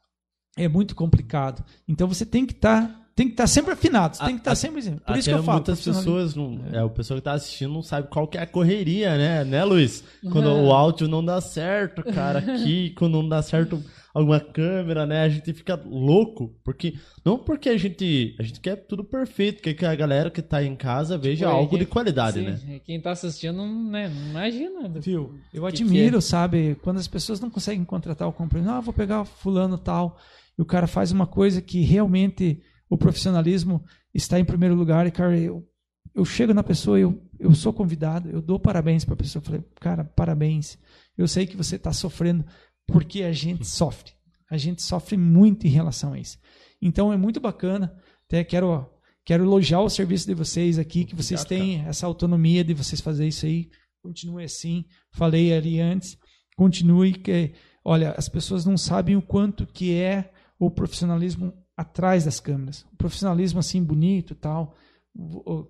é 0.56 0.66
muito 0.66 0.94
complicado. 0.94 1.62
Então 1.86 2.08
você 2.08 2.24
tem 2.24 2.46
que 2.46 2.52
estar. 2.54 3.09
Tem 3.14 3.26
que 3.26 3.32
estar 3.34 3.46
sempre 3.46 3.72
afinado, 3.72 4.16
tem 4.18 4.34
que 4.34 4.40
estar 4.40 4.52
a- 4.52 4.54
sempre. 4.56 4.82
Por 4.82 5.00
Até 5.04 5.18
isso 5.18 5.28
que 5.28 5.34
eu 5.34 5.42
falo. 5.42 5.58
muitas 5.58 5.80
pessoas, 5.84 6.34
não, 6.34 6.60
é. 6.72 6.82
o 6.82 6.90
pessoal 6.90 7.18
que 7.18 7.24
tá 7.24 7.32
assistindo 7.32 7.72
não 7.72 7.82
sabe 7.82 8.08
qual 8.08 8.26
que 8.26 8.38
é 8.38 8.42
a 8.42 8.46
correria, 8.46 9.16
né? 9.18 9.44
Né, 9.44 9.64
Luiz? 9.64 10.02
Quando 10.32 10.48
É. 10.48 10.52
o 10.52 10.72
áudio 10.72 11.06
não 11.08 11.24
dá 11.24 11.40
certo, 11.40 12.02
cara, 12.02 12.38
aqui, 12.72 12.90
quando 12.96 13.20
não 13.20 13.28
dá 13.28 13.42
certo 13.42 13.82
alguma 14.12 14.40
câmera, 14.40 15.06
né? 15.06 15.22
A 15.22 15.28
gente 15.28 15.52
fica 15.52 15.80
louco, 15.86 16.52
porque 16.64 16.94
não 17.24 17.38
porque 17.38 17.68
a 17.68 17.76
gente, 17.78 18.34
a 18.40 18.42
gente 18.42 18.58
quer 18.58 18.74
tudo 18.74 19.04
perfeito, 19.04 19.62
quer 19.62 19.74
que 19.74 19.84
a 19.86 19.94
galera 19.94 20.30
que 20.30 20.42
tá 20.42 20.64
em 20.64 20.74
casa 20.74 21.16
veja 21.16 21.44
Tipo, 21.46 21.56
algo 21.56 21.70
quem- 21.70 21.78
de 21.78 21.86
qualidade, 21.86 22.38
Sim, 22.40 22.46
né? 22.46 22.80
Quem 22.84 23.00
tá 23.00 23.12
assistindo, 23.12 23.54
não, 23.56 23.68
né, 23.90 24.08
não 24.08 24.30
imagina. 24.30 24.88
Viu? 24.98 25.34
Eu 25.54 25.64
Que 25.66 25.72
que 25.76 25.82
admiro, 25.84 26.20
sabe, 26.20 26.76
quando 26.82 26.96
as 26.96 27.06
pessoas 27.06 27.38
não 27.38 27.50
conseguem 27.50 27.84
contratar 27.84 28.26
o 28.26 28.32
companheiro, 28.32 28.72
ah, 28.72 28.80
vou 28.80 28.92
pegar 28.94 29.24
fulano 29.24 29.78
tal, 29.78 30.18
e 30.58 30.62
o 30.62 30.64
cara 30.64 30.88
faz 30.88 31.12
uma 31.12 31.26
coisa 31.26 31.62
que 31.62 31.80
realmente 31.82 32.60
o 32.90 32.98
profissionalismo 32.98 33.82
está 34.12 34.38
em 34.40 34.44
primeiro 34.44 34.74
lugar, 34.74 35.06
e 35.06 35.12
cara, 35.12 35.38
eu, 35.38 35.64
eu 36.12 36.24
chego 36.24 36.52
na 36.52 36.64
pessoa, 36.64 36.98
eu, 36.98 37.22
eu 37.38 37.54
sou 37.54 37.72
convidado, 37.72 38.28
eu 38.28 38.42
dou 38.42 38.58
parabéns 38.58 39.04
para 39.04 39.14
a 39.14 39.16
pessoa, 39.16 39.40
eu 39.40 39.46
falei, 39.46 39.64
cara, 39.80 40.04
parabéns, 40.04 40.76
eu 41.16 41.28
sei 41.28 41.46
que 41.46 41.56
você 41.56 41.76
está 41.76 41.92
sofrendo, 41.92 42.44
porque 42.88 43.22
a 43.22 43.30
gente 43.30 43.64
sofre, 43.64 44.12
a 44.50 44.58
gente 44.58 44.82
sofre 44.82 45.16
muito 45.16 45.68
em 45.68 45.70
relação 45.70 46.14
a 46.14 46.18
isso. 46.18 46.36
Então 46.82 47.12
é 47.12 47.16
muito 47.16 47.38
bacana, 47.38 47.96
até 48.26 48.42
quero, 48.42 48.84
quero 49.24 49.44
elogiar 49.44 49.82
o 49.82 49.88
serviço 49.88 50.26
de 50.26 50.34
vocês 50.34 50.76
aqui, 50.76 51.04
que 51.04 51.14
vocês 51.14 51.42
Obrigado, 51.42 51.64
têm 51.64 51.84
essa 51.86 52.08
autonomia 52.08 52.64
de 52.64 52.74
vocês 52.74 53.00
fazer 53.00 53.28
isso 53.28 53.46
aí, 53.46 53.70
continue 54.02 54.42
assim, 54.42 54.84
falei 55.12 55.52
ali 55.54 55.78
antes, 55.78 56.18
continue 56.56 57.12
que, 57.12 57.52
olha, 57.84 58.10
as 58.18 58.28
pessoas 58.28 58.64
não 58.64 58.76
sabem 58.76 59.14
o 59.14 59.22
quanto 59.22 59.64
que 59.64 59.94
é 59.94 60.32
o 60.58 60.68
profissionalismo 60.68 61.54
atrás 61.80 62.24
das 62.24 62.40
câmeras. 62.40 62.82
O 62.92 62.96
profissionalismo 62.96 63.58
assim 63.60 63.82
bonito, 63.82 64.32
e 64.32 64.36
tal. 64.36 64.74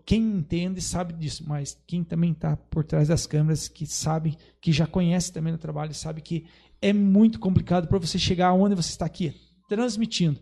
Quem 0.05 0.21
entende 0.23 0.81
sabe 0.83 1.15
disso, 1.15 1.45
mas 1.47 1.77
quem 1.87 2.05
também 2.05 2.33
está 2.33 2.57
por 2.57 2.85
trás 2.85 3.09
das 3.09 3.27
câmeras, 3.27 3.69
que 3.69 3.87
sabe, 3.87 4.37
que 4.61 4.71
já 4.73 4.87
conhece 4.87 5.33
também 5.33 5.55
o 5.55 5.59
trabalho, 5.59 5.95
sabe 5.95 6.21
que 6.21 6.45
é 6.83 6.93
muito 6.93 7.39
complicado 7.39 7.89
para 7.89 7.99
você 7.99 8.19
chegar 8.19 8.53
onde 8.53 8.75
você 8.75 8.91
está 8.91 9.07
aqui, 9.07 9.35
transmitindo. 9.69 10.39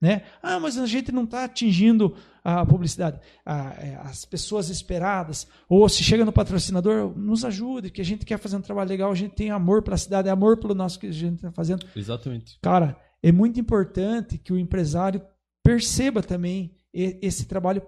Né? 0.00 0.22
Ah, 0.42 0.58
mas 0.58 0.76
a 0.76 0.84
gente 0.86 1.12
não 1.12 1.22
está 1.24 1.44
atingindo 1.44 2.16
a 2.42 2.66
publicidade, 2.66 3.20
a- 3.46 3.70
é, 3.78 3.94
as 4.02 4.24
pessoas 4.24 4.68
esperadas. 4.68 5.46
Ou 5.68 5.88
se 5.88 6.02
chega 6.02 6.24
no 6.24 6.32
patrocinador, 6.32 7.16
nos 7.16 7.44
ajude, 7.44 7.88
que 7.90 8.00
a 8.00 8.04
gente 8.04 8.26
quer 8.26 8.36
fazer 8.38 8.56
um 8.56 8.60
trabalho 8.60 8.90
legal, 8.90 9.12
a 9.12 9.14
gente 9.14 9.36
tem 9.36 9.50
amor 9.50 9.80
pela 9.82 9.96
cidade, 9.96 10.28
é 10.28 10.32
amor 10.32 10.58
pelo 10.58 10.74
nosso 10.74 10.98
que 10.98 11.06
a 11.06 11.12
gente 11.12 11.36
está 11.36 11.52
fazendo. 11.52 11.86
Exatamente. 11.94 12.58
Cara, 12.60 12.96
é 13.22 13.30
muito 13.32 13.58
importante 13.60 14.38
que 14.38 14.52
o 14.52 14.58
empresário 14.58 15.22
perceba 15.62 16.22
também 16.22 16.72
esse 16.92 17.46
trabalho 17.46 17.82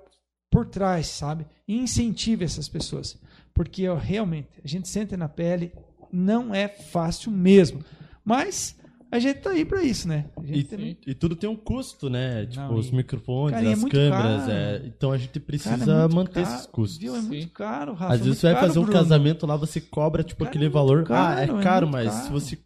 por 0.50 0.66
trás, 0.66 1.08
sabe? 1.08 1.46
E 1.66 1.76
incentive 1.76 2.44
essas 2.44 2.68
pessoas. 2.68 3.18
Porque 3.52 3.88
ó, 3.88 3.96
realmente, 3.96 4.48
a 4.64 4.68
gente 4.68 4.88
sente 4.88 5.16
na 5.16 5.28
pele, 5.28 5.72
não 6.12 6.54
é 6.54 6.68
fácil 6.68 7.30
mesmo. 7.32 7.84
Mas 8.24 8.76
a 9.10 9.18
gente 9.18 9.40
tá 9.40 9.50
aí 9.50 9.64
para 9.64 9.82
isso, 9.82 10.08
né? 10.08 10.26
A 10.36 10.46
gente 10.46 10.58
E, 10.60 10.64
também- 10.64 10.98
e 11.06 11.14
tudo 11.14 11.36
tem 11.36 11.48
um 11.50 11.56
custo, 11.56 12.08
né? 12.08 12.46
Tipo, 12.46 12.62
Não, 12.62 12.74
os 12.76 12.88
e- 12.88 12.94
microfones, 12.94 13.52
Cara, 13.54 13.64
e 13.64 13.68
é 13.68 13.72
as 13.72 13.80
muito 13.80 13.92
câmeras. 13.92 14.48
é, 14.48 14.82
então 14.86 15.12
a 15.12 15.18
gente 15.18 15.32
Cara, 15.40 15.46
precisa 15.46 15.92
é 15.92 16.00
muito 16.02 16.14
manter 16.16 16.42
caro, 16.44 16.54
esses 16.56 16.66
custos. 16.66 16.98
Viu? 16.98 17.14
É 17.16 17.20
muito 17.20 17.48
caro, 17.52 17.92
Rafa. 17.94 18.14
Às 18.14 18.20
é 18.20 18.24
vezes 18.24 18.38
você 18.38 18.46
vai 18.46 18.54
caro, 18.54 18.66
fazer 18.68 18.78
um 18.78 18.82
Bruno. 18.82 18.98
casamento 18.98 19.46
lá, 19.46 19.56
você 19.56 19.80
cobra, 19.80 20.22
tipo, 20.22 20.38
Cara, 20.38 20.48
aquele 20.50 20.64
é 20.64 20.68
muito 20.68 20.74
valor. 20.74 21.04
caro, 21.04 21.38
ah, 21.38 21.40
é 21.40 21.60
é 21.60 21.62
caro, 21.62 21.88
mas 21.88 22.12
se 22.12 22.30
você 22.30 22.58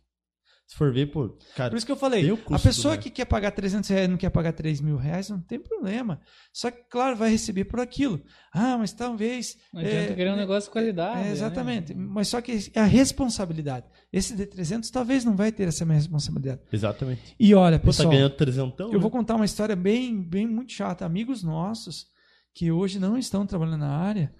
se 0.68 0.76
for 0.76 0.92
ver, 0.92 1.06
pô, 1.06 1.34
cara, 1.56 1.70
Por 1.70 1.78
isso 1.78 1.86
que 1.86 1.90
eu 1.90 1.96
falei, 1.96 2.30
a 2.50 2.58
pessoa 2.58 2.94
né? 2.94 3.00
que 3.00 3.08
quer 3.08 3.24
pagar 3.24 3.52
300 3.52 3.88
reais 3.88 4.04
e 4.04 4.10
não 4.10 4.18
quer 4.18 4.28
pagar 4.28 4.52
3 4.52 4.82
mil 4.82 4.98
reais, 4.98 5.30
não 5.30 5.40
tem 5.40 5.58
problema. 5.58 6.20
Só 6.52 6.70
que, 6.70 6.82
claro, 6.90 7.16
vai 7.16 7.30
receber 7.30 7.64
por 7.64 7.80
aquilo. 7.80 8.22
Ah, 8.52 8.76
mas 8.76 8.92
talvez... 8.92 9.56
Não 9.72 9.80
adianta 9.80 10.12
é, 10.12 10.14
querer 10.14 10.28
um 10.28 10.34
né, 10.34 10.40
negócio 10.40 10.68
de 10.68 10.72
qualidade. 10.74 11.20
é, 11.20 11.24
né? 11.24 11.30
exatamente. 11.30 11.94
Mas 11.94 12.28
só 12.28 12.42
que 12.42 12.70
é 12.74 12.80
a 12.80 12.84
responsabilidade. 12.84 13.86
Esse 14.12 14.36
de 14.36 14.44
300 14.44 14.90
talvez 14.90 15.24
não 15.24 15.34
vai 15.34 15.50
ter 15.50 15.66
essa 15.68 15.86
minha 15.86 15.96
responsabilidade. 15.96 16.60
exatamente. 16.70 17.34
E 17.40 17.54
olha, 17.54 17.78
Pô, 17.78 17.86
tá 17.86 17.86
pessoal, 17.86 18.10
ganhando 18.10 18.36
trezentão? 18.36 18.88
eu 18.88 18.92
né? 18.92 18.98
vou 18.98 19.10
contar 19.10 19.36
uma 19.36 19.46
história 19.46 19.74
bem, 19.74 20.22
bem 20.22 20.46
muito 20.46 20.70
chata. 20.70 21.06
Amigos 21.06 21.42
nossos 21.42 22.08
que 22.52 22.70
hoje 22.70 22.98
não 22.98 23.16
estão 23.16 23.46
trabalhando 23.46 23.78
na 23.78 23.96
área, 23.96 24.34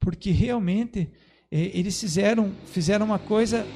porque 0.00 0.30
realmente 0.30 1.12
eles 1.58 1.98
fizeram, 2.00 2.52
fizeram 2.66 3.06
uma 3.06 3.18
coisa 3.18 3.66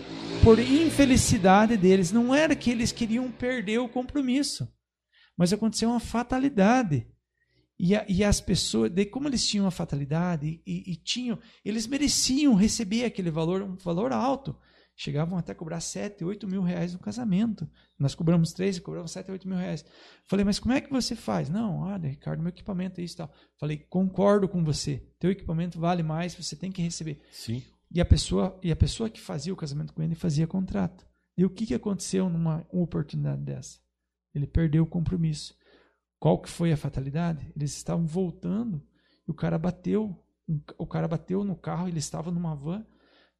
por 0.42 0.58
infelicidade 0.58 1.76
deles. 1.76 2.10
Não 2.12 2.34
era 2.34 2.54
que 2.56 2.70
eles 2.70 2.92
queriam 2.92 3.30
perder 3.30 3.78
o 3.78 3.88
compromisso, 3.88 4.68
mas 5.36 5.52
aconteceu 5.52 5.90
uma 5.90 6.00
fatalidade. 6.00 7.06
E, 7.78 7.94
a- 7.94 8.04
e 8.08 8.24
as 8.24 8.40
pessoas, 8.40 8.90
daí 8.90 9.06
como 9.06 9.28
eles 9.28 9.46
tinham 9.46 9.66
a 9.66 9.70
fatalidade 9.70 10.60
e, 10.66 10.90
e 10.92 10.96
tinham, 10.96 11.38
eles 11.64 11.86
mereciam 11.86 12.54
receber 12.54 13.04
aquele 13.04 13.30
valor, 13.30 13.62
um 13.62 13.76
valor 13.76 14.12
alto. 14.12 14.56
Chegavam 15.00 15.38
até 15.38 15.52
a 15.52 15.54
cobrar 15.54 15.78
7, 15.78 16.24
8 16.24 16.48
mil 16.48 16.60
reais 16.60 16.92
no 16.92 16.98
casamento. 16.98 17.70
Nós 17.96 18.16
cobramos 18.16 18.52
3 18.52 18.78
e 18.78 18.80
cobramos 18.80 19.12
7, 19.12 19.30
8 19.30 19.46
mil 19.46 19.56
reais. 19.56 19.84
Falei, 20.26 20.44
mas 20.44 20.58
como 20.58 20.74
é 20.74 20.80
que 20.80 20.90
você 20.90 21.14
faz? 21.14 21.48
Não, 21.48 21.82
olha, 21.82 22.08
Ricardo, 22.08 22.40
meu 22.42 22.48
equipamento 22.48 23.00
é 23.00 23.04
isso 23.04 23.14
e 23.14 23.18
tal. 23.18 23.32
Falei, 23.60 23.76
concordo 23.88 24.48
com 24.48 24.64
você. 24.64 25.08
Teu 25.20 25.30
equipamento 25.30 25.78
vale 25.78 26.02
mais, 26.02 26.34
você 26.34 26.56
tem 26.56 26.72
que 26.72 26.82
receber. 26.82 27.22
Sim. 27.30 27.62
E 27.94 28.00
a 28.00 28.04
pessoa, 28.04 28.58
e 28.60 28.72
a 28.72 28.76
pessoa 28.76 29.08
que 29.08 29.20
fazia 29.20 29.52
o 29.52 29.56
casamento 29.56 29.94
com 29.94 30.02
ele 30.02 30.16
fazia 30.16 30.48
contrato. 30.48 31.06
E 31.36 31.44
o 31.44 31.50
que, 31.50 31.64
que 31.64 31.74
aconteceu 31.74 32.28
numa 32.28 32.66
oportunidade 32.68 33.42
dessa? 33.42 33.78
Ele 34.34 34.48
perdeu 34.48 34.82
o 34.82 34.86
compromisso. 34.86 35.54
Qual 36.18 36.42
que 36.42 36.48
foi 36.48 36.72
a 36.72 36.76
fatalidade? 36.76 37.52
Eles 37.54 37.72
estavam 37.76 38.04
voltando 38.04 38.84
e 39.28 39.30
o 39.30 39.34
cara 39.34 39.56
bateu, 39.56 40.20
o 40.76 40.86
cara 40.88 41.06
bateu 41.06 41.44
no 41.44 41.54
carro, 41.54 41.86
ele 41.86 42.00
estava 42.00 42.32
numa 42.32 42.56
van, 42.56 42.84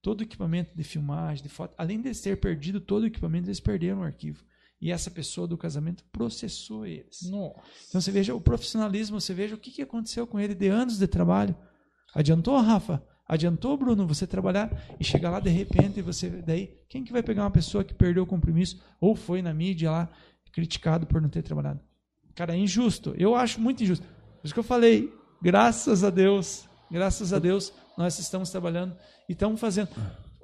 todo 0.02 0.20
o 0.20 0.22
equipamento 0.22 0.76
de 0.76 0.84
filmagem, 0.84 1.42
de 1.42 1.48
foto, 1.48 1.74
além 1.76 2.00
de 2.00 2.12
ter 2.14 2.36
perdido 2.38 2.80
todo 2.80 3.02
o 3.02 3.06
equipamento, 3.06 3.48
eles 3.48 3.60
perderam 3.60 4.00
o 4.00 4.04
arquivo. 4.04 4.44
E 4.80 4.92
essa 4.92 5.10
pessoa 5.10 5.46
do 5.46 5.58
casamento 5.58 6.04
processou 6.12 6.86
eles. 6.86 7.22
Nossa. 7.28 7.60
Então 7.88 8.00
você 8.00 8.12
veja 8.12 8.34
o 8.34 8.40
profissionalismo, 8.40 9.20
você 9.20 9.34
veja 9.34 9.54
o 9.54 9.58
que, 9.58 9.72
que 9.72 9.82
aconteceu 9.82 10.26
com 10.26 10.38
ele 10.38 10.54
de 10.54 10.68
anos 10.68 10.98
de 10.98 11.06
trabalho. 11.06 11.54
Adiantou, 12.14 12.56
Rafa? 12.60 13.02
Adiantou, 13.26 13.76
Bruno, 13.76 14.06
você 14.06 14.26
trabalhar 14.26 14.70
e 14.98 15.04
chegar 15.04 15.30
lá 15.30 15.40
de 15.40 15.50
repente 15.50 15.98
e 15.98 16.02
você. 16.02 16.30
Daí, 16.30 16.78
quem 16.88 17.04
que 17.04 17.12
vai 17.12 17.22
pegar 17.22 17.42
uma 17.42 17.50
pessoa 17.50 17.84
que 17.84 17.92
perdeu 17.92 18.22
o 18.22 18.26
compromisso 18.26 18.80
ou 19.00 19.14
foi 19.14 19.42
na 19.42 19.52
mídia 19.52 19.90
lá 19.90 20.08
criticado 20.52 21.06
por 21.06 21.20
não 21.20 21.28
ter 21.28 21.42
trabalhado? 21.42 21.80
Cara, 22.34 22.54
é 22.54 22.58
injusto. 22.58 23.14
Eu 23.18 23.34
acho 23.34 23.60
muito 23.60 23.82
injusto. 23.82 24.06
Por 24.06 24.44
isso 24.44 24.54
que 24.54 24.60
eu 24.60 24.64
falei, 24.64 25.12
graças 25.42 26.04
a 26.04 26.10
Deus, 26.10 26.68
graças 26.90 27.32
a 27.32 27.38
Deus, 27.38 27.72
nós 27.98 28.18
estamos 28.18 28.48
trabalhando 28.50 28.96
e 29.28 29.32
estamos 29.32 29.60
fazendo. 29.60 29.88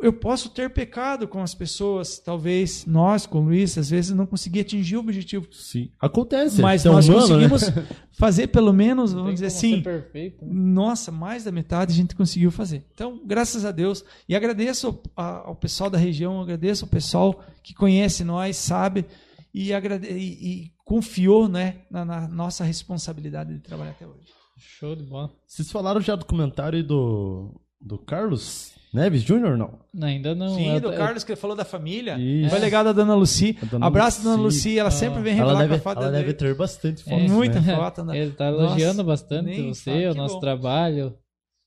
Eu 0.02 0.12
posso 0.12 0.50
ter 0.50 0.68
pecado 0.70 1.26
com 1.28 1.40
as 1.40 1.54
pessoas, 1.54 2.18
talvez 2.18 2.84
nós, 2.84 3.26
com 3.26 3.38
o 3.38 3.44
Luiz, 3.44 3.78
às 3.78 3.88
vezes 3.88 4.10
não 4.10 4.26
conseguir 4.26 4.60
atingir 4.60 4.96
o 4.96 5.00
objetivo. 5.00 5.46
Sim. 5.52 5.88
Acontece. 6.00 6.60
Mas 6.60 6.84
é 6.84 6.90
nós 6.90 7.08
humano, 7.08 7.38
né? 7.38 7.48
conseguimos 7.48 7.86
fazer 8.12 8.48
pelo 8.48 8.72
menos, 8.72 9.12
Não 9.14 9.20
vamos 9.20 9.34
dizer 9.34 9.46
assim, 9.46 9.80
perfeito, 9.80 10.44
né? 10.44 10.50
nossa, 10.52 11.12
mais 11.12 11.44
da 11.44 11.52
metade 11.52 11.92
a 11.92 11.96
gente 11.96 12.14
conseguiu 12.16 12.50
fazer. 12.50 12.84
Então, 12.92 13.20
graças 13.24 13.64
a 13.64 13.70
Deus. 13.70 14.04
E 14.28 14.34
agradeço 14.34 15.00
ao 15.14 15.54
pessoal 15.54 15.88
da 15.88 15.96
região, 15.96 16.40
agradeço 16.42 16.84
ao 16.84 16.90
pessoal 16.90 17.40
que 17.62 17.72
conhece 17.72 18.24
nós, 18.24 18.56
sabe, 18.56 19.06
e, 19.54 19.72
agrade- 19.72 20.08
e- 20.08 20.64
e 20.64 20.72
confiou 20.84 21.48
né, 21.48 21.76
na, 21.88 22.04
na 22.04 22.28
nossa 22.28 22.64
responsabilidade 22.64 23.54
de 23.54 23.60
trabalhar 23.60 23.92
até 23.92 24.04
hoje. 24.06 24.33
Show 24.56 24.94
de 24.94 25.02
bola. 25.02 25.30
Vocês 25.46 25.70
falaram 25.70 26.00
já 26.00 26.14
do 26.16 26.24
comentário 26.24 26.82
do, 26.84 27.60
do 27.80 27.98
Carlos 27.98 28.72
Neves 28.92 29.22
Júnior, 29.22 29.56
não? 29.58 29.80
Não, 29.92 30.06
ainda 30.06 30.34
não. 30.34 30.54
Sim, 30.54 30.74
eu- 30.74 30.80
do 30.80 30.92
eu- 30.92 30.96
Carlos 30.96 31.24
que 31.24 31.32
ele 31.32 31.40
falou 31.40 31.56
da 31.56 31.64
família. 31.64 32.16
Isso. 32.18 32.50
Foi 32.50 32.58
legal 32.60 32.84
da 32.84 32.92
Dona 32.92 33.14
Luci. 33.16 33.58
A 33.60 33.66
Dona 33.66 33.86
Abraço, 33.86 34.22
Dona 34.22 34.36
Luci. 34.40 34.68
Luci. 34.68 34.78
Ela 34.78 34.88
Ah. 34.88 34.92
sempre 34.92 35.22
vem 35.22 35.32
Ela 35.38 35.40
revelar 35.52 35.60
deve, 35.62 35.68
com 35.68 35.74
a 35.88 35.92
foto 35.92 36.02
ela 36.02 36.12
deve 36.12 36.24
dele. 36.32 36.38
ter 36.38 36.54
bastante 36.54 37.02
É. 37.02 37.04
fotos, 37.10 37.30
Muita 37.32 37.60
né? 37.60 37.74
foto. 37.76 38.04
Né? 38.04 38.18
Ele 38.18 38.30
tá 38.32 38.46
elogiando 38.46 39.02
Nossa, 39.02 39.04
bastante 39.04 39.44
nem 39.46 39.74
você, 39.74 39.90
fala, 40.02 40.12
o 40.12 40.14
nosso 40.14 40.34
bom. 40.34 40.40
trabalho. 40.40 41.14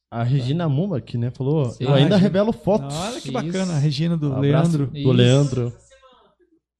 A 0.09 0.23
Regina 0.23 0.69
Muma 0.69 0.97
aqui, 0.99 1.17
né? 1.17 1.29
Falou, 1.31 1.65
Sim. 1.65 1.83
eu 1.83 1.93
ainda 1.93 2.15
Ah, 2.15 2.17
revelo 2.17 2.53
fotos. 2.53 2.95
Olha 2.95 3.11
que 3.19 3.27
Isso. 3.27 3.31
bacana, 3.33 3.73
a 3.73 3.77
Regina 3.77 4.15
do 4.15 4.27
abraço 4.33 4.77
Leandro. 4.77 4.87
Do 4.87 4.97
Isso. 4.97 5.11
Leandro. 5.11 5.73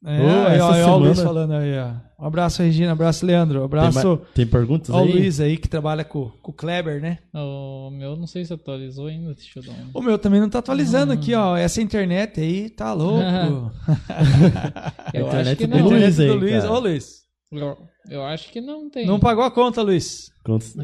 É, 0.06 0.22
ó, 0.22 0.48
essa 0.48 0.74
aí, 0.76 0.84
ó, 0.84 0.96
o 0.96 1.00
Luiz 1.00 1.18
semana- 1.18 1.28
falando 1.34 1.52
aí, 1.54 1.78
ó. 1.80 2.07
Um 2.20 2.26
abraço, 2.26 2.64
Regina. 2.64 2.90
Um 2.90 2.94
abraço, 2.94 3.24
Leandro. 3.26 3.58
Um 3.64 3.70
Tem, 3.70 3.80
abraço 3.80 4.08
ma- 4.10 4.26
tem 4.34 4.48
perguntas 4.48 4.90
ao 4.90 5.04
aí? 5.04 5.12
Luiz 5.12 5.40
aí, 5.40 5.56
que 5.56 5.68
trabalha 5.68 6.04
com, 6.04 6.30
com 6.42 6.52
o 6.52 6.54
Kleber, 6.54 7.00
né? 7.00 7.20
O 7.34 7.92
meu 7.92 8.16
não 8.16 8.26
sei 8.26 8.44
se 8.44 8.52
atualizou 8.52 9.06
ainda. 9.06 9.36
Deixa 9.36 9.60
eu 9.60 9.64
dar 9.64 9.72
um. 9.74 9.92
O 9.94 10.02
meu 10.02 10.18
também 10.18 10.40
não 10.42 10.50
tá 10.50 10.58
atualizando 10.60 11.14
aqui, 11.14 11.36
ó. 11.36 11.56
Essa 11.56 11.80
internet 11.82 12.40
aí 12.42 12.70
tá 12.72 12.92
louco. 12.94 13.22
Eu 15.14 15.28
internet 15.28 15.48
acho 15.50 15.56
que 15.58 15.68
do 15.68 15.78
não. 15.78 15.90
Luiz. 15.90 16.20
internet 16.20 16.40
do 16.40 16.46
aí, 16.46 16.52
Luiz. 16.52 16.64
Ô, 16.66 16.80
Luiz. 16.80 17.22
Eu, 17.52 17.78
eu 18.10 18.24
acho 18.24 18.52
que 18.52 18.60
não 18.62 18.90
tem. 18.90 19.06
Não 19.06 19.20
pagou 19.20 19.44
a 19.44 19.52
conta, 19.52 19.82
Luiz. 19.82 20.32
Quantos- 20.44 20.76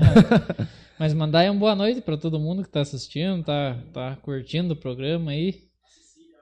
Mas 0.99 1.13
mandar 1.13 1.39
aí 1.39 1.49
uma 1.49 1.59
boa 1.59 1.75
noite 1.75 1.99
pra 2.01 2.15
todo 2.15 2.39
mundo 2.39 2.63
que 2.63 2.69
tá 2.69 2.81
assistindo, 2.81 3.43
tá, 3.43 3.75
tá 3.91 4.15
curtindo 4.21 4.73
o 4.73 4.77
programa 4.79 5.31
aí. 5.31 5.55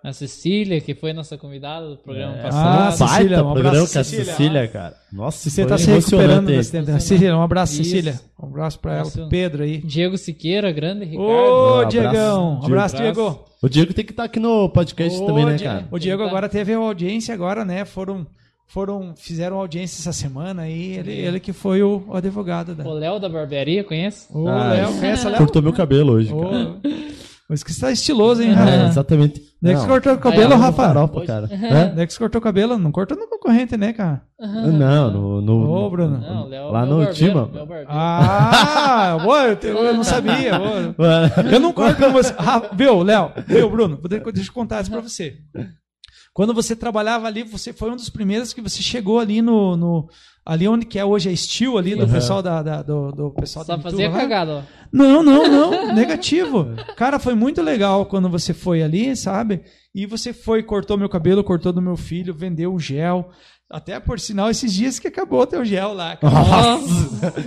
A 0.03 0.11
Cecília, 0.13 0.81
que 0.81 0.95
foi 0.95 1.13
nossa 1.13 1.37
convidada 1.37 1.87
do 1.87 1.95
programa 1.97 2.35
É. 2.35 2.41
passado. 2.41 2.67
Ah, 2.67 2.81
Baita 2.89 3.07
Cecília, 3.07 3.37
um 3.37 3.51
programa 3.53 3.69
abraço, 3.69 3.93
com 3.93 3.99
a 3.99 4.03
Cecília. 4.03 4.25
Cecília, 4.25 4.67
cara. 4.67 4.95
Nossa, 5.13 5.49
Você 5.49 5.61
foi 5.61 5.69
tá 5.69 5.77
se 5.77 5.91
recuperando 5.91 6.45
desse 6.47 6.71
tempo. 6.71 6.91
Cecília, 6.93 7.37
um 7.37 7.41
abraço, 7.43 7.73
Isso. 7.73 7.83
Cecília. 7.83 8.19
Um 8.41 8.45
abraço 8.47 8.79
pra 8.79 8.91
ela, 8.93 9.01
Emocionante. 9.01 9.29
Pedro 9.29 9.63
aí. 9.63 9.77
Diego 9.77 10.17
Siqueira, 10.17 10.71
grande 10.71 11.05
Ricardo. 11.05 11.29
Ô, 11.29 11.81
Um 11.83 11.87
Diegão. 11.87 12.47
Um 12.47 12.59
Diego. 12.61 12.65
abraço. 12.65 12.95
Diego. 12.97 13.45
O 13.61 13.69
Diego 13.69 13.93
tem 13.93 14.03
que 14.03 14.11
estar 14.11 14.23
aqui 14.23 14.39
no 14.39 14.69
podcast 14.69 15.21
Ô, 15.21 15.25
também, 15.27 15.45
né, 15.45 15.59
cara? 15.59 15.87
O 15.91 15.99
Diego 15.99 16.23
que 16.23 16.29
agora 16.29 16.49
teve 16.49 16.75
uma 16.75 16.87
audiência 16.87 17.31
agora, 17.35 17.63
né? 17.63 17.85
Foram, 17.85 18.25
foram, 18.65 19.13
fizeram 19.15 19.59
audiência 19.59 20.01
essa 20.01 20.11
semana 20.11 20.63
aí. 20.63 20.97
Ele, 20.97 21.11
ele 21.13 21.39
que 21.39 21.53
foi 21.53 21.83
o, 21.83 22.03
o 22.07 22.15
advogado 22.15 22.73
da. 22.73 22.83
O 22.83 22.93
Léo 22.93 23.19
da 23.19 23.29
barbearia, 23.29 23.83
conhece? 23.83 24.25
Ô, 24.33 24.47
Ah, 24.47 24.73
Léo, 24.73 24.97
conhece 24.97 25.27
o 25.27 25.29
Léo? 25.29 25.37
Cortou 25.37 25.61
meu 25.61 25.73
cabelo 25.73 26.13
hoje, 26.13 26.33
Ô, 26.33 26.41
cara. 26.41 26.75
Mas 27.51 27.63
que 27.63 27.73
você 27.73 27.81
tá 27.81 27.91
estiloso, 27.91 28.41
hein, 28.41 28.51
É, 28.51 28.53
Rafa? 28.53 28.87
exatamente. 28.87 29.41
Daí 29.61 29.73
que 29.73 29.79
Não, 29.79 29.81
você 29.81 29.87
cortou 29.89 30.13
o 30.13 30.17
cabelo, 30.17 30.53
Aí, 30.53 30.59
Rafa? 30.59 30.71
farofa, 30.87 31.25
cara. 31.25 31.49
Hã? 31.51 31.93
Daí 31.93 32.07
que 32.07 32.13
você 32.13 32.19
cortou 32.19 32.39
o 32.39 32.41
cabelo? 32.41 32.77
Não 32.77 32.93
cortou 32.93 33.17
no 33.17 33.27
concorrente, 33.27 33.75
né, 33.75 33.91
cara? 33.91 34.21
Não, 34.39 35.11
no, 35.11 35.41
no- 35.41 35.69
Ô, 35.69 35.89
Bruno. 35.89 36.17
Não, 36.17 36.47
Léo 36.47 36.71
Lá 36.71 36.85
no 36.85 37.05
Tima. 37.11 37.49
Ah, 37.89 39.17
boa, 39.21 39.47
eu, 39.47 39.55
te- 39.57 39.67
eu 39.67 39.93
não 39.93 40.03
sabia. 40.05 40.57
boa. 40.57 41.29
Eu 41.51 41.59
não 41.59 41.73
corto 41.73 42.01
com 42.01 42.11
você. 42.13 42.33
Rafa, 42.37 42.73
viu, 42.73 43.03
Léo? 43.03 43.31
Viu, 43.45 43.69
Bruno? 43.69 43.99
Deixa 44.33 44.49
eu 44.49 44.53
contar 44.53 44.79
isso 44.81 44.89
pra 44.89 45.01
você. 45.01 45.35
Quando 46.33 46.53
você 46.53 46.73
trabalhava 46.73 47.27
ali, 47.27 47.43
você 47.43 47.73
foi 47.73 47.91
um 47.91 47.95
dos 47.97 48.09
primeiros 48.09 48.53
que 48.53 48.61
você 48.61 48.81
chegou 48.81 49.19
ali 49.19 49.41
no. 49.41 49.75
no- 49.75 50.07
ali 50.45 50.67
onde 50.67 50.85
que 50.85 50.97
é 50.97 51.05
hoje 51.05 51.29
a 51.29 51.35
Steel, 51.35 51.77
ali 51.77 51.95
do 51.95 52.03
Uhum. 52.05 52.11
pessoal 52.11 52.41
da, 52.41 52.61
da- 52.63 52.81
do, 52.81 53.11
do 53.11 53.31
pessoal 53.31 53.63
Só 53.65 53.77
fazia 53.79 54.09
lá. 54.09 54.17
cagada, 54.19 54.51
ó. 54.51 54.61
Não, 54.91 55.21
não, 55.23 55.47
não. 55.47 55.93
Negativo. 55.95 56.67
Cara, 56.95 57.19
foi 57.19 57.35
muito 57.35 57.61
legal 57.61 58.05
quando 58.05 58.27
você 58.29 58.53
foi 58.53 58.81
ali, 58.83 59.15
sabe? 59.15 59.61
E 59.93 60.05
você 60.05 60.33
foi, 60.33 60.63
cortou 60.63 60.97
meu 60.97 61.09
cabelo, 61.09 61.43
cortou 61.43 61.71
do 61.71 61.81
meu 61.81 61.95
filho, 61.95 62.33
vendeu 62.33 62.73
o 62.73 62.79
gel. 62.79 63.29
Até 63.71 63.99
por 63.99 64.19
sinal, 64.19 64.49
esses 64.49 64.73
dias 64.73 64.99
que 64.99 65.07
acabou 65.07 65.41
o 65.41 65.45
teu 65.47 65.63
gel 65.63 65.93
lá. 65.93 66.15
cara. 66.17 66.31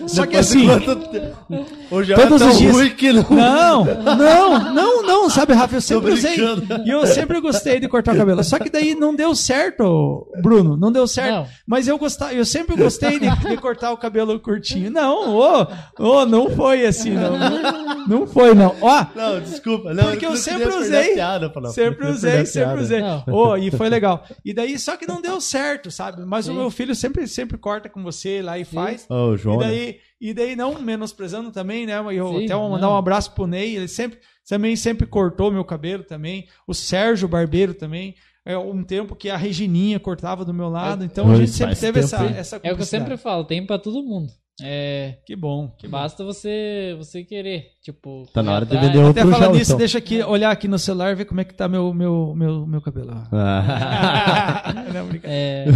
Só 0.08 0.24
que 0.26 0.36
assim. 0.36 0.66
tempo? 0.66 1.66
Hoje 1.90 2.14
Todos 2.14 2.40
é 2.40 2.44
tão 2.44 2.48
os 2.50 2.58
dias- 2.58 2.72
ruim 2.74 2.90
que 2.90 3.12
não. 3.12 3.24
Não, 3.30 3.84
não, 4.16 4.72
não, 4.72 5.02
não, 5.02 5.30
sabe, 5.30 5.52
Rafa? 5.52 5.76
Eu 5.76 5.80
sempre 5.80 6.12
usei. 6.12 6.36
E 6.84 6.90
eu 6.90 7.06
sempre 7.06 7.40
gostei 7.40 7.78
de 7.78 7.88
cortar 7.88 8.14
o 8.14 8.16
cabelo. 8.16 8.42
Só 8.42 8.58
que 8.58 8.70
daí 8.70 8.94
não 8.94 9.14
deu 9.14 9.34
certo, 9.34 10.26
Bruno. 10.42 10.76
Não 10.76 10.90
deu 10.90 11.06
certo. 11.06 11.30
Não. 11.34 11.46
Mas 11.66 11.88
eu 11.88 11.98
gostava, 11.98 12.32
eu 12.32 12.44
sempre 12.44 12.74
gostei 12.76 13.18
de, 13.18 13.28
de 13.28 13.56
cortar 13.58 13.92
o 13.92 13.96
cabelo 13.96 14.38
curtinho. 14.40 14.90
Não, 14.90 15.36
ô, 15.36 15.66
ô, 15.98 16.24
não 16.26 16.48
foi 16.50 16.86
assim, 16.86 17.10
não. 17.10 17.38
Não, 17.38 18.06
não 18.06 18.26
foi, 18.26 18.54
não. 18.54 18.74
Ó, 18.80 19.04
Não, 19.14 19.40
desculpa. 19.40 19.92
Não, 19.92 20.04
Porque 20.04 20.24
eu 20.26 20.36
sempre 20.36 20.68
usei. 20.68 21.14
piada. 21.14 21.52
Sempre 21.72 22.08
usei, 22.08 22.46
sempre 22.46 22.80
usei. 22.80 23.02
Oh, 23.26 23.56
e 23.56 23.70
foi 23.70 23.88
legal. 23.88 24.24
E 24.44 24.54
daí, 24.54 24.78
só 24.78 24.96
que 24.96 25.06
não 25.06 25.20
deu 25.20 25.40
certo, 25.40 25.90
sabe? 25.90 26.13
Mas 26.26 26.48
o 26.48 26.52
Sim. 26.52 26.58
meu 26.58 26.70
filho 26.70 26.94
sempre, 26.94 27.26
sempre 27.26 27.58
corta 27.58 27.88
com 27.88 28.02
você 28.02 28.42
lá 28.42 28.58
e 28.58 28.64
faz. 28.64 29.06
Ô, 29.08 29.30
o 29.30 29.36
João. 29.36 29.56
E 29.56 29.58
né? 29.58 29.66
daí, 29.66 29.98
e 30.20 30.34
daí, 30.34 30.56
não 30.56 30.80
menosprezando 30.80 31.50
também, 31.50 31.86
né? 31.86 31.98
Eu 32.12 32.28
Sim, 32.28 32.44
até 32.44 32.54
vou 32.54 32.70
mandar 32.70 32.86
não. 32.86 32.94
um 32.94 32.96
abraço 32.96 33.32
pro 33.32 33.46
Ney, 33.46 33.76
ele 33.76 33.88
sempre, 33.88 34.18
também 34.48 34.76
sempre 34.76 35.06
cortou 35.06 35.50
meu 35.50 35.64
cabelo 35.64 36.04
também. 36.04 36.46
O 36.66 36.74
Sérgio 36.74 37.28
Barbeiro 37.28 37.74
também. 37.74 38.14
É 38.46 38.58
um 38.58 38.84
tempo 38.84 39.16
que 39.16 39.30
a 39.30 39.38
Regininha 39.38 39.98
cortava 39.98 40.44
do 40.44 40.52
meu 40.52 40.68
lado. 40.68 41.02
Então 41.02 41.32
a 41.32 41.36
gente 41.36 41.52
sempre 41.52 41.76
teve 41.76 42.00
essa, 42.00 42.22
essa 42.26 42.60
É 42.62 42.72
o 42.72 42.76
que 42.76 42.82
eu 42.82 42.86
sempre 42.86 43.16
falo, 43.16 43.44
tem 43.44 43.64
pra 43.64 43.78
todo 43.78 44.02
mundo. 44.02 44.30
É, 44.62 45.18
Que 45.26 45.34
bom, 45.34 45.68
que 45.76 45.88
bom. 45.88 45.98
basta 45.98 46.22
você, 46.22 46.94
você 46.96 47.24
querer, 47.24 47.72
tipo... 47.82 48.24
Tá 48.32 48.40
na 48.40 48.54
hora 48.54 48.64
de 48.64 48.76
vender 48.76 48.88
Até 48.90 49.00
outro 49.00 49.22
falar 49.22 49.38
gel, 49.46 49.52
nisso, 49.52 49.70
então. 49.72 49.78
deixa 49.78 49.98
aqui, 49.98 50.22
olhar 50.22 50.50
aqui 50.52 50.68
no 50.68 50.78
celular 50.78 51.10
e 51.10 51.16
ver 51.16 51.24
como 51.24 51.40
é 51.40 51.44
que 51.44 51.52
tá 51.54 51.66
meu, 51.66 51.92
meu, 51.92 52.34
meu, 52.36 52.66
meu 52.66 52.80
cabelo. 52.80 53.14
Ah. 53.32 54.74
Não. 54.92 55.08
É, 55.24 55.66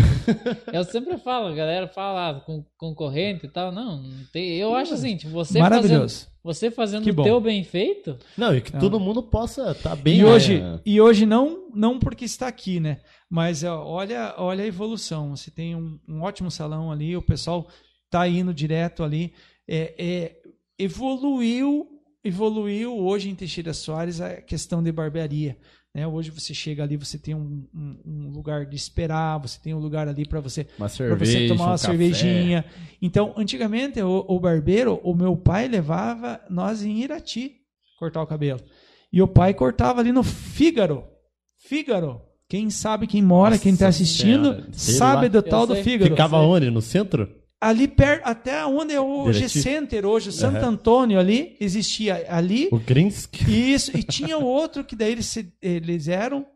eu 0.72 0.84
sempre 0.84 1.18
falo, 1.18 1.48
a 1.48 1.54
galera 1.54 1.88
fala 1.88 2.30
ah, 2.30 2.34
com 2.40 2.64
concorrente 2.76 3.46
e 3.46 3.48
tal. 3.48 3.72
Não, 3.72 4.00
não 4.00 4.24
tem, 4.32 4.56
eu 4.56 4.74
acho 4.74 4.94
assim, 4.94 5.16
tipo, 5.16 5.32
você 5.32 5.58
fazendo, 5.58 5.70
Maravilhoso. 5.70 6.28
você 6.42 6.70
fazendo 6.70 7.08
o 7.08 7.12
bom. 7.14 7.22
teu 7.24 7.40
bem 7.40 7.64
feito, 7.64 8.16
Não, 8.36 8.54
e 8.54 8.60
que 8.60 8.72
todo 8.72 9.00
mundo 9.00 9.22
possa 9.22 9.72
estar 9.72 9.96
bem. 9.96 10.18
E 10.18 10.24
hoje, 10.24 10.60
né? 10.60 10.80
e 10.86 11.00
hoje 11.00 11.26
não, 11.26 11.68
não 11.74 11.98
porque 11.98 12.24
está 12.24 12.46
aqui, 12.46 12.78
né? 12.80 12.98
Mas 13.28 13.62
ó, 13.64 13.84
olha, 13.84 14.34
olha 14.38 14.64
a 14.64 14.66
evolução. 14.66 15.36
Você 15.36 15.50
tem 15.50 15.74
um, 15.74 15.98
um 16.08 16.22
ótimo 16.22 16.50
salão 16.50 16.90
ali, 16.90 17.16
o 17.16 17.22
pessoal 17.22 17.66
tá 18.10 18.26
indo 18.28 18.52
direto 18.54 19.02
ali. 19.02 19.32
É, 19.66 19.94
é, 19.98 20.36
evoluiu, 20.78 21.86
evoluiu 22.24 22.96
hoje 22.98 23.28
em 23.30 23.34
Teixeira 23.34 23.72
Soares 23.72 24.20
a 24.20 24.40
questão 24.42 24.82
de 24.82 24.90
barbearia. 24.92 25.56
Né? 25.94 26.06
Hoje 26.06 26.30
você 26.30 26.52
chega 26.52 26.82
ali, 26.82 26.96
você 26.96 27.18
tem 27.18 27.34
um, 27.34 27.66
um- 27.74 28.00
um 28.04 28.30
lugar 28.30 28.66
de 28.66 28.76
esperar, 28.76 29.38
você 29.38 29.58
tem 29.60 29.74
um 29.74 29.78
lugar 29.78 30.06
ali 30.08 30.26
para 30.26 30.40
você 30.40 30.66
cerveja. 30.88 31.16
você 31.38 31.48
tomar 31.48 31.64
um 31.64 31.66
uma 31.68 31.72
café. 31.72 31.86
cervejinha. 31.88 32.64
Então, 33.00 33.32
antigamente, 33.36 34.00
o, 34.02 34.24
o 34.28 34.38
barbeiro, 34.38 35.00
o 35.02 35.14
meu 35.14 35.36
pai 35.36 35.66
levava 35.68 36.40
nós 36.50 36.82
em 36.82 36.98
Irati 37.02 37.52
cortar 37.98 38.22
o 38.22 38.26
cabelo. 38.26 38.60
E 39.12 39.22
o 39.22 39.26
pai 39.26 39.54
cortava 39.54 40.00
ali 40.00 40.12
no 40.12 40.22
Fígaro. 40.22 41.04
Fígaro. 41.56 42.20
Quem 42.48 42.70
sabe, 42.70 43.06
quem 43.06 43.20
mora, 43.22 43.58
quem 43.58 43.72
está 43.72 43.86
Nossa 43.86 44.02
assistindo, 44.02 44.52
Senhora, 44.54 44.68
sei 44.72 44.94
sabe 44.94 45.22
lá. 45.22 45.28
do 45.28 45.42
tal 45.42 45.66
do 45.66 45.74
sei. 45.74 45.82
Fígaro. 45.82 46.10
Ficava 46.10 46.38
onde? 46.38 46.70
No 46.70 46.80
centro? 46.80 47.28
Ali 47.60 47.88
perto, 47.88 48.24
até 48.24 48.64
onde 48.64 48.94
é 48.94 49.00
o 49.00 49.30
Irati. 49.30 49.48
G-Center 49.48 50.06
hoje, 50.06 50.28
o 50.28 50.32
Santo 50.32 50.58
Aham. 50.58 50.68
Antônio 50.68 51.18
ali, 51.18 51.56
existia 51.60 52.24
ali. 52.28 52.68
O 52.70 52.78
Grinsk? 52.78 53.34
Isso, 53.48 53.96
e 53.96 54.02
tinha 54.04 54.38
outro 54.38 54.84
que 54.84 54.94
daí 54.94 55.10
eles, 55.12 55.26
se- 55.26 55.52
eles 55.60 56.06
eram 56.06 56.46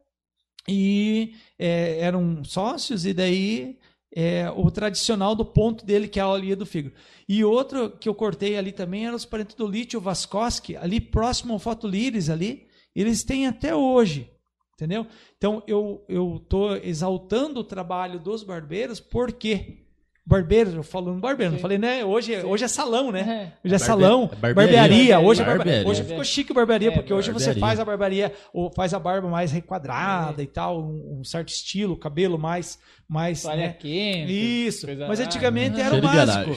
e 0.69 1.35
é, 1.59 1.99
eram 1.99 2.45
sócios, 2.45 3.05
e 3.05 3.13
daí 3.13 3.79
é, 4.15 4.49
o 4.55 4.71
tradicional 4.71 5.35
do 5.35 5.45
ponto 5.45 5.85
dele, 5.85 6.07
que 6.07 6.21
é 6.21 6.23
a 6.23 6.27
aulinha 6.27 6.55
do 6.55 6.65
fígado. 6.65 6.95
E 7.29 7.45
outro 7.45 7.91
que 7.91 8.09
eu 8.09 8.15
cortei 8.15 8.57
ali 8.57 8.71
também 8.71 9.05
eram 9.07 9.17
os 9.17 9.25
parentes 9.25 9.57
do 9.57 9.67
Lítio 9.67 10.01
Vascoski, 10.01 10.77
ali 10.77 11.01
próximo 11.01 11.53
ao 11.53 11.59
Fotolíris 11.59 12.31
ali, 12.31 12.67
eles 12.95 13.25
têm 13.25 13.47
até 13.49 13.75
hoje. 13.75 14.31
Entendeu? 14.75 15.07
Então 15.37 15.63
eu 15.67 16.45
tô 16.49 16.75
exaltando 16.77 17.61
o 17.61 17.65
trabalho 17.65 18.19
dos 18.21 18.43
barbeiros, 18.45 19.01
porque 19.01 19.79
barbeiro, 20.25 20.71
eu 20.71 20.83
falando 20.83 21.21
barbeiro, 21.21 21.53
não 21.53 21.59
falei, 21.59 21.79
né? 21.79 22.05
Hoje, 22.05 22.33
é- 22.35 22.45
hoje 22.45 22.65
é 22.65 22.69
salão, 22.69 23.11
né? 23.11 23.21
É. 23.21 23.67
Hoje 23.67 23.75
é 23.75 23.79
Barbe- 23.79 23.85
salão, 23.85 24.27
barbearia. 24.41 24.55
barbearia. 24.55 25.21
Hoje, 25.21 25.43
é 25.43 25.45
Barbearia. 25.45 25.89
hoje 25.89 26.05
ficou 26.05 26.25
chique 26.25 26.53
barbearia, 26.55 26.89
É, 26.89 26.91
porque 26.93 27.13
hoje 27.13 27.31
você 27.33 27.47
barbearia. 27.47 27.61
faz 27.61 27.81
a 27.81 27.85
barbearia, 27.85 28.33
ou 28.53 28.71
faz 28.73 28.95
a 28.95 28.99
barba 28.99 29.29
mais 29.29 29.51
requadrada 29.53 30.43
e 30.43 30.47
tal, 30.47 30.81
um, 30.81 31.19
um 31.21 31.25
certo 31.25 31.49
estilo, 31.49 31.97
cabelo 31.97 32.39
mais. 32.39 32.79
mais 33.09 33.45
né? 33.45 33.75
quente. 33.79 34.33
Isso, 34.67 34.87
mas 35.07 35.21
antigamente 35.21 35.79
era 35.81 35.97
o 35.97 36.01
básico. 36.01 36.51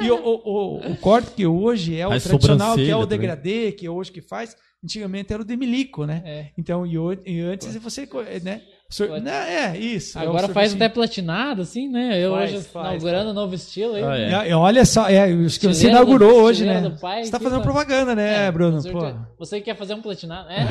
E 0.00 0.10
o, 0.10 0.16
o, 0.16 0.40
o, 0.44 0.92
o 0.92 0.96
corte 0.96 1.30
que 1.30 1.46
hoje 1.46 1.96
é 1.96 2.06
o 2.06 2.10
Faz 2.10 2.24
tradicional, 2.24 2.74
que 2.74 2.82
é 2.82 2.84
o 2.96 3.00
sobrancelha 3.00 3.06
também. 3.06 3.18
degradê, 3.18 3.72
que 3.72 3.86
é 3.86 3.90
hoje 3.90 4.12
que 4.12 4.20
faz, 4.20 4.54
antigamente 4.84 5.32
era 5.32 5.40
o 5.40 5.44
de 5.44 5.56
milico, 5.56 6.04
né? 6.04 6.22
É. 6.26 6.46
Então, 6.58 6.84
e, 6.86 6.96
e 7.24 7.40
antes 7.40 7.74
você, 7.76 8.06
né? 8.42 8.60
Pode. 8.98 9.20
né, 9.24 9.72
É, 9.72 9.78
isso. 9.78 10.18
é 10.18 10.22
o 10.24 10.28
Agora 10.28 10.48
faz 10.48 10.74
até 10.74 10.88
platinado, 10.88 11.62
assim, 11.62 11.88
né? 11.88 12.18
Eu 12.22 12.32
Faz, 12.32 12.52
hoje 12.54 12.62
faz, 12.64 12.86
inaugurando 12.88 13.30
um 13.30 13.34
novo 13.34 13.54
estilo 13.54 13.94
aí. 13.94 14.02
Ah, 14.04 14.46
é. 14.48 14.54
Olha 14.54 14.84
só, 14.84 15.08
é, 15.08 15.26
os 15.32 15.56
que 15.58 15.66
você 15.66 15.88
inaugurou 15.88 16.32
do- 16.32 16.36
hoje, 16.42 16.64
né? 16.64 16.92
pai 17.00 17.24
você 17.24 17.30
tá 17.30 17.40
fazendo 17.40 17.62
propaganda, 17.62 18.14
né, 18.14 18.46
É, 18.46 18.50
Bruno? 18.52 18.80
Você 19.38 19.56
que 19.58 19.62
quer 19.66 19.76
fazer 19.76 19.94
um 19.94 20.02
platinado? 20.02 20.48
É. 20.50 20.62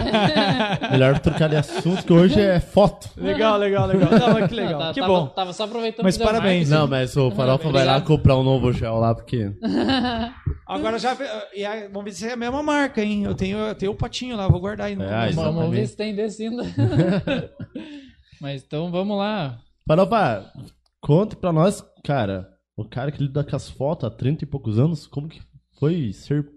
Melhor 0.91 1.19
trocar 1.19 1.49
de 1.49 1.55
assunto, 1.55 2.03
que 2.03 2.13
hoje 2.13 2.39
é 2.39 2.59
foto. 2.59 3.09
Legal, 3.17 3.57
legal, 3.57 3.87
legal. 3.87 4.09
Não, 4.11 4.33
mas 4.33 4.47
que 4.49 4.55
legal. 4.55 4.79
Tá- 4.79 4.93
que 4.93 4.99
tava, 4.99 5.13
bom. 5.13 5.27
Tava 5.27 5.53
só 5.53 5.63
aproveitando 5.63 6.03
Mas 6.03 6.17
parabéns. 6.17 6.69
Não, 6.69 6.87
mas 6.87 7.15
o 7.17 7.31
Farofa 7.31 7.69
vai 7.69 7.85
lá 7.85 7.99
comprar 8.01 8.37
um 8.37 8.43
novo 8.43 8.71
gel 8.71 8.95
lá, 8.97 9.13
porque... 9.15 9.51
Agora 10.67 10.97
já. 10.97 11.17
e 11.53 11.65
aí, 11.65 11.87
vamos 11.89 12.05
ver 12.05 12.11
se 12.13 12.27
é 12.27 12.33
a 12.33 12.37
mesma 12.37 12.63
marca, 12.63 13.01
hein? 13.03 13.23
Eu 13.25 13.35
tenho, 13.35 13.57
eu 13.57 13.75
tenho 13.75 13.91
o 13.91 13.95
patinho 13.95 14.37
lá, 14.37 14.47
vou 14.47 14.59
guardar 14.59 14.87
aí 14.87 14.95
no 14.95 15.03
É. 15.03 15.29
Vamos 15.31 15.69
ver 15.69 15.85
se 15.87 15.97
tem 15.97 16.15
desse 16.15 16.45
ainda. 16.47 16.63
Mas 18.41 18.63
então 18.63 18.89
vamos 18.89 19.17
lá. 19.17 19.61
Farofa, 19.87 20.51
conte 20.99 21.35
pra 21.35 21.53
nós, 21.53 21.83
cara, 22.03 22.49
o 22.75 22.83
cara 22.83 23.11
que 23.11 23.21
lida 23.21 23.43
com 23.43 23.55
as 23.55 23.69
fotos 23.69 24.05
há 24.05 24.09
30 24.09 24.43
e 24.43 24.47
poucos 24.47 24.79
anos, 24.79 25.05
como 25.05 25.29
que 25.29 25.39
foi 25.79 26.11
ser... 26.11 26.49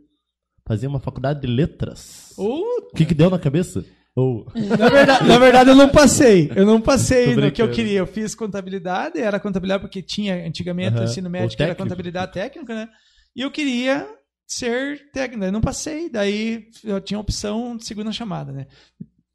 Fazer 0.67 0.87
uma 0.87 0.99
faculdade 0.99 1.43
de 1.43 1.47
letras? 1.47 2.33
Uh, 2.39 2.89
O 2.91 2.95
que 2.97 3.05
que 3.05 3.13
deu 3.15 3.29
na 3.29 3.39
cabeça? 3.39 3.85
Ou... 4.17 4.47
Na 4.79 4.89
verdade, 4.89 5.29
na 5.29 5.39
verdade, 5.39 5.71
eu 5.71 5.77
não 5.77 5.91
passei. 5.91 6.51
Eu 6.57 6.65
não 6.65 6.81
passei 6.81 7.37
no 7.37 7.53
que 7.53 7.61
eu 7.61 7.71
queria. 7.71 7.99
Eu 7.99 8.07
fiz 8.07 8.35
contabilidade, 8.35 9.21
era 9.21 9.39
contabilidade 9.39 9.83
porque 9.83 10.01
tinha 10.01 10.47
antigamente 10.47 10.95
o 10.95 11.01
Aham. 11.01 11.05
ensino 11.05 11.29
O 11.29 11.31
médio 11.31 11.55
que 11.55 11.63
era 11.63 11.75
contabilidade 11.75 12.33
técnica, 12.33 12.75
né? 12.75 12.89
E 13.37 13.43
eu 13.43 13.51
queria 13.51 14.09
ser 14.47 15.11
técnico. 15.13 15.41
Daí 15.41 15.51
não 15.51 15.61
passei, 15.61 16.09
daí 16.09 16.69
eu 16.83 16.99
tinha 16.99 17.19
a 17.19 17.21
opção 17.21 17.77
de 17.77 17.85
segunda 17.85 18.11
chamada, 18.11 18.51
né? 18.51 18.67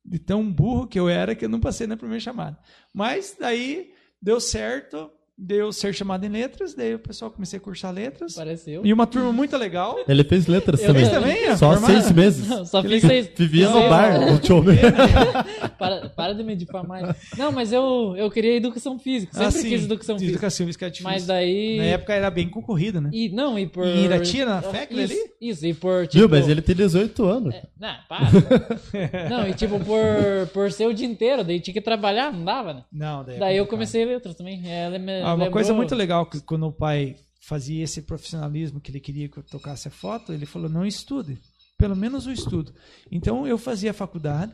De 0.10 0.18
tão 0.18 0.52
burro 0.52 0.88
que 0.88 1.00
eu 1.00 1.08
era 1.08 1.36
que 1.36 1.46
eu 1.46 1.50
não 1.50 1.60
passei 1.60 1.86
na 1.86 1.96
primeira 1.96 2.20
chamada. 2.20 2.58
Mas 2.92 3.38
daí 3.40 3.94
deu 4.20 4.42
certo, 4.42 5.12
deu 5.42 5.72
ser 5.72 5.94
chamado 5.94 6.26
em 6.26 6.30
letras, 6.30 6.74
daí 6.74 6.96
o 6.96 7.00
pessoal 7.00 7.32
comecei 7.32 7.58
a 7.58 7.62
cursar 7.62 7.94
letras. 7.94 8.36
Pareceu. 8.36 8.86
E 8.86 8.92
uma 8.92 9.08
turma 9.08 9.32
muito 9.32 9.56
legal. 9.56 9.98
Ele 10.06 10.24
fez 10.26 10.48
letras 10.48 10.82
Eu 10.82 10.88
também. 10.88 11.06
fiz 11.06 11.14
também, 11.14 11.46
é? 11.46 11.56
Só 11.56 11.74
Formado? 11.74 11.92
seis 11.92 12.12
meses. 12.12 12.48
Não, 12.48 12.66
só 12.66 12.84
fiz 12.84 13.02
seis. 13.02 13.32
Vivia 13.38 13.70
no 13.70 13.88
bar, 13.88 14.34
o 14.34 14.40
tio 14.40 14.62
Para, 15.80 16.10
para 16.10 16.34
de 16.34 16.44
me 16.44 16.56
difamar. 16.56 17.16
Não, 17.38 17.52
mas 17.52 17.72
eu, 17.72 18.16
eu 18.18 18.30
queria 18.30 18.58
educação 18.58 19.00
física. 19.00 19.32
Sempre 19.34 19.48
Ah, 19.48 19.52
sim. 19.52 19.70
quis 19.70 19.86
educação 19.86 20.18
física. 20.18 20.36
Educação 20.36 20.66
física 20.66 20.86
é 20.86 20.90
difícil. 20.90 21.10
Mas 21.12 21.26
daí. 21.26 21.78
Na 21.78 21.84
época 21.86 22.14
era 22.14 22.30
bem 22.30 22.50
concorrida, 22.50 23.00
né? 23.00 23.10
E, 23.14 23.30
não, 23.30 23.58
e 23.58 23.66
por. 23.66 23.88
Em 23.88 24.04
Irati, 24.06 24.44
na 24.44 24.62
FECL 24.62 25.00
isso, 25.00 25.14
ali? 25.14 25.22
Isso, 25.40 25.66
e 25.66 25.74
por. 25.74 26.08
Tipo, 26.08 26.20
Viu, 26.20 26.30
mas 26.30 26.50
ele 26.50 26.62
tem 26.62 26.76
18 26.76 27.26
anos. 27.26 27.56
Não, 27.80 27.96
para. 28.10 28.28
não, 29.30 29.48
e 29.48 29.54
tipo, 29.54 29.80
por, 29.80 30.48
por 30.54 30.72
ser 30.72 30.88
o 30.88 30.94
dia 30.94 31.08
inteiro, 31.08 31.44
daí 31.46 31.60
tinha 31.62 31.74
que 31.74 31.82
trabalhar, 31.82 32.32
não 32.34 32.44
dava, 32.44 32.74
né? 32.74 32.84
Não, 32.92 33.24
daí, 33.24 33.36
é 33.36 33.40
Daí 33.40 33.58
eu 33.58 33.66
comecei 33.68 34.04
letras 34.04 34.36
também. 34.36 34.62
Ela 34.70 35.00
me 35.00 35.29
Ah, 35.32 35.36
uma 35.36 35.52
coisa 35.52 35.74
muito 35.74 35.96
legal 35.96 36.26
que 36.26 36.40
quando 36.42 36.68
o 36.68 36.72
pai 36.72 37.16
fazia 37.42 37.84
esse 37.84 38.02
profissionalismo 38.02 38.80
que 38.80 38.92
ele 38.92 39.00
queria 39.00 39.30
que 39.30 39.38
eu 39.38 39.44
tocasse 39.44 39.88
a 39.88 39.92
foto, 39.92 40.34
ele 40.34 40.46
falou: 40.46 40.70
não 40.70 40.86
estude, 40.86 41.38
pelo 41.78 41.96
menos 41.96 42.26
o 42.26 42.32
estudo. 42.32 42.74
Então 43.12 43.48
eu 43.48 43.58
fazia 43.58 43.94
faculdade. 43.94 44.54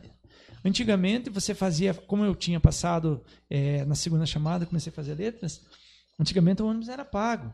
Antigamente 0.64 1.30
você 1.30 1.54
fazia, 1.54 1.94
como 1.94 2.24
eu 2.24 2.34
tinha 2.34 2.58
passado 2.58 3.22
eh, 3.48 3.84
na 3.84 3.94
segunda 3.94 4.26
chamada, 4.26 4.66
comecei 4.66 4.90
a 4.90 4.94
fazer 4.94 5.14
letras. 5.14 5.60
Antigamente 6.18 6.62
o 6.62 6.66
ônibus 6.66 6.88
era 6.88 7.04
pago 7.04 7.52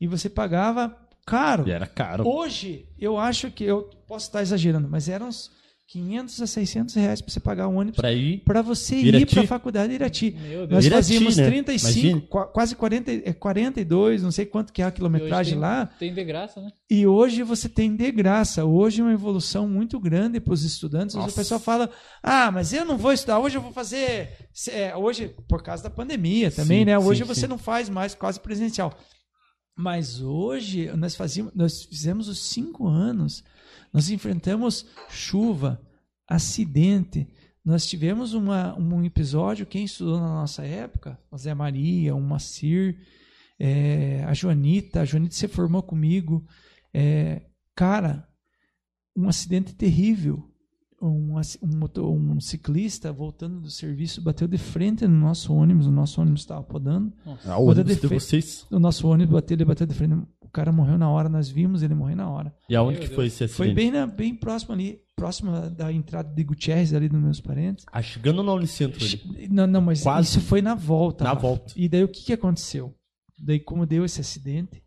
e 0.00 0.06
você 0.06 0.28
pagava 0.28 0.96
caro. 1.26 1.66
E 1.66 1.70
era 1.70 1.86
caro. 1.86 2.26
Hoje 2.26 2.88
eu 2.98 3.18
acho 3.18 3.50
que 3.50 3.64
eu 3.64 3.90
posso 4.06 4.26
estar 4.26 4.42
exagerando, 4.42 4.88
mas 4.88 5.08
eram 5.08 5.28
uns 5.28 5.50
500 5.88 6.42
a 6.42 6.46
600 6.48 6.94
reais 6.96 7.20
para 7.20 7.32
você 7.32 7.38
pagar 7.38 7.68
um 7.68 7.76
ônibus 7.78 8.00
para 8.44 8.60
você 8.60 8.96
ir 8.96 9.24
para 9.26 9.42
a 9.42 9.46
faculdade 9.46 9.90
de 9.90 9.94
Irati. 9.94 10.36
Nós 10.68 10.84
Irati, 10.84 10.90
fazíamos 10.90 11.36
né? 11.36 11.46
35, 11.46 11.92
Imagine. 12.00 12.20
qua- 12.28 12.46
quase 12.46 12.74
40, 12.74 13.12
é, 13.12 13.32
42, 13.32 14.20
não 14.20 14.32
sei 14.32 14.46
quanto 14.46 14.72
que 14.72 14.82
é 14.82 14.84
a 14.84 14.90
quilometragem 14.90 15.52
tem- 15.52 15.60
lá. 15.60 15.86
Tem 15.86 16.12
de 16.12 16.24
graça, 16.24 16.60
né? 16.60 16.72
E 16.90 17.06
hoje 17.06 17.44
você 17.44 17.68
tem 17.68 17.94
de 17.94 18.10
graça. 18.10 18.64
Hoje 18.64 19.00
é 19.00 19.04
uma 19.04 19.12
evolução 19.12 19.68
muito 19.68 20.00
grande 20.00 20.40
para 20.40 20.52
os 20.54 20.64
estudantes. 20.64 21.14
Hoje 21.14 21.28
o 21.28 21.32
pessoal 21.32 21.60
fala: 21.60 21.88
ah, 22.20 22.50
mas 22.50 22.72
eu 22.72 22.84
não 22.84 22.98
vou 22.98 23.12
estudar. 23.12 23.38
Hoje 23.38 23.56
eu 23.56 23.62
vou 23.62 23.72
fazer. 23.72 24.28
é, 24.70 24.96
hoje, 24.96 25.34
por 25.48 25.62
causa 25.62 25.84
da 25.84 25.90
pandemia 25.90 26.50
também, 26.50 26.80
Sim, 26.80 26.84
né? 26.86 26.98
Hoje 26.98 27.22
sim, 27.22 27.28
você 27.28 27.42
sim. 27.42 27.46
não 27.46 27.58
faz 27.58 27.88
mais 27.88 28.12
quase 28.12 28.40
presencial. 28.40 28.92
Mas 29.78 30.20
hoje 30.20 30.90
nós 30.96 31.14
fazíamos, 31.14 31.52
nós 31.54 31.82
fizemos 31.84 32.28
os 32.28 32.48
cinco 32.48 32.88
anos. 32.88 33.44
Nós 33.92 34.10
enfrentamos 34.10 34.86
chuva, 35.08 35.80
acidente. 36.28 37.28
Nós 37.64 37.86
tivemos 37.86 38.34
uma, 38.34 38.78
um 38.78 39.04
episódio, 39.04 39.66
quem 39.66 39.84
estudou 39.84 40.20
na 40.20 40.28
nossa 40.28 40.64
época, 40.64 41.18
o 41.30 41.36
Zé 41.36 41.54
Maria, 41.54 42.14
o 42.14 42.20
Macir, 42.20 42.98
é, 43.58 44.22
a 44.24 44.34
Joanita, 44.34 45.00
a 45.00 45.04
Joanita 45.04 45.34
se 45.34 45.48
formou 45.48 45.82
comigo. 45.82 46.46
É, 46.92 47.42
cara, 47.74 48.28
um 49.16 49.28
acidente 49.28 49.74
terrível. 49.74 50.52
Um, 51.00 51.36
um, 51.62 51.76
motor- 51.76 52.10
um 52.10 52.40
ciclista 52.40 53.12
voltando 53.12 53.60
do 53.60 53.70
serviço 53.70 54.22
bateu 54.22 54.48
de 54.48 54.56
frente 54.56 55.06
no 55.06 55.14
nosso 55.20 55.52
ônibus, 55.52 55.86
o 55.86 55.90
nosso 55.92 56.20
ônibus 56.22 56.40
estava 56.40 56.62
podando. 56.62 57.12
Ah, 57.44 57.58
o 57.58 57.66
ônibus 57.66 58.00
de 58.00 58.06
vocês. 58.06 58.66
O 58.70 58.78
nosso 58.78 59.06
ônibus 59.06 59.34
bateu, 59.34 59.54
ele 59.56 59.64
bateu 59.66 59.86
de 59.86 59.94
frente. 59.94 60.14
O 60.40 60.48
cara 60.48 60.72
morreu 60.72 60.96
na 60.96 61.10
hora, 61.10 61.28
nós 61.28 61.50
vimos 61.50 61.82
ele 61.82 61.94
morrer 61.94 62.14
na 62.14 62.30
hora. 62.30 62.54
E 62.68 62.74
aonde 62.74 62.98
Meu 62.98 63.08
que 63.08 63.14
foi 63.14 63.26
esse 63.26 63.44
acidente? 63.44 63.56
Foi 63.56 63.74
bem, 63.74 63.90
na, 63.90 64.06
bem 64.06 64.34
próximo 64.34 64.72
ali, 64.72 64.98
próximo 65.14 65.52
da 65.70 65.92
entrada 65.92 66.32
de 66.34 66.42
Gutierrez, 66.42 66.94
ali 66.94 67.10
dos 67.10 67.20
meus 67.20 67.40
parentes. 67.42 67.84
Ah, 67.92 68.00
chegando 68.00 68.42
no 68.42 68.54
Unicentro 68.54 68.98
ali. 69.04 69.48
Não, 69.50 69.66
não, 69.66 69.82
mas 69.82 70.02
Quase. 70.02 70.28
isso 70.30 70.40
foi 70.40 70.62
na 70.62 70.74
volta. 70.74 71.24
Na 71.24 71.30
Rafa. 71.34 71.42
volta. 71.42 71.74
E 71.76 71.90
daí 71.90 72.04
o 72.04 72.08
que, 72.08 72.22
que 72.24 72.32
aconteceu? 72.32 72.94
Daí, 73.38 73.60
como 73.60 73.84
deu 73.84 74.02
esse 74.02 74.22
acidente, 74.22 74.82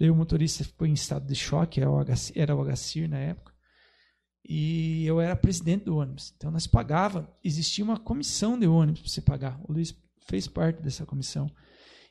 daí 0.00 0.10
o 0.10 0.16
motorista 0.16 0.64
ficou 0.64 0.84
em 0.84 0.94
estado 0.94 1.24
de 1.28 1.36
choque, 1.36 1.80
era 1.80 1.88
o 1.88 2.04
HC 2.04 2.32
era 2.34 2.56
o 2.56 2.64
HCIR 2.64 3.08
na 3.08 3.18
época, 3.18 3.52
e 4.46 5.04
eu 5.06 5.20
era 5.20 5.34
presidente 5.36 5.84
do 5.86 5.96
ônibus. 5.96 6.32
Então 6.36 6.50
nós 6.50 6.66
pagava, 6.66 7.30
existia 7.42 7.84
uma 7.84 7.98
comissão 7.98 8.58
de 8.58 8.66
ônibus 8.66 9.00
para 9.00 9.10
você 9.10 9.20
pagar. 9.20 9.60
O 9.66 9.72
Luiz 9.72 9.94
fez 10.28 10.46
parte 10.46 10.82
dessa 10.82 11.06
comissão. 11.06 11.50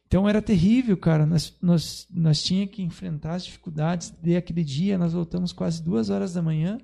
Então 0.07 0.27
era 0.29 0.41
terrível, 0.41 0.95
cara. 0.97 1.25
Nós, 1.25 1.55
nós, 1.61 2.07
nós 2.11 2.43
tínhamos 2.43 2.73
que 2.75 2.81
enfrentar 2.81 3.35
as 3.35 3.45
dificuldades. 3.45 4.13
Daí 4.21 4.35
aquele 4.35 4.63
dia 4.63 4.97
nós 4.97 5.13
voltamos 5.13 5.51
quase 5.51 5.83
duas 5.83 6.09
horas 6.09 6.33
da 6.33 6.41
manhã 6.41 6.77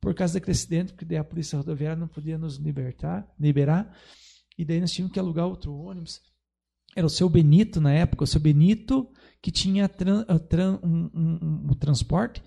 por 0.00 0.14
causa 0.14 0.34
daquele 0.34 0.52
acidente, 0.52 0.92
porque 0.92 1.04
daí 1.06 1.16
a 1.16 1.24
polícia 1.24 1.56
rodoviária 1.56 1.96
não 1.98 2.08
podia 2.08 2.36
nos 2.36 2.56
libertar, 2.56 3.26
liberar. 3.40 3.96
E 4.58 4.64
daí 4.64 4.80
nós 4.80 4.92
tínhamos 4.92 5.12
que 5.12 5.18
alugar 5.18 5.46
outro 5.46 5.74
ônibus. 5.74 6.20
Era 6.96 7.06
o 7.06 7.10
seu 7.10 7.28
Benito 7.28 7.80
na 7.80 7.92
época, 7.92 8.24
o 8.24 8.26
seu 8.26 8.40
Benito 8.40 9.08
que 9.42 9.50
tinha 9.50 9.88
tran, 9.88 10.22
tran- 10.48 10.78
um, 10.82 11.10
um- 11.14 11.38
um- 11.42 11.66
um 11.70 11.74
transporte. 11.74 12.42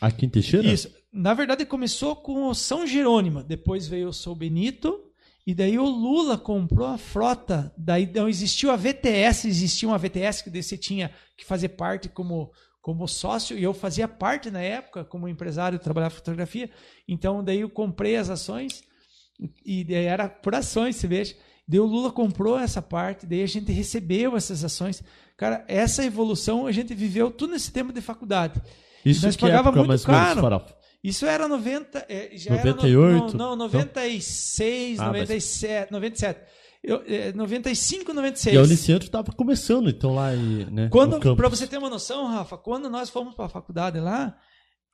Aqui 0.00 0.26
em 0.26 0.28
Teixeira? 0.28 0.66
Isso. 0.70 0.88
Na 1.12 1.34
verdade, 1.34 1.66
começou 1.66 2.16
com 2.16 2.48
o 2.48 2.54
São 2.54 2.86
Jerônimo, 2.86 3.42
depois 3.42 3.86
veio 3.86 4.08
o 4.08 4.12
São 4.14 4.34
Benito, 4.34 4.98
e 5.46 5.54
daí 5.54 5.78
o 5.78 5.84
Lula 5.84 6.38
comprou 6.38 6.86
a 6.86 6.96
frota. 6.96 7.70
Daí 7.76 8.10
não 8.10 8.30
existiu 8.30 8.70
a 8.70 8.76
VTS, 8.76 9.46
existia 9.46 9.86
uma 9.88 9.98
VTS 9.98 10.42
que 10.42 10.48
daí 10.48 10.62
você 10.62 10.78
tinha 10.78 11.10
que 11.36 11.44
fazer 11.44 11.70
parte 11.70 12.08
como, 12.08 12.50
como 12.80 13.06
sócio, 13.06 13.58
e 13.58 13.62
eu 13.62 13.74
fazia 13.74 14.08
parte 14.08 14.50
na 14.50 14.62
época, 14.62 15.04
como 15.04 15.28
empresário, 15.28 15.78
trabalhava 15.78 16.14
fotografia. 16.14 16.70
Então, 17.06 17.44
daí 17.44 17.60
eu 17.60 17.68
comprei 17.68 18.16
as 18.16 18.30
ações, 18.30 18.82
e 19.66 19.84
daí 19.84 20.06
era 20.06 20.30
por 20.30 20.54
ações, 20.54 20.96
você 20.96 21.06
veja. 21.06 21.36
Daí 21.68 21.78
o 21.78 21.84
Lula 21.84 22.10
comprou 22.10 22.58
essa 22.58 22.80
parte, 22.80 23.26
daí 23.26 23.42
a 23.42 23.46
gente 23.46 23.70
recebeu 23.70 24.34
essas 24.34 24.64
ações. 24.64 25.02
Cara, 25.36 25.62
essa 25.68 26.02
evolução 26.04 26.66
a 26.66 26.72
gente 26.72 26.94
viveu 26.94 27.30
tudo 27.30 27.52
nesse 27.52 27.70
tempo 27.70 27.92
de 27.92 28.00
faculdade. 28.00 28.62
Isso 29.04 29.26
Nós 29.26 29.36
que 29.36 29.42
pagava 29.42 29.68
época 29.68 29.76
muito 29.78 29.88
mais 29.88 30.06
menos, 30.06 30.40
caro. 30.40 30.64
Isso 31.02 31.26
era 31.26 31.48
90. 31.48 32.06
é, 32.08 32.30
já 32.34 32.50
98? 32.54 33.16
Era 33.16 33.26
no, 33.26 33.32
não, 33.38 33.56
96, 33.56 35.00
Ah, 35.00 35.04
mas- 35.10 35.20
97, 35.22 35.92
97. 35.92 36.40
Eu, 36.84 37.02
é, 37.06 37.32
95, 37.32 38.08
E 38.08 38.10
a 38.10 38.14
96. 38.14 38.58
Unicentro 38.66 39.08
tava 39.10 39.32
começando, 39.32 39.88
então, 39.88 40.14
lá 40.14 40.34
em, 40.34 40.64
né, 40.70 40.88
Quando, 40.90 41.36
para 41.36 41.48
você 41.48 41.66
ter 41.66 41.78
uma 41.78 41.88
noção, 41.90 42.26
Rafa, 42.26 42.56
quando 42.58 42.90
nós 42.90 43.08
fomos 43.08 43.34
para 43.34 43.44
a 43.46 43.48
faculdade 43.48 44.00
lá, 44.00 44.36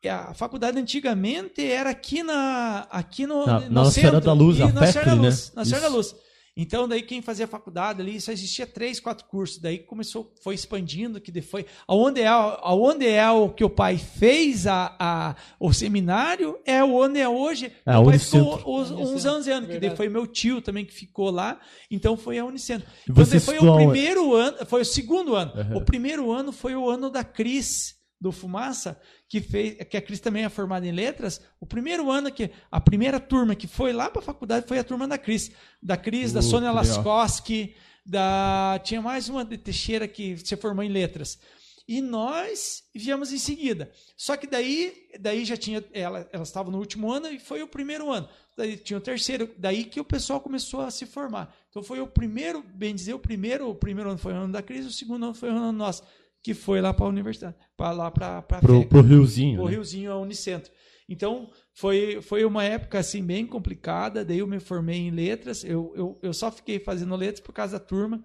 a 0.07 0.35
faculdade 0.35 0.79
antigamente 0.79 1.65
era 1.65 1.91
aqui 1.91 2.23
na 2.23 2.87
aqui 2.91 3.27
no, 3.27 3.45
Na- 3.47 3.61
no 3.61 3.71
na 3.71 3.85
centro, 3.87 4.21
da 4.21 4.33
Luz, 4.33 4.59
e 4.59 4.63
a 4.63 4.67
na 4.67 4.73
Senhora 4.87 4.93
FECL, 4.93 5.05
da 5.11 5.17
né? 5.17 5.29
Luz, 5.29 5.53
na 5.55 5.65
Senhora 5.65 5.89
da. 5.91 5.97
Luz. 5.97 6.15
Então 6.61 6.89
daí 6.89 7.03
quem 7.03 7.23
fazia 7.23 7.47
faculdade 7.47 8.03
ali 8.03 8.21
só 8.21 8.33
existia 8.33 8.67
três, 8.67 8.99
quatro 8.99 9.25
cursos. 9.27 9.59
Daí 9.59 9.79
começou, 9.79 10.35
foi 10.43 10.57
expandindo, 10.57 11.21
que 11.21 11.31
de- 11.31 11.41
foi 11.41 11.65
aonde 11.87 12.21
é, 12.21 12.27
aonde 12.27 13.07
é 13.07 13.31
o 13.31 13.49
que 13.49 13.63
o 13.63 13.71
pai 13.71 13.97
fez 13.97 14.67
a, 14.67 14.97
a 14.99 15.37
o 15.61 15.73
seminário 15.73 16.59
é 16.65 16.83
onde 16.83 17.21
é 17.21 17.29
hoje. 17.29 17.67
É, 17.87 17.93
meu 17.93 18.03
pai 18.03 18.09
Unicentro. 18.15 18.57
ficou 18.59 18.81
os, 18.81 18.91
uns 18.91 18.99
Unicentro, 19.11 19.39
11 19.39 19.51
anos, 19.53 19.71
que 19.71 19.79
daí 19.79 19.97
foi 19.97 20.09
meu 20.09 20.27
tio 20.27 20.61
também 20.61 20.85
que 20.85 20.93
ficou 20.93 21.31
lá. 21.31 21.61
Então 21.89 22.17
foi 22.17 22.39
a 22.39 22.45
Unicentro. 22.45 22.89
E 23.07 23.13
Então 23.13 23.25
você 23.25 23.39
daí 23.39 23.41
foi 23.41 23.59
o 23.59 23.77
primeiro 23.77 24.35
ano, 24.35 24.67
foi 24.67 24.81
o 24.83 24.85
segundo 24.85 25.37
ano. 25.37 25.53
Aham. 25.55 25.77
O 25.77 25.85
primeiro 25.85 26.33
ano 26.33 26.51
foi 26.51 26.75
o 26.75 26.91
ano 26.91 27.09
da 27.09 27.23
Cris 27.23 27.98
do 28.21 28.33
Fumaça, 28.33 29.01
que 29.29 29.41
fez, 29.41 29.77
que 29.89 29.97
a 29.97 30.03
Cris 30.03 30.21
também 30.21 30.45
é 30.45 30.49
formada 30.49 30.87
em 30.87 30.93
letras. 30.93 31.41
O 31.61 31.67
primeiro 31.67 32.11
ano 32.11 32.31
que 32.33 32.51
a 32.71 32.81
primeira 32.81 33.21
turma 33.21 33.55
que 33.55 33.67
foi 33.67 33.93
lá 33.93 34.11
para 34.11 34.21
a 34.21 34.25
faculdade 34.25 34.67
foi 34.67 34.79
a 34.79 34.85
turma 34.85 35.07
da 35.07 35.17
Cris, 35.17 35.51
da 35.83 35.97
Cris, 35.97 36.33
da 36.33 36.41
Uh, 36.41 36.43
Sônia 36.43 36.71
que 36.71 36.77
legal. 36.77 36.97
Laskowski, 36.97 37.75
da 38.05 38.81
tinha 38.83 39.01
mais 39.01 39.29
uma 39.29 39.45
de 39.45 39.57
Teixeira 39.57 40.09
que 40.09 40.37
se 40.39 40.57
formou 40.57 40.83
em 40.83 40.89
letras. 40.89 41.39
E 41.87 42.03
nós 42.03 42.85
viemos 42.95 43.33
em 43.33 43.39
seguida. 43.39 43.91
Só 44.15 44.37
que 44.37 44.47
daí, 44.47 45.09
daí 45.19 45.43
já 45.45 45.57
tinha 45.57 45.83
ela, 45.93 46.29
elas 46.33 46.49
estavam 46.49 46.71
no 46.71 46.79
último 46.79 47.11
ano 47.11 47.29
e 47.29 47.39
foi 47.39 47.63
o 47.63 47.69
primeiro 47.69 48.11
ano. 48.11 48.29
Daí 48.55 48.77
tinha 48.77 48.99
o 48.99 49.01
terceiro, 49.01 49.49
daí 49.57 49.85
que 49.85 49.99
o 49.99 50.05
pessoal 50.05 50.39
começou 50.39 50.81
a 50.81 50.91
se 50.91 51.07
formar. 51.07 51.55
Então 51.71 51.83
foi 51.83 52.01
o 52.01 52.07
primeiro, 52.07 52.63
bem 52.63 52.95
dizer, 52.95 53.15
o 53.15 53.19
primeiro, 53.19 53.71
o 53.71 53.75
primeiro 53.75 54.11
ano 54.11 54.19
foi 54.19 54.33
o 54.35 54.37
ano 54.37 54.53
da 54.53 54.61
crise, 54.61 54.89
o 54.89 54.93
segundo 54.93 55.25
ano 55.25 55.35
foi 55.35 55.49
o 55.49 55.53
ano 55.53 55.73
nosso, 55.73 56.03
que 56.43 56.55
foi 56.55 56.81
lá 56.81 56.95
para 56.95 57.07
a 57.07 57.09
universidade, 57.09 57.57
para 57.77 57.91
lá 57.91 58.11
para 58.11 58.43
para 58.43 58.61
Pro, 58.61 58.87
pro 58.87 59.03
Riozinho. 59.03 59.63
o 59.63 59.65
né? 59.65 59.73
Riozinho, 59.73 60.13
a 60.13 60.19
Unicentro. 60.19 60.73
Então, 61.09 61.51
foi, 61.73 62.21
foi 62.21 62.45
uma 62.45 62.63
época 62.63 62.99
assim 62.99 63.25
bem 63.25 63.47
complicada. 63.47 64.25
Daí 64.25 64.41
eu 64.41 64.47
me 64.47 64.61
formei 64.61 64.99
em 64.99 65.11
letras. 65.11 65.65
Eu, 65.65 65.93
eu, 65.97 66.19
eu 66.23 66.35
só 66.35 66.51
fiquei 66.53 66.79
fazendo 66.79 67.17
letras 67.17 67.41
por 67.41 67.53
causa 67.53 67.79
da 67.79 67.85
turma. 67.85 68.23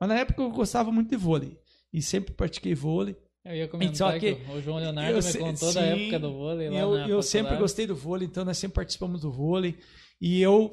Mas 0.00 0.08
na 0.08 0.18
época 0.18 0.42
eu 0.42 0.50
gostava 0.50 0.90
muito 0.90 1.10
de 1.10 1.16
vôlei. 1.16 1.56
E 1.92 2.02
sempre 2.02 2.34
pratiquei 2.34 2.74
vôlei. 2.74 3.16
Eu 3.44 3.54
ia 3.54 3.68
comentar 3.68 3.94
Só 3.94 4.18
que, 4.18 4.34
que 4.34 4.50
o 4.50 4.60
João 4.60 4.78
Leonardo 4.78 5.18
eu 5.18 5.22
me 5.22 5.38
contou 5.38 5.72
da 5.72 5.82
sim, 5.82 6.02
época 6.02 6.18
do 6.18 6.32
vôlei 6.32 6.70
lá 6.70 6.76
Eu, 6.76 6.90
na 6.94 7.08
eu 7.08 7.22
sempre 7.22 7.56
gostei 7.56 7.86
do 7.86 7.94
vôlei, 7.94 8.26
então 8.26 8.42
nós 8.44 8.56
sempre 8.56 8.76
participamos 8.76 9.20
do 9.20 9.30
vôlei. 9.30 9.76
E 10.18 10.40
eu 10.40 10.72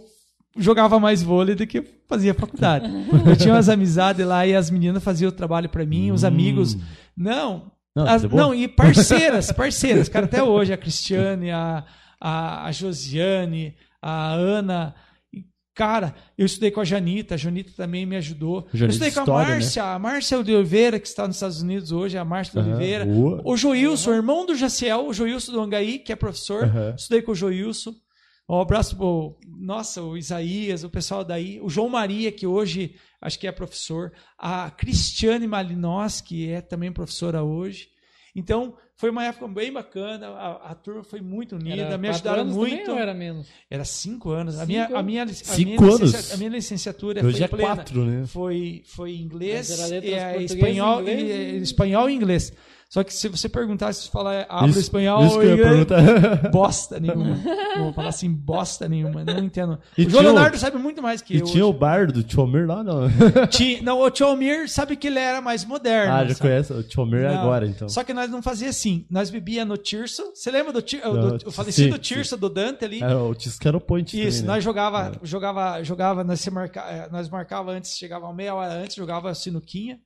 jogava 0.57 0.99
mais 0.99 1.21
vôlei 1.23 1.55
do 1.55 1.65
que 1.65 1.81
fazia 2.07 2.33
faculdade. 2.33 2.89
eu 3.25 3.35
tinha 3.35 3.53
umas 3.53 3.69
amizades 3.69 4.25
lá 4.25 4.45
e 4.45 4.55
as 4.55 4.69
meninas 4.69 5.03
faziam 5.03 5.29
o 5.29 5.31
trabalho 5.31 5.69
para 5.69 5.85
mim, 5.85 6.11
os 6.11 6.23
Hum. 6.23 6.27
amigos. 6.27 6.77
Não, 7.15 7.71
Não, 7.95 8.07
as- 8.07 8.23
não, 8.23 8.53
e 8.53 8.67
parceiras, 8.67 9.51
parceiras, 9.53 10.09
cara, 10.09 10.25
até 10.25 10.41
hoje, 10.43 10.73
a 10.73 10.77
Cristiane, 10.77 11.51
a, 11.51 11.83
a, 12.19 12.65
a 12.67 12.71
Josiane, 12.71 13.75
a 14.01 14.33
Ana. 14.33 14.95
E, 15.33 15.45
Cara, 15.73 16.13
eu 16.37 16.45
estudei 16.45 16.69
com 16.69 16.81
a 16.81 16.85
Janita, 16.85 17.35
a 17.35 17.37
Janita 17.37 17.71
também 17.75 18.05
me 18.05 18.15
ajudou. 18.17 18.67
eu 18.73 18.79
Janita 18.79 18.91
estudei 18.93 19.11
com 19.11 19.19
a 19.19 19.23
História, 19.23 19.47
né? 19.47 19.53
Márcia, 19.55 19.83
a 19.83 19.99
Márcia 19.99 20.43
de 20.43 20.53
Oliveira, 20.53 20.99
que 20.99 21.07
está 21.07 21.25
nos 21.27 21.37
Estados 21.37 21.61
Unidos 21.61 21.91
hoje, 21.93 22.17
a 22.17 22.25
Márcia 22.25 22.53
de 22.61 22.67
Aham, 22.69 22.77
Oliveira. 22.77 23.05
boa. 23.05 23.41
O 23.45 23.55
Joilson, 23.55 24.13
irmão 24.13 24.45
do 24.45 24.53
Jaciel, 24.55 25.07
o 25.07 25.13
Joilson 25.13 25.53
do 25.53 25.61
Angaí, 25.61 25.99
que 25.99 26.11
é 26.11 26.15
professor. 26.15 26.65
Aham. 26.65 26.93
Estudei 26.97 27.21
com 27.21 27.31
o 27.31 27.35
Joilson. 27.35 27.93
Um 28.51 28.59
abraço 28.59 28.97
pro, 28.97 29.37
nossa, 29.47 30.01
o 30.01 30.17
Isaías, 30.17 30.83
o 30.83 30.89
pessoal 30.89 31.23
daí. 31.23 31.59
O 31.61 31.69
João 31.69 31.87
Maria, 31.87 32.31
que 32.33 32.45
hoje 32.45 32.95
acho 33.21 33.39
que 33.39 33.47
é 33.47 33.51
professor. 33.51 34.11
A 34.37 34.69
Cristiane 34.69 35.47
Malinós, 35.47 36.19
que 36.19 36.49
é 36.49 36.59
também 36.59 36.91
professora 36.91 37.43
hoje. 37.43 37.87
Então, 38.35 38.75
foi 38.95 39.09
uma 39.09 39.23
época 39.25 39.47
bem 39.47 39.71
bacana. 39.71 40.27
A, 40.27 40.71
a 40.71 40.75
turma 40.75 41.01
foi 41.03 41.21
muito 41.21 41.55
unida, 41.55 41.81
Era 41.83 41.97
me 41.97 42.09
ajudaram 42.09 42.41
anos 42.41 42.55
muito. 42.55 42.77
também 42.77 42.91
ou 42.93 42.99
era 42.99 43.13
menos? 43.13 43.47
Era 43.69 43.85
cinco 43.85 44.31
anos. 44.31 44.55
a, 44.55 44.59
Cinco 44.65 44.67
minha, 44.67 44.83
a, 44.83 44.87
anos? 44.89 45.05
minha, 45.05 45.23
a, 45.23 45.27
Cinco 45.27 45.83
minha 45.83 45.95
anos? 45.95 46.33
a 46.33 46.37
minha 46.37 46.49
licenciatura 46.49 47.25
Hoje 47.25 47.37
foi 47.37 47.45
é 47.45 47.47
plena. 47.47 47.75
quatro, 47.75 48.05
né? 48.05 48.25
Foi, 48.27 48.83
foi 48.85 49.15
inglês, 49.15 49.69
e, 49.69 50.13
é, 50.13 50.43
espanhol, 50.43 51.01
inglês 51.01 51.19
e, 51.21 51.23
e- 51.23 51.31
é, 51.31 51.55
espanhol 51.57 52.09
e 52.09 52.13
inglês. 52.13 52.53
Só 52.93 53.05
que 53.05 53.13
se 53.13 53.29
você 53.29 53.47
perguntar 53.47 53.93
se 53.93 54.09
falar 54.09 54.45
habla 54.49 54.67
Isso- 54.67 54.79
espanhol 54.81 55.25
isso 55.25 55.39
que 55.39 55.45
ou 55.47 55.53
inglês, 55.53 55.87
bosta 56.51 56.99
nenhuma. 56.99 57.39
Vou 57.77 57.93
falar 57.93 58.09
assim, 58.09 58.29
bosta 58.29 58.89
nenhuma. 58.89 59.23
Não 59.23 59.37
entendo. 59.39 59.79
E 59.97 60.05
o 60.05 60.09
João 60.09 60.21
tinha 60.23 60.31
o- 60.31 60.35
Leonardo 60.35 60.57
sabe 60.57 60.77
muito 60.77 61.01
mais 61.01 61.21
que 61.21 61.35
E 61.35 61.39
eu. 61.39 61.45
tinha 61.45 61.65
o 61.65 61.69
hoje. 61.69 61.79
bar 61.79 62.11
do 62.11 62.21
Tchomir 62.21 62.67
lá, 62.67 62.83
não? 62.83 63.03
Tinha- 63.49 63.81
Não, 63.81 64.01
o 64.01 64.11
Tchomir 64.11 64.69
sabe 64.69 64.97
que 64.97 65.07
ele 65.07 65.19
era 65.19 65.39
mais 65.39 65.63
moderno. 65.63 66.13
Ah, 66.13 66.25
já 66.25 66.35
sabe? 66.35 66.41
conhece 66.41 66.73
o 66.73 66.83
Tchomir 66.83 67.21
Não. 67.21 67.39
agora, 67.41 67.65
então. 67.65 67.87
Só 67.87 68.03
que 68.03 68.13
nós 68.13 68.29
não 68.29 68.41
fazia 68.41 68.67
assim. 68.67 69.05
Nós 69.09 69.29
bebia 69.29 69.63
no 69.63 69.77
Tirso. 69.77 70.29
Você 70.35 70.51
lembra 70.51 70.73
do, 70.73 70.81
Tir- 70.81 71.01
Não, 71.01 71.37
do 71.37 71.47
o 71.47 71.51
falecido 71.51 71.95
sim, 71.95 72.01
Tirso 72.01 72.35
do 72.35 72.49
Dante 72.49 72.83
ali? 72.83 73.01
É, 73.01 73.15
o 73.15 73.33
Tisco 73.33 73.65
era 73.65 73.77
o 73.77 73.79
point 73.81 74.19
Isso, 74.19 74.39
também, 74.39 74.41
né? 74.49 74.53
nós 74.55 74.63
jogava, 74.65 75.13
jogava, 75.23 75.81
jogava, 75.81 76.23
nós, 76.25 76.45
marca, 76.47 76.81
eh, 76.81 77.07
nós 77.09 77.29
marcava 77.29 77.71
antes, 77.71 77.95
chegava 77.97 78.33
meia 78.33 78.53
hora 78.53 78.73
antes, 78.73 78.97
jogava 78.97 79.33
sinuquinha. 79.33 79.97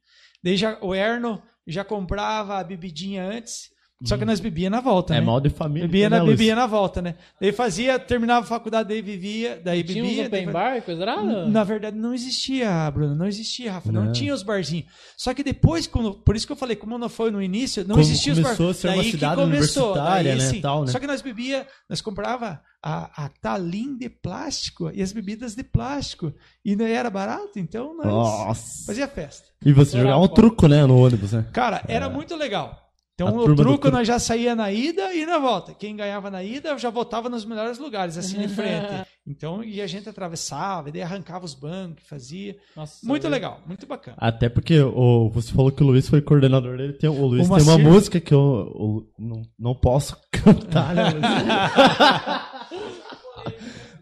Daí 0.43 0.55
já, 0.55 0.77
o 0.81 0.93
Erno 0.93 1.41
já 1.67 1.83
comprava 1.83 2.57
a 2.57 2.63
bebidinha 2.63 3.23
antes. 3.23 3.74
Só 4.03 4.17
que 4.17 4.25
nós 4.25 4.41
bebia 4.41 4.69
na 4.69 4.81
volta. 4.81 5.15
É 5.15 5.19
né? 5.21 5.25
mal 5.25 5.39
de 5.39 5.49
família. 5.49 5.87
Bebia 5.87 6.09
né, 6.09 6.17
na, 6.17 6.23
Luiz? 6.23 6.37
bebia 6.37 6.53
na 6.53 6.67
volta, 6.67 7.01
né? 7.01 7.15
Daí 7.39 7.53
fazia, 7.53 7.97
terminava 7.97 8.45
a 8.45 8.47
faculdade, 8.47 8.89
daí 8.89 9.01
vivia, 9.01 9.59
daí 9.63 9.83
Tinha 9.83 10.03
bebia. 10.03 10.25
open 10.27 10.43
daí- 10.45 10.53
bar, 10.53 10.81
coisa 10.81 11.01
errada? 11.01 11.45
Na 11.47 11.63
verdade, 11.63 11.97
não 11.97 12.13
existia, 12.13 12.91
Bruno, 12.91 13.15
não 13.15 13.25
existia, 13.25 13.71
Rafa, 13.71 13.91
não, 13.93 14.05
Não. 14.05 14.11
tinha 14.11 14.33
os 14.33 14.43
barzinhos. 14.43 14.85
Só 15.15 15.33
que 15.33 15.41
depois, 15.41 15.87
quando, 15.87 16.13
por 16.13 16.35
isso 16.35 16.45
que 16.45 16.51
eu 16.51 16.57
falei, 16.57 16.75
como 16.75 16.97
não 16.97 17.07
foi 17.07 17.31
no 17.31 17.41
início, 17.41 17.83
não 17.83 17.95
Como 17.95 18.01
existia 18.01 18.33
os 18.33 18.39
começou 18.39 18.65
barzinhos. 18.67 18.85
a 18.85 18.91
ser 18.91 18.97
uma 18.99 19.03
cidade 19.11 19.41
universitária, 19.41 20.35
né, 20.35 20.59
tal, 20.61 20.83
né? 20.83 20.91
Só 20.91 20.99
que 20.99 21.07
nós 21.07 21.21
bebia, 21.21 21.65
nós 21.89 22.01
comprava 22.01 22.61
a, 22.83 23.25
a 23.25 23.29
talim 23.29 23.97
de 23.97 24.09
plástico 24.09 24.91
e 24.93 25.01
as 25.01 25.13
bebidas 25.13 25.55
de 25.55 25.63
plástico. 25.63 26.33
E 26.63 26.75
não 26.75 26.85
era 26.85 27.09
barato, 27.09 27.57
então 27.57 27.95
nós 27.95 28.05
Nossa. 28.05 28.85
fazia 28.87 29.07
festa. 29.07 29.47
E 29.65 29.71
você 29.71 29.95
Era 29.97 30.07
jogava 30.09 30.23
um 30.23 30.27
truco, 30.27 30.67
né, 30.67 30.85
no 30.85 30.97
ônibus, 30.97 31.31
né? 31.31 31.45
Cara, 31.53 31.81
era 31.87 32.09
muito 32.09 32.35
legal. 32.35 32.81
Então, 33.15 33.37
o 33.37 33.55
truco 33.55 33.89
nós 33.89 34.05
já 34.05 34.19
saía 34.19 34.53
na 34.53 34.69
ida 34.73 35.13
e 35.13 35.25
na 35.25 35.39
volta. 35.39 35.73
Quem 35.73 35.95
ganhava 35.95 36.29
na 36.29 36.43
ida 36.43 36.77
já 36.77 36.89
voltava 36.89 37.29
nos 37.29 37.45
melhores 37.45 37.79
lugares, 37.79 38.17
assim 38.17 38.39
de 38.39 38.49
frente. 38.49 38.87
Então, 39.27 39.63
e 39.63 39.81
a 39.81 39.87
gente 39.87 40.07
atravessava, 40.07 40.89
e 40.89 40.91
daí 40.91 41.01
arrancava 41.01 41.43
os 41.45 41.55
bancos, 41.55 42.03
fazia. 42.07 42.55
Nossa, 42.75 43.03
Muito 43.07 43.25
eu- 43.25 43.31
legal, 43.31 43.59
muito 43.65 43.87
bacana. 43.87 44.15
Até 44.19 44.47
porque 44.49 44.79
o, 44.79 45.31
você 45.31 45.51
falou 45.51 45.71
que 45.71 45.81
o 45.81 45.87
Luiz 45.87 46.07
foi 46.07 46.21
coordenador 46.21 46.77
dele. 46.77 46.93
Tem, 46.93 47.09
o 47.09 47.25
Luiz 47.25 47.49
O 47.49 47.55
tem 47.55 47.63
uma 47.63 47.79
música 47.79 48.19
que 48.19 48.31
eu, 48.31 48.39
eu 48.39 49.09
não, 49.17 49.41
não 49.57 49.73
posso 49.73 50.15
cantar, 50.31 50.93
né? 50.93 51.05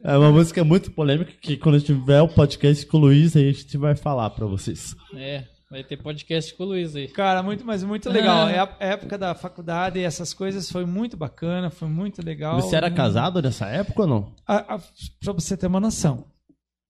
É 0.03 0.17
uma 0.17 0.33
música 0.33 0.61
muito 0.65 0.91
polêmica 0.91 1.31
que 1.41 1.55
quando 1.55 1.79
tiver 1.79 2.21
o 2.21 2.27
podcast 2.27 2.85
com 2.87 2.97
o 2.97 3.01
Luiz, 3.01 3.37
aí 3.37 3.47
a 3.47 3.51
gente 3.53 3.77
vai 3.77 3.95
falar 3.95 4.29
pra 4.31 4.45
vocês. 4.45 4.93
É, 5.15 5.45
vai 5.73 5.83
ter 5.83 5.97
podcast 5.97 6.53
com 6.55 6.63
o 6.63 6.67
Luiz 6.67 6.95
aí. 6.95 7.07
Cara, 7.07 7.41
muito, 7.43 7.65
mas 7.65 7.83
muito 7.83 8.09
legal. 8.09 8.47
É 8.47 8.59
a 8.59 8.75
época 8.79 9.17
da 9.17 9.33
faculdade 9.33 9.99
e 9.99 10.03
essas 10.03 10.33
coisas 10.33 10.71
foi 10.71 10.85
muito 10.85 11.17
bacana, 11.17 11.69
foi 11.69 11.87
muito 11.87 12.23
legal. 12.23 12.61
Você 12.61 12.75
era 12.75 12.89
casado 12.91 13.41
nessa 13.41 13.65
época 13.67 14.01
ou 14.03 14.07
não? 14.07 14.35
a- 14.47 14.75
a- 14.75 14.79
pra 15.19 15.33
você 15.33 15.57
ter 15.57 15.67
uma 15.67 15.79
noção, 15.79 16.25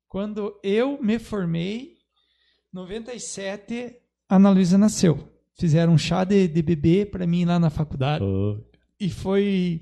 quando 0.08 0.60
eu 0.64 1.02
me 1.02 1.18
formei, 1.18 1.94
97, 2.74 3.96
a 4.30 4.36
Ana 4.36 4.50
Luísa 4.50 4.78
nasceu. 4.78 5.30
Fizeram 5.56 5.94
um 5.94 5.98
chá 5.98 6.24
de, 6.24 6.48
de 6.48 6.62
bebê 6.62 7.06
pra 7.06 7.26
mim 7.28 7.46
lá 7.46 7.58
na 7.60 7.70
faculdade. 7.70 8.26
E 9.00 9.10
foi 9.10 9.82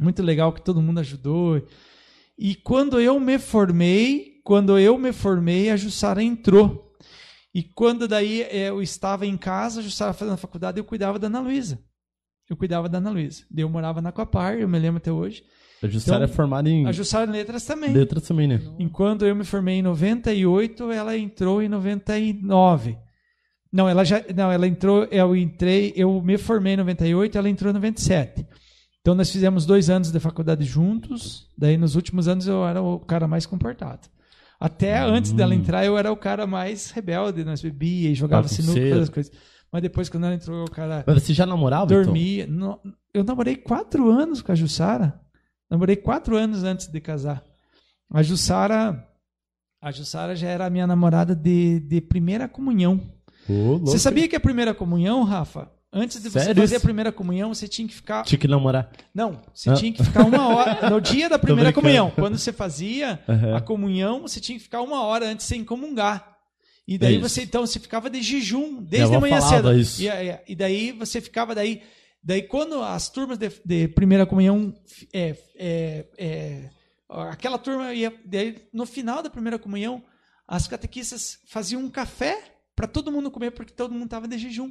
muito 0.00 0.22
legal 0.22 0.52
que 0.52 0.62
todo 0.62 0.80
mundo 0.82 0.98
ajudou. 1.00 1.62
E 2.38 2.54
quando 2.54 2.98
eu 3.00 3.20
me 3.20 3.38
formei, 3.38 4.40
quando 4.44 4.78
eu 4.78 4.96
me 4.98 5.12
formei, 5.12 5.70
a 5.70 5.76
Jussara 5.76 6.22
entrou. 6.22 6.87
E 7.54 7.62
quando 7.62 8.06
daí 8.06 8.46
eu 8.50 8.82
estava 8.82 9.26
em 9.26 9.36
casa, 9.36 9.80
a 9.80 9.82
Jussara 9.82 10.12
fazendo 10.12 10.34
a 10.34 10.38
faculdade, 10.38 10.78
eu 10.78 10.84
cuidava 10.84 11.18
da 11.18 11.26
Ana 11.28 11.40
Luísa. 11.40 11.78
Eu 12.48 12.56
cuidava 12.56 12.88
da 12.88 12.98
Ana 12.98 13.10
Luísa. 13.10 13.44
Daí 13.50 13.62
Eu 13.62 13.68
morava 13.68 14.00
na 14.00 14.12
Coapar, 14.12 14.54
eu 14.54 14.68
me 14.68 14.78
lembro 14.78 14.98
até 14.98 15.10
hoje. 15.12 15.42
A 15.82 15.86
Jussara 15.86 16.24
Então, 16.24 16.32
é 16.32 16.36
formada 16.36 16.68
em 16.68 16.86
A 16.86 16.92
Jussara 16.92 17.28
em 17.30 17.32
letras 17.32 17.64
também. 17.64 17.92
letras 17.92 18.26
também, 18.26 18.48
né? 18.48 18.60
Enquanto 18.78 19.24
eu 19.24 19.34
me 19.34 19.44
formei 19.44 19.76
em 19.76 19.82
98, 19.82 20.90
ela 20.90 21.16
entrou 21.16 21.62
em 21.62 21.68
99. 21.68 22.98
Não, 23.72 23.88
ela 23.88 24.02
já, 24.04 24.24
não, 24.34 24.50
ela 24.50 24.66
entrou, 24.66 25.04
eu 25.10 25.36
entrei, 25.36 25.92
eu 25.94 26.20
me 26.22 26.38
formei 26.38 26.72
em 26.74 26.78
98, 26.78 27.36
ela 27.36 27.48
entrou 27.50 27.70
em 27.70 27.74
97. 27.74 28.46
Então 29.00 29.14
nós 29.14 29.30
fizemos 29.30 29.64
dois 29.66 29.88
anos 29.90 30.10
de 30.10 30.18
faculdade 30.20 30.64
juntos. 30.64 31.50
Daí 31.56 31.76
nos 31.76 31.94
últimos 31.94 32.28
anos 32.28 32.46
eu 32.46 32.66
era 32.66 32.82
o 32.82 32.98
cara 32.98 33.28
mais 33.28 33.46
comportado. 33.46 34.08
Até 34.60 34.98
antes 34.98 35.32
dela 35.32 35.54
entrar 35.54 35.84
eu 35.84 35.96
era 35.96 36.10
o 36.10 36.16
cara 36.16 36.46
mais 36.46 36.90
rebelde, 36.90 37.44
nós 37.44 37.62
bebia 37.62 38.10
e 38.10 38.14
jogava 38.14 38.48
sinuca, 38.48 38.72
fazia 38.80 39.02
as 39.02 39.08
coisas. 39.08 39.32
Mas 39.70 39.82
depois 39.82 40.08
quando 40.08 40.24
ela 40.24 40.34
entrou, 40.34 40.64
o 40.64 40.70
cara 40.70 41.04
Mas 41.06 41.22
você 41.22 41.32
já 41.32 41.46
namorava, 41.46 41.84
então? 41.92 42.02
dormia. 42.04 42.46
No- 42.46 42.80
eu 43.14 43.22
namorei 43.22 43.54
quatro 43.56 44.10
anos 44.10 44.42
com 44.42 44.50
a 44.50 44.54
Jussara. 44.54 45.20
Namorei 45.70 45.94
quatro 45.96 46.36
anos 46.36 46.64
antes 46.64 46.86
de 46.88 47.00
casar. 47.00 47.44
A 48.10 48.22
Jussara, 48.22 49.06
a 49.80 49.92
Jussara 49.92 50.34
já 50.34 50.48
era 50.48 50.66
a 50.66 50.70
minha 50.70 50.86
namorada 50.86 51.34
de, 51.36 51.78
de 51.80 52.00
primeira 52.00 52.48
comunhão. 52.48 53.00
Louco. 53.48 53.86
Você 53.86 53.98
sabia 53.98 54.26
que 54.26 54.34
a 54.36 54.40
primeira 54.40 54.74
comunhão, 54.74 55.22
Rafa? 55.24 55.70
Antes 55.92 56.22
de 56.22 56.28
você 56.28 56.40
Sério 56.40 56.60
fazer 56.62 56.76
a 56.76 56.80
primeira 56.80 57.10
comunhão, 57.10 57.54
você 57.54 57.66
tinha 57.66 57.88
que 57.88 57.94
ficar. 57.94 58.22
Tinha 58.22 58.38
que 58.38 58.46
namorar. 58.46 58.90
Não, 59.14 59.40
você 59.54 59.70
Ah. 59.70 59.74
tinha 59.74 59.90
que 59.92 60.04
ficar 60.04 60.24
uma 60.24 60.48
hora. 60.54 60.90
No 60.90 61.00
dia 61.00 61.28
da 61.30 61.38
primeira 61.38 61.72
comunhão, 61.72 62.10
quando 62.10 62.36
você 62.36 62.52
fazia 62.52 63.18
Aham. 63.26 63.56
a 63.56 63.60
comunhão, 63.60 64.20
você 64.22 64.38
tinha 64.38 64.58
que 64.58 64.64
ficar 64.64 64.82
uma 64.82 65.02
hora 65.02 65.26
antes 65.26 65.46
sem 65.46 65.64
comungar. 65.64 66.36
E 66.86 66.98
daí 66.98 67.16
É 67.16 67.18
você, 67.18 67.42
então, 67.42 67.66
você 67.66 67.78
ficava 67.80 68.10
de 68.10 68.20
jejum, 68.22 68.82
desde 68.82 69.14
a 69.14 69.20
manhã 69.20 69.40
cedo. 69.40 69.72
isso. 69.72 70.02
E, 70.02 70.08
e- 70.08 70.38
e 70.48 70.54
daí 70.54 70.92
você 70.92 71.20
ficava 71.22 71.54
daí. 71.54 71.82
Daí, 72.22 72.42
quando 72.42 72.82
as 72.82 73.08
turmas 73.08 73.38
de, 73.38 73.50
de 73.64 73.88
primeira 73.88 74.26
comunhão. 74.26 74.74
É, 75.12 75.36
é, 75.56 76.04
é, 76.18 76.70
aquela 77.30 77.56
turma 77.56 77.94
ia. 77.94 78.12
Daí, 78.26 78.56
no 78.74 78.84
final 78.84 79.22
da 79.22 79.30
primeira 79.30 79.58
comunhão, 79.58 80.02
as 80.46 80.66
catequistas 80.68 81.38
faziam 81.46 81.80
um 81.82 81.88
café 81.90 82.38
para 82.76 82.86
todo 82.86 83.10
mundo 83.12 83.30
comer, 83.30 83.52
porque 83.52 83.72
todo 83.72 83.92
mundo 83.92 84.04
estava 84.04 84.28
de 84.28 84.36
jejum. 84.36 84.70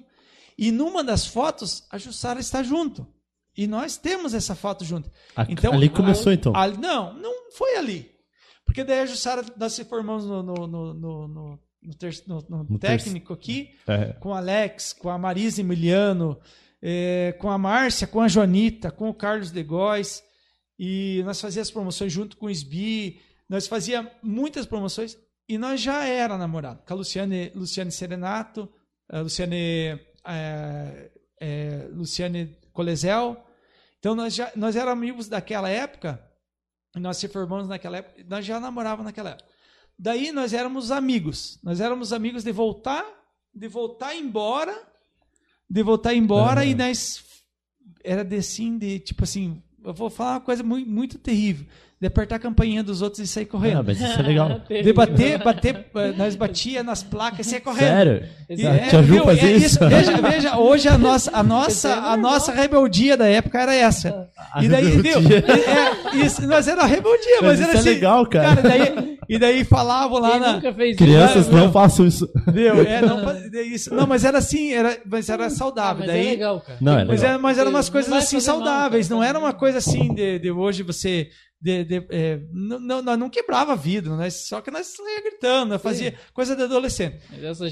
E 0.57 0.71
numa 0.71 1.03
das 1.03 1.25
fotos, 1.27 1.85
a 1.91 1.97
Jussara 1.97 2.39
está 2.39 2.63
junto. 2.63 3.05
E 3.55 3.67
nós 3.67 3.97
temos 3.97 4.33
essa 4.33 4.55
foto 4.55 4.83
junto. 4.85 5.09
A- 5.35 5.45
Então, 5.49 5.73
ali 5.73 5.89
começou, 5.89 6.31
a- 6.31 6.33
então. 6.35 6.55
a- 6.55 6.67
não, 6.67 7.13
não 7.13 7.51
foi 7.51 7.75
ali. 7.75 8.11
Porque 8.65 8.83
daí 8.83 8.99
a 9.01 9.05
Jussara, 9.05 9.43
nós 9.57 9.73
se 9.73 9.83
formamos 9.85 10.25
no, 10.25 10.43
no, 10.43 10.67
no, 10.67 10.93
no, 10.93 11.27
no- 11.81 11.93
ter- 11.97 12.23
no- 12.27 12.45
no 12.49 12.63
No 12.69 12.79
ter- 12.79 12.87
técnico 12.97 13.33
aqui, 13.33 13.71
É. 13.87 14.13
com 14.13 14.29
o 14.29 14.33
Alex, 14.33 14.93
com 14.93 15.09
a 15.09 15.17
Marisa 15.17 15.61
Emiliano, 15.61 16.39
eh, 16.81 17.35
com 17.39 17.49
a 17.49 17.57
Márcia, 17.57 18.05
com 18.07 18.19
a 18.21 18.27
Joanita, 18.27 18.91
com 18.91 19.09
o 19.09 19.13
Carlos 19.13 19.51
de 19.51 19.63
Góes. 19.63 20.23
E 20.77 21.21
nós 21.25 21.39
fazíamos 21.41 21.69
as 21.69 21.73
promoções 21.73 22.13
junto 22.13 22.37
com 22.37 22.45
o 22.45 22.49
SBI. 22.49 23.19
Nós 23.49 23.65
fazíamos 23.67 24.11
muitas 24.21 24.65
promoções 24.65 25.17
e 25.49 25.57
nós 25.57 25.81
já 25.81 26.03
era 26.05 26.37
namorado. 26.37 26.83
Com 26.85 26.93
a 26.93 26.97
Luciane, 26.97 27.51
Luciane 27.55 27.91
Serenato, 27.91 28.69
a 29.09 29.21
Luciane, 29.21 29.99
eh, 30.27 31.11
eh, 31.39 31.87
Luciane 31.91 32.57
Colezel. 32.73 33.37
Então 33.99 34.15
nós 34.15 34.35
já 34.35 34.51
nós 34.55 34.75
éramos 34.75 35.03
amigos 35.03 35.27
daquela 35.27 35.69
época. 35.69 36.23
Nós 36.95 37.17
se 37.17 37.27
formamos 37.27 37.67
naquela 37.67 37.97
época. 37.97 38.23
Nós 38.27 38.45
já 38.45 38.59
namorávamos 38.59 39.05
naquela 39.05 39.31
época. 39.31 39.49
Daí 39.97 40.31
nós 40.31 40.53
éramos 40.53 40.91
amigos. 40.91 41.59
Nós 41.63 41.79
éramos 41.79 42.13
amigos 42.13 42.43
de 42.43 42.51
voltar, 42.51 43.05
de 43.53 43.67
voltar 43.67 44.15
embora, 44.15 44.75
de 45.69 45.83
voltar 45.83 46.13
embora 46.13 46.61
Aham. 46.61 46.69
e 46.69 46.75
nós 46.75 47.23
era 48.03 48.23
de 48.23 48.35
assim, 48.37 48.77
de 48.77 48.99
tipo 48.99 49.23
assim, 49.23 49.61
eu 49.83 49.93
vou 49.93 50.09
falar 50.09 50.33
uma 50.33 50.41
coisa 50.41 50.63
muito, 50.63 50.89
muito 50.89 51.17
terrível. 51.17 51.65
De 51.99 52.05
apertar 52.05 52.35
a 52.35 52.39
campainha 52.39 52.83
dos 52.83 53.01
outros 53.01 53.19
e 53.23 53.25
sair 53.27 53.45
Ah, 53.45 53.47
correndo. 53.47 53.83
mas 53.83 53.99
isso 53.99 54.19
é 54.19 54.21
legal. 54.21 54.61
De 54.69 54.93
bater, 54.93 55.39
bater, 55.43 55.85
eh, 55.95 56.13
nós 56.15 56.35
batia 56.35 56.83
nas 56.83 57.01
placas 57.01 57.47
e 57.47 57.49
saía 57.49 57.61
correndo. 57.61 57.87
Sério? 57.87 58.23
E, 58.47 58.53
Exato. 58.53 58.95
é, 58.97 59.01
viu? 59.01 59.23
fazer 59.25 59.45
É 59.47 59.51
isso? 59.53 59.79
Veja, 59.87 60.21
veja, 60.21 60.57
hoje 60.59 60.87
a 60.87 60.95
nossa, 60.95 61.31
a 61.35 61.39
Isso 61.39 61.47
nossa, 61.49 61.89
é 61.89 61.93
a 61.93 62.15
nossa 62.15 62.51
rebeldia 62.51 63.17
da 63.17 63.25
época 63.27 63.59
era 63.59 63.73
essa. 63.73 64.29
A 64.53 64.63
E 64.63 64.69
daí, 64.69 64.85
viu? 64.91 65.19
rebeldia. 65.19 65.43
É, 66.13 66.17
isso, 66.23 66.45
nós 66.47 66.67
era 66.67 66.85
rebeldia, 66.85 67.41
mas, 67.41 67.59
Mas 67.59 67.61
era 67.61 67.69
isso 67.69 67.77
é 67.77 67.79
assim. 67.79 67.89
legal, 67.89 68.25
cara. 68.27 68.59
e 68.59 68.63
daí, 68.63 69.17
e 69.29 69.39
daí 69.39 69.63
falavam 69.63 70.19
lá 70.19 70.31
Quem 70.33 70.39
na. 70.39 70.53
nunca 70.53 70.73
fez 70.75 70.95
Crianças 70.97 71.47
isso? 71.47 71.51
não 71.55 71.71
façam 71.71 72.05
isso. 72.05 72.29
Viu? 72.53 72.79
É, 72.81 73.01
não, 73.01 73.17
isso. 73.73 73.91
não, 73.95 74.05
mas 74.05 74.23
era 74.23 74.37
assim, 74.37 74.71
era, 74.71 74.95
mas 75.03 75.29
era 75.29 75.47
Ah, 75.47 75.49
saudável. 75.49 75.97
mas 76.05 76.07
daí, 76.07 76.27
é 76.27 76.29
legal, 76.29 76.61
cara. 76.61 76.77
Não, 76.79 76.93
é 76.93 77.05
mas, 77.05 77.21
legal. 77.21 77.29
era, 77.31 77.39
mas 77.39 77.57
eram 77.57 77.71
umas 77.71 77.87
Não 77.87 77.91
coisas 77.93 78.13
assim 78.13 78.35
mal, 78.35 78.41
saudáveis, 78.41 79.07
cara. 79.07 79.17
não 79.19 79.23
era 79.27 79.39
uma 79.39 79.51
coisa 79.51 79.79
assim 79.79 80.13
de, 80.13 80.37
de 80.37 80.51
hoje 80.51 80.83
você. 80.83 81.29
De, 81.59 81.83
de, 81.83 82.07
é, 82.11 82.39
não, 82.51 82.79
não, 82.79 83.01
nós 83.01 83.17
não 83.17 83.29
quebrava 83.31 83.75
vidro, 83.75 84.15
nós, 84.15 84.47
só 84.47 84.61
que 84.61 84.69
nós 84.69 84.87
saía 84.87 85.21
gritando, 85.23 85.69
nós 85.71 85.81
fazia 85.81 86.13
coisa 86.31 86.55
de 86.55 86.61
adolescente. 86.61 87.19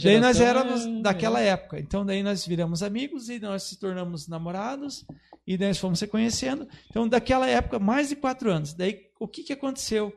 Daí 0.04 0.20
nós 0.20 0.42
éramos 0.42 0.86
é- 0.86 1.02
daquela 1.02 1.40
época. 1.40 1.80
Então 1.80 2.04
daí 2.04 2.24
nós 2.24 2.46
viramos 2.48 2.82
amigos 2.82 3.30
e 3.30 3.40
nós 3.40 3.62
se 3.64 3.80
tornamos 3.80 4.28
namorados 4.28 5.06
e 5.46 5.56
daí 5.56 5.68
nós 5.68 5.78
fomos 5.78 6.00
se 6.00 6.08
conhecendo. 6.08 6.68
Então 6.90 7.08
daquela 7.08 7.48
época, 7.48 7.78
mais 7.78 8.10
de 8.10 8.16
quatro 8.16 8.52
anos. 8.52 8.74
Daí 8.74 9.02
o 9.20 9.28
que, 9.28 9.44
que 9.44 9.54
aconteceu? 9.54 10.12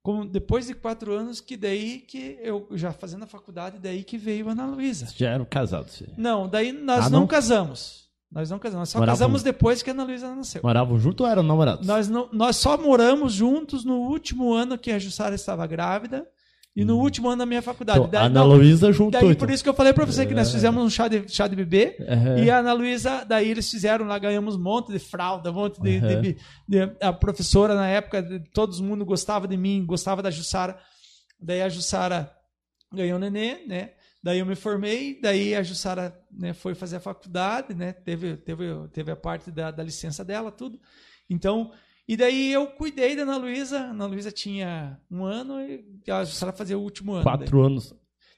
Como, 0.00 0.24
depois 0.24 0.66
de 0.68 0.74
quatro 0.74 1.14
anos, 1.14 1.40
que 1.40 1.56
daí 1.56 1.98
que 2.00 2.38
eu 2.42 2.68
já 2.72 2.92
fazendo 2.92 3.24
a 3.24 3.26
faculdade, 3.26 3.78
daí 3.80 4.04
que 4.04 4.16
veio 4.18 4.48
a 4.48 4.52
Ana 4.52 4.66
Luísa. 4.66 5.08
Já 5.16 5.30
eram 5.30 5.46
casados. 5.46 5.94
sim. 5.94 6.06
Não, 6.16 6.46
daí 6.46 6.70
nós 6.72 7.06
Ah, 7.06 7.10
não? 7.10 7.20
não? 7.20 7.26
casamos. 7.26 8.03
Nós 8.34 8.50
não 8.50 8.58
casamos. 8.58 8.80
Nós 8.80 8.88
só 8.88 8.98
Moravam- 8.98 9.16
casamos 9.18 9.42
depois 9.42 9.82
que 9.82 9.90
a 9.90 9.92
Ana 9.92 10.04
Luísa 10.04 10.34
nasceu. 10.34 10.60
Moravam 10.64 10.98
junto 10.98 11.22
ou 11.22 11.30
eram 11.30 11.42
namorados? 11.44 11.86
Nós, 11.86 12.08
não, 12.08 12.28
nós 12.32 12.56
só 12.56 12.76
moramos 12.76 13.32
juntos 13.32 13.84
no 13.84 13.94
último 14.08 14.52
ano 14.52 14.76
que 14.76 14.90
a 14.90 14.98
Jussara 14.98 15.34
estava 15.36 15.64
grávida 15.68 16.26
e 16.76 16.84
no 16.84 16.98
último 16.98 17.28
ano 17.28 17.38
da 17.38 17.46
minha 17.46 17.62
faculdade. 17.62 18.00
Então, 18.00 18.10
Daí- 18.10 18.22
a 18.22 18.24
Ana 18.26 18.42
Luísa 18.42 18.90
juntou. 18.90 19.20
Daí 19.20 19.30
então. 19.30 19.46
por 19.46 19.54
isso 19.54 19.62
que 19.62 19.68
eu 19.68 19.74
falei 19.74 19.92
pra 19.92 20.04
você 20.04 20.26
que 20.26 20.34
nós 20.34 20.48
É. 20.48 20.52
fizemos 20.52 20.82
um 20.82 20.90
chá 20.90 21.06
de, 21.06 21.28
chá 21.28 21.46
de 21.46 21.54
bebê. 21.54 21.94
É. 22.00 22.42
E 22.42 22.50
a 22.50 22.58
Ana 22.58 22.72
Luísa, 22.72 23.24
daí 23.24 23.48
eles 23.48 23.70
fizeram 23.70 24.04
lá, 24.04 24.18
ganhamos 24.18 24.56
um 24.56 24.62
monte 24.62 24.90
de 24.92 24.98
fralda, 24.98 25.52
um 25.52 25.54
monte 25.54 25.80
de. 25.80 25.98
Uhum. 25.98 26.20
de- 26.22 26.36
de- 26.68 26.96
a 27.00 27.12
professora, 27.12 27.76
na 27.76 27.86
época, 27.86 28.20
de- 28.20 28.40
todo 28.52 28.74
mundo 28.82 29.04
gostava 29.04 29.46
de 29.46 29.56
mim, 29.56 29.84
gostava 29.86 30.20
da 30.20 30.30
Jussara. 30.32 30.76
Daí 31.40 31.62
a 31.62 31.68
Jussara 31.68 32.28
ganhou 32.92 33.16
o 33.16 33.20
nenê, 33.20 33.64
né? 33.68 33.90
Daí 34.20 34.40
eu 34.40 34.46
me 34.46 34.56
formei, 34.56 35.20
daí 35.22 35.54
a 35.54 35.62
Jussara 35.62 36.18
né, 36.36 36.52
foi 36.52 36.74
fazer 36.74 36.96
a 36.96 37.00
faculdade, 37.00 37.74
né? 37.74 37.92
Teve, 37.92 38.36
teve, 38.36 38.64
teve 38.92 39.10
a 39.10 39.16
parte 39.16 39.50
da, 39.50 39.70
da 39.70 39.82
licença 39.82 40.24
dela, 40.24 40.50
tudo. 40.50 40.80
Então, 41.28 41.72
e 42.06 42.16
daí 42.16 42.52
eu 42.52 42.66
cuidei 42.66 43.16
da 43.16 43.22
Ana 43.22 43.36
Luísa. 43.36 43.78
Ana 43.78 44.06
Luísa 44.06 44.30
tinha 44.30 45.00
um 45.10 45.24
ano 45.24 45.60
e 45.60 45.84
a 46.10 46.24
Jussara 46.24 46.52
fazia 46.52 46.78
o 46.78 46.82
último 46.82 47.12
ano. 47.14 47.22
Quatro 47.22 47.62
anos. 47.62 47.94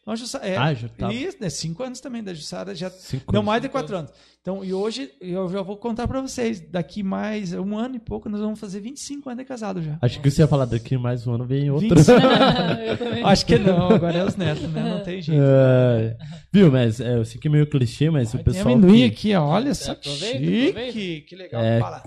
Então, 0.07 0.13
a 0.13 0.17
Jussara, 0.17 0.47
é, 0.47 0.57
Ah, 0.57 0.73
já 0.73 0.89
tava. 0.89 1.13
Isso, 1.13 1.37
né, 1.41 1.51
cinco 1.51 1.83
anos 1.83 1.99
também 1.99 2.23
da 2.23 2.33
Jussara, 2.33 2.77
já 2.77 2.89
Cinco 2.91 3.35
anos. 3.35 3.45
mais 3.45 3.61
de 3.61 3.69
quatro 3.69 3.97
anos. 3.97 4.13
Então, 4.41 4.65
e 4.65 4.73
hoje 4.73 5.11
eu 5.21 5.49
já 5.49 5.61
vou 5.63 5.77
contar 5.77 6.07
pra 6.07 6.21
vocês. 6.21 6.61
Daqui 6.61 7.03
mais 7.03 7.53
um 7.53 7.77
ano 7.77 7.97
e 7.97 7.99
pouco, 7.99 8.29
nós 8.29 8.41
vamos 8.41 8.61
fazer 8.61 8.79
25 8.79 9.29
anos 9.29 9.43
de 9.43 9.49
casado 9.49 9.83
já. 9.83 9.99
Acho 10.01 10.21
que 10.21 10.31
você 10.31 10.43
ia 10.43 10.47
falar 10.47 10.67
daqui 10.67 10.97
mais 10.97 11.27
um 11.27 11.33
ano, 11.35 11.45
vem 11.45 11.69
outro. 11.73 11.89
25. 11.89 12.21
eu 12.87 12.97
também. 12.97 13.25
Acho 13.25 13.47
que 13.47 13.59
não, 13.59 13.89
agora 13.91 14.19
é 14.19 14.25
os 14.25 14.37
netos, 14.37 14.63
né? 14.71 14.95
Não 14.95 15.03
tem 15.03 15.21
jeito. 15.21 15.43
É, 15.45 16.17
viu, 16.53 16.71
mas 16.71 17.01
é, 17.01 17.17
eu 17.17 17.25
sei 17.25 17.41
que 17.41 17.49
é 17.49 17.51
meio 17.51 17.69
clichê, 17.69 18.09
mas 18.09 18.29
o 18.33 18.37
Tem 18.37 18.45
pessoal. 18.45 18.67
amendoim 18.75 19.11
que- 19.11 19.33
aqui. 19.33 19.35
Olha 19.35 19.75
só 19.75 19.93
que 19.97 20.09
Aproveita, 20.09 20.39
chique. 20.39 20.69
aproveita. 20.69 21.27
Que 21.29 21.35
legal. 21.37 21.61
É. 21.65 21.81
Fala. 21.81 22.03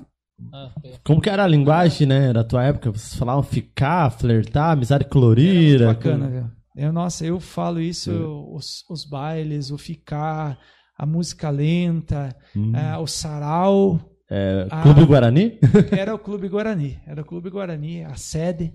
Ah. 0.54 0.72
Como 1.04 1.20
que 1.20 1.30
era 1.30 1.44
a 1.44 1.48
linguagem, 1.48 2.08
né? 2.08 2.32
Da 2.32 2.46
tua 2.46 2.64
época? 2.64 2.92
Vocês 2.92 3.14
falavam 3.20 3.44
ficar, 3.44 4.10
flertar, 4.12 4.72
amizade 4.72 5.04
Era 5.04 5.12
colorida. 5.12 5.86
muito 5.88 5.98
bacana, 5.98 6.28
viu? 6.30 6.59
Eu, 6.80 6.94
nossa, 6.94 7.26
eu 7.26 7.40
falo 7.40 7.80
isso, 7.82 8.12
os, 8.54 8.86
os 8.90 9.04
bailes, 9.06 9.70
o 9.72 9.78
ficar, 9.78 10.58
a 10.98 11.06
música 11.06 11.50
lenta, 11.50 12.36
Hum. 12.56 12.74
eh, 12.76 12.98
o 12.98 13.06
sarau. 13.08 14.00
É, 14.30 14.68
Ah. 14.72 14.84
Clube 14.84 15.06
Guarani? 15.06 15.60
Era 15.92 16.14
o 16.16 16.20
Clube 16.20 16.48
Guarani. 16.48 17.00
Era 17.06 17.22
o 17.22 17.26
Clube 17.26 17.50
Guarani, 17.50 18.04
a 18.04 18.16
sede. 18.16 18.74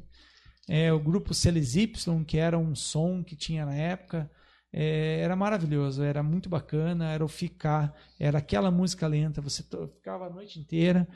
É, 0.68 0.92
o 0.92 0.98
grupo 0.98 1.32
Celes 1.34 1.76
Y, 1.76 2.24
que 2.26 2.38
era 2.38 2.58
um 2.58 2.74
som 2.74 3.22
que 3.22 3.36
tinha 3.36 3.66
na 3.66 3.74
época. 3.74 4.30
É, 4.72 5.20
era 5.20 5.36
maravilhoso, 5.36 6.02
era 6.02 6.22
muito 6.22 6.48
bacana. 6.48 7.12
Era 7.12 7.24
o 7.24 7.28
ficar, 7.28 7.94
era 8.18 8.38
aquela 8.38 8.70
música 8.70 9.06
lenta. 9.06 9.40
Você 9.42 9.62
ficava 9.62 10.26
a 10.26 10.30
noite 10.30 10.58
inteira. 10.58 11.06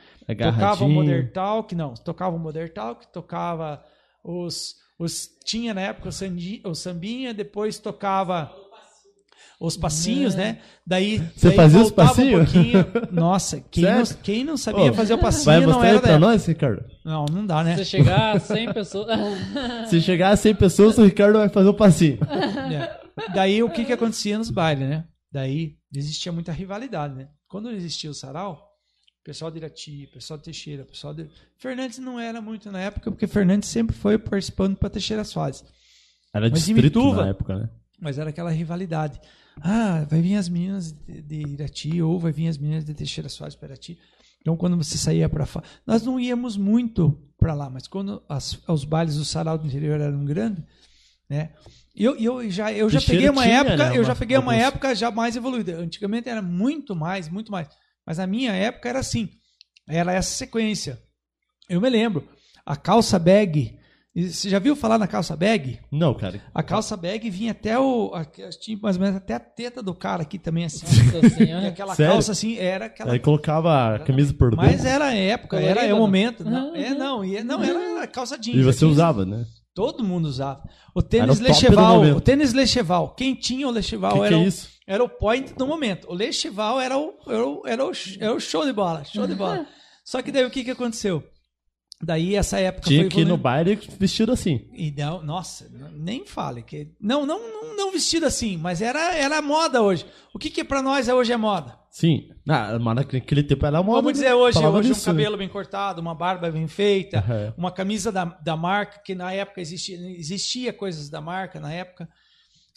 Tocava 0.53 0.85
o. 0.85 0.89
Modern 0.91 1.27
Talk, 1.33 1.75
não, 1.75 1.95
tocava 1.95 2.37
o 2.37 2.39
Modern 2.39 2.71
Talk, 2.73 3.11
tocava 3.13 3.83
os. 4.23 4.75
Os 4.99 5.29
tinha 5.45 5.73
na 5.73 5.81
época 5.83 6.09
o, 6.09 6.13
sandi- 6.13 6.61
o 6.65 6.75
sambinha, 6.75 7.33
depois 7.33 7.79
tocava 7.79 8.53
os 9.61 9.77
passinhos, 9.77 10.35
né? 10.37 10.61
Daí, 10.87 11.19
Você 11.35 11.49
daí 11.49 11.57
fazia 11.57 11.81
os 11.81 11.91
passinhos? 11.91 12.49
Um 12.49 12.53
pouquinho. 12.53 12.85
Nossa, 13.11 13.61
quem 13.61 13.85
não, 13.85 14.05
quem 14.23 14.45
não 14.45 14.57
sabia 14.57 14.93
Ô, 14.93 14.95
fazer 14.95 15.15
o 15.15 15.17
Vai 15.17 15.25
passinho 15.25 15.61
não 15.63 15.69
mostrar 15.71 15.89
era 15.89 16.01
pra 16.01 16.19
nós, 16.19 16.47
Ricardo? 16.47 16.85
Não, 17.05 17.25
não 17.25 17.45
dá, 17.45 17.65
né? 17.65 17.77
Se 17.77 17.85
chegar 17.85 18.37
a 18.37 18.41
100 18.41 18.73
pessoas. 18.73 19.09
Se 19.89 20.01
chegar 20.01 20.31
a 20.31 20.37
100 20.37 20.55
pessoas, 20.55 20.99
o 20.99 21.05
Ricardo 21.05 21.39
vai 21.39 21.49
fazer 21.49 21.69
o 21.69 21.75
passinho. 21.75 22.19
É. 22.73 23.01
Daí 23.35 23.63
o 23.63 23.71
que 23.71 23.85
que 23.85 23.93
acontecia 23.93 24.39
nos 24.39 24.51
bailes, 24.51 24.89
né? 24.89 25.05
Daí 25.33 25.75
existia 25.95 26.31
muita 26.31 26.53
rivalidade, 26.53 27.15
né? 27.15 27.29
Quando 27.49 27.71
existia 27.71 28.11
o 28.11 28.15
sarau, 28.15 28.68
pessoal 29.29 29.51
de 29.51 29.59
Irati, 29.59 30.09
pessoal 30.11 30.39
de 30.39 30.45
Teixeira, 30.45 30.85
pessoal 30.87 31.13
de... 31.13 31.29
Fernandes 31.59 31.99
não 31.99 32.19
era 32.19 32.41
muito 32.41 32.73
na 32.73 32.81
época, 32.81 33.11
porque 33.11 33.27
Fernandes 33.27 33.69
sempre 33.69 33.95
foi 33.95 34.17
participando 34.17 34.75
para 34.75 34.89
Teixeira 34.89 35.23
Soares. 35.23 35.63
Era 36.33 36.49
Mas 36.49 36.65
distrito 36.65 36.99
Mituva- 36.99 37.25
na 37.25 37.29
época, 37.29 37.55
né? 37.59 37.69
Mas 38.01 38.19
era 38.19 38.31
aquela 38.31 38.51
rivalidade. 38.51 39.21
Ah, 39.61 40.07
vai 40.09 40.23
vir 40.23 40.37
as 40.37 40.49
meninas 40.49 40.93
de, 40.93 41.21
de 41.21 41.47
Irati 41.47 42.01
ou 42.01 42.19
vai 42.19 42.33
vir 42.33 42.49
as 42.49 42.57
meninas 42.57 42.87
de 42.87 42.95
Teixeira 42.95 43.29
Soares 43.29 43.55
para 43.55 43.69
Irati. 43.69 43.99
Então, 44.41 44.57
quando 44.57 44.79
você 44.79 44.97
saía 44.97 45.29
para 45.29 45.45
fora, 45.45 45.67
nós 45.87 46.03
não 46.03 46.19
íamos 46.19 46.57
muito 46.57 47.21
para 47.39 47.53
lá, 47.53 47.69
mas 47.69 47.87
quando 47.87 48.23
as, 48.31 48.59
os 48.67 48.85
bailes 48.85 49.17
do 49.17 49.27
sarau 49.27 49.59
do 49.59 49.67
interior 49.67 50.01
eram 50.01 50.25
grandes, 50.25 50.65
né? 51.29 51.51
Eu, 51.95 52.17
eu 52.17 52.51
já, 52.51 52.73
eu 52.73 52.89
já 52.89 52.99
Teixeira 52.99 53.19
peguei 53.21 53.31
uma 53.31 53.43
tinha, 53.43 53.59
época, 53.61 53.91
né, 53.91 53.99
eu 53.99 54.05
já 54.05 54.15
peguei 54.17 54.39
uma 54.39 54.53
alguns- 54.55 54.67
época 54.69 54.95
já 54.95 55.11
mais 55.11 55.37
evoluída. 55.37 55.77
Antigamente 55.77 56.31
era 56.31 56.41
muito 56.41 56.97
mais, 56.97 57.29
muito 57.29 57.53
mais. 57.53 57.69
Mas 58.09 58.19
a 58.19 58.27
minha 58.27 58.53
época 58.53 58.89
era 58.89 59.01
assim, 59.01 59.29
era 59.87 60.15
essa 60.15 60.31
sequência. 60.31 60.99
Eu 61.69 61.79
me 61.79 61.91
lembro, 61.91 62.27
a 62.65 62.75
calça 62.75 63.19
bag. 63.19 63.77
Você 64.17 64.49
já 64.49 64.59
viu 64.59 64.75
falar 64.75 64.97
na 64.97 65.07
calça 65.07 65.37
bag? 65.37 65.79
Não, 65.93 66.15
cara. 66.15 66.43
A 66.55 66.63
calça 66.63 66.97
bag 66.97 67.29
vinha 67.29 67.53
até 67.53 67.79
o. 67.79 68.11
Tinha 68.63 68.79
mais 68.83 68.97
ou 68.97 69.03
menos 69.03 69.17
até 69.19 69.35
a 69.35 69.39
teta 69.39 69.83
do 69.83 69.95
cara 69.95 70.23
aqui 70.23 70.39
também, 70.39 70.65
assim. 70.65 70.87
Nossa 70.87 71.27
E 71.27 71.31
senhora. 71.31 71.69
aquela 71.69 71.95
Sério? 71.95 72.13
calça 72.15 72.33
assim, 72.33 72.57
era 72.57 72.87
aquela. 72.87 73.13
Aí 73.13 73.19
colocava 73.21 73.97
a 73.97 73.99
camisa 73.99 74.33
por 74.33 74.53
dentro. 74.53 74.65
Mas 74.65 74.87
era 74.87 75.05
a 75.09 75.15
época, 75.15 75.61
era 75.61 75.85
o 75.85 75.89
não? 75.91 75.99
momento. 75.99 76.43
Não, 76.47 76.71
Uhum. 76.71 76.77
é, 76.77 76.95
não, 76.95 77.23
e- 77.23 77.45
não, 77.45 77.63
era 77.63 78.03
a 78.05 78.07
calça 78.07 78.39
jeans. 78.39 78.57
E 78.57 78.63
você 78.63 78.81
jeans. 78.81 78.93
usava, 78.93 79.27
né? 79.27 79.45
Todo 79.75 80.03
mundo 80.03 80.25
usava. 80.27 80.63
O 80.95 81.01
Era 81.01 81.09
tênis 81.09 81.41
Lecheval, 81.41 82.01
o 82.03 82.21
tênis 82.23 82.53
Lecheval. 82.55 83.15
Quem 83.15 83.35
tinha 83.35 83.69
o 83.69 83.71
Lecheval 83.71 84.15
Que 84.15 84.19
que 84.21 84.25
era, 84.25 84.37
é 84.37 84.45
isso? 84.47 84.69
Era 84.89 85.05
o 85.05 85.09
point 85.09 85.53
do 85.53 85.67
momento. 85.67 86.09
O 86.09 86.15
Lecheval 86.15 86.81
era 86.81 86.97
o, 86.97 87.15
era 87.27 87.47
o, 87.47 87.63
era 87.67 87.85
o, 87.85 87.93
era 88.19 88.35
o 88.35 88.41
show 88.41 88.65
de 88.65 88.73
bola, 88.73 89.05
show 89.05 89.27
de 89.27 89.35
bola. 89.35 89.67
Só 90.03 90.23
que 90.23 90.33
daí 90.33 90.47
o 90.47 90.51
que, 90.51 90.65
que 90.65 90.71
aconteceu? 90.71 91.23
Daí 92.01 92.37
essa 92.37 92.59
época 92.59 92.89
Tinha 92.89 93.03
foi 93.03 93.11
que 93.11 93.21
ir 93.21 93.27
no 93.27 93.37
baile 93.37 93.79
vestido 93.99 94.33
assim. 94.33 94.67
E 94.73 94.91
não, 94.93 95.23
nossa, 95.23 95.69
nem 95.93 96.25
fale 96.25 96.63
que 96.63 96.93
não, 96.99 97.27
não, 97.27 97.39
não, 97.39 97.77
não 97.77 97.93
vestido 97.93 98.25
assim, 98.25 98.57
mas 98.57 98.81
era 98.81 99.15
era 99.17 99.43
moda 99.43 99.83
hoje. 99.83 100.07
O 100.33 100.39
que 100.39 100.49
que 100.49 100.65
para 100.65 100.81
nós 100.81 101.09
é 101.09 101.15
hoje 101.15 101.33
é 101.33 101.37
moda? 101.37 101.77
Sim. 101.91 102.31
Ah, 102.49 102.79
mas 102.79 102.95
naquele 102.95 103.43
tempo 103.43 103.67
era 103.67 103.83
moda. 103.83 103.97
Vamos 104.01 104.19
né? 104.19 104.25
dizer 104.25 104.33
hoje, 104.33 104.59
hoje 104.59 104.69
um 104.69 104.93
disso, 104.93 105.13
né? 105.13 105.17
cabelo 105.17 105.37
bem 105.37 105.49
cortado, 105.49 106.01
uma 106.01 106.15
barba 106.15 106.51
bem 106.51 106.69
feita, 106.69 107.19
Aham. 107.19 107.55
uma 107.59 107.73
camisa 107.73 108.13
da, 108.13 108.25
da 108.25 108.57
marca 108.57 109.01
que 109.05 109.15
na 109.15 109.33
época 109.33 109.61
existia, 109.61 109.99
existia 110.17 110.73
coisas 110.73 111.11
da 111.11 111.21
marca 111.21 111.61
na 111.61 111.73
época. 111.73 112.09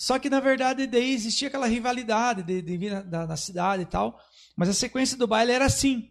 Só 0.01 0.17
que 0.17 0.31
na 0.31 0.39
verdade 0.39 0.87
daí 0.87 1.13
existia 1.13 1.47
aquela 1.47 1.67
rivalidade 1.67 2.41
de, 2.41 2.59
de 2.59 2.75
vir 2.75 3.05
na, 3.05 3.27
na 3.27 3.37
cidade 3.37 3.83
e 3.83 3.85
tal, 3.85 4.19
mas 4.55 4.67
a 4.67 4.73
sequência 4.73 5.15
do 5.15 5.27
baile 5.27 5.51
era 5.51 5.65
assim. 5.65 6.09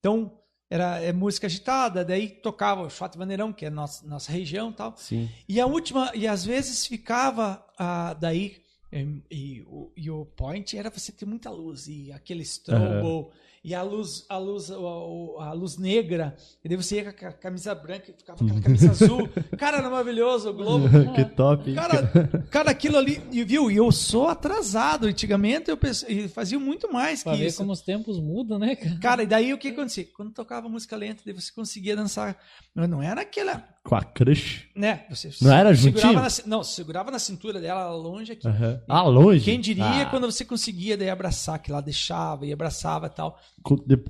Então 0.00 0.36
era 0.68 1.00
é 1.00 1.12
música 1.12 1.46
agitada, 1.46 2.04
daí 2.04 2.28
tocava 2.28 2.82
o 2.82 2.90
Shot 2.90 3.16
Bandeirão, 3.16 3.52
que 3.52 3.64
é 3.64 3.70
nossa 3.70 4.04
nossa 4.04 4.32
região 4.32 4.70
e 4.70 4.74
tal. 4.74 4.96
Sim. 4.96 5.28
E 5.48 5.60
a 5.60 5.66
última, 5.66 6.10
e 6.16 6.26
às 6.26 6.44
vezes 6.44 6.84
ficava 6.84 7.64
ah, 7.78 8.12
daí, 8.14 8.56
em- 8.90 9.22
e, 9.30 9.62
o, 9.68 9.92
e 9.96 10.10
o 10.10 10.26
point 10.26 10.76
era 10.76 10.90
você 10.90 11.12
ter 11.12 11.24
muita 11.24 11.48
luz, 11.48 11.86
e 11.86 12.10
aquele 12.10 12.42
strobo, 12.42 13.30
e 13.68 13.74
a 13.74 13.82
luz, 13.82 14.24
a 14.30 14.38
luz, 14.38 14.70
a 14.70 15.52
luz 15.52 15.76
negra, 15.76 16.34
e 16.64 16.68
daí 16.70 16.76
você 16.78 16.96
ia 17.02 17.12
com 17.12 17.26
a 17.26 17.32
camisa 17.32 17.74
branca 17.74 18.10
e 18.10 18.14
ficava 18.14 18.38
com 18.38 18.46
aquela 18.46 18.62
camisa 18.62 18.90
azul. 18.92 19.28
Cara, 19.58 19.76
era 19.76 19.90
maravilhoso 19.90 20.48
o 20.48 20.54
Globo. 20.54 20.88
que 21.14 21.22
top. 21.26 21.74
Cara, 21.74 22.06
cara, 22.50 22.70
aquilo 22.70 22.96
ali, 22.96 23.20
e 23.30 23.44
viu? 23.44 23.70
E 23.70 23.76
eu 23.76 23.92
sou 23.92 24.26
atrasado. 24.26 25.06
Antigamente 25.06 25.68
eu 25.68 25.76
pensei, 25.76 26.28
fazia 26.28 26.58
muito 26.58 26.90
mais 26.90 27.22
Pra 27.22 27.32
que 27.32 27.40
ver 27.40 27.48
isso. 27.48 27.58
como 27.58 27.72
os 27.72 27.82
tempos 27.82 28.18
mudam, 28.18 28.58
né, 28.58 28.74
cara? 28.74 28.98
Cara, 29.00 29.22
e 29.22 29.26
daí 29.26 29.52
o 29.52 29.58
que 29.58 29.68
acontecia? 29.68 30.06
Quando 30.16 30.32
tocava 30.32 30.66
música 30.66 30.96
lenta, 30.96 31.20
daí 31.26 31.34
você 31.34 31.52
conseguia 31.52 31.94
dançar. 31.94 32.38
Mas 32.74 32.88
não 32.88 33.02
era 33.02 33.20
aquela, 33.20 33.62
Com 33.84 33.94
a 33.94 34.02
crush. 34.02 34.68
né? 34.76 35.04
Você 35.08 35.30
Não 35.40 35.50
era 35.52 35.74
segurava 35.74 36.12
juntinho? 36.28 36.44
na 36.46 36.56
não, 36.56 36.62
segurava 36.62 37.10
na 37.10 37.18
cintura 37.18 37.58
dela 37.60 37.90
longe 37.94 38.32
aqui. 38.32 38.46
Aham. 38.46 38.82
Ah, 38.86 39.02
longe? 39.02 39.44
Quem 39.44 39.58
diria 39.58 40.02
Ah, 40.02 40.06
quando 40.10 40.30
você 40.30 40.44
conseguia 40.44 40.94
daí 40.96 41.08
abraçar, 41.08 41.58
que 41.58 41.72
lá 41.72 41.80
deixava 41.80 42.44
e 42.44 42.52
abraçava 42.52 43.06
e 43.06 43.10
tal. 43.10 43.38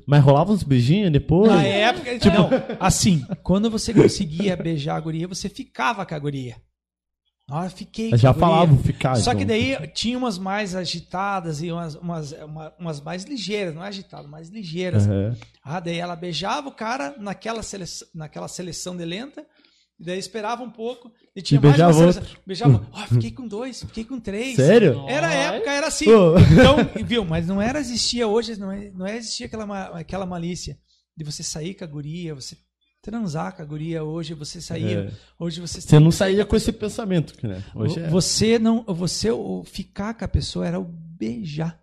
Mas 0.06 0.24
rolava 0.24 0.52
uns 0.52 0.64
beijinhos 0.64 1.12
depois? 1.12 1.52
Na 1.52 1.62
época, 1.62 2.10
não, 2.32 2.50
assim, 2.80 3.24
quando 3.44 3.70
você 3.70 3.94
conseguia 3.94 4.56
beijar 4.56 4.96
a 4.96 5.00
guria, 5.00 5.28
você 5.28 5.48
ficava 5.48 6.04
com 6.04 6.14
a 6.14 6.18
guria. 6.18 6.56
Ah, 7.50 7.70
fiquei 7.70 8.12
Eu 8.12 8.18
já 8.18 8.34
falava 8.34 8.76
ficar. 8.78 9.14
Só 9.16 9.32
que 9.32 9.38
junto. 9.40 9.48
daí 9.48 9.88
tinha 9.94 10.18
umas 10.18 10.36
mais 10.36 10.74
agitadas 10.74 11.62
e 11.62 11.72
umas, 11.72 11.94
umas, 11.94 12.32
uma- 12.32 12.74
umas 12.78 13.00
mais 13.00 13.24
ligeiras, 13.24 13.74
não 13.74 13.82
é 13.82 13.88
agitadas, 13.88 14.28
mais 14.28 14.50
ligeiras. 14.50 15.06
Aham. 15.06 15.34
Ah, 15.64 15.80
daí 15.80 15.96
ela 15.98 16.14
beijava 16.14 16.68
o 16.68 16.72
cara 16.72 17.14
naquela 17.18 17.62
seleção, 17.62 18.06
naquela 18.14 18.48
seleção 18.48 18.94
de 18.94 19.04
lenta, 19.06 19.46
e 20.00 20.04
daí 20.04 20.18
esperava 20.18 20.62
um 20.62 20.70
pouco 20.70 21.12
e 21.34 21.42
tinha 21.42 21.60
mais 21.60 21.72
beijava 21.74 21.96
uma 21.98 22.06
outro. 22.06 22.40
Beijava, 22.46 22.86
ó, 22.92 23.06
fiquei 23.06 23.30
com 23.32 23.46
dois, 23.48 23.80
fiquei 23.82 24.04
com 24.04 24.20
três. 24.20 24.56
Sério? 24.56 25.04
Era 25.08 25.32
época, 25.32 25.70
era 25.72 25.86
assim. 25.88 26.04
Pô. 26.06 26.34
Então, 26.38 26.76
viu, 27.04 27.24
mas 27.24 27.46
não 27.46 27.60
era 27.60 27.80
existia 27.80 28.26
hoje, 28.28 28.58
não, 28.58 28.70
é- 28.70 28.90
não 28.94 29.06
é 29.06 29.16
existia 29.16 29.46
aquela, 29.46 29.86
aquela 29.98 30.24
malícia 30.26 30.78
de 31.16 31.24
você 31.24 31.42
sair 31.42 31.74
com 31.74 31.84
a 31.84 31.86
guria, 31.86 32.34
você 32.34 32.56
transar 33.02 33.54
com 33.56 33.62
a 33.62 33.64
guria 33.64 34.04
hoje, 34.04 34.34
você 34.34 34.60
saía, 34.60 35.08
É. 35.10 35.12
hoje 35.38 35.60
você 35.60 35.80
Você 35.80 35.98
não 35.98 36.10
saía 36.12 36.44
com 36.44 36.54
esse 36.56 36.72
pensamento, 36.72 37.34
né? 37.46 37.62
Hoje 37.74 38.00
é. 38.00 38.08
você 38.08 38.58
não, 38.58 38.84
você 38.84 39.30
o 39.30 39.62
ficar 39.64 40.14
com 40.14 40.24
a 40.24 40.28
pessoa 40.28 40.66
era 40.66 40.78
o 40.78 40.84
beijar. 40.84 41.80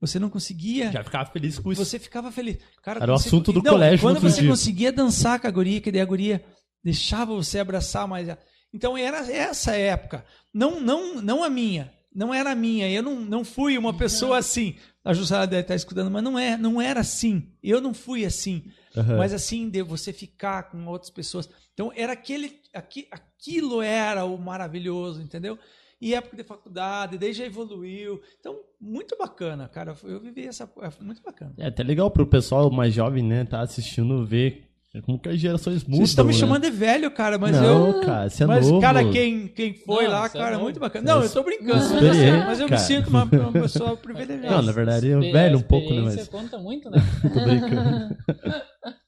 Você 0.00 0.18
não 0.20 0.30
conseguia 0.30 0.92
Já 0.92 1.02
ficava 1.02 1.28
feliz 1.30 1.58
com 1.58 1.72
isso. 1.72 1.84
você 1.84 1.98
ficava 1.98 2.30
feliz. 2.30 2.58
Cara, 2.82 2.98
Era 2.98 3.06
quando 3.06 3.16
o 3.16 3.18
você- 3.18 3.28
assunto 3.28 3.52
do 3.52 3.62
Não, 3.62 3.72
colégio 3.72 3.98
Quando 4.00 4.20
você 4.20 4.42
dia. 4.42 4.50
conseguia 4.50 4.92
dançar 4.92 5.40
com 5.40 5.48
a 5.48 5.50
guria, 5.50 5.80
que 5.80 5.90
daí 5.90 6.00
a 6.00 6.04
guria 6.04 6.44
deixava 6.82 7.34
você 7.34 7.58
abraçar 7.58 8.06
mais. 8.06 8.28
Então 8.72 8.96
era 8.96 9.18
essa 9.30 9.74
época. 9.74 10.24
Não, 10.52 10.80
não, 10.80 11.20
não 11.20 11.44
a 11.44 11.50
minha. 11.50 11.92
Não 12.14 12.32
era 12.32 12.52
a 12.52 12.54
minha. 12.54 12.90
Eu 12.90 13.02
não, 13.02 13.20
não 13.20 13.44
fui 13.44 13.78
uma 13.78 13.96
pessoa 13.96 14.38
assim. 14.38 14.76
A 15.04 15.12
Jussara 15.12 15.46
deve 15.46 15.62
estar 15.62 15.74
escutando, 15.74 16.10
mas 16.10 16.22
não 16.22 16.38
é, 16.38 16.56
não 16.56 16.80
era 16.80 17.00
assim. 17.00 17.52
Eu 17.62 17.80
não 17.80 17.94
fui 17.94 18.24
assim. 18.24 18.64
Aham. 18.96 19.16
Mas 19.16 19.32
assim, 19.32 19.68
de 19.68 19.82
você 19.82 20.12
ficar 20.12 20.64
com 20.64 20.86
outras 20.86 21.10
pessoas. 21.10 21.48
Então 21.72 21.92
era 21.94 22.12
aquele. 22.12 22.60
Aqui, 22.74 23.06
aquilo 23.10 23.80
era 23.80 24.24
o 24.24 24.36
maravilhoso, 24.36 25.22
entendeu? 25.22 25.58
E 26.00 26.14
época 26.14 26.36
de 26.36 26.44
faculdade, 26.44 27.18
daí 27.18 27.32
já 27.32 27.44
evoluiu. 27.44 28.20
Então, 28.38 28.60
muito 28.80 29.16
bacana, 29.16 29.68
cara. 29.68 29.96
Eu 30.04 30.20
vivi 30.20 30.46
essa. 30.46 30.70
é 30.80 31.02
Muito 31.04 31.22
bacana. 31.22 31.54
É 31.58 31.66
até 31.66 31.82
legal 31.82 32.10
pro 32.10 32.26
pessoal 32.26 32.70
mais 32.70 32.94
jovem, 32.94 33.22
né, 33.22 33.44
tá 33.44 33.60
assistindo 33.60 34.24
ver 34.24 34.67
como 35.02 35.18
que 35.18 35.28
as 35.28 35.38
gerações 35.38 35.82
mudam. 35.84 35.96
Vocês 35.98 36.10
estão 36.10 36.24
me 36.24 36.32
né? 36.32 36.38
chamando 36.38 36.62
de 36.62 36.70
velho, 36.70 37.10
cara, 37.10 37.38
mas 37.38 37.52
não, 37.52 37.88
eu. 37.88 38.00
cara, 38.00 38.28
você 38.30 38.44
é 38.44 38.46
mas, 38.46 38.66
novo. 38.66 38.80
cara, 38.80 39.04
quem, 39.10 39.48
quem 39.48 39.74
foi 39.74 40.04
Não, 40.04 40.10
lá, 40.12 40.26
é 40.26 40.28
cara, 40.28 40.50
novo. 40.52 40.62
muito 40.64 40.80
bacana. 40.80 41.14
Não, 41.14 41.22
é 41.22 41.26
eu 41.26 41.30
tô 41.32 41.42
brincando. 41.42 41.76
experiente, 41.84 42.46
mas 42.46 42.58
eu 42.60 42.66
me 42.66 42.70
cara. 42.70 42.82
sinto 42.82 43.08
uma, 43.10 43.24
uma 43.24 43.52
pessoa 43.62 43.96
privilegiada. 43.96 44.56
Não, 44.56 44.62
na 44.62 44.72
verdade, 44.72 45.10
é 45.10 45.14
Expe- 45.18 45.32
velho 45.32 45.58
um 45.58 45.62
pouco, 45.62 45.92
né, 45.92 46.00
mas- 46.02 46.28
conta 46.28 46.58
muito, 46.58 46.90
né? 46.90 46.98
Tô 47.22 47.40
brincando. 47.40 48.16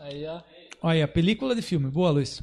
Aí, 0.00 0.26
ó. 0.26 0.40
Olha, 0.82 1.06
película 1.06 1.54
de 1.54 1.62
filme. 1.62 1.90
Boa, 1.90 2.10
Luiz. 2.10 2.42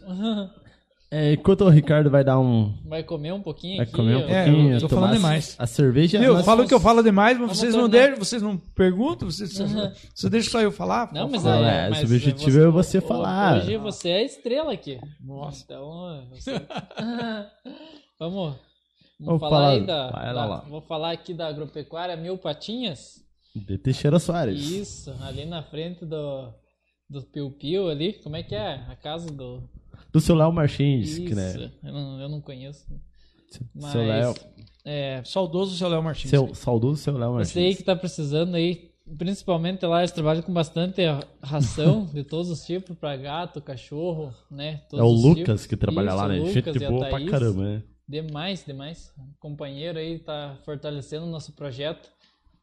É, 1.09 1.31
enquanto 1.33 1.61
o 1.61 1.69
Ricardo 1.69 2.09
vai 2.09 2.21
dar 2.21 2.37
um. 2.37 2.73
Vai 2.85 3.01
comer 3.01 3.31
um 3.31 3.41
pouquinho 3.41 3.77
Vai 3.77 3.83
aqui. 3.85 3.93
comer 3.95 4.15
um. 4.17 4.27
É, 4.29 4.43
pouquinho. 4.45 4.73
eu 4.73 4.79
tô 4.81 4.89
falando 4.89 5.11
a- 5.11 5.15
demais. 5.15 5.55
A 5.57 5.65
cerveja. 5.65 6.19
Nós- 6.19 6.45
Falo 6.45 6.67
que 6.67 6.73
eu 6.73 6.79
falo 6.81 7.01
demais, 7.01 7.37
mas 7.39 7.57
vocês 7.57 7.73
não, 7.73 7.87
deixam, 7.87 8.17
vocês 8.17 8.41
não 8.41 8.57
perguntam, 8.57 9.31
vocês, 9.31 9.57
você 10.13 10.29
deixa 10.29 10.49
só 10.49 10.59
eu 10.61 10.69
falar? 10.71 11.09
Não, 11.13 11.29
mas, 11.29 11.43
Não, 11.45 11.63
é, 11.65 11.85
é, 11.85 11.89
mas 11.89 12.01
o 12.01 12.05
objetivo 12.13 12.59
é 12.59 12.67
você 12.69 12.99
falar. 12.99 13.59
Hoje 13.59 13.77
você 13.77 14.09
é 14.09 14.17
a 14.17 14.23
estrela 14.23 14.73
aqui. 14.73 14.99
Nossa. 15.23 15.63
Então, 15.63 16.27
você... 16.31 16.51
vamos, 18.19 18.33
vamos, 18.43 18.55
Vamos 19.19 19.39
falar, 19.39 19.49
falar- 19.57 19.69
aí 19.71 19.85
da, 19.85 20.11
vai 20.11 20.25
lá, 20.33 20.41
da- 20.41 20.45
lá. 20.45 20.59
Vou 20.67 20.81
falar 20.81 21.11
aqui 21.11 21.33
da 21.33 21.47
agropecuária 21.47 22.15
Mil 22.17 22.37
Patinhas. 22.37 23.23
De 23.55 23.77
Teixeira 23.77 24.19
Soares. 24.19 24.59
Isso, 24.69 25.15
ali 25.21 25.45
na 25.45 25.63
frente 25.63 26.05
do, 26.05 26.53
do 27.09 27.21
Piu 27.23 27.49
Piu 27.51 27.89
ali. 27.89 28.13
Como 28.21 28.35
é 28.35 28.43
que 28.43 28.53
é? 28.53 28.83
A 28.89 28.95
casa 28.95 29.31
do. 29.31 29.63
Do 30.17 30.21
seu 30.21 30.35
Léo 30.35 30.51
Martins, 30.51 31.09
Isso, 31.09 31.23
que 31.23 31.35
né? 31.35 31.71
eu, 31.83 31.93
não, 31.93 32.21
eu 32.21 32.29
não 32.29 32.41
conheço. 32.41 32.85
Mas, 33.73 33.91
Seu 33.91 34.01
Léo. 34.01 34.33
É, 34.83 35.21
Saudoso 35.23 35.75
seu 35.77 35.87
Léo 35.89 36.01
Martins. 36.01 36.29
Seu 36.29 36.53
saudoso 36.55 37.01
seu 37.01 37.17
Léo 37.17 37.33
Martins. 37.33 37.51
Você 37.53 37.59
aí 37.59 37.75
que 37.75 37.83
tá 37.83 37.95
precisando 37.95 38.55
aí, 38.55 38.91
principalmente 39.17 39.85
lá, 39.85 39.99
eles 39.99 40.11
trabalham 40.11 40.41
com 40.41 40.53
bastante 40.53 41.01
ração 41.41 42.05
de 42.13 42.23
todos 42.23 42.49
os 42.49 42.65
tipos 42.65 42.97
para 42.97 43.15
gato, 43.17 43.61
cachorro, 43.61 44.33
né? 44.49 44.67
É 44.69 44.77
Todos 44.89 45.05
o 45.05 45.13
os 45.15 45.23
Lucas 45.23 45.43
tipos. 45.43 45.65
que 45.65 45.77
trabalha 45.77 46.07
Isso, 46.09 46.17
lá, 46.17 46.27
né? 46.27 46.39
o 46.39 46.45
Gente 46.47 46.55
Lucas 46.67 46.81
e 46.81 46.85
a 46.85 46.89
boa 46.89 47.09
pra 47.09 47.25
caramba, 47.25 47.63
né? 47.63 47.83
Demais, 48.07 48.63
demais. 48.65 49.13
Companheiro 49.39 49.99
aí 49.99 50.19
tá 50.19 50.57
fortalecendo 50.63 51.25
o 51.25 51.29
nosso 51.29 51.51
projeto. 51.53 52.09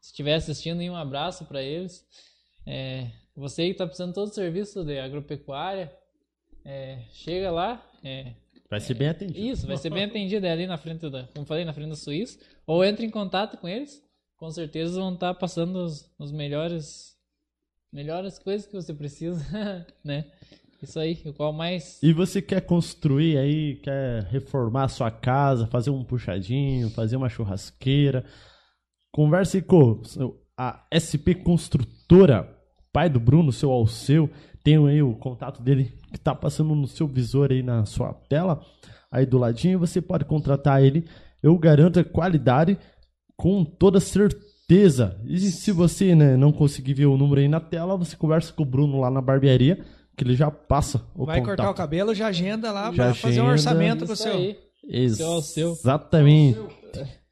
Se 0.01 0.09
estiver 0.09 0.33
assistindo, 0.35 0.81
um 0.81 0.95
abraço 0.95 1.45
para 1.45 1.61
eles. 1.61 2.03
É, 2.65 3.07
você 3.35 3.61
aí 3.63 3.71
que 3.71 3.77
tá 3.77 3.85
precisando 3.85 4.09
de 4.09 4.15
todo 4.15 4.27
o 4.29 4.33
serviço 4.33 4.83
de 4.83 4.97
agropecuária, 4.99 5.91
é, 6.65 6.99
chega 7.11 7.51
lá. 7.51 7.81
é, 8.03 8.33
Vai 8.69 8.79
ser 8.79 8.95
bem 8.95 9.09
atendido. 9.09 9.39
isso, 9.39 9.67
vai 9.67 9.77
ser 9.77 9.91
bem 9.91 10.05
atendido 10.05 10.45
é 10.45 10.51
ali 10.51 10.65
na 10.65 10.77
frente 10.77 11.07
da, 11.09 11.23
como 11.27 11.45
falei, 11.45 11.63
na 11.63 11.73
frente 11.73 11.89
da 11.89 11.95
Suíça. 11.95 12.39
Ou 12.65 12.83
entre 12.83 13.05
em 13.05 13.11
contato 13.11 13.57
com 13.57 13.67
eles, 13.67 14.01
com 14.37 14.49
certeza 14.49 14.99
vão 14.99 15.13
estar 15.13 15.35
passando 15.35 15.77
os, 15.77 16.11
os 16.17 16.31
melhores, 16.31 17.15
melhores 17.93 18.39
coisas 18.39 18.65
que 18.67 18.73
você 18.73 18.93
precisa, 18.93 19.45
né? 20.03 20.25
Isso 20.81 20.99
aí, 20.99 21.21
o 21.25 21.33
qual 21.33 21.53
mais 21.53 22.01
E 22.03 22.11
você 22.11 22.41
quer 22.41 22.61
construir 22.61 23.37
aí, 23.37 23.75
quer 23.77 24.23
reformar 24.23 24.83
a 24.83 24.89
sua 24.89 25.09
casa, 25.09 25.67
fazer 25.67 25.89
um 25.89 26.03
puxadinho, 26.03 26.89
fazer 26.89 27.15
uma 27.15 27.29
churrasqueira, 27.29 28.25
converse 29.11 29.61
com 29.61 30.01
a 30.57 30.85
SP 30.91 31.33
Construtora, 31.35 32.55
pai 32.91 33.09
do 33.09 33.19
Bruno, 33.19 33.51
seu 33.51 33.71
Alceu, 33.71 34.29
tem 34.65 34.85
aí 34.87 35.01
o 35.01 35.13
contato 35.13 35.61
dele 35.61 35.93
que 36.11 36.19
tá 36.19 36.33
passando 36.33 36.73
no 36.73 36.87
seu 36.87 37.07
visor 37.07 37.51
aí 37.51 37.61
na 37.61 37.85
sua 37.85 38.11
tela, 38.27 38.59
aí 39.11 39.23
do 39.25 39.37
ladinho, 39.37 39.77
você 39.77 40.01
pode 40.01 40.25
contratar 40.25 40.81
ele, 40.83 41.05
eu 41.43 41.55
garanto 41.57 41.99
a 41.99 42.03
qualidade 42.03 42.75
com 43.37 43.63
toda 43.63 43.99
certeza. 43.99 45.15
E 45.23 45.37
se 45.39 45.71
você 45.71 46.15
né, 46.15 46.35
não 46.35 46.51
conseguir 46.51 46.95
ver 46.95 47.05
o 47.05 47.15
número 47.15 47.41
aí 47.41 47.47
na 47.47 47.59
tela, 47.59 47.95
você 47.95 48.15
conversa 48.17 48.51
com 48.51 48.63
o 48.63 48.65
Bruno 48.65 48.99
lá 48.99 49.11
na 49.11 49.21
barbearia, 49.21 49.85
que 50.17 50.23
ele 50.23 50.35
já 50.35 50.49
passa 50.49 51.05
o 51.15 51.25
Vai 51.25 51.39
contato. 51.41 51.57
cortar 51.57 51.69
o 51.69 51.73
cabelo, 51.75 52.15
já 52.15 52.27
agenda 52.27 52.71
lá 52.71 52.91
Já 52.91 53.05
pra 53.05 53.13
fazer 53.13 53.41
um 53.41 53.47
orçamento 53.47 54.05
com 54.05 54.11
o 54.11 54.13
isso 54.15 54.23
seu. 54.23 54.33
aí, 54.33 55.09
Seu 55.11 55.27
Alceu. 55.27 55.71
Exatamente. 55.73 56.59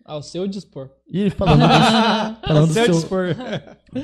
ao 0.06 0.22
seu 0.22 0.48
dispor. 0.48 0.90
E 1.12 1.30
falando, 1.32 1.62
disso, 1.68 2.48
falando, 2.48 2.68
do 2.68 2.74
Seu 2.74 2.86
seu, 2.86 2.94
dispor. 2.94 3.26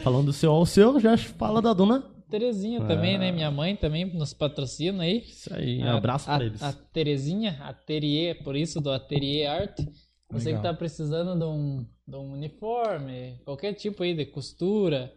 falando 0.03 0.25
do 0.25 0.33
seu 0.33 0.51
ao 0.51 0.65
seu, 0.65 0.99
já 0.99 1.15
fala 1.17 1.61
da 1.61 1.73
dona. 1.73 2.03
Terezinha 2.29 2.79
também, 2.85 3.15
Ah. 3.15 3.19
né? 3.19 3.31
Minha 3.31 3.49
mãe 3.51 3.75
também 3.75 4.05
nos 4.05 4.33
patrocina 4.33 5.03
aí. 5.03 5.19
Isso 5.19 5.53
aí, 5.53 5.79
um 5.83 5.87
A- 5.87 5.97
abraço 5.97 6.29
a, 6.29 6.35
pra 6.37 6.45
eles. 6.45 6.61
A 6.61 6.73
Terezinha, 6.73 7.57
Atelier, 7.61 8.43
por 8.43 8.55
isso 8.55 8.79
do 8.79 8.91
Atelier 8.91 9.49
Arte. 9.51 9.85
Você 10.31 10.45
Legal. 10.49 10.61
que 10.61 10.67
tá 10.67 10.73
precisando 10.75 11.37
de 11.39 11.45
um, 11.45 11.85
de 12.07 12.15
um 12.15 12.33
uniforme, 12.33 13.39
qualquer 13.43 13.73
tipo 13.73 14.03
aí 14.03 14.13
de 14.13 14.25
costura, 14.27 15.11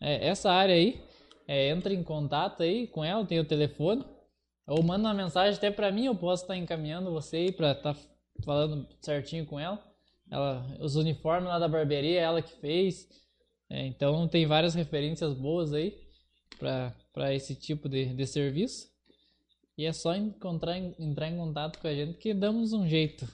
é, 0.00 0.28
essa 0.28 0.52
área 0.52 0.74
aí, 0.74 1.00
é, 1.48 1.68
entra 1.70 1.92
em 1.92 2.02
contato 2.04 2.62
aí 2.62 2.86
com 2.86 3.04
ela, 3.04 3.24
tem 3.26 3.40
o 3.40 3.44
telefone, 3.44 4.04
ou 4.68 4.82
manda 4.84 5.08
uma 5.08 5.14
mensagem 5.14 5.56
até 5.56 5.68
pra 5.70 5.90
mim, 5.90 6.06
eu 6.06 6.14
posso 6.14 6.44
estar 6.44 6.56
encaminhando 6.56 7.10
você 7.10 7.38
aí 7.38 7.52
pra 7.52 7.72
estar 7.72 7.96
falando 8.44 8.86
certinho 9.00 9.44
com 9.46 9.58
ela. 9.58 9.82
ela. 10.30 10.64
Os 10.80 10.94
uniformes 10.94 11.48
lá 11.48 11.58
da 11.58 11.66
barbearia, 11.66 12.20
é 12.20 12.22
ela 12.22 12.40
que 12.40 12.52
fez. 12.60 13.08
É, 13.68 13.84
então 13.86 14.28
tem 14.28 14.46
várias 14.46 14.74
referências 14.76 15.34
boas 15.34 15.72
aí 15.72 15.92
para 16.58 17.34
esse 17.34 17.54
tipo 17.54 17.88
de, 17.88 18.06
de 18.14 18.26
serviço. 18.26 18.88
E 19.78 19.84
é 19.84 19.92
só 19.92 20.14
encontrar, 20.14 20.78
entrar 20.98 21.28
em 21.28 21.36
contato 21.36 21.78
com 21.78 21.86
a 21.86 21.94
gente 21.94 22.16
que 22.16 22.32
damos 22.32 22.72
um 22.72 22.88
jeito. 22.88 23.28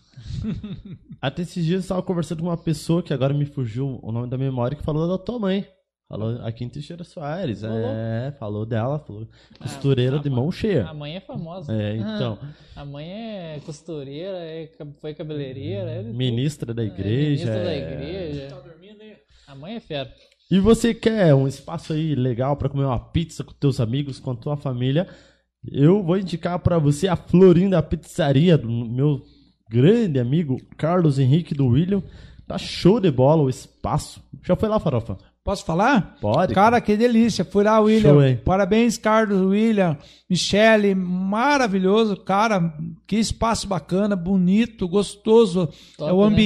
Até 1.23 1.43
esses 1.43 1.65
dias 1.65 1.77
eu 1.77 1.81
estava 1.83 2.03
conversando 2.03 2.41
com 2.41 2.49
uma 2.49 2.57
pessoa 2.57 3.01
que 3.03 3.15
agora 3.15 3.33
me 3.33 3.47
fugiu 3.47 4.01
o 4.03 4.11
nome 4.11 4.29
da 4.29 4.37
memória, 4.37 4.77
que 4.77 4.83
falou 4.83 5.07
da 5.09 5.23
tua 5.23 5.39
mãe. 5.39 5.65
Falou 6.09 6.43
aqui 6.45 6.65
em 6.65 6.69
Teixeira 6.69 7.05
Soares. 7.05 7.63
Falou? 7.63 7.79
É, 7.79 8.33
falou 8.39 8.67
dela, 8.67 8.99
falou. 8.99 9.27
Costureira 9.59 10.17
a 10.17 10.21
de 10.21 10.29
mão 10.29 10.51
cheia. 10.53 10.85
A 10.85 10.93
mãe 10.93 11.17
é 11.17 11.21
famosa. 11.21 11.73
É, 11.73 11.97
então. 11.97 12.39
A 12.77 12.85
mãe 12.85 13.09
é 13.11 13.61
costureira, 13.65 14.37
é, 14.39 14.69
foi 15.01 15.15
cabeleireira. 15.15 15.91
É. 15.91 16.03
Ministra 16.03 16.75
da 16.75 16.83
É, 16.83 16.87
igreja. 16.87 17.47
ministra 17.47 17.65
da 17.65 17.73
é- 17.73 17.79
igreja. 17.79 18.49
Tá 18.51 18.61
dormindo 18.61 19.01
aí? 19.01 19.17
A 19.47 19.55
mãe 19.55 19.75
é 19.77 19.81
fera. 19.81 20.13
E 20.53 20.61
você 20.61 20.93
quer 20.93 21.35
um 21.35 21.49
espaço 21.49 21.95
aí 21.95 22.15
legal 22.15 22.59
pra 22.59 22.69
comer 22.69 22.85
uma 22.85 22.99
pizza 22.99 23.43
com 23.43 23.55
teus 23.55 23.81
amigos, 23.81 24.21
com 24.21 24.33
a 24.33 24.37
tua 24.37 24.55
família? 24.55 25.09
Eu 25.67 26.03
vou 26.03 26.19
indicar 26.19 26.59
pra 26.59 26.79
você 26.79 27.09
a 27.09 27.17
Florinda 27.17 27.83
Pizzaria 27.83 28.59
do 28.59 28.69
meu 28.69 29.23
grande 29.71 30.21
amigo 30.21 30.59
Carlos 30.77 31.19
Henrique 31.19 31.55
do 31.55 31.69
William. 31.69 32.03
Tá 32.47 32.59
show 32.59 33.01
de 33.01 33.11
bola 33.11 33.45
o 33.45 33.49
espaço. 33.49 34.23
Já 34.43 34.55
foi 34.55 34.69
lá, 34.69 34.79
Farofa? 34.79 35.17
Posso 35.43 35.65
falar? 35.65 36.19
Pode. 36.21 36.53
Cara, 36.53 36.83
que 36.83 36.99
delícia. 36.99 37.47
Fui 37.47 37.65
lá, 37.65 37.81
William. 37.81 38.13
Show? 38.13 38.43
Parabéns, 38.45 38.99
Carlos, 38.99 39.41
William, 39.41 39.97
Michele. 40.29 40.95
Maravilhoso, 40.95 42.15
cara. 42.19 42.75
Que 43.07 43.17
espaço 43.17 43.67
bacana, 43.67 44.15
bonito, 44.15 44.87
gostoso. 44.87 45.71
Top, 45.97 46.11
é 46.11 46.13
o 46.13 46.29
né? 46.29 46.37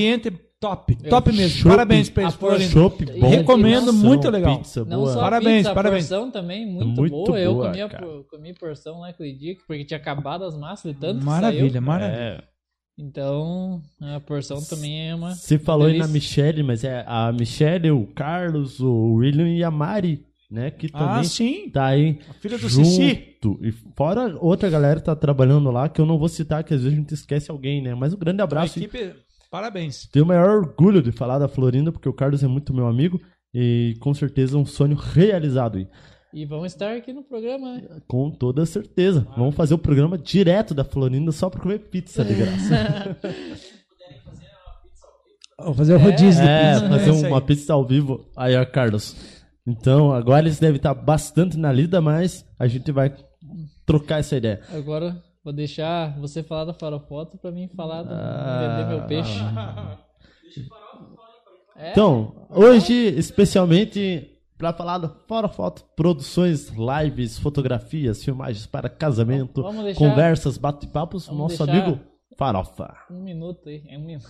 Top. 0.61 0.97
Top 1.09 1.33
mesmo. 1.33 1.59
Chopp. 1.59 1.69
Parabéns 1.71 2.11
pra 2.11 2.23
eles, 2.25 2.35
A. 2.43 2.59
Chopp 2.71 3.05
bom. 3.21 3.29
Recomendo, 3.29 3.85
porção, 3.87 3.95
muito 4.05 4.31
legal. 4.31 4.59
Pizza 4.59 4.85
Não 4.85 4.99
boa. 5.01 5.13
só 5.13 5.21
Parabéns, 5.21 5.55
a 5.67 5.71
pizza, 5.71 5.75
parabéns. 5.75 6.05
a 6.13 6.17
porção 6.17 6.31
também 6.31 6.67
muito, 6.67 7.01
Muito 7.01 7.13
boa. 7.13 7.39
Eu 7.39 7.55
boa, 7.55 7.67
comi, 7.69 7.81
a, 7.83 7.89
comi 8.31 8.55
porção 8.55 9.01
lá 9.01 9.09
aquele 9.09 9.33
dia, 9.35 9.57
porque 9.67 9.85
tinha 9.85 9.99
acabado 9.99 10.45
as 10.45 10.57
massas 10.57 10.93
de 10.95 11.01
tanto 11.01 11.25
Maravilha, 11.25 11.71
saiu. 11.73 11.83
maravilha. 11.83 12.19
É. 12.19 12.43
Então, 12.99 13.83
a 14.01 14.19
porção 14.21 14.63
também 14.65 15.11
é 15.11 15.15
uma... 15.15 15.35
Você 15.35 15.59
falou 15.59 15.87
aí 15.87 15.99
na 15.99 16.07
delícia. 16.07 16.13
Michelle, 16.43 16.63
mas 16.63 16.83
é 16.83 17.05
a 17.07 17.31
Michelle, 17.31 17.91
o 17.91 18.07
Carlos, 18.07 18.81
o 18.81 19.15
William 19.17 19.49
e 19.51 19.63
a 19.63 19.71
Mari, 19.71 20.25
né? 20.51 20.71
Que 20.71 20.89
Ah, 20.95 20.99
também 21.09 21.25
sim. 21.25 21.69
tá 21.69 21.87
aí 21.89 22.19
A 22.31 22.33
filha 22.35 22.57
do 22.57 22.71
Cici. 22.71 23.09
junto. 23.43 23.63
E 23.63 23.71
fora 23.95 24.35
outra 24.41 24.71
galera 24.71 24.99
que 24.99 25.05
tá 25.05 25.15
trabalhando 25.15 25.71
lá, 25.71 25.91
que 25.91 26.01
eu 26.01 26.07
não 26.07 26.19
vou 26.19 26.29
citar, 26.29 26.65
que 26.65 26.73
às 26.73 26.81
vezes 26.83 26.97
a 26.97 27.01
gente 27.01 27.13
esquece 27.13 27.51
alguém, 27.51 27.83
né? 27.83 27.95
Mas 27.95 28.15
um 28.15 28.19
grande 28.19 28.41
A 28.41 28.45
abraço. 28.45 28.79
e 28.79 28.85
equipe, 28.85 29.13
parabéns. 29.51 30.07
Tenho 30.13 30.25
o 30.25 30.29
maior 30.29 30.49
orgulho 30.59 31.03
de 31.03 31.13
falar 31.13 31.39
da 31.39 31.49
Florinda, 31.49 31.91
porque 31.93 32.09
o 32.09 32.13
Carlos 32.13 32.43
é 32.43 32.47
muito 32.49 32.75
meu 32.75 32.87
amigo. 32.87 33.21
E 33.55 33.95
com 34.01 34.13
certeza 34.13 34.59
um 34.59 34.67
sonho 34.67 34.97
realizado 34.97 35.79
aí. 35.79 35.89
E 36.35 36.45
vão 36.45 36.67
estar 36.67 36.95
aqui 36.95 37.13
no 37.13 37.23
programa, 37.23 37.77
né? 37.77 37.89
Com 38.07 38.31
toda 38.31 38.67
certeza. 38.67 39.27
Vamos 39.37 39.55
fazer 39.55 39.73
o 39.73 39.79
programa 39.79 40.19
direto 40.19 40.75
da 40.75 40.85
Florinda 40.85 41.33
só 41.33 41.49
pra 41.49 41.61
comer 41.63 41.79
pizza 41.89 42.23
de 42.25 42.35
graça. 42.35 43.17
Vou 45.59 45.73
fazer 45.75 45.95
o 45.95 45.99
rodízio 45.99 46.43
de 46.43 46.49
É, 46.49 46.75
pizza. 46.75 46.89
fazer 46.89 47.11
aí. 47.27 47.33
uma 47.33 47.41
pizza 47.41 47.73
ao 47.73 47.87
vivo. 47.87 48.29
Aí, 48.37 48.55
ó, 48.57 48.67
Carlos. 48.67 49.17
Então, 49.67 50.13
agora 50.13 50.41
eles 50.41 50.59
devem 50.61 50.77
estar 50.77 50.93
bastante 50.95 51.57
na 51.57 51.73
lida, 51.73 52.01
mas 52.01 52.45
a 52.59 52.67
gente 52.67 52.93
vai 52.93 53.15
trocar 53.87 54.21
essa 54.21 54.37
ideia. 54.37 54.61
Agora 54.73 55.17
vou 55.47 55.53
deixar 55.53 56.19
você 56.19 56.43
falar 56.43 56.65
da 56.65 56.75
farofoto 56.75 57.39
pra 57.39 57.53
mim 57.53 57.69
falar 57.69 58.03
do 58.03 58.11
Ah. 58.13 58.77
vender 58.83 58.89
meu 58.99 59.07
peixe. 59.07 59.39
É? 61.79 61.91
Então, 61.93 62.47
hoje, 62.51 62.95
especialmente 62.95 64.31
para 64.57 64.73
falar 64.73 64.97
do 64.97 65.09
Fora 65.29 65.47
Foto, 65.49 65.85
produções, 65.95 66.71
lives, 66.71 67.39
fotografias, 67.39 68.25
filmagens 68.25 68.65
para 68.67 68.89
casamento, 68.89 69.63
deixar- 69.83 69.99
conversas, 69.99 70.57
bate-papos, 70.57 71.29
nosso 71.29 71.63
amigo 71.63 72.01
Farofa. 72.39 72.95
Um 73.11 73.21
minuto 73.23 73.69
aí, 73.69 73.85
é 73.89 73.99
um 73.99 74.05
minuto 74.07 74.27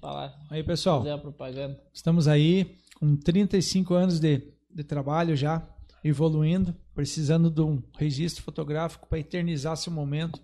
falar, 0.00 0.34
Aí, 0.50 0.64
pessoal. 0.64 0.98
fazer 0.98 1.12
a 1.12 1.18
propaganda. 1.18 1.78
Estamos 1.94 2.26
aí 2.26 2.74
com 2.98 3.14
35 3.16 3.94
anos 3.94 4.18
de, 4.18 4.42
de 4.74 4.82
trabalho 4.82 5.36
já, 5.36 5.62
evoluindo, 6.04 6.74
precisando 6.94 7.50
de 7.50 7.60
um 7.60 7.82
registro 7.96 8.42
fotográfico 8.42 9.08
para 9.08 9.18
eternizar 9.18 9.76
seu 9.76 9.92
momento. 9.92 10.40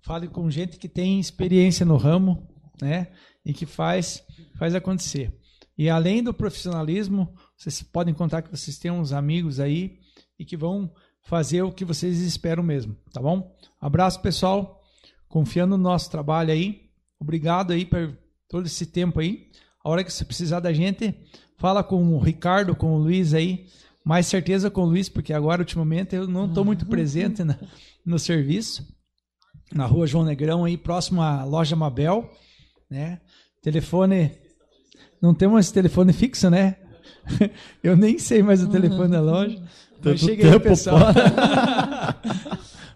Fale 0.00 0.28
com 0.28 0.50
gente 0.50 0.78
que 0.78 0.88
tem 0.88 1.20
experiência 1.20 1.86
no 1.86 1.96
ramo, 1.96 2.48
né? 2.80 3.08
E 3.44 3.52
que 3.52 3.66
faz, 3.66 4.24
faz 4.58 4.74
acontecer. 4.74 5.32
E 5.76 5.88
além 5.88 6.22
do 6.22 6.34
profissionalismo, 6.34 7.34
vocês 7.56 7.82
podem 7.82 8.14
contar 8.14 8.42
que 8.42 8.50
vocês 8.50 8.78
têm 8.78 8.90
uns 8.90 9.12
amigos 9.12 9.60
aí 9.60 9.98
e 10.38 10.44
que 10.44 10.56
vão 10.56 10.92
fazer 11.22 11.62
o 11.62 11.72
que 11.72 11.84
vocês 11.84 12.20
esperam 12.20 12.62
mesmo, 12.62 12.96
tá 13.12 13.20
bom? 13.20 13.56
Abraço, 13.80 14.20
pessoal. 14.20 14.82
Confiando 15.28 15.76
no 15.76 15.82
nosso 15.82 16.10
trabalho 16.10 16.52
aí. 16.52 16.90
Obrigado 17.18 17.72
aí 17.72 17.86
por 17.86 18.16
todo 18.48 18.66
esse 18.66 18.86
tempo 18.86 19.20
aí. 19.20 19.50
A 19.84 19.88
hora 19.88 20.04
que 20.04 20.12
você 20.12 20.24
precisar 20.24 20.60
da 20.60 20.72
gente, 20.72 21.14
fala 21.56 21.82
com 21.82 22.14
o 22.14 22.18
Ricardo, 22.18 22.76
com 22.76 22.94
o 22.94 22.98
Luiz 22.98 23.32
aí. 23.32 23.66
Mais 24.04 24.26
certeza 24.26 24.70
com 24.70 24.82
o 24.82 24.86
Luiz, 24.86 25.08
porque 25.08 25.32
agora, 25.32 25.62
ultimamente, 25.62 26.16
eu 26.16 26.26
não 26.26 26.46
estou 26.46 26.64
muito 26.64 26.86
presente 26.86 27.44
na- 27.44 27.58
no 28.04 28.18
serviço. 28.18 28.86
Na 29.72 29.86
rua 29.86 30.06
João 30.06 30.24
Negrão, 30.24 30.64
aí, 30.64 30.76
próximo 30.76 31.22
à 31.22 31.44
loja 31.44 31.76
Mabel. 31.76 32.28
Né? 32.90 33.20
Telefone. 33.62 34.32
Não 35.20 35.32
temos 35.34 35.60
esse 35.60 35.72
telefone 35.72 36.12
fixo, 36.12 36.50
né? 36.50 36.76
Eu 37.82 37.96
nem 37.96 38.18
sei 38.18 38.42
mais 38.42 38.62
o 38.62 38.68
telefone 38.68 39.12
da 39.12 39.20
loja. 39.20 39.56
Mas 39.60 39.70
Tanto 40.02 40.18
chega 40.18 40.44
aí, 40.46 40.50
tempo 40.52 40.64
pessoal. 40.64 40.98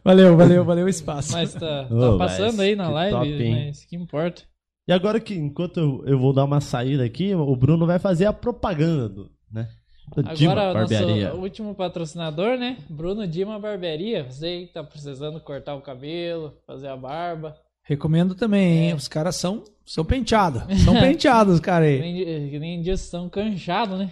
valeu, 0.04 0.36
valeu, 0.36 0.64
valeu 0.64 0.86
o 0.86 0.88
espaço. 0.88 1.32
Mas 1.32 1.54
tá, 1.54 1.84
tá 1.84 1.94
Ô, 1.94 2.18
passando 2.18 2.56
mas 2.56 2.60
aí 2.60 2.76
na 2.76 2.88
live, 2.88 3.16
top, 3.16 3.50
mas 3.50 3.84
que 3.84 3.96
importa. 3.96 4.42
E 4.88 4.92
agora 4.92 5.18
que, 5.20 5.34
enquanto 5.34 5.78
eu, 5.78 6.02
eu 6.06 6.18
vou 6.18 6.32
dar 6.32 6.44
uma 6.44 6.60
saída 6.60 7.04
aqui, 7.04 7.34
o 7.34 7.56
Bruno 7.56 7.86
vai 7.86 7.98
fazer 7.98 8.26
a 8.26 8.32
propaganda 8.32 9.08
do, 9.08 9.30
né? 9.50 9.68
Do 10.14 10.22
Dima 10.34 10.52
Agora, 10.52 10.72
Barbearia. 10.72 11.28
nosso 11.28 11.40
último 11.40 11.74
patrocinador, 11.74 12.56
né? 12.56 12.78
Bruno 12.88 13.26
Dima 13.26 13.58
Barbearia. 13.58 14.24
Você 14.24 14.46
aí 14.46 14.66
que 14.66 14.72
tá 14.72 14.84
precisando 14.84 15.40
cortar 15.40 15.74
o 15.74 15.82
cabelo, 15.82 16.56
fazer 16.66 16.88
a 16.88 16.96
barba. 16.96 17.56
Recomendo 17.82 18.34
também, 18.34 18.88
hein? 18.88 18.94
Os 18.94 19.08
caras 19.08 19.36
são, 19.36 19.62
são 19.84 20.04
penteados. 20.04 20.62
São 20.84 20.94
penteados, 20.98 21.54
os 21.54 21.60
caras 21.60 21.88
aí. 21.88 21.96
Que 21.96 22.02
nem, 22.02 22.50
que 22.50 22.58
nem 22.58 22.82
diz, 22.82 23.00
são 23.00 23.28
canchados, 23.28 23.98
né? 23.98 24.10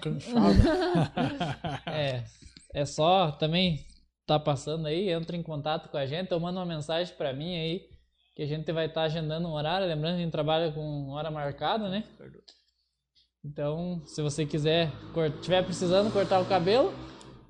é, 1.87 2.23
é 2.73 2.85
só 2.85 3.33
também 3.33 3.85
tá 4.27 4.39
passando 4.39 4.87
aí, 4.87 5.11
entra 5.11 5.37
em 5.37 5.43
contato 5.43 5.89
com 5.89 5.97
a 5.97 6.07
gente, 6.07 6.33
ou 6.33 6.41
manda 6.41 6.59
uma 6.59 6.67
mensagem 6.67 7.15
pra 7.17 7.33
mim 7.33 7.57
aí, 7.57 7.83
que 8.35 8.43
a 8.43 8.47
gente 8.47 8.71
vai 8.73 8.87
estar 8.87 9.03
agendando 9.03 9.49
um 9.49 9.53
horário. 9.53 9.87
Lembrando 9.87 10.15
que 10.15 10.21
a 10.21 10.25
gente 10.25 10.33
trabalha 10.33 10.73
com 10.73 11.11
hora 11.11 11.31
marcada, 11.31 11.89
né? 11.89 12.05
Então, 13.45 14.01
se 14.07 14.23
você 14.23 14.47
quiser, 14.47 14.91
tiver 15.43 15.63
precisando 15.65 16.11
cortar 16.13 16.41
o 16.41 16.47
cabelo, 16.47 16.93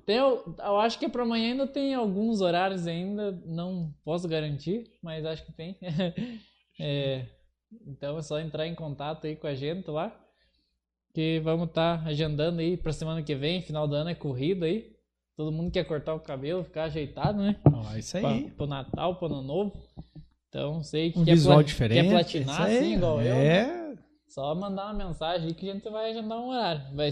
tem, 0.05 0.19
o- 0.21 0.43
eu 0.59 0.77
acho 0.79 0.99
que 0.99 1.07
para 1.07 1.23
amanhã 1.23 1.51
ainda 1.51 1.65
tem 1.65 1.93
alguns 1.95 2.41
horários 2.41 2.85
ainda, 2.85 3.31
não 3.45 3.93
posso 4.03 4.27
garantir, 4.27 4.83
mas 5.01 5.25
acho 5.25 5.45
que 5.45 5.51
tem. 5.53 5.77
É, 6.77 7.25
então 7.87 8.17
é 8.17 8.21
só 8.21 8.37
entrar 8.37 8.67
em 8.67 8.75
contato 8.75 9.25
aí 9.25 9.37
com 9.37 9.47
a 9.47 9.55
gente 9.55 9.89
lá, 9.89 10.13
que 11.13 11.39
vamos 11.39 11.69
estar 11.69 12.05
agendando 12.05 12.59
aí 12.59 12.75
para 12.75 12.91
semana 12.91 13.23
que 13.23 13.33
vem, 13.33 13.61
final 13.61 13.87
do 13.87 13.95
ano 13.95 14.09
é 14.09 14.13
corrida 14.13 14.65
aí. 14.65 14.91
Todo 15.37 15.53
mundo 15.53 15.71
quer 15.71 15.85
cortar 15.85 16.13
o 16.13 16.19
cabelo, 16.19 16.65
ficar 16.65 16.83
ajeitado, 16.83 17.37
né? 17.41 17.55
Ó, 17.73 17.95
isso 17.95 18.19
Pra, 18.19 18.29
aí. 18.29 18.51
pro 18.51 18.67
Natal, 18.67 19.15
pro 19.15 19.27
ano 19.27 19.41
novo. 19.41 19.71
Então, 20.49 20.83
sei 20.83 21.13
que 21.13 21.19
Um 21.19 21.23
quer, 21.23 21.35
visual 21.35 21.55
pla- 21.59 21.63
diferente. 21.63 22.01
quer 22.03 22.09
platinar 22.09 22.61
assim, 22.63 22.95
igual 22.95 23.21
eu. 23.21 23.35
né? 23.35 23.84
É. 24.35 24.41
Só 24.41 24.53
mandar 24.53 24.85
uma 24.85 25.05
mensagem 25.05 25.47
aí 25.47 25.53
que 25.53 25.69
a 25.69 25.73
gente 25.73 25.89
vai 25.89 26.11
agendar 26.11 26.37
um 26.37 26.49
horário. 26.49 26.81
Vai 26.93 27.09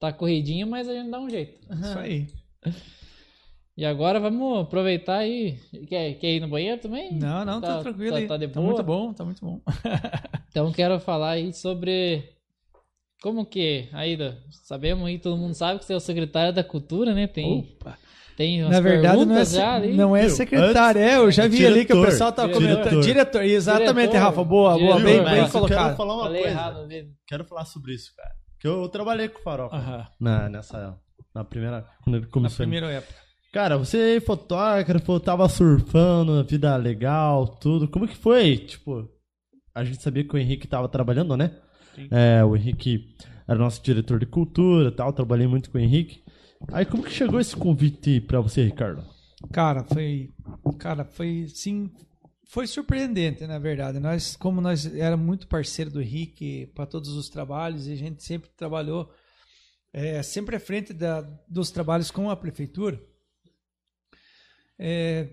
tá 0.00 0.12
corridinho, 0.12 0.66
mas 0.66 0.88
a 0.88 0.94
gente 0.94 1.10
dá 1.10 1.20
um 1.20 1.28
jeito. 1.28 1.60
Isso 1.72 1.98
aí. 1.98 2.26
E 3.76 3.84
agora 3.84 4.18
vamos 4.18 4.62
aproveitar 4.62 5.18
aí. 5.18 5.58
Quer, 5.88 6.14
quer 6.14 6.32
ir 6.32 6.40
no 6.40 6.48
banheiro 6.48 6.80
também? 6.80 7.12
Não, 7.12 7.44
não, 7.44 7.60
tá, 7.60 7.76
Tá- 7.76 7.82
tranquilo 7.82 8.12
tá- 8.12 8.16
aí. 8.18 8.26
tá 8.26 8.36
de 8.36 8.48
Tá 8.48 8.54
boa? 8.60 8.66
muito 8.66 8.82
bom, 8.82 9.12
tá 9.12 9.24
muito 9.24 9.44
bom. 9.44 9.60
Então 10.50 10.72
quero 10.72 10.98
falar 10.98 11.32
aí 11.32 11.52
sobre 11.52 12.32
como 13.22 13.44
que, 13.46 13.88
Aida, 13.92 14.42
sabemos 14.50 15.06
aí, 15.06 15.18
todo 15.18 15.36
mundo 15.36 15.54
sabe 15.54 15.78
que 15.78 15.84
você 15.84 15.92
é 15.92 15.96
o 15.96 16.00
secretário 16.00 16.52
da 16.52 16.64
cultura, 16.64 17.14
né? 17.14 17.26
Tem, 17.28 17.60
Opa. 17.78 17.96
Tem 18.38 18.62
umas 18.62 18.70
Na 18.72 18.80
verdade, 18.80 19.24
não 19.26 19.36
é, 19.36 19.44
já 19.44 19.80
não 19.80 20.16
é 20.16 20.28
secretário, 20.28 21.00
é, 21.00 21.16
eu 21.16 21.28
já 21.28 21.48
vi 21.48 21.66
ali 21.66 21.84
que 21.84 21.92
o 21.92 21.96
Diretor. 21.96 22.06
pessoal 22.06 22.32
tava 22.32 22.52
Diretor. 22.52 22.82
comentando. 22.84 23.02
Diretor, 23.02 23.42
exatamente, 23.42 24.10
Diretor. 24.10 24.18
Rafa, 24.18 24.44
boa, 24.44 24.78
boa, 24.78 24.78
Diretor. 24.78 25.02
bem, 25.04 25.24
bem 25.24 25.38
eu 25.40 25.44
eu 25.44 25.50
colocado. 25.50 25.84
quero 25.84 25.96
falar 25.96 26.14
uma 26.14 26.22
Falei 26.22 26.42
coisa. 26.42 26.56
errado. 26.56 26.88
Quero 27.26 27.44
falar 27.46 27.64
sobre 27.64 27.94
isso, 27.94 28.12
cara. 28.16 28.30
Que 28.60 28.68
eu, 28.68 28.80
eu 28.82 28.88
trabalhei 28.88 29.28
com 29.28 29.40
o 29.40 29.42
Farofa 29.42 29.74
Aham. 29.74 30.06
na, 30.20 30.48
nessa, 30.48 30.96
na 31.34 31.42
primeira, 31.42 31.84
quando 32.04 32.14
ele 32.16 32.26
Na 32.26 32.30
começou. 32.30 32.58
primeira 32.58 32.86
época. 32.92 33.14
Cara, 33.52 33.76
você 33.76 34.16
é 34.16 34.20
fotógrafo, 34.20 35.18
tava 35.18 35.48
surfando, 35.48 36.44
vida 36.44 36.76
legal, 36.76 37.44
tudo. 37.44 37.88
Como 37.88 38.06
que 38.06 38.16
foi? 38.16 38.56
Tipo, 38.56 39.08
a 39.74 39.82
gente 39.82 40.00
sabia 40.00 40.22
que 40.22 40.34
o 40.34 40.38
Henrique 40.38 40.68
tava 40.68 40.88
trabalhando, 40.88 41.36
né? 41.36 41.50
Sim. 41.96 42.06
É, 42.12 42.44
o 42.44 42.54
Henrique 42.54 43.04
era 43.48 43.58
nosso 43.58 43.82
diretor 43.82 44.20
de 44.20 44.26
cultura 44.26 44.90
e 44.90 44.92
tal, 44.92 45.12
trabalhei 45.12 45.48
muito 45.48 45.70
com 45.70 45.78
o 45.78 45.80
Henrique. 45.80 46.22
Aí 46.72 46.84
como 46.84 47.02
que 47.02 47.10
chegou 47.10 47.40
esse 47.40 47.56
convite 47.56 48.20
pra 48.20 48.40
você, 48.40 48.64
Ricardo? 48.64 49.04
Cara, 49.52 49.84
foi. 49.84 50.30
Cara, 50.78 51.04
foi 51.04 51.46
sim. 51.48 51.90
Foi 52.46 52.66
surpreendente, 52.66 53.46
na 53.46 53.58
verdade. 53.58 54.00
Nós, 54.00 54.34
como 54.34 54.60
nós 54.60 54.86
era 54.86 55.16
muito 55.16 55.46
parceiro 55.46 55.90
do 55.90 56.00
Henrique 56.00 56.66
para 56.74 56.86
todos 56.86 57.10
os 57.10 57.28
trabalhos, 57.28 57.86
e 57.86 57.92
a 57.92 57.96
gente 57.96 58.22
sempre 58.22 58.50
trabalhou 58.56 59.12
é, 59.92 60.22
sempre 60.22 60.56
à 60.56 60.60
frente 60.60 60.92
da, 60.92 61.20
dos 61.48 61.70
trabalhos 61.70 62.10
com 62.10 62.30
a 62.30 62.36
prefeitura. 62.36 63.00
É, 64.78 65.28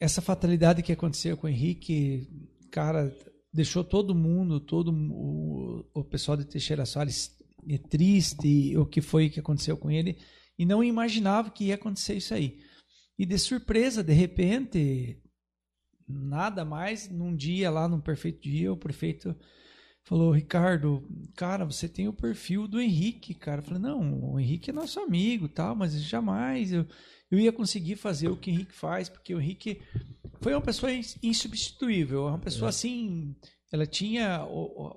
essa 0.00 0.22
fatalidade 0.22 0.82
que 0.82 0.92
aconteceu 0.92 1.36
com 1.36 1.46
o 1.46 1.50
Henrique, 1.50 2.28
cara, 2.70 3.14
deixou 3.52 3.84
todo 3.84 4.14
mundo, 4.14 4.60
todo 4.60 4.92
o, 4.92 5.84
o 5.94 6.04
pessoal 6.04 6.36
de 6.36 6.44
Teixeira 6.44 6.86
Soares 6.86 7.36
é 7.68 7.78
triste 7.78 8.76
o 8.76 8.86
que 8.86 9.00
foi 9.00 9.28
que 9.28 9.40
aconteceu 9.40 9.76
com 9.76 9.90
ele 9.90 10.18
e 10.58 10.64
não 10.64 10.82
imaginava 10.82 11.50
que 11.50 11.64
ia 11.66 11.74
acontecer 11.74 12.14
isso 12.16 12.34
aí. 12.34 12.58
E 13.18 13.24
de 13.24 13.38
surpresa, 13.38 14.02
de 14.02 14.12
repente, 14.12 15.20
nada 16.08 16.64
mais, 16.64 17.08
num 17.08 17.34
dia 17.34 17.70
lá, 17.70 17.88
num 17.88 18.00
perfeito 18.00 18.42
dia, 18.42 18.72
o 18.72 18.76
prefeito 18.76 19.34
falou, 20.04 20.30
Ricardo, 20.30 21.02
cara, 21.34 21.64
você 21.64 21.88
tem 21.88 22.06
o 22.06 22.12
perfil 22.12 22.68
do 22.68 22.80
Henrique, 22.80 23.34
cara. 23.34 23.60
Eu 23.60 23.64
falei, 23.64 23.80
não, 23.82 24.32
o 24.32 24.38
Henrique 24.38 24.70
é 24.70 24.72
nosso 24.72 25.00
amigo, 25.00 25.48
tal, 25.48 25.74
mas 25.74 26.00
jamais 26.00 26.72
eu, 26.72 26.86
eu 27.30 27.38
ia 27.40 27.52
conseguir 27.52 27.96
fazer 27.96 28.28
o 28.28 28.36
que 28.36 28.50
o 28.50 28.54
Henrique 28.54 28.74
faz, 28.74 29.08
porque 29.08 29.34
o 29.34 29.40
Henrique 29.40 29.80
foi 30.40 30.54
uma 30.54 30.60
pessoa 30.60 30.92
ins- 30.92 31.18
insubstituível, 31.22 32.26
uma 32.28 32.38
pessoa 32.38 32.68
assim, 32.68 33.34
ela 33.72 33.84
tinha 33.86 34.46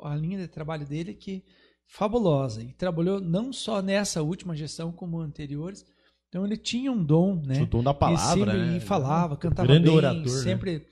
a 0.03 0.15
linha 0.15 0.37
de 0.37 0.47
trabalho 0.47 0.85
dele 0.85 1.15
que 1.15 1.43
fabulosa 1.89 2.63
e 2.63 2.71
trabalhou 2.71 3.19
não 3.19 3.51
só 3.51 3.81
nessa 3.81 4.21
última 4.21 4.55
gestão 4.55 4.91
como 4.91 5.19
anteriores. 5.19 5.85
Então 6.29 6.45
ele 6.45 6.55
tinha 6.55 6.91
um 6.91 7.03
dom, 7.03 7.41
né? 7.43 7.63
O 7.63 7.65
dom 7.65 7.83
da 7.83 7.91
e, 7.91 7.95
palavra, 7.95 8.51
sempre, 8.53 8.69
né? 8.69 8.77
e 8.77 8.79
falava, 8.79 9.35
cantava 9.35 9.67
Grande 9.67 9.87
bem, 9.87 9.97
orador, 9.97 10.23
né? 10.23 10.43
sempre. 10.43 10.87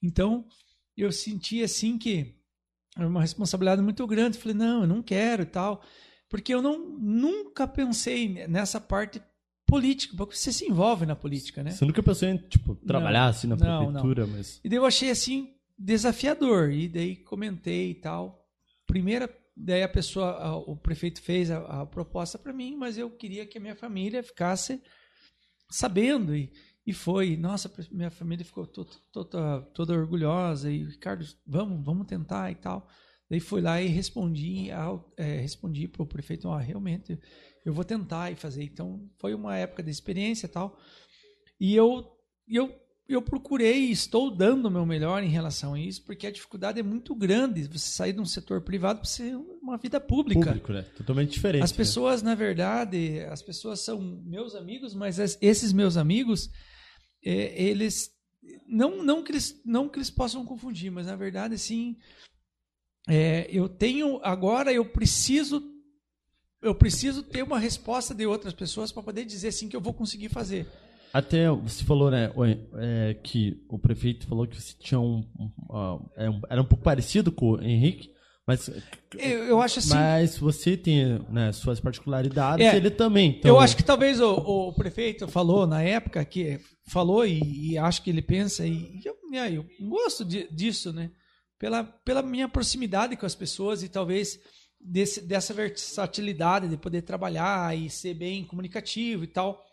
Então, 0.00 0.46
eu 0.96 1.10
senti 1.10 1.62
assim 1.62 1.98
que 1.98 2.36
era 2.96 3.06
uma 3.06 3.20
responsabilidade 3.20 3.82
muito 3.82 4.06
grande. 4.06 4.38
Falei, 4.38 4.56
não, 4.56 4.82
eu 4.82 4.86
não 4.86 5.02
quero 5.02 5.42
e 5.42 5.46
tal. 5.46 5.82
Porque 6.28 6.54
eu 6.54 6.62
não, 6.62 6.78
nunca 6.98 7.66
pensei 7.66 8.46
nessa 8.46 8.80
parte 8.80 9.20
política, 9.66 10.16
porque 10.16 10.36
você 10.36 10.52
se 10.52 10.64
envolve 10.64 11.04
na 11.04 11.16
política, 11.16 11.62
né? 11.62 11.72
Você 11.72 11.84
nunca 11.84 12.02
pensou 12.02 12.28
em, 12.28 12.36
tipo, 12.36 12.76
trabalhar 12.76 13.26
assim 13.26 13.48
na 13.48 13.56
Não, 13.56 13.86
prefeitura, 13.86 14.26
mas... 14.28 14.60
E 14.62 14.68
daí 14.68 14.78
eu 14.78 14.86
achei 14.86 15.10
assim 15.10 15.54
desafiador. 15.76 16.70
E 16.70 16.88
daí 16.88 17.16
comentei 17.16 17.90
e 17.90 17.94
tal. 17.96 18.46
Primeira, 18.86 19.28
daí 19.56 19.82
a 19.82 19.88
pessoa, 19.88 20.32
a- 20.32 20.56
o 20.56 20.76
prefeito 20.76 21.22
fez 21.22 21.50
a, 21.50 21.82
a 21.82 21.86
proposta 21.86 22.38
para 22.38 22.52
mim, 22.52 22.76
mas 22.76 22.98
eu 22.98 23.10
queria 23.10 23.46
que 23.46 23.58
a 23.58 23.60
minha 23.60 23.76
família 23.76 24.22
ficasse 24.22 24.80
sabendo. 25.70 26.34
E, 26.36 26.52
e 26.86 26.92
foi. 26.92 27.36
Nossa, 27.36 27.72
minha 27.90 28.10
família 28.10 28.44
ficou 28.44 28.66
to- 28.66 28.84
toda, 29.12 29.62
toda 29.74 29.94
orgulhosa. 29.94 30.70
E 30.70 30.84
Ricardo, 30.84 31.24
vamos, 31.46 31.84
vamos 31.84 32.06
tentar 32.06 32.50
e 32.50 32.54
tal. 32.56 32.88
Daí 33.28 33.40
fui 33.40 33.60
lá 33.60 33.82
e 33.82 33.88
respondi 33.88 34.70
ao, 34.70 35.12
é, 35.16 35.38
respondi 35.40 35.88
para 35.88 36.02
o 36.02 36.06
prefeito, 36.06 36.48
ah, 36.48 36.60
realmente, 36.60 37.18
eu 37.64 37.72
vou 37.72 37.84
tentar 37.84 38.30
e 38.30 38.36
fazer. 38.36 38.62
Então, 38.62 39.10
foi 39.18 39.34
uma 39.34 39.56
época 39.56 39.82
de 39.82 39.90
experiência 39.90 40.46
e 40.46 40.48
tal. 40.48 40.78
E 41.58 41.74
eu, 41.74 42.06
eu, 42.46 42.72
eu 43.08 43.22
procurei 43.22 43.86
e 43.86 43.92
estou 43.92 44.30
dando 44.30 44.66
o 44.66 44.70
meu 44.70 44.84
melhor 44.84 45.22
em 45.22 45.28
relação 45.28 45.74
a 45.74 45.80
isso, 45.80 46.02
porque 46.04 46.26
a 46.26 46.30
dificuldade 46.30 46.80
é 46.80 46.82
muito 46.82 47.14
grande. 47.14 47.62
Você 47.68 47.90
sair 47.90 48.12
de 48.12 48.20
um 48.20 48.24
setor 48.24 48.60
privado 48.62 48.98
para 49.00 49.08
ser 49.08 49.36
uma 49.62 49.76
vida 49.76 50.00
pública. 50.00 50.46
Público, 50.46 50.72
né? 50.72 50.82
Totalmente 50.96 51.30
diferente. 51.32 51.62
As 51.62 51.70
né? 51.70 51.76
pessoas, 51.76 52.22
na 52.22 52.34
verdade, 52.34 53.20
as 53.30 53.42
pessoas 53.42 53.80
são 53.80 54.00
meus 54.24 54.54
amigos, 54.56 54.92
mas 54.94 55.18
es- 55.18 55.38
esses 55.40 55.72
meus 55.72 55.96
amigos, 55.96 56.50
é, 57.24 57.62
eles 57.62 58.10
não, 58.66 59.02
não 59.02 59.22
que 59.22 59.32
eles 59.32 59.60
não 59.64 59.88
que 59.88 59.98
eles 59.98 60.10
possam 60.10 60.44
confundir, 60.44 60.90
mas 60.90 61.06
na 61.06 61.14
verdade, 61.16 61.54
assim, 61.54 61.96
é, 63.08 63.46
eu 63.50 63.68
tenho 63.68 64.20
agora 64.24 64.72
eu 64.72 64.84
preciso 64.84 65.62
eu 66.62 66.74
preciso 66.74 67.22
ter 67.22 67.42
uma 67.44 67.58
resposta 67.58 68.12
de 68.14 68.26
outras 68.26 68.52
pessoas 68.52 68.90
para 68.90 69.02
poder 69.02 69.24
dizer 69.24 69.48
assim 69.48 69.68
que 69.68 69.76
eu 69.76 69.80
vou 69.80 69.94
conseguir 69.94 70.28
fazer. 70.28 70.66
Até 71.16 71.48
você 71.50 71.82
falou, 71.82 72.10
né, 72.10 72.30
é, 72.78 73.14
que 73.14 73.64
o 73.70 73.78
prefeito 73.78 74.26
falou 74.26 74.46
que 74.46 74.60
você 74.60 74.74
tinha 74.78 75.00
um, 75.00 75.24
um, 75.38 76.08
é 76.16 76.26
Era 76.50 76.60
um 76.60 76.64
pouco 76.64 76.84
parecido 76.84 77.32
com 77.32 77.52
o 77.52 77.62
Henrique, 77.62 78.10
mas. 78.46 78.68
Eu, 79.18 79.44
eu 79.44 79.60
acho 79.62 79.78
assim, 79.78 79.94
Mas 79.94 80.36
você 80.36 80.76
tem 80.76 81.18
né, 81.30 81.52
suas 81.52 81.80
particularidades, 81.80 82.66
É, 82.66 82.76
ele 82.76 82.90
também. 82.90 83.36
Então, 83.38 83.50
eu 83.50 83.58
acho 83.58 83.76
que 83.76 83.82
talvez 83.82 84.20
o, 84.20 84.34
o 84.34 84.72
prefeito 84.74 85.26
falou 85.26 85.66
na 85.66 85.82
época 85.82 86.22
que 86.24 86.60
falou 86.86 87.26
e, 87.26 87.72
e 87.72 87.78
acho 87.78 88.02
que 88.02 88.10
ele 88.10 88.22
pensa 88.22 88.66
e 88.66 89.00
eu, 89.04 89.16
é, 89.32 89.52
eu 89.52 89.64
gosto 89.80 90.24
de- 90.24 90.48
disso, 90.52 90.92
né? 90.92 91.10
Pela, 91.58 91.82
pela 91.82 92.20
minha 92.22 92.46
proximidade 92.48 93.16
com 93.16 93.24
as 93.24 93.34
pessoas 93.34 93.82
e 93.82 93.88
talvez 93.88 94.38
desse, 94.78 95.22
dessa 95.22 95.54
versatilidade 95.54 96.68
de 96.68 96.76
poder 96.76 97.02
trabalhar 97.02 97.76
e 97.76 97.88
ser 97.88 98.14
bem 98.14 98.44
comunicativo 98.44 99.24
e 99.24 99.26
tal. 99.26 99.65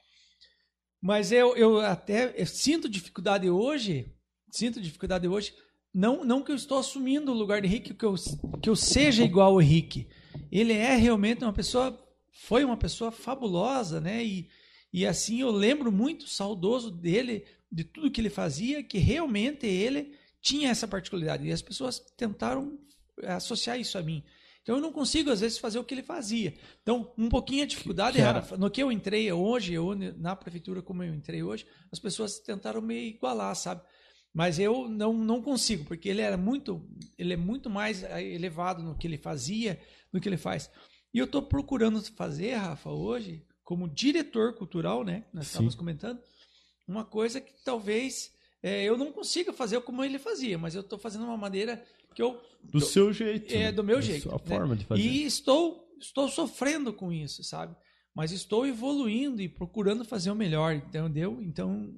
Mas 1.04 1.34
eu, 1.34 1.54
eu 1.58 1.82
até 1.82 2.34
eu 2.38 2.46
sinto 2.46 2.88
dificuldade 2.88 3.50
hoje, 3.50 4.10
sinto 4.50 4.80
dificuldade 4.80 5.28
hoje, 5.28 5.54
não, 5.94 6.24
não 6.24 6.42
que 6.42 6.50
eu 6.50 6.56
estou 6.56 6.78
assumindo 6.78 7.30
o 7.30 7.36
lugar 7.36 7.62
de 7.62 7.68
Henrique, 7.68 7.94
que 7.94 8.06
eu, 8.06 8.16
que 8.62 8.70
eu 8.70 8.76
seja 8.76 9.22
igual 9.22 9.52
ao 9.52 9.62
Henrique. 9.62 10.08
Ele 10.50 10.72
é 10.72 10.96
realmente 10.96 11.44
uma 11.44 11.52
pessoa, 11.52 12.02
foi 12.32 12.64
uma 12.64 12.78
pessoa 12.78 13.12
fabulosa, 13.12 14.00
né? 14.00 14.24
E, 14.24 14.48
e 14.94 15.06
assim 15.06 15.42
eu 15.42 15.52
lembro 15.52 15.92
muito 15.92 16.26
saudoso 16.26 16.90
dele, 16.90 17.44
de 17.70 17.84
tudo 17.84 18.10
que 18.10 18.22
ele 18.22 18.30
fazia, 18.30 18.82
que 18.82 18.98
realmente 18.98 19.68
ele 19.68 20.16
tinha 20.42 20.70
essa 20.70 20.88
particularidade. 20.88 21.46
E 21.46 21.52
as 21.52 21.62
pessoas 21.62 22.00
tentaram 22.16 22.80
associar 23.28 23.78
isso 23.78 23.98
a 23.98 24.02
mim. 24.02 24.24
Então 24.64 24.78
eu 24.78 24.82
não 24.82 24.94
consigo, 24.94 25.30
às 25.30 25.42
vezes, 25.42 25.58
fazer 25.58 25.78
o 25.78 25.84
que 25.84 25.94
ele 25.94 26.02
fazia. 26.02 26.54
Então, 26.82 27.14
um 27.18 27.28
pouquinho 27.28 27.64
a 27.64 27.68
dificuldade, 27.68 28.16
Que 28.16 28.24
era? 28.24 28.42
No 28.58 28.72
que 28.72 28.82
eu 28.82 28.92
entrei 28.92 29.32
hoje, 29.32 29.74
eu, 29.74 29.94
na 30.18 30.36
prefeitura 30.36 30.82
como 30.82 31.04
eu 31.04 31.14
entrei 31.14 31.44
hoje, 31.44 31.68
as 31.92 32.00
pessoas 32.00 32.40
tentaram 32.40 32.82
me 32.82 33.10
igualar, 33.10 33.54
sabe? 33.56 33.82
Mas 34.34 34.58
eu 34.58 34.88
não, 34.90 35.14
não 35.14 35.42
consigo, 35.42 35.84
porque 35.84 36.08
ele 36.08 36.22
era 36.22 36.38
muito, 36.38 36.90
ele 37.18 37.34
é 37.34 37.38
muito 37.38 37.70
mais 37.70 38.04
eh, 38.04 38.24
elevado 38.24 38.82
no 38.82 38.98
que 38.98 39.06
ele 39.06 39.18
fazia 39.18 39.80
do 40.12 40.20
que 40.20 40.28
ele 40.28 40.38
faz. 40.38 40.72
E 41.14 41.20
eu 41.20 41.26
estou 41.26 41.42
procurando 41.42 42.02
fazer, 42.16 42.56
Rafa, 42.56 42.90
hoje, 42.90 43.46
como 43.64 43.88
diretor 43.88 44.56
cultural, 44.56 45.04
né? 45.04 45.26
Nós 45.34 45.46
Sim. 45.46 45.50
estávamos 45.50 45.76
comentando, 45.76 46.20
uma 46.88 47.04
coisa 47.04 47.40
que 47.40 47.54
talvez 47.64 48.34
eh, 48.64 48.84
eu 48.86 48.98
não 48.98 49.12
consiga 49.12 49.52
fazer 49.52 49.80
como 49.82 50.04
ele 50.04 50.18
fazia, 50.18 50.58
mas 50.58 50.74
eu 50.74 50.82
estou 50.82 50.98
fazendo 50.98 51.26
uma 51.26 51.38
maneira 51.38 51.86
que 52.14 52.22
eu 52.22 52.42
Do 52.64 52.80
seu 52.80 53.12
jeito. 53.12 53.54
é 53.54 53.66
né? 53.66 53.72
do 53.72 53.84
meu 53.84 54.02
jeito. 54.02 54.24
sua 54.24 54.34
né? 54.34 54.40
forma 54.58 54.76
de 54.76 54.86
fazer. 54.86 55.02
E 55.02 55.26
estou, 55.26 55.88
estou 56.00 56.28
sofrendo 56.30 56.94
com 56.94 57.12
isso, 57.12 57.44
sabe? 57.44 57.76
Mas 58.16 58.32
estou 58.32 58.66
evoluindo 58.66 59.42
e 59.42 59.50
procurando 59.50 60.06
fazer 60.06 60.30
o 60.32 60.36
melhor, 60.36 60.74
entendeu? 60.74 61.42
Então, 61.42 61.92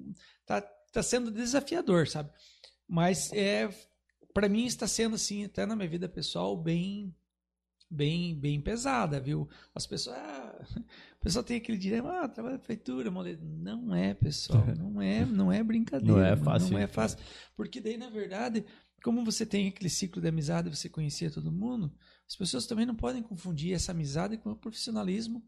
tá, 0.46 0.60
tá 0.60 1.02
sendo 1.02 1.30
desafiador, 1.30 2.08
sabe? 2.08 2.30
Mas 2.88 3.32
é 3.32 3.68
para 4.36 4.50
mim 4.50 4.66
está 4.66 4.86
sendo 4.86 5.14
assim, 5.14 5.46
até 5.46 5.64
na 5.64 5.74
minha 5.74 5.88
vida 5.88 6.06
pessoal, 6.06 6.54
bem 6.54 7.16
bem 7.90 8.38
bem 8.38 8.60
pesada, 8.60 9.18
viu? 9.18 9.48
As 9.74 9.86
pessoas, 9.86 10.14
ah, 10.18 10.66
o 11.16 11.20
pessoal 11.24 11.42
tem 11.42 11.56
aquele 11.56 11.78
dilema, 11.78 12.20
ah, 12.20 12.28
trabalho 12.28 12.56
na 12.56 12.58
prefeitura, 12.58 13.10
moleque. 13.10 13.42
não 13.42 13.94
é, 13.94 14.12
pessoal, 14.12 14.62
não 14.76 15.00
é, 15.00 15.24
não 15.24 15.50
é 15.50 15.62
brincadeira, 15.62 16.12
Não 16.12 16.22
é 16.22 16.36
fácil, 16.36 16.70
não 16.72 16.78
é 16.78 16.82
hein? 16.82 16.86
fácil, 16.86 17.18
porque 17.56 17.80
daí 17.80 17.96
na 17.96 18.10
verdade, 18.10 18.62
como 19.02 19.24
você 19.24 19.46
tem 19.46 19.68
aquele 19.68 19.90
ciclo 19.90 20.20
de 20.20 20.28
amizade, 20.28 20.68
você 20.68 20.88
conhecia 20.88 21.30
todo 21.30 21.52
mundo, 21.52 21.92
as 22.28 22.36
pessoas 22.36 22.66
também 22.66 22.86
não 22.86 22.94
podem 22.94 23.22
confundir 23.22 23.74
essa 23.74 23.92
amizade 23.92 24.36
com 24.36 24.50
o 24.50 24.56
profissionalismo 24.56 25.44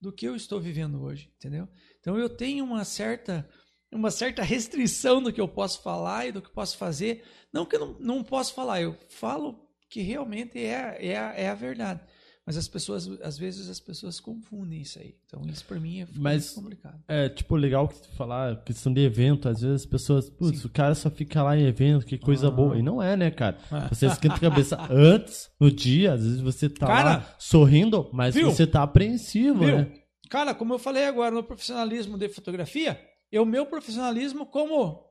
do 0.00 0.12
que 0.12 0.26
eu 0.26 0.36
estou 0.36 0.60
vivendo 0.60 1.02
hoje, 1.02 1.32
entendeu? 1.36 1.68
Então 2.00 2.18
eu 2.18 2.28
tenho 2.28 2.64
uma 2.64 2.84
certa 2.84 3.48
uma 3.92 4.10
certa 4.10 4.42
restrição 4.42 5.22
do 5.22 5.32
que 5.32 5.40
eu 5.40 5.46
posso 5.46 5.80
falar 5.80 6.26
e 6.26 6.32
do 6.32 6.42
que 6.42 6.50
posso 6.50 6.76
fazer. 6.76 7.24
Não 7.52 7.64
que 7.64 7.76
eu 7.76 7.80
não, 7.80 7.98
não 8.00 8.24
posso 8.24 8.52
falar, 8.52 8.82
eu 8.82 8.98
falo 9.08 9.64
que 9.88 10.00
realmente 10.02 10.58
é, 10.58 10.98
é, 11.00 11.44
é 11.44 11.48
a 11.48 11.54
verdade. 11.54 12.00
Mas 12.46 12.58
as 12.58 12.68
pessoas, 12.68 13.08
às 13.22 13.38
vezes, 13.38 13.70
as 13.70 13.80
pessoas 13.80 14.20
confundem 14.20 14.82
isso 14.82 14.98
aí. 14.98 15.14
Então, 15.24 15.40
isso 15.48 15.64
para 15.64 15.80
mim 15.80 16.02
é 16.02 16.06
Mas- 16.14 16.48
muito 16.48 16.54
complicado. 16.56 17.02
É, 17.08 17.26
tipo, 17.30 17.56
legal 17.56 17.88
que 17.88 18.02
tu 18.02 18.08
falar 18.16 18.62
questão 18.64 18.92
de 18.92 19.00
evento, 19.00 19.48
às 19.48 19.62
vezes 19.62 19.82
as 19.82 19.86
pessoas, 19.86 20.28
putz, 20.28 20.58
Sim. 20.60 20.66
o 20.66 20.70
cara 20.70 20.94
só 20.94 21.10
fica 21.10 21.42
lá 21.42 21.56
em 21.56 21.62
evento, 21.64 22.04
que 22.04 22.18
coisa 22.18 22.48
Ah. 22.48 22.50
boa. 22.50 22.76
E 22.78 22.82
não 22.82 23.02
é, 23.02 23.16
né, 23.16 23.30
cara? 23.30 23.56
Ah. 23.70 23.88
Você 23.88 24.06
esquenta 24.06 24.34
a 24.34 24.40
cabeça 24.40 24.76
antes, 24.92 25.50
no 25.58 25.70
dia, 25.70 26.12
às 26.12 26.22
vezes 26.22 26.40
você 26.42 26.68
tá 26.68 26.86
Cara, 26.86 27.10
lá 27.16 27.34
sorrindo, 27.38 28.10
mas 28.12 28.34
viu? 28.34 28.50
você 28.50 28.66
tá 28.66 28.82
apreensivo, 28.82 29.60
Viu? 29.64 29.78
né? 29.78 29.92
Cara, 30.28 30.54
como 30.54 30.74
eu 30.74 30.78
falei 30.78 31.06
agora 31.06 31.34
no 31.34 31.42
profissionalismo 31.42 32.18
de 32.18 32.28
fotografia, 32.28 33.00
é 33.32 33.40
o 33.40 33.46
meu 33.46 33.64
profissionalismo 33.64 34.44
como, 34.44 35.02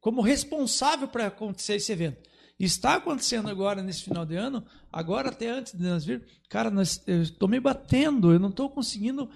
como 0.00 0.22
responsável 0.22 1.06
para 1.06 1.26
acontecer 1.28 1.74
esse 1.74 1.92
evento. 1.92 2.28
Está 2.62 2.96
acontecendo 2.96 3.48
agora 3.48 3.82
nesse 3.82 4.02
final 4.02 4.26
de 4.26 4.36
ano, 4.36 4.62
agora 4.92 5.30
até 5.30 5.48
antes 5.48 5.72
de 5.72 5.82
nós 5.82 6.04
vir, 6.04 6.22
cara, 6.50 6.70
nós, 6.70 7.02
eu 7.06 7.22
estou 7.22 7.48
me 7.48 7.58
batendo, 7.58 8.30
eu 8.32 8.38
não 8.38 8.50
estou 8.50 8.68
conseguindo 8.68 9.30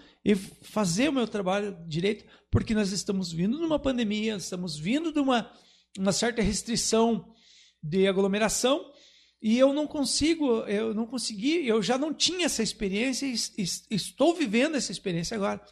fazer 0.62 1.08
o 1.08 1.12
meu 1.12 1.26
trabalho 1.26 1.74
direito, 1.88 2.22
porque 2.50 2.74
nós 2.74 2.92
estamos 2.92 3.32
vindo 3.32 3.56
de 3.56 3.64
uma 3.64 3.78
pandemia, 3.78 4.36
estamos 4.36 4.76
vindo 4.78 5.10
de 5.10 5.20
uma, 5.20 5.50
uma 5.98 6.12
certa 6.12 6.42
restrição 6.42 7.32
de 7.82 8.06
aglomeração, 8.06 8.92
e 9.40 9.58
eu 9.58 9.72
não 9.72 9.86
consigo, 9.86 10.60
eu 10.66 10.92
não 10.92 11.06
consegui, 11.06 11.66
eu 11.66 11.82
já 11.82 11.96
não 11.96 12.12
tinha 12.12 12.44
essa 12.44 12.62
experiência 12.62 13.24
e 13.26 13.32
es- 13.32 13.54
es- 13.56 13.86
estou 13.90 14.34
vivendo 14.34 14.74
essa 14.76 14.92
experiência 14.92 15.34
agora. 15.34 15.62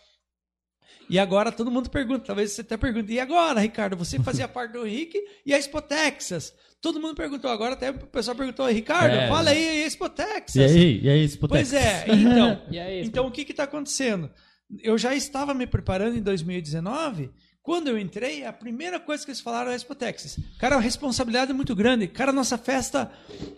E 1.09 1.19
agora 1.19 1.53
todo 1.53 1.70
mundo 1.70 1.91
pergunta, 1.91 2.24
talvez 2.24 2.53
você 2.53 2.62
até 2.62 2.77
pergunte, 2.79 3.12
e 3.12 3.20
agora, 3.20 3.61
Ricardo, 3.61 3.97
você 3.97 4.19
fazia 4.19 4.49
parte 4.49 4.73
do 4.73 4.87
Henrique 4.87 5.19
e 5.45 5.53
a 5.53 5.59
Expo 5.59 5.83
Texas? 5.83 6.55
Todo 6.82 7.00
mundo 7.00 7.14
perguntou, 7.14 7.48
agora 7.48 7.74
até 7.74 7.90
o 7.90 7.94
pessoal 7.94 8.36
perguntou, 8.36 8.66
Ricardo, 8.68 9.14
É. 9.14 9.28
fala 9.28 9.50
aí, 9.50 9.82
e 9.82 9.84
Expo 9.84 10.09
Texas? 10.09 10.54
E 10.56 10.62
aí, 10.64 11.00
e 11.00 11.09
aí, 11.09 11.24
Spotex? 11.28 11.70
Pois 11.70 11.72
é, 11.72 12.04
então, 12.09 12.62
E 12.70 12.78
aí, 12.78 13.04
então 13.04 13.24
o 13.26 13.30
que 13.30 13.42
está 13.42 13.62
acontecendo? 13.62 14.28
Eu 14.82 14.98
já 14.98 15.14
estava 15.14 15.54
me 15.54 15.64
preparando 15.66 16.16
em 16.16 16.20
2019. 16.22 17.30
Quando 17.62 17.86
eu 17.86 17.97
entrei, 17.97 18.44
a 18.44 18.52
primeira 18.52 18.98
coisa 18.98 19.24
que 19.24 19.30
eles 19.30 19.40
falaram 19.40 19.70
é 19.70 19.76
Expo 19.76 19.94
Texas. 19.94 20.36
Cara, 20.59 20.74
a 20.74 20.80
responsabilidade 20.80 21.52
é 21.52 21.55
muito 21.55 21.76
grande. 21.76 22.09
Cara, 22.09 22.32
nossa 22.32 22.59
festa, 22.59 23.09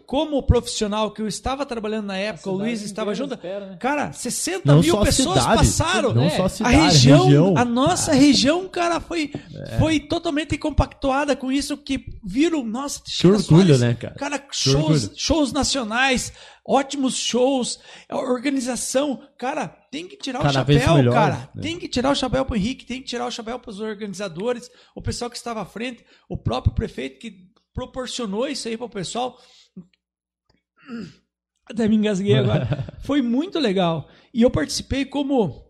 como 0.05 0.43
profissional 0.43 1.11
que 1.11 1.23
eu 1.23 1.27
estava 1.27 1.65
trabalhando 1.65 2.05
na 2.09 2.19
época, 2.19 2.51
o 2.51 2.55
Luiz 2.55 2.83
estava 2.83 3.15
junto. 3.15 3.33
Espera, 3.33 3.65
né? 3.71 3.77
Cara, 3.81 4.13
60 4.13 4.61
Não 4.71 4.83
mil 4.83 4.99
pessoas 5.01 5.41
cidade, 5.41 5.57
passaram. 5.57 6.13
Não 6.13 6.25
É, 6.25 6.31
só 6.31 6.43
a 6.43 6.45
a 6.45 6.47
A 6.47 6.51
cidade, 6.51 6.77
região, 6.77 7.25
região. 7.25 7.55
a 7.57 7.65
nossa 7.65 8.13
região, 8.13 8.69
cara, 8.69 9.01
foi, 9.01 9.33
foi 9.79 9.99
totalmente 10.01 10.59
compactuada 10.59 11.35
com 11.35 11.51
isso 11.51 11.75
que 11.75 12.05
viram, 12.23 12.63
nossa, 12.63 13.01
Que 13.03 13.27
orgulho, 13.27 13.43
Soares, 13.75 13.81
né, 13.81 13.95
cara? 13.95 14.15
Cara, 14.17 14.47
shows, 14.53 15.13
shows 15.17 15.51
nacionais, 15.51 16.31
ótimos 16.67 17.17
shows, 17.17 17.79
a 18.09 18.17
organização, 18.17 19.23
cara, 19.37 19.69
tem 19.69 20.09
que 20.09 20.17
tirar 20.17 20.39
Cada 20.39 20.51
o 20.51 20.53
chapéu, 20.53 20.95
melhor, 20.95 21.15
cara. 21.15 21.51
né? 21.55 21.63
Tem 21.63 21.79
que 21.79 21.89
tirar 21.89 22.11
o 22.11 22.15
chapéu 22.15 22.45
pro 22.45 22.57
Henrique, 22.57 22.87
tem 22.87 23.01
que 23.01 23.09
tirar 23.09 23.27
o 23.27 23.31
chapéu 23.31 23.59
pros 23.59 23.81
organizadores, 23.81 24.71
o 24.95 25.03
pessoal 25.03 25.31
que 25.31 25.37
estava 25.37 25.61
à 25.63 25.67
frente, 25.67 26.05
o 26.29 26.37
próprio 26.37 26.75
prefeito 26.75 27.19
que 27.19 27.53
proporcionou 27.75 28.49
isso 28.49 28.69
aí 28.69 28.77
pro 28.77 28.89
pessoal. 28.89 29.39
Até 31.67 31.89
me 31.89 31.97
engasguei 31.97 32.35
agora. 32.35 32.95
Foi 33.05 33.23
muito 33.23 33.59
legal. 33.59 34.09
E 34.33 34.43
eu 34.43 34.51
participei 34.51 35.05
como 35.05 35.65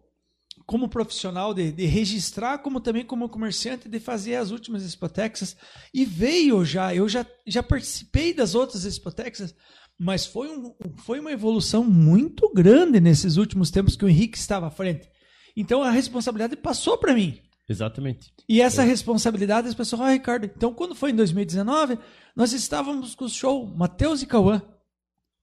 como 0.66 0.88
profissional 0.88 1.52
de, 1.52 1.70
de 1.70 1.84
registrar, 1.84 2.58
como 2.58 2.80
também 2.80 3.04
como 3.04 3.28
comerciante 3.28 3.88
de 3.88 4.00
fazer 4.00 4.36
as 4.36 4.50
últimas 4.50 4.82
Expotexas. 4.82 5.56
E 5.92 6.04
veio 6.04 6.64
já, 6.64 6.94
eu 6.94 7.08
já, 7.08 7.26
já 7.46 7.62
participei 7.62 8.32
das 8.32 8.54
outras 8.54 8.84
Expotexas, 8.84 9.54
mas 9.98 10.26
foi, 10.26 10.48
um, 10.48 10.74
foi 11.04 11.20
uma 11.20 11.32
evolução 11.32 11.84
muito 11.84 12.50
grande 12.54 13.00
nesses 13.00 13.36
últimos 13.36 13.70
tempos 13.70 13.96
que 13.96 14.04
o 14.04 14.08
Henrique 14.08 14.36
estava 14.38 14.66
à 14.66 14.70
frente. 14.70 15.08
Então 15.56 15.82
a 15.82 15.90
responsabilidade 15.90 16.56
passou 16.56 16.98
para 16.98 17.14
mim. 17.14 17.38
Exatamente. 17.68 18.32
E 18.48 18.60
essa 18.60 18.82
responsabilidade, 18.82 19.68
as 19.68 19.74
pessoas, 19.74 20.02
ah, 20.02 20.10
Ricardo, 20.12 20.44
então 20.44 20.74
quando 20.74 20.94
foi 20.94 21.10
em 21.10 21.14
2019, 21.16 21.98
nós 22.36 22.52
estávamos 22.52 23.14
com 23.14 23.24
o 23.24 23.28
show 23.28 23.66
Matheus 23.74 24.20
e 24.22 24.26
Cauã. 24.26 24.60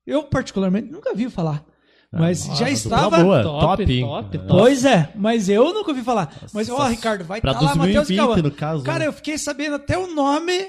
Eu, 0.05 0.23
particularmente, 0.23 0.91
nunca 0.91 1.13
vi 1.13 1.29
falar. 1.29 1.65
Mas 2.13 2.49
Ah, 2.49 2.55
já 2.55 2.69
estava. 2.69 3.23
boa, 3.23 3.41
Top, 3.41 3.85
top, 3.85 4.01
top, 4.01 4.35
É. 4.35 4.39
top. 4.39 4.47
Pois 4.49 4.83
é, 4.83 5.13
mas 5.15 5.47
eu 5.47 5.73
nunca 5.73 5.91
ouvi 5.91 6.03
falar. 6.03 6.29
Mas, 6.53 6.69
ó, 6.69 6.77
Nossa, 6.77 6.89
Ricardo, 6.89 7.23
vai 7.23 7.39
estar 7.39 7.51
lá 7.53 7.73
Matheus 7.75 8.09
e 8.09 8.15
2020, 8.15 8.17
Cauã. 8.17 8.37
no 8.41 8.51
caso. 8.51 8.83
Cara, 8.83 8.99
né? 8.99 9.07
eu 9.07 9.13
fiquei 9.13 9.37
sabendo 9.37 9.75
até 9.77 9.97
o 9.97 10.13
nome, 10.13 10.67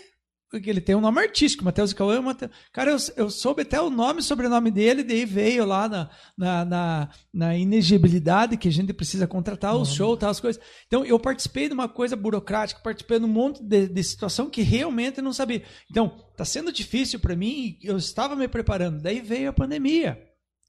ele 0.53 0.81
tem 0.81 0.95
um 0.95 1.01
nome 1.01 1.21
artístico, 1.21 1.65
Matheus 1.65 1.93
Cauã. 1.93 2.21
Mate- 2.21 2.51
Cara, 2.73 2.91
eu, 2.91 2.97
eu 3.17 3.31
soube 3.31 3.63
até 3.63 3.81
o 3.81 3.89
nome 3.91 4.21
e 4.21 4.23
sobrenome 4.23 4.71
dele, 4.71 5.03
daí 5.03 5.25
veio 5.25 5.65
lá 5.65 5.89
na, 5.89 6.11
na, 6.37 6.65
na, 6.65 7.09
na 7.33 7.57
inegibilidade 7.57 8.57
que 8.57 8.69
a 8.69 8.73
gente 8.73 8.93
precisa 8.93 9.27
contratar 9.27 9.75
Uhum. 9.75 9.83
o 9.83 9.87
show, 9.87 10.17
tal, 10.17 10.31
as 10.31 10.41
coisas. 10.41 10.63
Então, 10.87 11.05
eu 11.05 11.19
participei 11.19 11.69
de 11.69 11.75
uma 11.75 11.89
coisa 11.89 12.15
burocrática, 12.17 12.81
participei 12.83 13.19
de 13.19 13.25
um 13.25 13.29
monte 13.29 13.63
de, 13.63 13.89
de 13.89 14.03
situação 14.05 14.51
que 14.51 14.63
realmente 14.63 15.21
não 15.23 15.33
sabia. 15.33 15.63
Então, 15.91 16.17
tá 16.37 16.45
sendo 16.45 16.73
difícil 16.73 17.19
para 17.21 17.35
mim, 17.37 17.79
eu 17.83 17.97
estava 17.97 18.37
me 18.37 18.47
preparando. 18.49 19.01
Daí 19.01 19.21
veio 19.21 19.51
a 19.51 19.53
pandemia. 19.53 20.19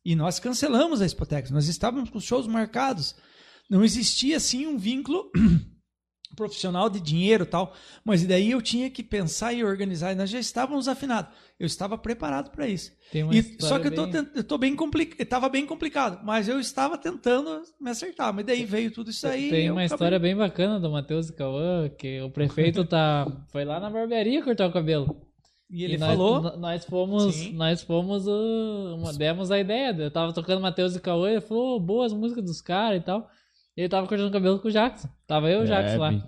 E 0.05 0.15
nós 0.15 0.39
cancelamos 0.39 1.01
a 1.01 1.05
Expotex. 1.05 1.49
Nós 1.51 1.67
estávamos 1.67 2.09
com 2.09 2.17
os 2.17 2.23
shows 2.23 2.45
marcados. 2.47 3.15
Não 3.69 3.83
existia, 3.83 4.37
assim, 4.37 4.67
um 4.67 4.77
vínculo 4.77 5.31
profissional 6.35 6.89
de 6.89 6.99
dinheiro 6.99 7.43
e 7.43 7.47
tal. 7.47 7.73
Mas 8.03 8.25
daí 8.25 8.51
eu 8.51 8.61
tinha 8.61 8.89
que 8.89 9.03
pensar 9.03 9.53
e 9.53 9.63
organizar. 9.63 10.11
E 10.11 10.15
nós 10.15 10.29
já 10.29 10.39
estávamos 10.39 10.87
afinados. 10.87 11.31
Eu 11.59 11.65
estava 11.65 11.97
preparado 11.97 12.51
para 12.51 12.67
isso. 12.67 12.91
E- 13.31 13.57
só 13.59 13.79
que 13.79 13.87
eu 13.87 14.43
tô, 14.43 14.57
bem- 14.57 14.75
complicado. 14.75 15.21
Estava 15.21 15.47
bem 15.49 15.65
complicado. 15.65 16.19
Mas 16.23 16.47
eu 16.47 16.59
estava 16.59 16.97
tentando 16.97 17.61
me 17.79 17.89
acertar. 17.89 18.33
Mas 18.33 18.45
daí 18.45 18.65
veio 18.65 18.91
tudo 18.91 19.11
isso 19.11 19.27
aí. 19.27 19.49
Tem 19.49 19.71
uma 19.71 19.85
história 19.85 20.19
bem 20.19 20.35
bacana 20.35 20.79
do 20.79 20.89
Matheus 20.91 21.29
e 21.29 21.33
Cauã, 21.33 21.89
que 21.89 22.21
o 22.21 22.29
prefeito 22.29 22.83
tá 22.85 23.25
foi 23.51 23.63
lá 23.63 23.79
na 23.79 23.89
barbearia 23.89 24.43
cortar 24.43 24.67
o 24.67 24.73
cabelo. 24.73 25.21
E 25.69 25.83
ele 25.83 25.97
nós, 25.97 26.09
falou. 26.09 26.57
Nós 26.57 26.85
fomos, 26.85 27.33
Sim. 27.33 27.53
nós 27.53 27.81
fomos, 27.81 28.27
uh, 28.27 29.17
demos 29.17 29.49
a 29.49 29.59
ideia. 29.59 29.95
Eu 29.97 30.11
tava 30.11 30.31
tocando 30.31 30.61
Matheus 30.61 30.95
e 30.95 30.99
Cauã, 30.99 31.31
ele 31.31 31.41
falou, 31.41 31.77
"Oh, 31.77 31.79
boas 31.79 32.13
músicas 32.13 32.43
dos 32.43 32.61
caras 32.61 33.01
e 33.01 33.03
tal. 33.03 33.27
Ele 33.75 33.89
tava 33.89 34.07
cortando 34.07 34.27
o 34.27 34.31
cabelo 34.31 34.59
com 34.59 34.67
o 34.67 34.71
Jackson. 34.71 35.07
Tava 35.27 35.49
eu 35.49 35.61
e 35.61 35.63
o 35.63 35.67
Jackson 35.67 35.95
É, 35.95 35.97
lá. 35.97 36.09
bem- 36.09 36.23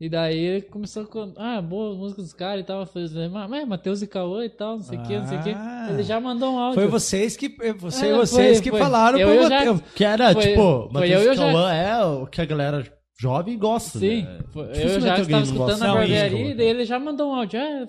E 0.00 0.08
daí 0.08 0.38
ele 0.38 0.62
começou 0.62 1.04
com, 1.06 1.34
ah, 1.36 1.60
boas 1.60 1.96
músicas 1.96 2.26
dos 2.26 2.32
caras 2.32 2.60
e 2.62 2.64
tal. 2.64 2.86
Falei, 2.86 3.28
mas 3.28 3.50
mas 3.50 3.66
Matheus 3.68 4.00
e 4.00 4.06
Cauã 4.06 4.44
e 4.44 4.48
tal, 4.48 4.76
não 4.76 4.82
sei 4.84 4.96
o 4.96 5.02
que, 5.02 5.18
não 5.18 5.26
sei 5.26 5.38
o 5.38 5.42
que. 5.42 5.50
Ah. 5.50 5.88
Ele 5.90 6.02
já 6.04 6.20
mandou 6.20 6.54
um 6.54 6.58
áudio. 6.58 6.80
Foi 6.80 6.86
vocês 6.88 7.36
que, 7.36 7.48
você, 7.78 8.06
É, 8.06 8.12
vocês 8.14 8.58
foi- 8.58 8.62
que 8.62 8.70
foi. 8.70 8.78
falaram 8.78 9.18
Eu 9.18 9.26
pra 9.28 9.36
o 9.36 9.42
eu- 9.42 9.48
Jackson. 9.48 9.70
eu- 9.70 9.80
Que 9.96 10.04
era, 10.04 10.32
Foi- 10.32 10.42
tipo, 10.42 10.60
eu 10.60 10.88
e 10.88 10.92
Matheus 10.92 11.36
Cauã 11.36 11.72
é 11.72 12.04
o 12.04 12.26
que 12.28 12.40
a 12.40 12.44
galera 12.44 12.84
jovem 13.20 13.58
gosta. 13.58 13.98
Sim, 13.98 14.22
né? 14.22 14.38
foi- 14.52 14.66
eu 14.68 15.00
já 15.00 15.18
estava 15.18 15.42
escutando 15.42 15.74
de 15.74 15.80
barbearia 15.80 16.50
e 16.50 16.54
daí 16.54 16.66
ele 16.68 16.84
já 16.84 17.00
mandou 17.00 17.30
um 17.32 17.34
áudio. 17.34 17.58
Ah, 17.60 17.86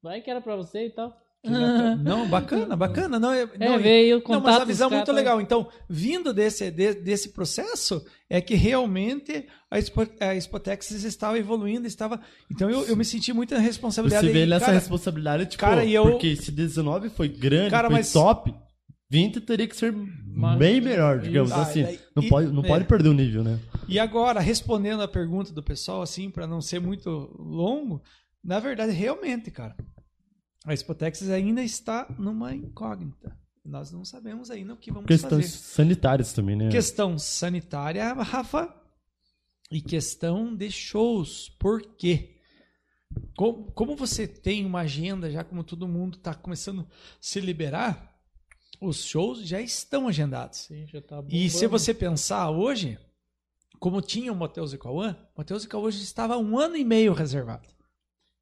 vai 0.00 0.20
que 0.20 0.30
era 0.30 0.40
pra 0.40 0.54
você 0.54 0.86
e 0.86 0.90
tal. 0.90 1.12
Não, 2.02 2.28
bacana, 2.28 2.76
bacana. 2.76 3.18
Não, 3.18 3.32
é, 3.32 3.48
É, 3.58 3.68
não, 3.68 3.78
veio 3.78 4.16
Não, 4.16 4.22
contato 4.22 4.42
mas 4.44 4.60
a 4.60 4.64
visão 4.64 4.88
caras, 4.90 5.06
muito 5.06 5.16
legal. 5.16 5.40
Então, 5.40 5.68
vindo 5.88 6.32
desse, 6.32 6.70
de- 6.70 6.94
desse 6.94 7.30
processo, 7.30 8.04
é 8.28 8.40
que 8.40 8.54
realmente 8.54 9.46
a, 9.70 9.78
Expo, 9.78 10.06
a 10.20 10.34
Expotex 10.34 10.90
estava 10.90 11.38
evoluindo, 11.38 11.86
estava. 11.86 12.20
Então 12.50 12.68
eu, 12.70 12.84
eu 12.86 12.96
me 12.96 13.04
senti 13.04 13.32
muita 13.32 13.58
responsabilidade. 13.58 14.26
Você 14.26 14.32
vê 14.32 14.46
nessa 14.46 14.66
cara, 14.66 14.78
responsabilidade, 14.78 15.46
tipo, 15.46 15.60
cara, 15.60 15.84
e 15.84 15.94
eu- 15.94 16.10
porque 16.10 16.34
se 16.36 16.50
19 16.50 17.08
foi 17.10 17.28
grande, 17.28 17.70
Cara, 17.70 17.88
foi 17.88 17.96
mas- 17.98 18.12
top, 18.12 18.54
20 19.08 19.40
teria 19.40 19.68
que 19.68 19.76
ser 19.76 19.94
bem 20.58 20.80
melhor, 20.80 21.20
digamos 21.20 21.52
Ah, 21.52 21.62
assim. 21.62 21.84
daí- 21.84 22.00
não 22.14 22.22
e- 22.24 22.28
pode, 22.28 22.52
não 22.52 22.64
é. 22.64 22.66
pode 22.66 22.84
perder 22.86 23.08
o 23.08 23.12
nível, 23.14 23.44
né? 23.44 23.58
E 23.88 24.00
agora, 24.00 24.40
respondendo 24.40 25.00
a 25.02 25.06
pergunta 25.08 25.52
do 25.52 25.62
pessoal, 25.62 26.02
assim, 26.02 26.28
para 26.28 26.44
não 26.46 26.60
ser 26.60 26.80
muito 26.80 27.08
longo, 27.38 28.02
na 28.42 28.58
verdade, 28.58 28.90
realmente, 28.92 29.48
cara, 29.50 29.76
a 30.66 30.74
Expotex 30.74 31.22
ainda 31.30 31.62
está 31.62 32.12
numa 32.18 32.52
incógnita. 32.54 33.38
Nós 33.64 33.92
não 33.92 34.04
sabemos 34.04 34.50
ainda 34.50 34.74
o 34.74 34.76
que 34.76 34.90
vamos 34.90 35.06
Questões 35.06 35.54
fazer. 35.54 35.74
sanitárias 35.74 36.32
também, 36.32 36.56
né? 36.56 36.68
Questão 36.68 37.16
sanitária, 37.18 38.12
Rafa, 38.12 38.74
e 39.70 39.80
questão 39.80 40.54
de 40.54 40.70
shows. 40.70 41.48
Por 41.58 41.82
quê? 41.96 42.36
Como, 43.36 43.70
como 43.72 43.96
você 43.96 44.26
tem 44.26 44.66
uma 44.66 44.80
agenda, 44.80 45.30
já 45.30 45.44
como 45.44 45.62
todo 45.62 45.86
mundo 45.88 46.16
está 46.18 46.34
começando 46.34 46.80
a 46.80 46.86
se 47.20 47.40
liberar, 47.40 48.14
os 48.80 49.04
shows 49.04 49.46
já 49.46 49.60
estão 49.60 50.08
agendados. 50.08 50.58
Sim, 50.58 50.86
já 50.86 51.00
tá 51.00 51.22
E 51.28 51.48
se 51.48 51.66
você 51.68 51.94
pensar 51.94 52.50
hoje, 52.50 52.98
como 53.78 54.02
tinha 54.02 54.32
o 54.32 54.36
Matheus 54.36 54.72
e 54.72 54.78
Cauã, 54.78 55.16
o 55.34 55.38
Matheus 55.38 55.64
e 55.64 55.68
Cauã 55.68 55.90
já 55.90 56.02
estava 56.02 56.34
há 56.34 56.38
um 56.38 56.58
ano 56.58 56.76
e 56.76 56.84
meio 56.84 57.12
reservado. 57.12 57.68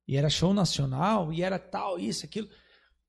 E 0.06 0.16
era 0.16 0.28
show 0.28 0.52
nacional, 0.52 1.32
e 1.32 1.43
era 1.43 1.59
tal, 1.59 1.98
isso, 1.98 2.24
aquilo. 2.26 2.48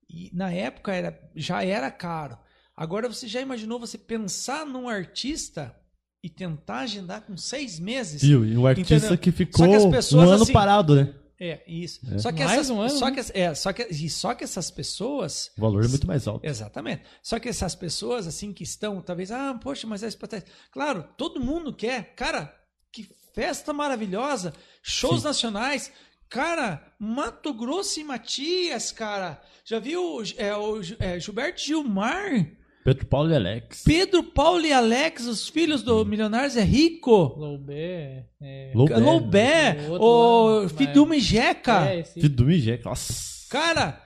E 0.09 0.30
na 0.34 0.51
época 0.51 0.93
era, 0.93 1.19
já 1.35 1.63
era 1.63 1.91
caro. 1.91 2.38
Agora 2.76 3.07
você 3.07 3.27
já 3.27 3.41
imaginou 3.41 3.80
você 3.80 3.97
pensar 3.97 4.65
num 4.65 4.88
artista 4.88 5.76
e 6.23 6.30
tentar 6.30 6.80
agendar 6.80 7.22
com 7.22 7.38
seis 7.38 7.80
meses? 7.80 8.23
E 8.23 8.35
o 8.35 8.67
artista 8.67 8.95
Entendeu? 8.95 9.17
que 9.17 9.31
ficou 9.31 9.67
um 9.67 10.19
ano 10.19 10.43
assim, 10.43 10.53
parado, 10.53 10.95
né? 10.95 11.13
É, 11.39 11.61
isso. 11.67 11.99
É. 12.11 12.17
Só 12.17 12.31
que 12.31 12.43
Mais 12.43 12.59
essas, 12.59 12.69
um 12.69 12.80
ano, 12.80 12.97
só 12.97 13.09
né? 13.09 13.11
que, 13.11 13.38
é, 13.38 13.53
só 13.53 13.73
que, 13.73 13.84
e 13.84 14.09
só 14.09 14.34
que 14.34 14.43
essas 14.43 14.72
pessoas 14.72 15.51
O 15.57 15.61
valor 15.61 15.84
é 15.84 15.88
muito 15.88 16.07
mais 16.07 16.27
alto. 16.27 16.45
Exatamente. 16.45 17.03
Só 17.22 17.39
que 17.39 17.49
essas 17.49 17.76
pessoas, 17.76 18.26
assim, 18.26 18.53
que 18.53 18.63
estão, 18.63 19.01
talvez, 19.01 19.31
ah, 19.31 19.53
poxa, 19.61 19.85
mas 19.85 20.01
é 20.01 20.09
Spotify. 20.09 20.45
Claro, 20.72 21.05
todo 21.17 21.41
mundo 21.41 21.73
quer. 21.73 22.15
Cara, 22.15 22.55
que 22.91 23.09
festa 23.34 23.73
maravilhosa. 23.73 24.53
Shows 24.81 25.22
Sim. 25.22 25.27
nacionais. 25.27 25.91
Cara, 26.36 26.82
Mato 26.99 27.53
Grosso 27.53 27.98
e 27.98 28.03
Matias, 28.03 28.91
cara. 28.91 29.41
Já 29.64 29.80
viu 29.80 30.22
é, 30.36 30.53
o 30.53 30.82
é, 30.99 31.18
Gilberto 31.18 31.62
Gilmar? 31.62 32.45
Pedro 32.84 33.06
Paulo 33.06 33.32
e 33.32 33.36
Alex. 33.38 33.84
Pedro, 33.86 34.22
Paulo 34.22 34.66
e 34.66 34.74
Alex, 34.74 35.28
os 35.28 35.48
filhos 35.48 35.82
do 35.82 36.03
Milionários 36.03 36.57
é 36.57 36.62
Rico. 36.62 37.34
Loubé, 37.38 38.26
é... 38.41 38.72
Loubé. 38.76 38.99
Loubé, 38.99 39.78
O 39.98 40.66
o 40.66 40.70
Fidume 40.70 41.22
Jeca. 41.22 41.88
É, 41.88 42.02
esse... 42.02 42.20
E 42.20 42.60
Jack. 42.60 42.84
Nossa. 42.84 43.35
Cara, 43.49 44.01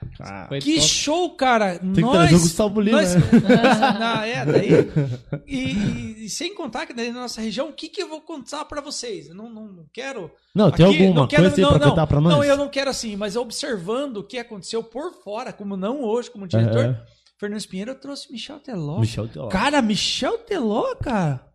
Foi 0.48 0.58
que 0.60 0.74
top. 0.76 0.86
show, 0.88 1.30
cara. 1.34 1.78
Tem 1.78 1.92
que 1.94 2.00
Nós, 2.02 2.12
trazer 2.12 2.34
o 2.34 2.40
Gustavo 2.40 2.80
Lima, 2.80 3.00
nós- 3.00 3.14
né? 3.14 3.22
Não, 3.98 4.22
é, 4.22 4.44
daí. 4.46 4.70
E, 5.46 5.58
e- 5.72 6.24
e 6.26 6.28
sem 6.30 6.54
contar 6.54 6.86
que 6.86 6.92
daí 6.92 7.10
na 7.10 7.20
nossa 7.22 7.40
região, 7.40 7.68
o 7.70 7.72
que, 7.72 7.88
que 7.88 8.02
eu 8.02 8.08
vou 8.08 8.20
contar 8.20 8.64
pra 8.66 8.80
vocês? 8.80 9.28
Eu 9.28 9.34
não, 9.34 9.48
não, 9.48 9.66
não 9.66 9.86
quero. 9.92 10.30
Não, 10.54 10.70
tem 10.70 10.86
aqui, 10.86 10.98
alguma 11.06 11.20
não 11.22 11.26
quero- 11.28 11.42
coisa 11.44 11.62
não, 11.62 11.68
pra 11.70 11.78
não, 11.78 11.88
contar 11.90 12.06
pra 12.06 12.20
nós? 12.20 12.32
Não, 12.32 12.44
eu 12.44 12.56
não 12.56 12.68
quero 12.68 12.90
assim, 12.90 13.16
mas 13.16 13.34
observando 13.34 14.18
o 14.18 14.24
que 14.24 14.38
aconteceu 14.38 14.82
por 14.84 15.12
fora, 15.24 15.52
como 15.52 15.76
não 15.76 16.02
hoje, 16.04 16.30
como 16.30 16.46
diretor, 16.46 16.84
Aham. 16.84 17.02
Fernando 17.38 17.66
Pinheiro 17.66 17.94
trouxe 17.94 18.30
Michel 18.30 18.60
Teló. 18.60 19.00
Michel 19.00 19.26
Teló. 19.26 19.48
Cara, 19.48 19.80
Michel 19.80 20.36
Teló, 20.38 20.94
cara. 20.96 21.46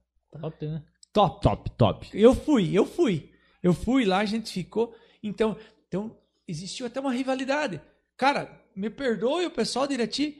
Top, 0.41 0.65
né? 0.65 0.81
top. 1.13 1.41
Top, 1.41 1.69
top. 1.77 2.09
Eu 2.13 2.33
fui, 2.35 2.71
eu 2.73 2.85
fui. 2.85 3.29
Eu 3.61 3.73
fui 3.73 4.03
lá, 4.05 4.17
a 4.19 4.25
gente 4.25 4.51
ficou. 4.51 4.93
Então, 5.23 5.55
então 5.87 6.11
existiu 6.47 6.85
até 6.85 6.99
uma 6.99 7.11
rivalidade. 7.13 7.81
Cara, 8.17 8.61
me 8.75 8.89
perdoe 8.89 9.45
o 9.45 9.51
pessoal 9.51 9.87
de 9.87 9.93
Irati. 9.95 10.37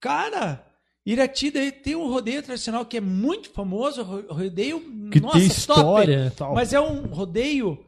Cara, 0.00 0.64
Irati 1.06 1.50
daí 1.50 1.70
tem 1.72 1.94
um 1.94 2.08
rodeio 2.08 2.42
tradicional 2.42 2.84
que 2.84 2.96
é 2.96 3.00
muito 3.00 3.50
famoso, 3.50 4.02
ro- 4.02 4.24
rodeio 4.28 4.80
Que 5.10 5.20
nossa, 5.20 5.38
tem 5.38 5.48
top. 5.48 5.60
história 5.60 6.26
e 6.26 6.30
tal. 6.36 6.54
Mas 6.54 6.72
é 6.72 6.80
um 6.80 7.06
rodeio 7.06 7.84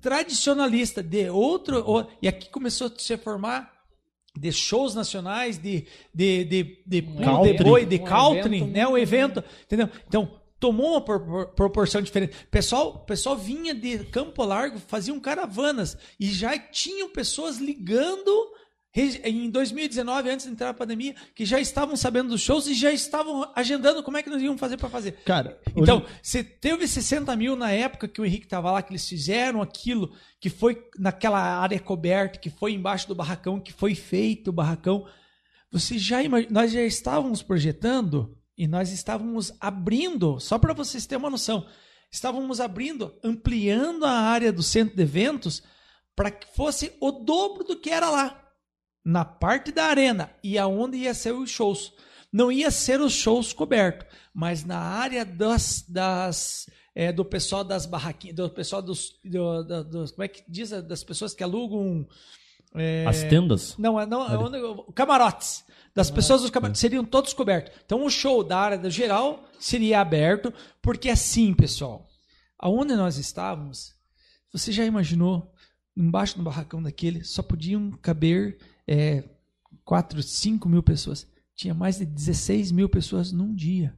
tradicionalista 0.00 1.02
de 1.02 1.28
outro. 1.30 1.78
o- 1.88 2.06
E 2.22 2.28
aqui 2.28 2.48
começou 2.50 2.86
a 2.88 2.92
se 2.98 3.16
formar 3.16 3.72
de 4.36 4.50
shows 4.52 4.94
nacionais, 4.94 5.58
de, 5.58 5.86
de, 6.12 6.44
de, 6.44 6.62
de 6.86 7.00
de 7.00 7.24
Country. 7.24 7.64
boi, 7.64 7.86
de 7.86 7.96
Um 7.96 8.04
country, 8.04 8.56
evento 8.56 8.66
né? 8.72 8.86
Um 8.86 8.90
muito- 8.90 9.02
evento, 9.02 9.44
entendeu? 9.64 9.88
Então, 10.08 10.40
tomou 10.64 10.92
uma 10.92 11.00
por- 11.02 11.20
por- 11.20 11.46
proporção 11.48 12.00
diferente. 12.00 12.34
Pessoal, 12.50 13.00
pessoal 13.04 13.36
vinha 13.36 13.74
de 13.74 13.98
Campo 14.06 14.42
Largo, 14.42 14.78
faziam 14.78 15.20
caravanas 15.20 15.94
e 16.18 16.26
já 16.30 16.58
tinham 16.58 17.10
pessoas 17.10 17.58
ligando 17.58 18.30
em 19.24 19.50
2019, 19.50 20.30
antes 20.30 20.46
de 20.46 20.52
entrar 20.52 20.70
a 20.70 20.74
pandemia, 20.74 21.14
que 21.34 21.44
já 21.44 21.60
estavam 21.60 21.96
sabendo 21.96 22.30
dos 22.30 22.40
shows 22.40 22.66
e 22.66 22.72
já 22.74 22.92
estavam 22.92 23.50
agendando 23.54 24.02
como 24.02 24.16
é 24.16 24.22
que 24.22 24.30
nós 24.30 24.40
íamos 24.40 24.58
fazer 24.60 24.76
para 24.78 24.88
fazer. 24.88 25.12
Cara, 25.24 25.60
hoje- 25.66 25.82
Então, 25.82 26.06
você 26.22 26.42
teve 26.44 26.86
60 26.88 27.34
mil 27.36 27.56
na 27.56 27.70
época 27.72 28.08
que 28.08 28.20
o 28.20 28.24
Henrique 28.24 28.46
estava 28.46 28.70
lá, 28.70 28.80
que 28.80 28.92
eles 28.92 29.06
fizeram 29.06 29.60
aquilo, 29.60 30.12
que 30.40 30.48
foi 30.48 30.80
naquela 30.98 31.40
área 31.40 31.78
coberta, 31.78 32.38
que 32.38 32.48
foi 32.48 32.72
embaixo 32.72 33.06
do 33.08 33.14
barracão, 33.14 33.60
que 33.60 33.72
foi 33.72 33.94
feito 33.96 34.48
o 34.48 34.52
barracão. 34.52 35.04
Você 35.72 35.98
já 35.98 36.22
imag... 36.22 36.46
Nós 36.50 36.70
já 36.72 36.82
estávamos 36.82 37.42
projetando 37.42 38.34
e 38.56 38.66
nós 38.66 38.90
estávamos 38.90 39.52
abrindo, 39.60 40.38
só 40.40 40.58
para 40.58 40.72
vocês 40.74 41.06
terem 41.06 41.22
uma 41.22 41.30
noção, 41.30 41.66
estávamos 42.10 42.60
abrindo, 42.60 43.12
ampliando 43.22 44.04
a 44.04 44.10
área 44.12 44.52
do 44.52 44.62
centro 44.62 44.94
de 44.96 45.02
eventos 45.02 45.62
para 46.14 46.30
que 46.30 46.46
fosse 46.54 46.92
o 47.00 47.10
dobro 47.10 47.64
do 47.64 47.76
que 47.80 47.90
era 47.90 48.08
lá, 48.10 48.40
na 49.04 49.24
parte 49.24 49.72
da 49.72 49.84
arena 49.86 50.30
e 50.42 50.56
aonde 50.56 50.96
ia 50.96 51.12
ser 51.14 51.32
os 51.32 51.50
shows. 51.50 51.92
Não 52.32 52.50
ia 52.50 52.70
ser 52.70 53.00
os 53.00 53.12
shows 53.12 53.52
cobertos, 53.52 54.06
mas 54.32 54.64
na 54.64 54.78
área 54.78 55.24
das, 55.24 55.84
das 55.88 56.68
é, 56.94 57.12
do 57.12 57.24
pessoal 57.24 57.62
das 57.64 57.86
barraquinhas, 57.86 58.36
do 58.36 58.50
pessoal 58.50 58.80
dos, 58.82 59.20
do- 59.24 59.62
do- 59.64 59.84
dos, 59.84 60.10
como 60.12 60.22
é 60.24 60.28
que 60.28 60.42
diz, 60.48 60.70
das 60.70 61.04
pessoas 61.04 61.34
que 61.34 61.42
alugam 61.44 62.06
é, 62.74 63.06
as 63.06 63.22
tendas. 63.24 63.76
não, 63.78 63.98
é- 64.00 64.06
não, 64.06 64.26
é 64.26 64.36
onde- 64.38 64.92
camarotes. 64.94 65.64
Das 65.94 66.10
pessoas 66.10 66.42
dos 66.42 66.50
camarotes 66.50 66.80
seriam 66.80 67.04
todos 67.04 67.32
cobertos. 67.32 67.72
Então 67.86 68.04
o 68.04 68.10
show 68.10 68.42
da 68.42 68.58
área 68.58 68.90
geral 68.90 69.44
seria 69.60 70.00
aberto, 70.00 70.52
porque 70.82 71.08
assim, 71.08 71.54
pessoal, 71.54 72.08
aonde 72.58 72.96
nós 72.96 73.16
estávamos, 73.16 73.94
você 74.52 74.72
já 74.72 74.84
imaginou, 74.84 75.52
embaixo 75.96 76.36
do 76.36 76.42
barracão 76.42 76.82
daquele, 76.82 77.22
só 77.22 77.42
podiam 77.42 77.92
caber 78.02 78.58
é, 78.88 79.22
4, 79.84 80.20
5 80.22 80.68
mil 80.68 80.82
pessoas. 80.82 81.28
Tinha 81.54 81.72
mais 81.72 81.98
de 81.98 82.04
16 82.04 82.72
mil 82.72 82.88
pessoas 82.88 83.30
num 83.30 83.54
dia. 83.54 83.96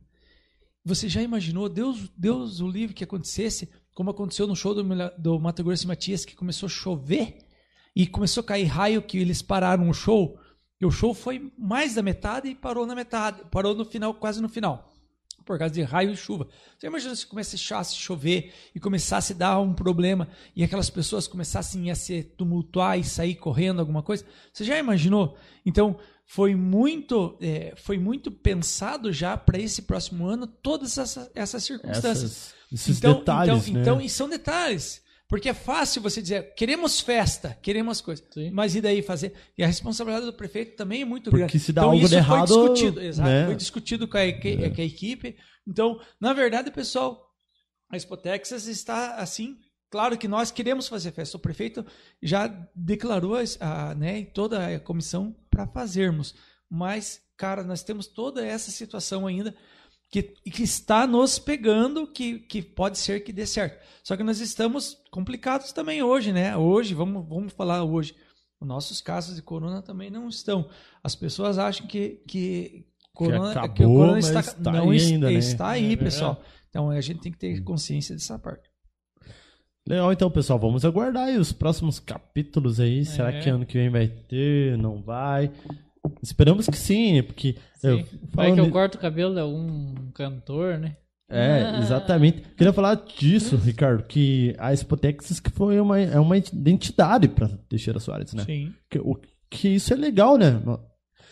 Você 0.85 1.09
já 1.09 1.23
imaginou, 1.23 1.69
Deus, 1.69 2.11
Deus 2.17 2.61
o 2.61 2.69
livre 2.69 2.95
que 2.95 3.05
acontecesse, 3.05 3.71
como 3.95 4.11
aconteceu 4.11 4.47
no 4.47 4.55
show 4.55 4.75
do, 4.75 4.85
do 5.19 5.41
Mato 5.41 5.65
Grosso 5.65 5.85
e 5.85 5.87
Matias, 5.89 6.27
que 6.27 6.37
começou 6.37 6.67
a 6.67 6.71
chover 6.71 7.39
e 7.97 8.07
começou 8.07 8.43
a 8.43 8.45
cair 8.45 8.67
raio 8.67 9.01
que 9.01 9.17
eles 9.17 9.41
pararam 9.41 9.89
o 9.89 9.95
show. 9.95 10.39
E 10.79 10.85
o 10.85 10.91
show 10.91 11.15
foi 11.15 11.51
mais 11.57 11.95
da 11.95 12.03
metade 12.03 12.49
e 12.49 12.55
parou 12.55 12.85
na 12.85 12.95
metade, 12.95 13.41
parou 13.51 13.75
no 13.75 13.87
final, 13.87 14.13
quase 14.13 14.43
no 14.43 14.49
final, 14.51 14.93
por 15.47 15.59
causa 15.59 15.73
de 15.73 15.81
raio 15.81 16.11
e 16.11 16.17
chuva. 16.17 16.47
Você 16.77 16.87
imagina 16.87 17.17
se 17.17 17.27
começasse 17.27 17.95
a 17.95 17.99
chover 17.99 18.53
e 18.75 18.79
começasse 18.79 19.33
a 19.33 19.37
dar 19.37 19.59
um 19.59 19.73
problema 19.73 20.29
e 20.55 20.63
aquelas 20.63 20.91
pessoas 20.91 21.27
começassem 21.27 21.91
a 21.91 21.95
se 21.95 22.23
tumultuar 22.23 22.99
e 22.99 23.05
sair 23.05 23.37
correndo 23.37 23.81
alguma 23.81 24.03
coisa? 24.03 24.27
Você 24.53 24.63
já 24.65 24.77
imaginou? 24.79 25.39
Então 25.65 25.99
foi 26.27 26.55
muito, 26.55 27.39
é, 27.41 27.73
foi 27.77 27.97
muito 27.97 28.31
pensado 28.31 29.11
já 29.11 29.39
para 29.39 29.59
esse 29.59 29.81
próximo 29.83 30.27
ano 30.27 30.47
todas 30.47 30.99
essas, 30.99 31.31
essas 31.35 31.65
circunstâncias. 31.65 32.25
Essas, 32.25 32.55
esses 32.71 32.99
Então, 32.99 33.15
detalhes, 33.15 33.69
então, 33.69 33.75
né? 33.75 33.81
então, 33.81 34.01
e 34.03 34.11
são 34.11 34.29
detalhes. 34.29 35.06
Porque 35.29 35.49
é 35.49 35.55
fácil 35.55 36.01
você 36.01 36.23
dizer, 36.23 36.55
queremos 36.55 37.01
festa, 37.01 37.59
queremos 37.61 38.01
coisa. 38.01 38.23
Sim. 38.33 38.51
Mas 38.53 38.77
e 38.77 38.81
daí 38.81 39.03
fazer? 39.03 39.35
E 39.59 39.65
a 39.65 39.67
responsabilidade 39.67 40.27
do 40.27 40.33
prefeito 40.33 40.77
também 40.77 41.03
é 41.03 41.05
muito 41.05 41.31
Porque 41.31 41.39
grande. 41.47 41.59
se 41.59 41.73
dá 41.73 41.81
então, 41.83 41.91
algo 41.91 42.03
isso 42.05 42.11
de 42.11 42.17
errado, 42.17 42.49
foi 42.49 42.69
discutido, 42.73 43.01
exato, 43.03 43.29
né? 43.29 43.47
foi 43.47 43.55
discutido 43.57 44.07
com 44.09 44.17
a, 44.17 44.25
equi- 44.25 44.57
com 44.57 44.81
a 44.81 44.85
equipe. 44.85 45.37
Então, 45.67 46.01
na 46.21 46.33
verdade, 46.33 46.71
pessoal, 46.71 47.21
a 47.91 47.97
Expo 47.97 48.17
Texas 48.17 48.67
está 48.69 49.17
assim. 49.17 49.57
Claro 49.91 50.17
que 50.17 50.29
nós 50.29 50.51
queremos 50.53 50.87
fazer 50.87 51.11
festa. 51.13 51.37
O 51.37 51.41
prefeito 51.41 51.85
já 52.23 52.47
declarou 52.75 53.37
a, 53.61 53.95
né, 53.97 54.25
toda 54.27 54.77
a 54.77 54.79
comissão 54.81 55.35
para 55.51 55.67
fazermos. 55.67 56.35
Mas, 56.71 57.21
cara, 57.37 57.65
nós 57.65 57.83
temos 57.83 58.07
toda 58.07 58.45
essa 58.47 58.71
situação 58.71 59.27
ainda 59.27 59.55
que, 60.11 60.23
que 60.23 60.63
está 60.63 61.07
nos 61.07 61.39
pegando, 61.39 62.07
que, 62.07 62.39
que 62.41 62.63
pode 62.63 62.99
ser 62.99 63.21
que 63.21 63.33
dê 63.33 63.47
certo. 63.47 63.85
Só 64.03 64.17
que 64.17 64.23
nós 64.23 64.41
estamos 64.41 64.97
complicados 65.11 65.73
também 65.73 66.03
hoje, 66.03 66.33
né? 66.33 66.57
Hoje, 66.57 66.95
vamos, 66.95 67.27
vamos 67.29 67.53
falar 67.53 67.83
hoje. 67.83 68.15
Os 68.61 68.67
nossos 68.67 69.01
casos 69.01 69.37
de 69.37 69.43
corona 69.43 69.83
também 69.83 70.11
não 70.11 70.29
estão. 70.29 70.69
As 71.03 71.15
pessoas 71.15 71.59
acham 71.59 71.87
que, 71.87 72.23
que, 72.27 72.87
corona, 73.13 73.53
que 73.53 73.59
acabou, 73.59 73.97
o 73.97 73.99
corona 73.99 74.19
está, 74.19 74.41
está 74.41 74.73
não 74.73 74.91
aí 74.91 75.01
ainda, 75.01 75.27
né? 75.27 75.33
está 75.35 75.69
aí, 75.71 75.93
É 75.93 75.97
pessoal. 75.97 76.43
Então 76.71 76.91
a 76.91 77.01
gente 77.01 77.21
tem 77.21 77.33
que 77.33 77.39
ter 77.39 77.63
consciência 77.63 78.15
dessa 78.15 78.39
parte. 78.39 78.71
Legal, 79.89 80.13
então, 80.13 80.29
pessoal, 80.31 80.59
vamos 80.59 80.85
aguardar 80.85 81.29
aí 81.29 81.39
os 81.39 81.53
próximos 81.53 82.01
capítulos 82.01 82.81
aí. 82.81 83.05
Será 83.05 83.31
É. 83.33 83.41
que 83.41 83.49
ano 83.49 83.65
que 83.65 83.79
vem 83.79 83.89
vai 83.89 84.09
ter? 84.09 84.77
Não 84.77 85.01
vai? 85.01 85.53
Esperamos 86.23 86.67
que 86.67 86.77
sim, 86.77 87.23
porque. 87.23 87.57
eu- 87.83 87.99
Sim. 87.99 88.05
Vai 88.33 88.53
que 88.53 88.61
eu 88.61 88.71
corto 88.71 88.99
o 88.99 89.01
cabelo 89.01 89.35
de 89.35 89.41
algum 89.41 89.95
cantor, 90.13 90.79
né? 90.79 90.97
É, 91.29 91.79
exatamente. 91.83 92.43
Queria 92.57 92.73
falar 92.73 92.95
disso, 93.19 93.57
Ricardo, 93.57 94.03
que 94.05 94.55
a 94.59 94.73
Expotex 94.73 95.41
que 95.41 95.51
foi 95.51 95.81
uma, 95.81 95.99
é 96.01 96.19
uma 96.21 96.37
identidade 96.37 97.29
para 97.29 97.49
Teixeira 97.69 97.99
Soares, 97.99 98.33
né? 98.33 98.45
Sim. 98.45 98.73
Que, 98.89 98.99
o, 98.99 99.19
que 99.51 99.69
isso 99.69 99.93
é 99.93 99.97
legal, 99.97 100.37
né? 100.39 100.61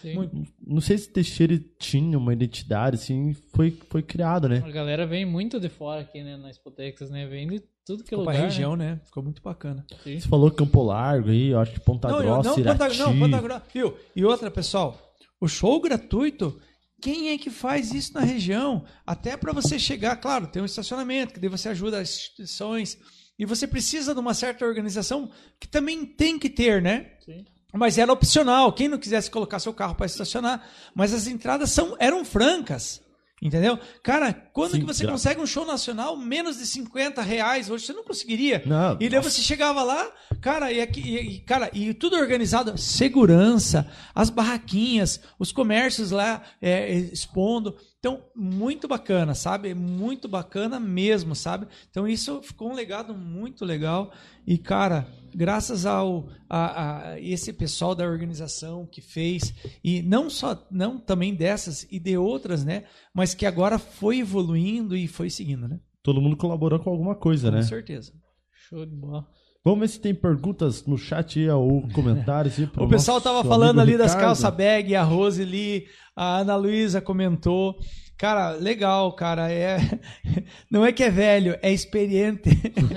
Sim. 0.04 0.14
Não, 0.14 0.46
não 0.66 0.80
sei 0.80 0.98
se 0.98 1.08
Teixeira 1.08 1.58
tinha 1.78 2.18
uma 2.18 2.32
identidade, 2.32 2.96
assim, 2.96 3.34
foi, 3.54 3.70
foi 3.88 4.02
criado, 4.02 4.48
né? 4.48 4.62
A 4.64 4.70
galera 4.70 5.06
vem 5.06 5.24
muito 5.24 5.58
de 5.58 5.68
fora 5.68 6.02
aqui, 6.02 6.22
né? 6.22 6.36
Na 6.36 6.50
Expo 6.50 6.70
Texas, 6.70 7.10
né? 7.10 7.26
Vem 7.26 7.48
de 7.48 7.62
tudo 7.84 8.04
que 8.04 8.14
é 8.14 8.16
Ficou 8.16 8.20
lugar. 8.20 8.36
pra 8.36 8.44
região, 8.44 8.76
né? 8.76 9.00
Ficou 9.04 9.22
muito 9.22 9.42
bacana. 9.42 9.84
Né? 9.90 9.96
Sim. 10.04 10.20
Você 10.20 10.28
falou 10.28 10.50
Campo 10.50 10.82
Largo 10.82 11.30
aí, 11.30 11.48
eu 11.48 11.58
acho 11.58 11.72
que 11.72 11.80
Ponta 11.80 12.08
não, 12.08 12.18
Grossa, 12.18 12.50
não, 12.50 12.58
Irati. 12.58 12.78
Ponta, 12.78 12.94
não, 12.94 13.18
Ponta 13.18 13.40
Grossa. 13.40 13.62
Viu? 13.72 13.96
E 14.14 14.24
outra, 14.24 14.50
pessoal, 14.50 15.14
o 15.40 15.48
show 15.48 15.80
gratuito, 15.80 16.60
quem 17.00 17.30
é 17.30 17.38
que 17.38 17.50
faz 17.50 17.92
isso 17.92 18.14
na 18.14 18.20
região? 18.20 18.84
Até 19.06 19.36
para 19.36 19.52
você 19.52 19.78
chegar, 19.78 20.16
claro, 20.16 20.46
tem 20.46 20.62
um 20.62 20.66
estacionamento, 20.66 21.34
que 21.34 21.40
daí 21.40 21.50
você 21.50 21.68
ajuda 21.68 21.98
as 21.98 22.10
instituições. 22.10 22.98
E 23.38 23.44
você 23.44 23.66
precisa 23.66 24.14
de 24.14 24.20
uma 24.20 24.32
certa 24.32 24.64
organização 24.64 25.30
que 25.58 25.66
também 25.66 26.06
tem 26.06 26.38
que 26.38 26.48
ter, 26.48 26.80
né? 26.80 27.10
Sim. 27.24 27.44
Mas 27.74 27.98
era 27.98 28.12
opcional, 28.12 28.72
quem 28.72 28.88
não 28.88 28.98
quisesse 28.98 29.30
colocar 29.30 29.58
seu 29.58 29.74
carro 29.74 29.94
para 29.94 30.06
estacionar. 30.06 30.64
Mas 30.94 31.12
as 31.12 31.26
entradas 31.26 31.70
são, 31.70 31.96
eram 31.98 32.24
francas. 32.24 33.02
Entendeu? 33.42 33.78
Cara, 34.02 34.32
quando 34.54 34.72
Sim, 34.72 34.80
que 34.80 34.86
você 34.86 35.02
gra- 35.02 35.12
consegue 35.12 35.40
um 35.40 35.46
show 35.46 35.66
nacional 35.66 36.16
menos 36.16 36.56
de 36.56 36.64
50 36.66 37.20
reais? 37.20 37.68
Hoje 37.68 37.84
você 37.84 37.92
não 37.92 38.04
conseguiria. 38.04 38.62
Não, 38.64 38.94
e 38.94 39.08
daí 39.08 39.18
nossa. 39.18 39.28
você 39.30 39.42
chegava 39.42 39.82
lá, 39.82 40.10
cara, 40.40 40.72
e, 40.72 40.80
aqui, 40.80 41.00
e, 41.00 41.40
cara, 41.40 41.68
e 41.74 41.92
tudo 41.92 42.16
organizado, 42.16 42.78
segurança, 42.78 43.86
as 44.14 44.30
barraquinhas, 44.30 45.20
os 45.38 45.52
comércios 45.52 46.10
lá 46.10 46.42
é, 46.62 46.90
expondo. 46.90 47.76
Então, 48.04 48.22
muito 48.36 48.86
bacana, 48.86 49.34
sabe? 49.34 49.72
Muito 49.72 50.28
bacana 50.28 50.78
mesmo, 50.78 51.34
sabe? 51.34 51.66
Então, 51.90 52.06
isso 52.06 52.42
ficou 52.42 52.70
um 52.70 52.74
legado 52.74 53.14
muito 53.14 53.64
legal. 53.64 54.12
E, 54.46 54.58
cara, 54.58 55.08
graças 55.34 55.86
ao 55.86 56.28
a, 56.46 57.12
a 57.12 57.18
esse 57.18 57.50
pessoal 57.50 57.94
da 57.94 58.04
organização 58.04 58.86
que 58.86 59.00
fez, 59.00 59.54
e 59.82 60.02
não 60.02 60.28
só, 60.28 60.66
não 60.70 60.98
também 60.98 61.34
dessas 61.34 61.90
e 61.90 61.98
de 61.98 62.14
outras, 62.18 62.62
né? 62.62 62.84
Mas 63.14 63.32
que 63.32 63.46
agora 63.46 63.78
foi 63.78 64.18
evoluindo 64.18 64.94
e 64.94 65.08
foi 65.08 65.30
seguindo, 65.30 65.66
né? 65.66 65.80
Todo 66.02 66.20
mundo 66.20 66.36
colaborou 66.36 66.78
com 66.80 66.90
alguma 66.90 67.14
coisa, 67.14 67.48
Com 67.48 67.56
né? 67.56 67.62
certeza. 67.62 68.12
Show 68.68 68.84
de 68.84 68.94
bola. 68.94 69.26
Vamos 69.64 69.80
ver 69.80 69.88
se 69.88 69.98
tem 69.98 70.14
perguntas 70.14 70.84
no 70.84 70.98
chat 70.98 71.48
ou 71.48 71.88
comentários 71.88 72.54
pro 72.70 72.84
O 72.84 72.88
pessoal 72.88 73.18
tava 73.18 73.42
falando 73.42 73.80
ali 73.80 73.96
das 73.96 74.12
Ricardo. 74.12 74.26
calça 74.26 74.50
bag, 74.50 74.94
a 74.94 75.02
Rose 75.02 75.40
ali, 75.40 75.86
a 76.14 76.40
Ana 76.40 76.54
Luísa 76.54 77.00
comentou. 77.00 77.78
Cara, 78.18 78.50
legal, 78.50 79.10
cara. 79.14 79.50
É... 79.50 79.78
Não 80.70 80.84
é 80.84 80.92
que 80.92 81.02
é 81.02 81.10
velho, 81.10 81.58
é 81.62 81.72
experiente. 81.72 82.50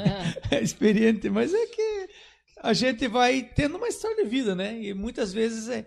é 0.52 0.61
experiente, 0.61 1.30
mas 1.30 1.53
é 1.53 1.65
que 1.68 2.10
a 2.61 2.73
gente 2.73 3.07
vai 3.07 3.44
tendo 3.44 3.77
uma 3.77 3.88
história 3.88 4.22
de 4.22 4.30
vida, 4.30 4.53
né? 4.53 4.77
E 4.77 4.94
muitas 4.94 5.31
vezes 5.31 5.69
é... 5.69 5.85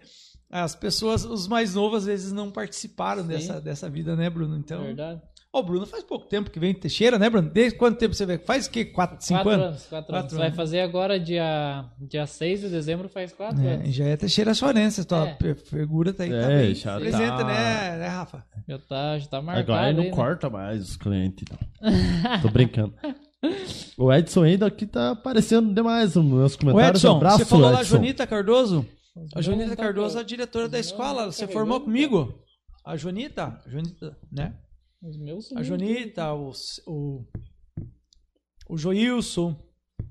as 0.50 0.74
pessoas, 0.74 1.26
os 1.26 1.46
mais 1.46 1.74
novos, 1.74 1.98
às 1.98 2.06
vezes 2.06 2.32
não 2.32 2.50
participaram 2.50 3.20
Sim. 3.20 3.28
dessa, 3.28 3.60
dessa 3.60 3.90
vida, 3.90 4.16
né, 4.16 4.30
Bruno? 4.30 4.56
Então, 4.56 4.82
Verdade. 4.82 5.20
O 5.52 5.64
Bruno 5.64 5.84
faz 5.84 6.04
pouco 6.04 6.26
tempo 6.26 6.48
que 6.48 6.60
vem 6.60 6.70
em 6.70 6.74
Teixeira, 6.74 7.18
né, 7.18 7.28
Bruno? 7.28 7.50
Desde 7.50 7.76
quanto 7.76 7.98
tempo 7.98 8.14
você 8.14 8.24
vem? 8.24 8.38
Faz 8.38 8.66
o 8.66 8.70
quê? 8.70 8.84
Quatro, 8.84 9.16
cinco 9.18 9.42
quatro 9.42 9.50
anos? 9.50 9.66
anos? 9.66 9.86
Quatro, 9.88 10.06
Quatro 10.12 10.16
anos. 10.26 10.32
Vai 10.34 10.46
anos. 10.46 10.56
fazer 10.56 10.80
agora 10.80 11.18
dia, 11.18 11.84
dia 11.98 12.24
6 12.24 12.60
de 12.60 12.68
dezembro, 12.68 13.08
faz 13.08 13.32
quatro 13.32 13.60
É, 13.60 13.74
anos. 13.74 13.92
já 13.92 14.04
é 14.04 14.16
Teixeira 14.16 14.54
Soarense, 14.54 15.04
tua 15.04 15.28
É. 15.28 15.54
figura 15.56 16.12
tá 16.12 16.22
aí, 16.22 16.32
É, 16.32 16.46
bem 16.46 16.74
já 16.76 17.00
presente, 17.00 17.26
tá. 17.36 17.44
né, 17.44 17.96
né, 17.98 18.06
Rafa? 18.06 18.44
Já 18.68 18.78
tá, 18.78 19.18
já 19.18 19.26
tá 19.26 19.42
marcado. 19.42 19.72
Agora 19.72 19.92
não 19.92 20.02
aí, 20.04 20.10
né? 20.10 20.14
corta 20.14 20.48
mais 20.48 20.82
os 20.90 20.96
clientes, 20.96 21.44
não. 21.50 22.40
Tô 22.42 22.48
brincando. 22.48 22.94
O 23.98 24.12
Edson 24.12 24.44
ainda 24.44 24.66
aqui 24.66 24.86
tá 24.86 25.10
aparecendo 25.10 25.74
demais 25.74 26.14
nos 26.14 26.24
meus 26.26 26.54
comentários. 26.54 27.02
Edson, 27.02 27.16
Abraço, 27.16 27.38
você 27.38 27.44
falou 27.46 27.70
lá, 27.72 27.80
Edson. 27.80 27.96
Jonita 27.96 28.24
Cardoso? 28.24 28.86
A 29.34 29.42
Jonita 29.42 29.70
Não, 29.70 29.76
Cardoso 29.76 30.16
é 30.16 30.20
a 30.20 30.24
diretora 30.24 30.68
da 30.68 30.76
Não, 30.76 30.80
escola, 30.80 31.26
você 31.26 31.48
formou 31.48 31.80
comigo? 31.80 32.38
A 32.84 32.96
Jonita, 32.96 33.60
a 33.66 33.68
Jonita, 33.68 34.16
né? 34.30 34.54
Os 35.02 35.16
meus 35.16 35.50
A. 35.52 35.62
Jonita, 35.62 36.32
o, 36.34 36.52
o, 36.86 37.24
o 38.68 38.76
Joilson. 38.76 39.56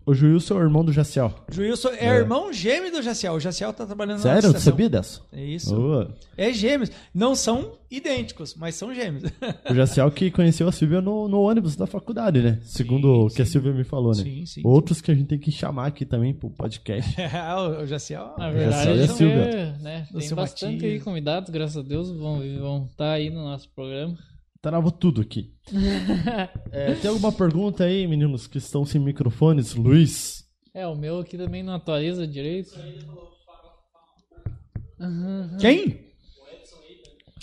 O 0.05 0.13
Juilson 0.13 0.55
é 0.55 0.57
o 0.57 0.63
irmão 0.63 0.83
do 0.83 0.91
Jaciel. 0.91 1.33
Joilson 1.51 1.89
é, 1.89 2.05
É. 2.07 2.15
irmão 2.17 2.51
gêmeo 2.51 2.91
do 2.91 3.01
Jaciel. 3.01 3.33
O 3.35 3.39
Jaciel 3.39 3.71
tá 3.73 3.85
trabalhando 3.85 4.17
na 4.17 4.23
Sério? 4.23 4.41
Você 4.41 4.47
estação. 4.47 4.71
sabia 4.71 4.89
dessa? 4.89 5.21
É 5.31 5.43
isso. 5.45 5.75
Boa. 5.75 6.15
É 6.35 6.51
gêmeos. 6.51 6.89
Não 7.13 7.35
são 7.35 7.77
idênticos, 7.91 8.55
mas 8.55 8.73
são 8.75 8.93
gêmeos. 8.93 9.23
O 9.69 9.75
Jaciel 9.75 10.09
que 10.09 10.31
conheceu 10.31 10.67
a 10.67 10.71
Silvia 10.71 11.01
no, 11.01 11.27
no 11.27 11.41
ônibus 11.41 11.75
da 11.75 11.85
faculdade, 11.85 12.41
né? 12.41 12.59
Segundo 12.63 13.25
o 13.25 13.29
que 13.29 13.41
a 13.43 13.45
sim. 13.45 13.51
Silvia 13.51 13.71
me 13.73 13.83
falou, 13.83 14.15
né? 14.15 14.23
Sim, 14.23 14.45
sim. 14.47 14.61
Outros 14.65 14.99
que 15.01 15.11
a 15.11 15.13
gente 15.15 15.27
tem 15.27 15.39
que 15.39 15.51
chamar 15.51 15.87
aqui 15.87 16.05
também 16.05 16.33
pro 16.33 16.49
podcast. 16.49 17.15
o 17.81 17.85
Jaciel. 17.85 18.33
Na 18.37 18.51
Já 18.51 18.57
verdade, 18.57 18.83
saiu 18.83 18.91
a 18.93 18.97
eles 18.97 19.11
Silvia. 19.11 19.35
é, 19.43 19.77
né, 19.79 20.07
tem 20.17 20.29
bastante 20.35 20.73
Matias. 20.75 20.91
aí 20.93 20.99
convidados, 21.01 21.49
graças 21.51 21.77
a 21.77 21.81
Deus, 21.87 22.09
vão 22.09 22.39
vão 22.59 22.85
estar 22.89 23.11
aí 23.11 23.29
no 23.29 23.43
nosso 23.43 23.69
programa. 23.75 24.17
Travou 24.61 24.91
tudo 24.91 25.21
aqui. 25.21 25.53
É, 26.71 26.93
tem 26.95 27.09
alguma 27.09 27.31
pergunta 27.31 27.83
aí, 27.83 28.05
meninos, 28.07 28.45
que 28.45 28.57
estão 28.59 28.85
sem 28.85 29.01
microfones? 29.01 29.73
Luiz? 29.73 30.43
É, 30.73 30.85
o 30.85 30.95
meu 30.95 31.19
aqui 31.19 31.35
também 31.37 31.63
não 31.63 31.73
atualiza 31.73 32.27
direito. 32.27 32.77
Quem? 35.59 36.07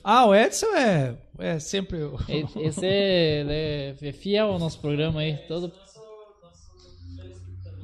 Ah, 0.05 0.27
o 0.27 0.35
Edson 0.35 0.67
é, 0.67 1.17
é 1.39 1.59
sempre 1.59 2.03
o. 2.05 2.17
Esse 2.61 2.87
é, 2.87 3.41
ele 3.41 3.53
é- 3.53 3.97
é 4.01 4.13
fiel 4.13 4.53
ao 4.53 4.59
nosso 4.59 4.79
programa 4.81 5.21
aí. 5.21 5.37
Todo... 5.49 5.73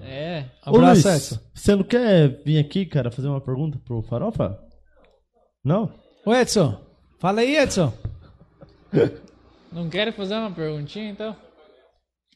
É, 0.02 0.44
Ô, 0.66 0.76
Abraço, 0.76 1.09
Luiz, 1.09 1.32
Edson. 1.32 1.40
você 1.54 1.74
não 1.76 1.82
quer 1.84 2.42
vir 2.44 2.59
aqui, 2.59 2.86
cara, 2.86 3.10
fazer 3.10 3.28
uma 3.28 3.40
pergunta 3.40 3.78
pro 3.84 4.02
Farofa? 4.02 4.59
Não? 5.64 5.92
Ô, 6.24 6.32
Edson. 6.34 6.80
Fala 7.18 7.40
aí, 7.40 7.56
Edson. 7.56 7.92
não 9.73 9.89
querem 9.89 10.12
fazer 10.12 10.35
uma 10.35 10.51
perguntinha 10.51 11.10
então? 11.10 11.36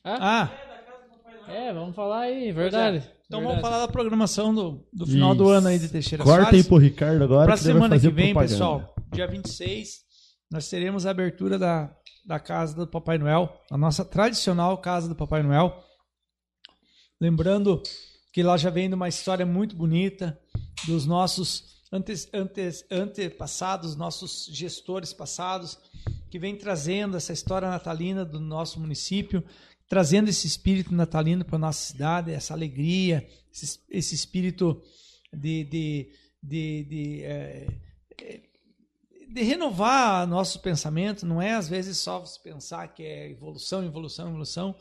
Ah, 0.04 0.44
Ah, 0.44 1.52
é, 1.52 1.72
vamos 1.72 1.94
falar 1.94 2.20
aí, 2.20 2.50
verdade. 2.52 2.98
então 3.26 3.40
verdade. 3.40 3.46
vamos 3.46 3.60
falar 3.60 3.86
da 3.86 3.92
programação 3.92 4.54
do, 4.54 4.86
do 4.92 5.06
final 5.06 5.34
do 5.34 5.44
Isso. 5.44 5.52
ano 5.52 5.68
aí 5.68 5.78
de 5.78 5.88
Teixeira 5.88 6.24
Corta 6.24 6.40
aí 6.40 6.44
Soares. 6.46 6.66
pro 6.68 6.76
Ricardo 6.78 7.22
agora. 7.24 7.46
Pra 7.46 7.56
que 7.56 7.60
ele 7.64 7.72
vai 7.72 7.74
semana 7.74 7.94
fazer 7.96 8.08
que 8.08 8.14
vem, 8.14 8.32
propaganda. 8.32 8.52
pessoal, 8.52 8.94
dia 9.12 9.26
26, 9.26 9.88
nós 10.50 10.68
teremos 10.68 11.06
a 11.06 11.10
abertura 11.10 11.58
da, 11.58 11.94
da 12.24 12.38
Casa 12.40 12.74
do 12.76 12.86
Papai 12.86 13.18
Noel, 13.18 13.52
a 13.70 13.76
nossa 13.76 14.04
tradicional 14.04 14.78
Casa 14.78 15.08
do 15.08 15.14
Papai 15.16 15.42
Noel. 15.42 15.82
Lembrando 17.20 17.82
que 18.32 18.42
lá 18.42 18.56
já 18.56 18.70
vem 18.70 18.88
de 18.88 18.94
uma 18.94 19.08
história 19.08 19.46
muito 19.46 19.74
bonita 19.74 20.38
dos 20.86 21.06
nossos 21.06 21.76
antes, 21.92 22.28
antes, 22.34 22.84
antepassados, 22.90 23.96
nossos 23.96 24.46
gestores 24.52 25.12
passados, 25.12 25.78
que 26.36 26.38
vem 26.38 26.54
trazendo 26.54 27.16
essa 27.16 27.32
história 27.32 27.66
natalina 27.66 28.22
do 28.22 28.38
nosso 28.38 28.78
município, 28.78 29.42
trazendo 29.88 30.28
esse 30.28 30.46
espírito 30.46 30.94
natalino 30.94 31.46
para 31.46 31.56
nossa 31.56 31.82
cidade, 31.82 32.30
essa 32.30 32.52
alegria, 32.52 33.26
esse, 33.50 33.80
esse 33.88 34.14
espírito 34.14 34.82
de, 35.32 35.64
de, 35.64 36.12
de, 36.42 36.84
de, 36.84 37.22
eh, 37.22 37.66
de 39.30 39.42
renovar 39.44 40.26
nosso 40.26 40.60
pensamento, 40.60 41.24
não 41.24 41.40
é 41.40 41.54
às 41.54 41.70
vezes 41.70 41.96
só 41.96 42.22
pensar 42.44 42.88
que 42.88 43.02
é 43.02 43.30
evolução, 43.30 43.82
evolução, 43.82 44.28
evolução, 44.28 44.76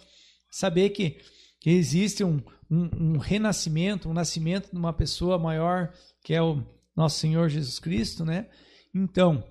saber 0.52 0.90
que, 0.90 1.22
que 1.62 1.70
existe 1.70 2.22
um, 2.22 2.44
um, 2.70 3.14
um 3.14 3.18
renascimento, 3.18 4.10
um 4.10 4.14
nascimento 4.14 4.72
de 4.72 4.78
uma 4.78 4.92
pessoa 4.92 5.40
maior, 5.40 5.94
que 6.22 6.34
é 6.34 6.42
o 6.42 6.62
nosso 6.94 7.18
Senhor 7.18 7.48
Jesus 7.48 7.80
Cristo, 7.80 8.26
né? 8.26 8.50
Então, 8.94 9.42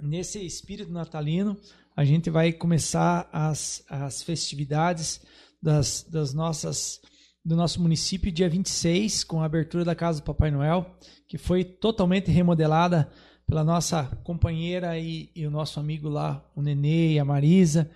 nesse 0.00 0.44
espírito 0.44 0.92
natalino, 0.92 1.56
a 1.96 2.04
gente 2.04 2.30
vai 2.30 2.52
começar 2.52 3.28
as, 3.32 3.82
as 3.88 4.22
festividades 4.22 5.20
das, 5.62 6.02
das 6.02 6.34
nossas 6.34 7.00
do 7.44 7.54
nosso 7.54 7.80
município 7.80 8.32
dia 8.32 8.48
26 8.48 9.22
com 9.22 9.40
a 9.40 9.44
abertura 9.44 9.84
da 9.84 9.94
casa 9.94 10.20
do 10.20 10.24
Papai 10.24 10.50
Noel, 10.50 10.84
que 11.28 11.38
foi 11.38 11.62
totalmente 11.62 12.28
remodelada 12.28 13.08
pela 13.46 13.62
nossa 13.62 14.04
companheira 14.24 14.98
e, 14.98 15.30
e 15.32 15.46
o 15.46 15.50
nosso 15.50 15.78
amigo 15.78 16.08
lá, 16.08 16.44
o 16.56 16.60
Nenê 16.60 17.12
e 17.12 17.18
a 17.20 17.24
Marisa, 17.24 17.88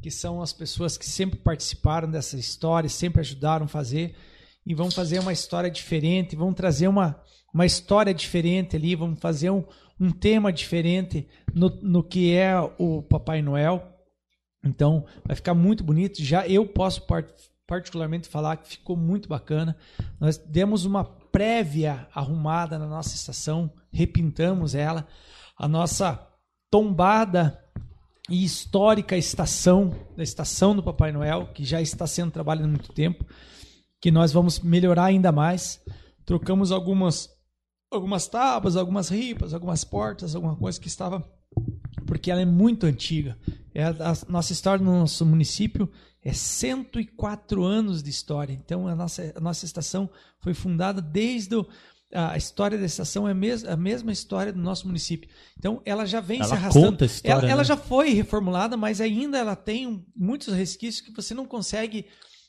que 0.00 0.10
são 0.10 0.40
as 0.40 0.54
pessoas 0.54 0.96
que 0.96 1.04
sempre 1.04 1.38
participaram 1.38 2.10
dessa 2.10 2.38
história, 2.38 2.88
sempre 2.88 3.20
ajudaram 3.20 3.66
a 3.66 3.68
fazer 3.68 4.16
e 4.64 4.74
vão 4.74 4.90
fazer 4.90 5.18
uma 5.18 5.34
história 5.34 5.70
diferente, 5.70 6.34
vão 6.34 6.54
trazer 6.54 6.88
uma, 6.88 7.20
uma 7.52 7.66
história 7.66 8.14
diferente 8.14 8.74
ali, 8.74 8.94
vão 8.94 9.14
fazer 9.14 9.50
um, 9.50 9.64
um 9.98 10.10
tema 10.10 10.52
diferente 10.52 11.28
no, 11.54 11.68
no 11.82 12.02
que 12.02 12.34
é 12.34 12.54
o 12.78 13.02
Papai 13.02 13.42
Noel. 13.42 13.90
Então, 14.64 15.04
vai 15.24 15.36
ficar 15.36 15.54
muito 15.54 15.84
bonito. 15.84 16.22
Já 16.22 16.46
eu 16.48 16.66
posso 16.66 17.02
par- 17.02 17.26
particularmente 17.66 18.28
falar 18.28 18.56
que 18.56 18.68
ficou 18.68 18.96
muito 18.96 19.28
bacana. 19.28 19.76
Nós 20.18 20.36
demos 20.36 20.84
uma 20.84 21.04
prévia 21.04 22.08
arrumada 22.14 22.78
na 22.78 22.86
nossa 22.86 23.14
estação, 23.14 23.70
repintamos 23.92 24.74
ela. 24.74 25.06
A 25.56 25.68
nossa 25.68 26.26
tombada 26.70 27.60
e 28.28 28.42
histórica 28.42 29.16
estação, 29.16 29.94
da 30.16 30.22
estação 30.22 30.74
do 30.74 30.82
Papai 30.82 31.12
Noel, 31.12 31.48
que 31.52 31.64
já 31.64 31.80
está 31.80 32.06
sendo 32.06 32.30
trabalhada 32.30 32.66
há 32.66 32.70
muito 32.70 32.92
tempo, 32.92 33.24
que 34.00 34.10
nós 34.10 34.32
vamos 34.32 34.60
melhorar 34.60 35.04
ainda 35.04 35.30
mais. 35.30 35.80
Trocamos 36.24 36.72
algumas 36.72 37.28
algumas 37.94 38.26
tábuas, 38.26 38.76
algumas 38.76 39.08
ripas, 39.08 39.54
algumas 39.54 39.84
portas, 39.84 40.34
alguma 40.34 40.56
coisa 40.56 40.80
que 40.80 40.88
estava 40.88 41.24
porque 42.06 42.30
ela 42.30 42.40
é 42.40 42.44
muito 42.44 42.86
antiga. 42.86 43.38
É 43.74 43.84
a, 43.84 44.16
nossa 44.28 44.52
história 44.52 44.84
no 44.84 45.00
nosso 45.00 45.24
município 45.24 45.90
é 46.22 46.32
104 46.32 47.62
anos 47.62 48.02
de 48.02 48.10
história. 48.10 48.52
Então 48.52 48.86
a 48.86 48.94
nossa, 48.94 49.32
a 49.34 49.40
nossa 49.40 49.64
estação 49.64 50.08
foi 50.40 50.54
fundada 50.54 51.00
desde 51.00 51.56
o, 51.56 51.66
a 52.12 52.36
história 52.36 52.78
da 52.78 52.86
estação 52.86 53.26
é 53.26 53.32
a, 53.32 53.34
mes, 53.34 53.64
a 53.64 53.76
mesma 53.76 54.12
história 54.12 54.52
do 54.52 54.60
nosso 54.60 54.86
município. 54.86 55.28
Então 55.58 55.82
ela 55.84 56.06
já 56.06 56.20
vem 56.20 56.38
Ela 56.38 56.48
se 56.48 56.54
arrastando. 56.54 56.86
conta 56.86 57.04
a 57.04 57.06
história, 57.06 57.32
ela, 57.32 57.50
ela 57.50 57.62
né? 57.62 57.64
já 57.64 57.76
foi 57.76 58.10
reformulada, 58.10 58.76
mas 58.76 59.00
ainda 59.00 59.38
ela 59.38 59.56
tem 59.56 60.04
muitos 60.14 60.54
resquícios 60.54 61.06
que 61.06 61.14
você 61.14 61.34
não 61.34 61.46
consegue 61.46 62.06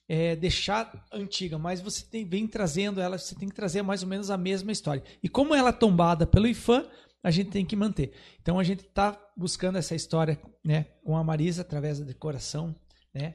é, 0.08 0.36
deixar 0.36 1.06
antiga, 1.12 1.58
mas 1.58 1.82
você 1.82 2.06
tem, 2.06 2.24
vem 2.26 2.46
trazendo 2.48 3.02
ela, 3.02 3.18
você 3.18 3.36
tem 3.36 3.50
que 3.50 3.56
trazer 3.56 3.82
mais 3.82 4.04
ou 4.04 4.10
menos 4.10 4.30
a 4.30 4.38
mesma 4.38 4.72
história. 4.72 5.04
E 5.24 5.28
como 5.28 5.56
ela 5.56 5.70
é 5.70 5.74
tombada 5.74 6.28
pelo 6.28 6.48
IFAM, 6.48 6.86
a 7.24 7.32
gente 7.32 7.50
tem 7.50 7.66
que 7.66 7.76
manter. 7.76 8.12
Então 8.42 8.60
a 8.60 8.64
gente 8.64 8.82
está 8.82 9.20
buscando 9.36 9.78
essa 9.78 9.96
história 9.96 10.40
né, 10.64 10.86
com 11.04 11.18
a 11.18 11.24
Marisa 11.24 11.64
através 11.64 12.00
da 12.00 12.06
decoração. 12.06 12.76
Né? 13.14 13.34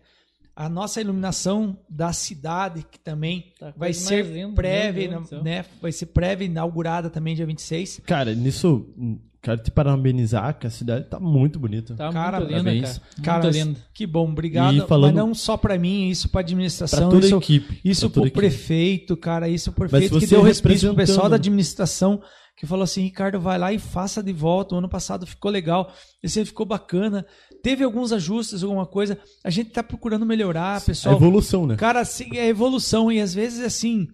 A 0.54 0.68
nossa 0.68 1.00
iluminação 1.00 1.76
da 1.88 2.12
cidade, 2.12 2.84
que 2.88 3.00
também 3.00 3.52
Tá 3.58 3.72
vai 3.76 3.92
ser 3.92 4.24
linda, 4.26 4.54
prévia, 4.54 5.24
céu. 5.24 5.42
né, 5.42 5.64
vai 5.80 5.90
ser 5.90 6.06
prévia 6.06 6.44
inaugurada 6.44 7.10
também 7.10 7.34
dia 7.34 7.46
26. 7.46 8.02
Cara, 8.06 8.32
nisso, 8.34 8.94
quero 9.42 9.62
te 9.62 9.70
parabenizar, 9.70 10.58
que 10.58 10.66
a 10.66 10.70
cidade 10.70 11.06
tá 11.08 11.18
muito 11.18 11.58
bonita. 11.58 11.94
Tá 11.94 12.10
Cara, 12.12 12.38
muito 12.40 12.50
linda, 12.50 12.62
parabéns. 12.64 12.98
cara. 12.98 13.22
Cara, 13.22 13.42
muito 13.44 13.54
linda. 13.56 13.80
que 13.94 14.06
bom, 14.06 14.30
obrigado. 14.30 14.86
Falando- 14.86 15.14
Mas 15.14 15.24
não 15.24 15.34
só 15.34 15.56
para 15.56 15.78
mim, 15.78 16.08
isso 16.08 16.28
para 16.28 16.32
Pra 16.32 16.40
administração, 16.42 17.08
toda 17.10 17.26
a 17.26 17.30
equipe. 17.38 17.80
Isso 17.84 18.08
pra 18.10 18.14
toda 18.14 18.28
a 18.28 18.30
pro 18.30 18.44
equipe. 18.44 18.56
prefeito, 18.56 19.16
cara, 19.16 19.48
isso 19.48 19.72
pro 19.72 19.88
prefeito 19.88 20.18
que 20.18 20.26
deu 20.26 20.42
respeito 20.42 20.62
pro 20.62 20.68
representando- 20.72 20.96
pessoal 20.96 21.28
da 21.28 21.36
administração, 21.36 22.22
que 22.56 22.66
falou 22.66 22.84
assim, 22.84 23.02
Ricardo, 23.02 23.40
vai 23.40 23.58
lá 23.58 23.72
e 23.72 23.78
faça 23.78 24.22
de 24.22 24.32
volta. 24.34 24.74
O 24.74 24.78
ano 24.78 24.88
passado 24.88 25.26
ficou 25.26 25.50
legal, 25.50 25.90
esse 26.22 26.38
ano 26.38 26.46
ficou 26.46 26.66
bacana. 26.66 27.24
Teve 27.62 27.82
alguns 27.84 28.12
ajustes, 28.12 28.62
alguma 28.62 28.84
coisa. 28.86 29.18
A 29.42 29.48
gente 29.48 29.70
tá 29.70 29.82
procurando 29.82 30.26
melhorar, 30.26 30.76
A 30.76 30.80
pessoal. 30.82 31.16
evolução, 31.16 31.66
né? 31.66 31.76
Cara, 31.76 32.00
assim, 32.00 32.36
é 32.36 32.46
evolução 32.48 33.10
e 33.10 33.18
às 33.20 33.32
vezes 33.32 33.64
assim, 33.64 34.06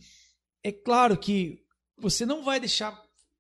é 0.65 0.70
claro 0.70 1.16
que 1.16 1.57
você 2.01 2.24
não 2.24 2.44
vai 2.44 2.61
deixar 2.61 2.97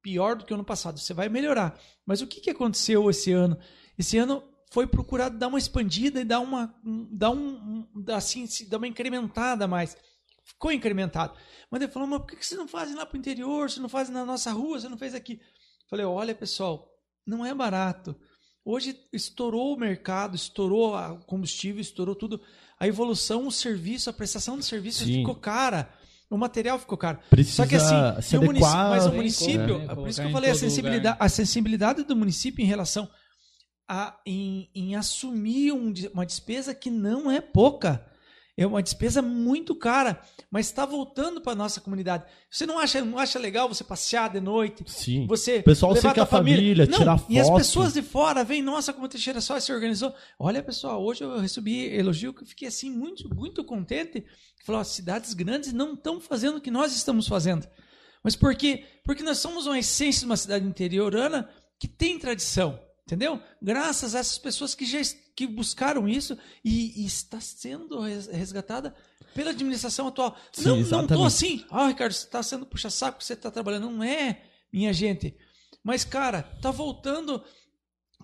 pior 0.06 0.36
do 0.36 0.44
que 0.44 0.52
o 0.52 0.54
ano 0.54 0.62
passado, 0.64 1.00
você 1.00 1.12
vai 1.12 1.28
melhorar. 1.28 1.76
Mas 2.06 2.20
o 2.22 2.28
que, 2.28 2.40
que 2.40 2.50
aconteceu 2.50 3.10
esse 3.10 3.32
ano? 3.32 3.58
Esse 3.98 4.16
ano 4.16 4.40
foi 4.70 4.86
procurado 4.86 5.36
dar 5.36 5.48
uma 5.48 5.58
expandida 5.58 6.20
e 6.20 6.24
dar 6.24 6.38
uma, 6.38 6.72
um- 6.84 7.08
dar 7.10 7.30
um, 7.32 7.84
assim, 8.14 8.46
dar 8.68 8.76
uma 8.76 8.86
incrementada 8.86 9.66
mais. 9.66 9.96
Ficou 10.44 10.70
incrementado. 10.70 11.36
Mas 11.68 11.82
ele 11.82 11.90
falou, 11.90 12.06
mas 12.06 12.20
por 12.20 12.28
que 12.28 12.46
vocês 12.46 12.56
não 12.56 12.68
fazem 12.68 12.94
lá 12.94 13.04
pro 13.04 13.18
interior? 13.18 13.68
Você 13.68 13.80
não 13.80 13.88
fazem 13.88 14.14
na 14.14 14.24
nossa 14.24 14.52
rua? 14.52 14.78
Você 14.78 14.88
não 14.88 14.96
fez 14.96 15.12
aqui? 15.12 15.40
Falei, 15.90 16.06
olha 16.06 16.36
pessoal, 16.36 16.88
não 17.26 17.44
é 17.44 17.52
barato. 17.52 18.14
Hoje 18.64 18.96
estourou 19.12 19.74
o 19.74 19.78
mercado, 19.78 20.36
estourou 20.36 20.94
o 20.94 21.18
combustível, 21.24 21.80
estourou 21.80 22.14
tudo. 22.14 22.40
A 22.78 22.86
evolução, 22.86 23.44
o 23.48 23.50
serviço, 23.50 24.08
a 24.08 24.12
prestação 24.12 24.56
de 24.56 24.64
serviço 24.64 25.04
Sim. 25.04 25.14
ficou 25.18 25.34
cara. 25.34 25.92
O 26.28 26.36
material 26.36 26.78
ficou 26.78 26.98
caro. 26.98 27.18
Precisa 27.30 27.62
Só 27.62 27.68
que 27.68 27.76
assim, 27.76 28.22
se 28.22 28.36
adequar. 28.36 28.90
mas 28.90 29.04
o 29.06 29.10
Tem 29.10 29.16
município, 29.18 29.78
né? 29.78 29.94
por 29.94 30.08
isso 30.08 30.20
que 30.20 30.26
eu 30.26 30.32
falei, 30.32 30.50
a 30.50 30.54
sensibilidade, 30.54 31.14
lugar. 31.14 31.16
a 31.26 31.28
sensibilidade 31.28 32.02
do 32.02 32.16
município 32.16 32.62
em 32.62 32.66
relação 32.66 33.08
a, 33.88 34.18
em, 34.26 34.68
em 34.74 34.96
assumir 34.96 35.72
um 35.72 35.92
uma 36.12 36.26
despesa 36.26 36.74
que 36.74 36.90
não 36.90 37.30
é 37.30 37.40
pouca. 37.40 38.04
É 38.56 38.66
uma 38.66 38.82
despesa 38.82 39.20
muito 39.20 39.74
cara, 39.74 40.18
mas 40.50 40.66
está 40.66 40.86
voltando 40.86 41.42
para 41.42 41.54
nossa 41.54 41.78
comunidade. 41.78 42.24
Você 42.50 42.64
não 42.64 42.78
acha, 42.78 43.04
não 43.04 43.18
acha 43.18 43.38
legal 43.38 43.68
você 43.68 43.84
passear 43.84 44.30
de 44.32 44.40
noite? 44.40 44.82
Sim. 44.86 45.26
Você 45.26 45.58
O 45.58 45.64
pessoal 45.64 45.92
levar 45.92 46.18
a 46.18 46.24
família, 46.24 46.86
Não, 46.86 46.98
tirar 46.98 47.22
E 47.28 47.38
as 47.38 47.48
foto. 47.48 47.58
pessoas 47.58 47.92
de 47.92 48.00
fora 48.00 48.42
vêm, 48.42 48.62
nossa, 48.62 48.94
como 48.94 49.08
Teixeira 49.08 49.42
só 49.42 49.60
se 49.60 49.70
organizou. 49.72 50.14
Olha, 50.38 50.62
pessoal, 50.62 51.04
hoje 51.04 51.22
eu 51.22 51.38
recebi 51.38 51.84
elogio 51.94 52.32
que 52.32 52.44
eu 52.44 52.46
fiquei 52.46 52.68
assim 52.68 52.90
muito, 52.90 53.28
muito 53.34 53.62
contente. 53.62 54.24
Falou, 54.64 54.80
as 54.80 54.88
cidades 54.88 55.34
grandes 55.34 55.74
não 55.74 55.92
estão 55.92 56.18
fazendo 56.18 56.56
o 56.56 56.60
que 56.60 56.70
nós 56.70 56.96
estamos 56.96 57.28
fazendo. 57.28 57.68
Mas 58.24 58.34
por 58.34 58.54
quê? 58.56 58.84
Porque 59.04 59.22
nós 59.22 59.36
somos 59.38 59.66
uma 59.66 59.78
essência 59.78 60.20
de 60.20 60.26
uma 60.26 60.36
cidade 60.36 60.66
interiorana 60.66 61.48
que 61.78 61.86
tem 61.86 62.18
tradição, 62.18 62.80
entendeu? 63.06 63.40
Graças 63.62 64.14
a 64.14 64.18
essas 64.18 64.36
pessoas 64.38 64.74
que 64.74 64.84
já 64.84 64.98
que 65.34 65.46
buscaram 65.46 66.08
isso 66.08 66.36
e, 66.64 67.02
e 67.02 67.06
está 67.06 67.40
sendo 67.40 68.00
res- 68.00 68.26
resgatada 68.26 68.94
pela 69.34 69.50
administração 69.50 70.08
atual. 70.08 70.36
Sim, 70.52 70.64
não, 70.64 70.70
não 70.76 70.80
exatamente. 70.80 71.14
tô 71.14 71.24
assim, 71.24 71.64
ah, 71.70 71.88
Ricardo, 71.88 72.12
você 72.12 72.24
está 72.24 72.42
sendo 72.42 72.66
puxa-saco, 72.66 73.22
você 73.22 73.34
está 73.34 73.50
trabalhando. 73.50 73.90
Não 73.90 74.02
é, 74.02 74.42
minha 74.72 74.92
gente. 74.92 75.36
Mas, 75.84 76.04
cara, 76.04 76.42
tá 76.60 76.70
voltando. 76.70 77.42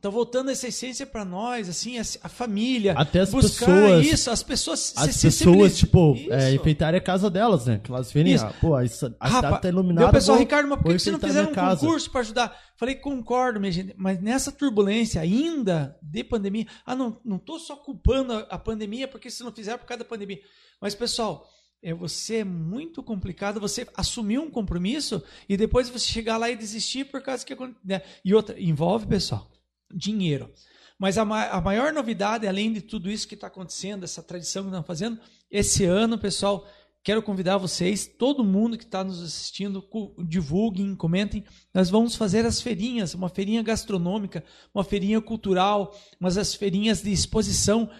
Tá 0.02 0.10
voltando 0.10 0.50
essa 0.50 0.66
essência 0.66 1.06
para 1.06 1.24
nós, 1.24 1.68
assim, 1.68 1.96
a, 1.96 2.28
família. 2.28 2.92
Até 2.96 3.20
as 3.20 3.30
buscar 3.30 3.66
pessoas- 3.66 4.04
isso, 4.06 4.30
as 4.32 4.42
pessoas 4.42 4.92
As 4.96 5.14
se 5.14 5.26
pessoas, 5.28 5.78
tipo, 5.78 6.14
Isso. 6.16 6.32
é, 6.32 6.52
enfeitarem 6.54 6.98
a 6.98 7.00
casa 7.00 7.30
delas, 7.30 7.66
né? 7.66 7.80
Que 7.82 7.88
elas 7.88 8.10
Isso. 8.34 8.44
ah, 8.44 8.52
pô, 8.60 8.74
a, 8.74 8.80
a 8.80 9.28
Rapa, 9.28 9.46
cidade 9.46 9.62
tá 9.62 9.68
iluminada. 9.68 10.08
o 10.08 10.12
pessoal, 10.12 10.38
vou- 10.38 10.44
Ricardo, 10.44 10.68
mas 10.68 10.82
por 10.82 10.92
que 10.92 10.98
você 10.98 11.12
não 11.12 11.20
fizeram 11.20 11.50
um 11.50 11.54
casa. 11.54 11.80
concurso 11.82 12.10
para 12.10 12.20
ajudar? 12.22 12.60
Falei, 12.76 12.96
concordo, 12.96 13.60
minha 13.60 13.70
gente, 13.70 13.94
mas 13.96 14.20
nessa 14.20 14.50
turbulência 14.50 15.20
ainda 15.20 15.96
de 16.02 16.24
pandemia, 16.24 16.66
ah, 16.84 16.96
não, 16.96 17.20
não 17.24 17.38
tô 17.38 17.60
só 17.60 17.76
culpando 17.76 18.32
a, 18.32 18.38
a 18.50 18.58
pandemia, 18.58 19.06
porque 19.06 19.30
se 19.30 19.44
não 19.44 19.52
fizer 19.52 19.78
por 19.78 19.86
causa 19.86 20.02
da 20.02 20.08
pandemia. 20.08 20.40
Mas, 20.80 20.96
pessoal, 20.96 21.48
é 21.80 21.94
você 21.94 22.38
é 22.38 22.44
muito 22.44 23.04
complicado 23.04 23.60
você 23.60 23.86
assumir 23.96 24.40
um 24.40 24.50
compromisso 24.50 25.22
e 25.48 25.56
depois 25.56 25.88
você 25.88 26.06
chegar 26.12 26.38
lá 26.38 26.50
e 26.50 26.56
desistir 26.56 27.04
por 27.04 27.22
causa 27.22 27.46
que 27.46 27.54
né? 27.84 28.02
E 28.24 28.34
outra, 28.34 28.60
envolve, 28.60 29.06
pessoal, 29.06 29.48
dinheiro. 29.93 30.51
Mas 30.98 31.19
a, 31.19 31.24
ma- 31.24 31.48
a 31.48 31.60
maior 31.60 31.93
novidade, 31.93 32.47
além 32.47 32.73
de 32.73 32.81
tudo 32.81 33.10
isso 33.10 33.27
que 33.27 33.35
está 33.35 33.48
acontecendo, 33.48 34.05
essa 34.05 34.23
tradição 34.23 34.62
que 34.62 34.69
estamos 34.69 34.86
fazendo, 34.86 35.19
esse 35.51 35.85
ano, 35.85 36.16
pessoal, 36.19 36.66
quero 37.02 37.20
convidar 37.23 37.56
vocês, 37.56 38.06
todo 38.06 38.44
mundo 38.44 38.78
que 38.78 38.85
está 38.85 39.02
nos 39.02 39.20
assistindo, 39.20 39.85
divulguem, 40.28 40.94
comentem. 40.94 41.44
Nós 41.74 41.90
vamos 41.90 42.14
fazer 42.14 42.47
as 42.47 42.60
feirinhas, 42.60 43.14
uma 43.14 43.28
feirinha 43.28 43.62
gastronômica, 43.62 44.44
uma 44.73 44.85
feirinha 44.85 45.20
cultural, 45.20 45.93
umas 46.20 46.39
as 46.39 46.55
feirinhas 46.55 47.02
de 47.02 47.10
exposição 47.10 47.90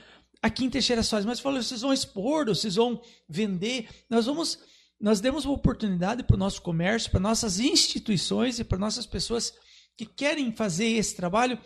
aqui 0.40 0.64
em 0.64 0.70
Teixeira 0.70 1.02
Soares. 1.02 1.27
Mas 1.27 1.40
falou, 1.40 1.60
vocês 1.60 1.81
vão 1.81 1.93
expor, 1.93 2.47
vocês 2.47 2.77
vão 2.77 3.02
vender. 3.28 3.89
Nós 4.09 4.27
vamos, 4.27 4.60
nós 5.01 5.20
demos 5.20 5.44
uma 5.44 5.55
oportunidade 5.55 6.23
para 6.23 6.36
o 6.36 6.39
nosso 6.39 6.62
comércio, 6.62 7.10
para 7.10 7.19
nossas 7.19 7.59
instituições 7.59 8.60
e 8.60 8.64
para 8.64 8.78
nossas 8.78 9.06
pessoas 9.06 9.52
que 9.97 10.06
querem 10.06 10.52
fazer 10.52 10.86
esse 10.86 11.16
trabalho, 11.16 11.59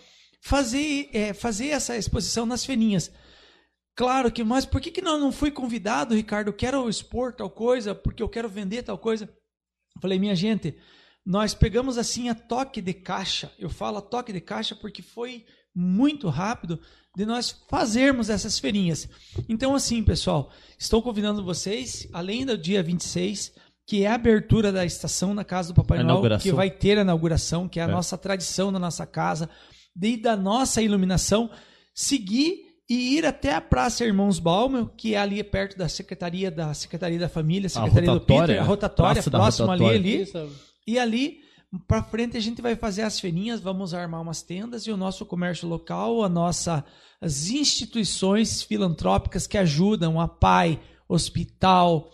fazer, 0.47 1.11
é, 1.13 1.33
fazer 1.35 1.69
essa 1.69 1.97
exposição 1.97 2.47
nas 2.47 2.65
feirinhas. 2.65 3.11
Claro 3.97 4.31
que, 4.31 4.45
mas 4.45 4.65
por 4.65 4.81
que, 4.81 4.93
que 4.93 5.03
não, 5.03 5.19
não 5.19 5.33
fui 5.33 5.51
convidado, 5.51 6.15
Ricardo? 6.15 6.49
Eu 6.49 6.53
quero 6.53 6.89
expor 6.89 7.33
tal 7.33 7.51
coisa, 7.51 7.97
porque 7.97 8.23
eu 8.23 8.29
quero 8.29 8.49
vender 8.49 8.85
tal 8.85 8.97
coisa. 8.97 9.25
Eu 9.25 10.01
falei, 10.01 10.21
minha 10.21 10.37
gente, 10.37 10.77
nós 11.25 11.53
pegamos 11.53 11.99
assim 11.99 12.29
a 12.29 12.35
toque 12.35 12.81
de 12.81 12.95
caixa. 12.95 13.51
Eu 13.59 13.69
falo 13.69 13.97
a 13.99 14.03
toque 14.03 14.33
de 14.33 14.41
caixa 14.41 14.77
porque 14.77 15.03
foi 15.03 15.45
muito 15.75 16.29
rápido 16.29 16.79
de 17.17 17.27
nós 17.27 17.51
fazermos 17.69 18.31
essas 18.31 18.57
feirinhas. 18.59 19.09
Então, 19.49 19.75
assim, 19.75 20.01
pessoal, 20.05 20.53
estou 20.79 21.03
convidando 21.03 21.43
vocês, 21.45 22.07
além 22.13 22.47
do 22.47 22.57
dia 22.57 22.85
26, 22.85 23.53
que 23.85 24.05
é 24.05 24.07
a 24.07 24.15
abertura 24.15 24.71
da 24.71 24.85
estação 24.85 25.35
na 25.35 25.43
casa 25.45 25.73
do 25.73 25.75
Papai 25.75 26.05
Noel, 26.05 26.39
que 26.39 26.53
vai 26.53 26.71
ter 26.71 26.99
a 26.99 27.01
inauguração, 27.01 27.69
que 27.69 27.81
é 27.81 27.83
a 27.83 27.89
É. 27.89 27.91
nossa 27.91 28.17
tradição 28.17 28.73
da 28.73 28.79
nossa 28.79 29.05
casa, 29.07 29.49
desde 29.97 30.23
da 30.23 30.37
nossa 30.37 30.83
iluminação, 30.83 31.51
seguir 31.95 32.67
e 32.89 33.17
ir 33.17 33.27
até 33.27 33.55
a 33.55 33.61
Praça 33.61 34.05
Irmãos 34.05 34.39
Balmer, 34.39 34.87
que 34.97 35.15
é 35.15 35.19
ali 35.19 35.43
perto 35.43 35.77
da 35.77 35.89
Secretaria 35.89 36.51
da 36.51 36.73
Secretaria 36.75 37.19
da 37.19 37.29
Família, 37.29 37.69
Secretaria 37.69 38.11
do 38.11 38.13
rotatória, 38.13 38.47
Peter, 38.47 38.63
a 38.63 38.65
rotatória, 38.65 39.23
próximo 39.23 39.71
ali, 39.71 39.83
rotatória. 39.83 39.99
ali. 39.99 40.23
Isso, 40.23 40.51
E 40.87 40.99
ali, 40.99 41.41
para 41.89 42.03
frente, 42.03 42.37
a 42.37 42.41
gente 42.41 42.63
vai 42.63 42.77
fazer 42.77 43.03
as 43.03 43.19
feirinhas, 43.19 43.61
vamos 43.61 43.93
armar 43.93 44.21
umas 44.21 44.43
tendas 44.43 44.87
e 44.87 44.93
o 44.93 44.97
nosso 44.97 45.27
comércio 45.27 45.67
local, 45.67 46.23
a 46.23 46.29
nossa, 46.29 46.85
as 47.21 47.49
instituições 47.49 48.63
filantrópicas 48.63 49.47
que 49.47 49.59
ajudam, 49.59 50.21
a 50.21 50.29
PAI, 50.29 50.79
Hospital, 51.09 52.11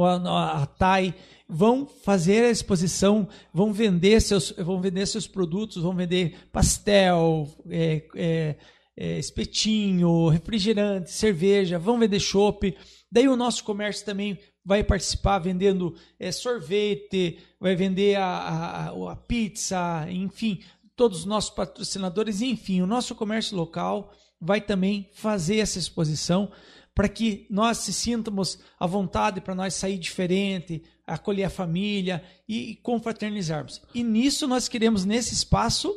a, 0.00 0.66
TAI, 0.66 1.14
vão 1.48 1.86
fazer 1.86 2.44
a 2.44 2.50
exposição, 2.50 3.28
vão 3.52 3.72
vender 3.72 4.20
seus, 4.20 4.52
vão 4.52 4.80
vender 4.80 5.06
seus 5.06 5.26
produtos, 5.26 5.82
vão 5.82 5.94
vender 5.94 6.36
pastel, 6.50 7.48
é, 7.68 8.02
é, 8.16 8.56
é, 8.96 9.18
espetinho, 9.18 10.28
refrigerante, 10.28 11.10
cerveja, 11.10 11.78
vão 11.78 11.98
vender 11.98 12.20
chopp. 12.20 12.74
Daí 13.10 13.28
o 13.28 13.36
nosso 13.36 13.64
comércio 13.64 14.04
também 14.06 14.38
vai 14.64 14.82
participar 14.84 15.38
vendendo 15.40 15.94
é, 16.18 16.30
sorvete, 16.32 17.38
vai 17.60 17.74
vender 17.74 18.16
a, 18.16 18.24
a- 18.26 19.12
a 19.12 19.16
pizza, 19.16 20.06
enfim, 20.08 20.60
todos 20.96 21.20
os 21.20 21.24
nossos 21.24 21.50
patrocinadores, 21.50 22.40
enfim, 22.40 22.80
o 22.80 22.86
nosso 22.86 23.14
comércio 23.14 23.56
local 23.56 24.12
vai 24.40 24.60
também 24.60 25.08
fazer 25.14 25.58
essa 25.58 25.78
exposição 25.78 26.50
para 26.94 27.08
que 27.08 27.46
nós 27.48 27.78
se 27.78 27.92
sintamos 27.92 28.58
à 28.78 28.86
vontade 28.86 29.40
para 29.40 29.54
nós 29.54 29.74
sair 29.74 29.98
diferente, 29.98 30.82
acolher 31.06 31.44
a 31.44 31.50
família 31.50 32.22
e, 32.48 32.70
e 32.70 32.76
confraternizarmos. 32.76 33.80
E 33.94 34.02
nisso 34.02 34.46
nós 34.46 34.68
queremos 34.68 35.04
nesse 35.04 35.32
espaço 35.32 35.94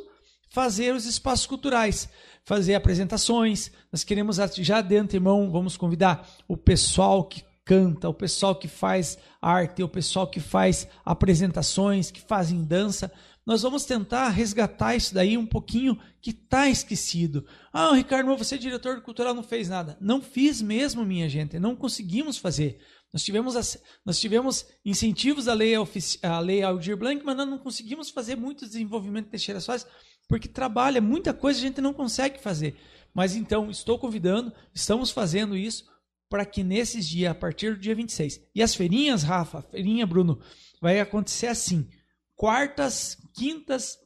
fazer 0.48 0.94
os 0.94 1.04
espaços 1.04 1.46
culturais, 1.46 2.08
fazer 2.44 2.74
apresentações. 2.74 3.70
Nós 3.92 4.04
queremos 4.04 4.36
já 4.56 4.80
de 4.80 4.96
antemão 4.96 5.50
vamos 5.50 5.76
convidar 5.76 6.28
o 6.48 6.56
pessoal 6.56 7.24
que 7.24 7.44
canta, 7.64 8.08
o 8.08 8.14
pessoal 8.14 8.54
que 8.54 8.68
faz 8.68 9.18
arte, 9.42 9.82
o 9.82 9.88
pessoal 9.88 10.28
que 10.28 10.40
faz 10.40 10.88
apresentações, 11.04 12.10
que 12.10 12.20
fazem 12.20 12.64
dança. 12.64 13.12
Nós 13.46 13.62
vamos 13.62 13.84
tentar 13.84 14.28
resgatar 14.30 14.96
isso 14.96 15.14
daí 15.14 15.38
um 15.38 15.46
pouquinho 15.46 15.96
que 16.20 16.30
está 16.30 16.68
esquecido. 16.68 17.46
Ah, 17.72 17.94
Ricardo, 17.94 18.26
mas 18.28 18.38
você, 18.38 18.58
diretor 18.58 19.00
cultural, 19.02 19.32
não 19.34 19.42
fez 19.44 19.68
nada. 19.68 19.96
Não 20.00 20.20
fiz 20.20 20.60
mesmo, 20.60 21.04
minha 21.04 21.28
gente. 21.28 21.56
Não 21.60 21.76
conseguimos 21.76 22.38
fazer. 22.38 22.80
Nós 23.12 23.22
tivemos, 23.22 23.78
nós 24.04 24.18
tivemos 24.18 24.66
incentivos 24.84 25.44
da 25.44 25.54
lei, 25.54 25.74
a 26.22 26.40
lei 26.40 26.62
Aldir 26.62 26.96
Blanc, 26.96 27.24
mas 27.24 27.36
nós 27.36 27.48
não 27.48 27.58
conseguimos 27.58 28.10
fazer 28.10 28.34
muito 28.34 28.66
desenvolvimento 28.66 29.30
de 29.30 29.60
Soares, 29.60 29.86
porque 30.28 30.48
trabalha, 30.48 31.00
muita 31.00 31.32
coisa 31.32 31.60
a 31.60 31.62
gente 31.62 31.80
não 31.80 31.94
consegue 31.94 32.40
fazer. 32.40 32.76
Mas 33.14 33.36
então, 33.36 33.70
estou 33.70 33.96
convidando, 33.96 34.52
estamos 34.74 35.12
fazendo 35.12 35.56
isso 35.56 35.84
para 36.28 36.44
que 36.44 36.64
nesses 36.64 37.08
dias, 37.08 37.30
a 37.30 37.34
partir 37.34 37.74
do 37.74 37.80
dia 37.80 37.94
26. 37.94 38.40
E 38.54 38.60
as 38.60 38.74
feirinhas, 38.74 39.22
Rafa, 39.22 39.62
feirinha, 39.62 40.04
Bruno, 40.04 40.40
vai 40.82 40.98
acontecer 40.98 41.46
assim: 41.46 41.88
quartas, 42.36 43.16
quintas 43.34 43.98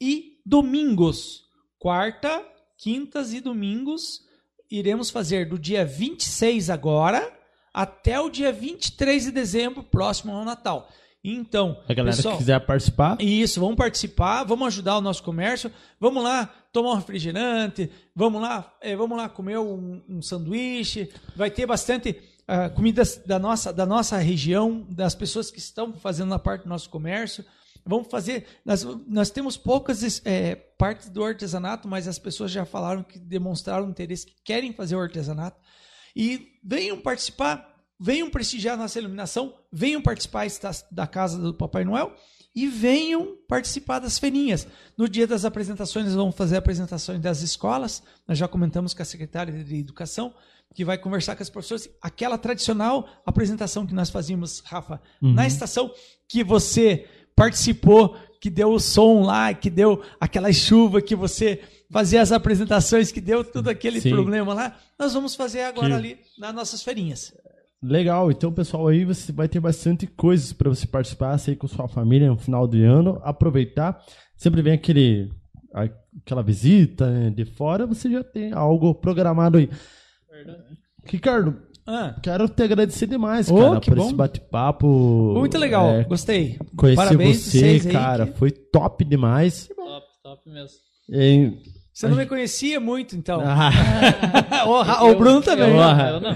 e 0.00 0.38
domingos. 0.44 1.44
Quarta, 1.78 2.44
quintas 2.78 3.32
e 3.32 3.40
domingos 3.40 4.20
iremos 4.70 5.10
fazer 5.10 5.48
do 5.48 5.58
dia 5.58 5.84
26 5.84 6.70
agora 6.70 7.36
até 7.72 8.20
o 8.20 8.28
dia 8.28 8.52
23 8.52 9.24
de 9.24 9.30
dezembro, 9.30 9.82
próximo 9.82 10.32
ao 10.32 10.44
Natal. 10.44 10.88
Então, 11.22 11.78
A 11.86 11.92
galera 11.92 12.16
pessoal, 12.16 12.34
que 12.34 12.38
quiser 12.38 12.58
participar, 12.60 13.20
isso, 13.20 13.60
vamos 13.60 13.76
participar, 13.76 14.42
vamos 14.44 14.68
ajudar 14.68 14.96
o 14.96 15.00
nosso 15.02 15.22
comércio, 15.22 15.70
vamos 15.98 16.22
lá 16.24 16.46
tomar 16.72 16.92
um 16.92 16.96
refrigerante, 16.96 17.90
vamos 18.14 18.40
lá, 18.40 18.74
eh, 18.80 18.96
vamos 18.96 19.18
lá 19.18 19.28
comer 19.28 19.58
um, 19.58 20.02
um 20.08 20.22
sanduíche, 20.22 21.10
vai 21.36 21.50
ter 21.50 21.66
bastante 21.66 22.16
ah, 22.52 22.68
comidas 22.68 23.20
da 23.24 23.38
nossa, 23.38 23.72
da 23.72 23.86
nossa 23.86 24.18
região, 24.18 24.84
das 24.90 25.14
pessoas 25.14 25.52
que 25.52 25.60
estão 25.60 25.92
fazendo 25.92 26.34
a 26.34 26.38
parte 26.38 26.62
do 26.62 26.68
nosso 26.68 26.90
comércio. 26.90 27.44
Vamos 27.84 28.08
fazer, 28.08 28.46
nós, 28.64 28.84
nós 29.06 29.30
temos 29.30 29.56
poucas 29.56 30.22
eh, 30.24 30.54
partes 30.76 31.08
do 31.08 31.24
artesanato, 31.24 31.88
mas 31.88 32.06
as 32.06 32.18
pessoas 32.18 32.50
já 32.50 32.64
falaram 32.64 33.02
que 33.02 33.18
demonstraram 33.18 33.88
interesse, 33.88 34.26
que 34.26 34.36
querem 34.44 34.72
fazer 34.72 34.96
o 34.96 35.00
artesanato. 35.00 35.60
E 36.14 36.58
venham 36.62 37.00
participar, 37.00 37.76
venham 37.98 38.30
prestigiar 38.30 38.76
nossa 38.76 38.98
iluminação, 38.98 39.54
venham 39.72 40.02
participar 40.02 40.46
da 40.90 41.06
casa 41.06 41.38
do 41.38 41.54
Papai 41.54 41.84
Noel 41.84 42.14
e 42.54 42.66
venham 42.66 43.36
participar 43.46 44.00
das 44.00 44.18
feirinhas. 44.18 44.66
No 44.96 45.08
dia 45.08 45.26
das 45.26 45.44
apresentações, 45.44 46.06
nós 46.06 46.14
vamos 46.14 46.34
fazer 46.34 46.56
apresentações 46.56 47.20
das 47.20 47.42
escolas. 47.42 48.02
Nós 48.26 48.38
já 48.38 48.48
comentamos 48.48 48.92
com 48.92 49.02
a 49.02 49.04
secretária 49.04 49.52
de 49.52 49.76
Educação, 49.76 50.34
que 50.74 50.84
vai 50.84 50.98
conversar 50.98 51.36
com 51.36 51.42
as 51.42 51.50
professoras. 51.50 51.88
Aquela 52.02 52.36
tradicional 52.36 53.08
apresentação 53.24 53.86
que 53.86 53.94
nós 53.94 54.10
fazíamos, 54.10 54.60
Rafa, 54.60 55.00
na 55.20 55.46
estação, 55.46 55.92
que 56.28 56.42
você 56.42 57.08
participou, 57.40 58.16
que 58.40 58.50
deu 58.50 58.70
o 58.72 58.78
som 58.80 59.22
lá, 59.22 59.52
que 59.54 59.70
deu 59.70 60.02
aquela 60.20 60.52
chuva, 60.52 61.00
que 61.00 61.16
você 61.16 61.60
fazia 61.90 62.20
as 62.22 62.32
apresentações, 62.32 63.10
que 63.10 63.20
deu 63.20 63.42
todo 63.42 63.68
aquele 63.68 64.00
Sim. 64.00 64.10
problema 64.10 64.54
lá. 64.54 64.76
Nós 64.98 65.14
vamos 65.14 65.34
fazer 65.34 65.62
agora 65.62 65.88
Que- 65.88 65.94
ali 65.94 66.18
nas 66.38 66.54
nossas 66.54 66.82
feirinhas. 66.82 67.32
Legal, 67.82 68.30
então 68.30 68.52
pessoal 68.52 68.88
aí 68.88 69.06
você 69.06 69.32
vai 69.32 69.48
ter 69.48 69.58
bastante 69.58 70.06
coisas 70.06 70.52
para 70.52 70.68
você 70.68 70.86
participar, 70.86 71.38
sair 71.38 71.56
com 71.56 71.66
sua 71.66 71.88
família 71.88 72.28
no 72.28 72.36
final 72.36 72.68
de 72.68 72.84
ano, 72.84 73.18
aproveitar. 73.24 73.98
Sempre 74.36 74.60
vem 74.60 74.74
aquele 74.74 75.30
aquela 75.72 76.42
visita 76.42 77.08
né, 77.10 77.30
de 77.30 77.44
fora, 77.44 77.86
você 77.86 78.10
já 78.10 78.22
tem 78.24 78.52
algo 78.52 78.94
programado 78.94 79.56
aí. 79.56 79.70
Ricardo, 81.04 81.56
Ah, 81.92 82.14
quero 82.22 82.48
te 82.48 82.62
agradecer 82.62 83.06
demais, 83.06 83.50
Ô, 83.50 83.56
cara, 83.58 83.80
por 83.80 83.96
bom. 83.96 84.04
esse 84.06 84.14
bate-papo. 84.14 84.86
muito 85.36 85.58
legal, 85.58 85.88
É, 85.90 86.04
gostei. 86.04 86.56
conhecer 86.76 86.96
Parabéns 86.96 87.38
você, 87.38 87.58
vocês 87.58 87.86
aí 87.86 87.92
cara, 87.92 88.26
que- 88.26 88.38
foi 88.38 88.50
top 88.52 89.04
demais. 89.04 89.68
Top, 89.74 90.06
top 90.22 90.50
mesmo. 90.50 90.76
E- 91.12 91.52
Você 91.92 92.06
não 92.06 92.16
me 92.16 92.24
conhecia 92.26 92.78
muito, 92.78 93.16
então. 93.16 93.42
Ah, 93.44 93.70
o, 94.66 95.10
o 95.10 95.14
Bruno 95.16 95.42
também. 95.42 95.68
Eu, 95.68 95.74
Porra. 95.74 96.08
eu 96.10 96.20
não. 96.20 96.32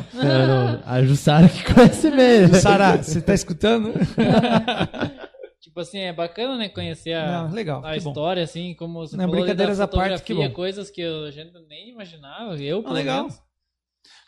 não, 0.74 0.82
a 0.84 1.02
Jussara 1.04 1.48
que 1.48 1.72
conhece 1.72 2.10
mesmo. 2.10 2.56
Sara, 2.56 2.96
você 3.02 3.20
tá 3.20 3.32
escutando? 3.32 3.92
Tipo 5.60 5.80
assim, 5.80 5.98
é 6.00 6.12
bacana, 6.12 6.56
né? 6.56 6.68
Conhecer 6.68 7.14
a, 7.14 7.44
Não, 7.44 7.50
legal, 7.52 7.84
a 7.84 7.94
que 7.94 8.00
bom. 8.00 8.10
história, 8.10 8.42
assim, 8.44 8.74
como 8.74 9.00
você 9.00 9.16
Não, 9.16 9.24
falou 9.24 9.36
brincadeiras 9.40 9.78
da 9.78 9.84
à 9.84 9.88
parte, 9.88 10.10
que 10.22 10.32
fotografia, 10.34 10.48
bom. 10.48 10.54
coisas 10.54 10.90
que 10.90 11.02
a 11.02 11.30
gente 11.30 11.52
nem 11.68 11.90
imaginava, 11.90 12.54
eu, 12.60 12.82
pelo 12.82 12.94
legal. 12.94 13.22
menos. 13.22 13.40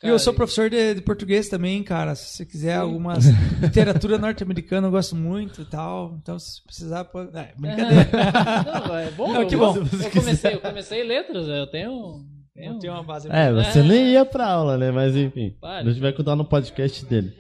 E 0.06 0.08
eu 0.10 0.18
sou 0.18 0.32
professor 0.32 0.70
de, 0.70 0.94
de 0.94 1.00
português 1.00 1.48
também, 1.48 1.82
cara. 1.82 2.14
Se 2.14 2.36
você 2.36 2.46
quiser 2.46 2.76
algumas 2.76 3.26
literatura 3.60 4.18
norte-americana, 4.18 4.86
eu 4.86 4.90
gosto 4.90 5.14
muito 5.16 5.62
e 5.62 5.64
tal. 5.64 6.16
Então, 6.22 6.38
se 6.38 6.62
precisar, 6.64 7.04
pode... 7.04 7.36
é, 7.36 7.52
brincadeira. 7.56 8.08
Não, 8.88 8.98
é 8.98 9.10
bom. 9.10 9.32
Não, 9.32 9.42
eu, 9.42 9.48
que 9.48 9.56
bom. 9.56 9.76
Eu 9.76 10.10
comecei, 10.10 10.54
eu 10.54 10.60
comecei 10.60 11.04
letras, 11.04 11.48
eu 11.48 11.66
tenho... 11.66 12.24
Eu 12.56 12.78
tenho 12.78 12.94
uma 12.94 13.02
base. 13.02 13.28
É, 13.30 13.52
você 13.52 13.82
nem 13.82 14.12
ia 14.12 14.24
pra 14.24 14.46
aula, 14.46 14.78
né? 14.78 14.90
Mas 14.90 15.14
enfim. 15.14 15.54
Para. 15.60 15.80
A 15.80 15.92
gente 15.92 16.00
vai 16.00 16.12
contar 16.12 16.34
no 16.34 16.44
podcast 16.44 17.04
dele. 17.04 17.34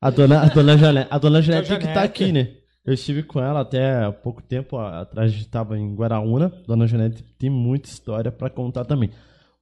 A 0.00 0.10
dona, 0.10 0.42
a 0.42 0.46
dona 0.46 0.78
Janete, 0.78 1.08
a 1.10 1.18
dona 1.18 1.42
Janete 1.42 1.76
que 1.76 1.88
tá 1.88 2.02
aqui, 2.02 2.32
né? 2.32 2.52
Eu 2.86 2.94
estive 2.94 3.22
com 3.22 3.40
ela 3.40 3.60
até 3.60 4.04
há 4.04 4.12
pouco 4.12 4.40
tempo 4.40 4.78
atrás, 4.78 5.30
a 5.30 5.34
gente 5.34 5.48
tava 5.48 5.76
em 5.76 5.94
Guaraúna. 5.94 6.52
Dona 6.66 6.86
Janete 6.86 7.22
tem 7.38 7.50
muita 7.50 7.88
história 7.88 8.30
pra 8.30 8.48
contar 8.48 8.84
também. 8.84 9.10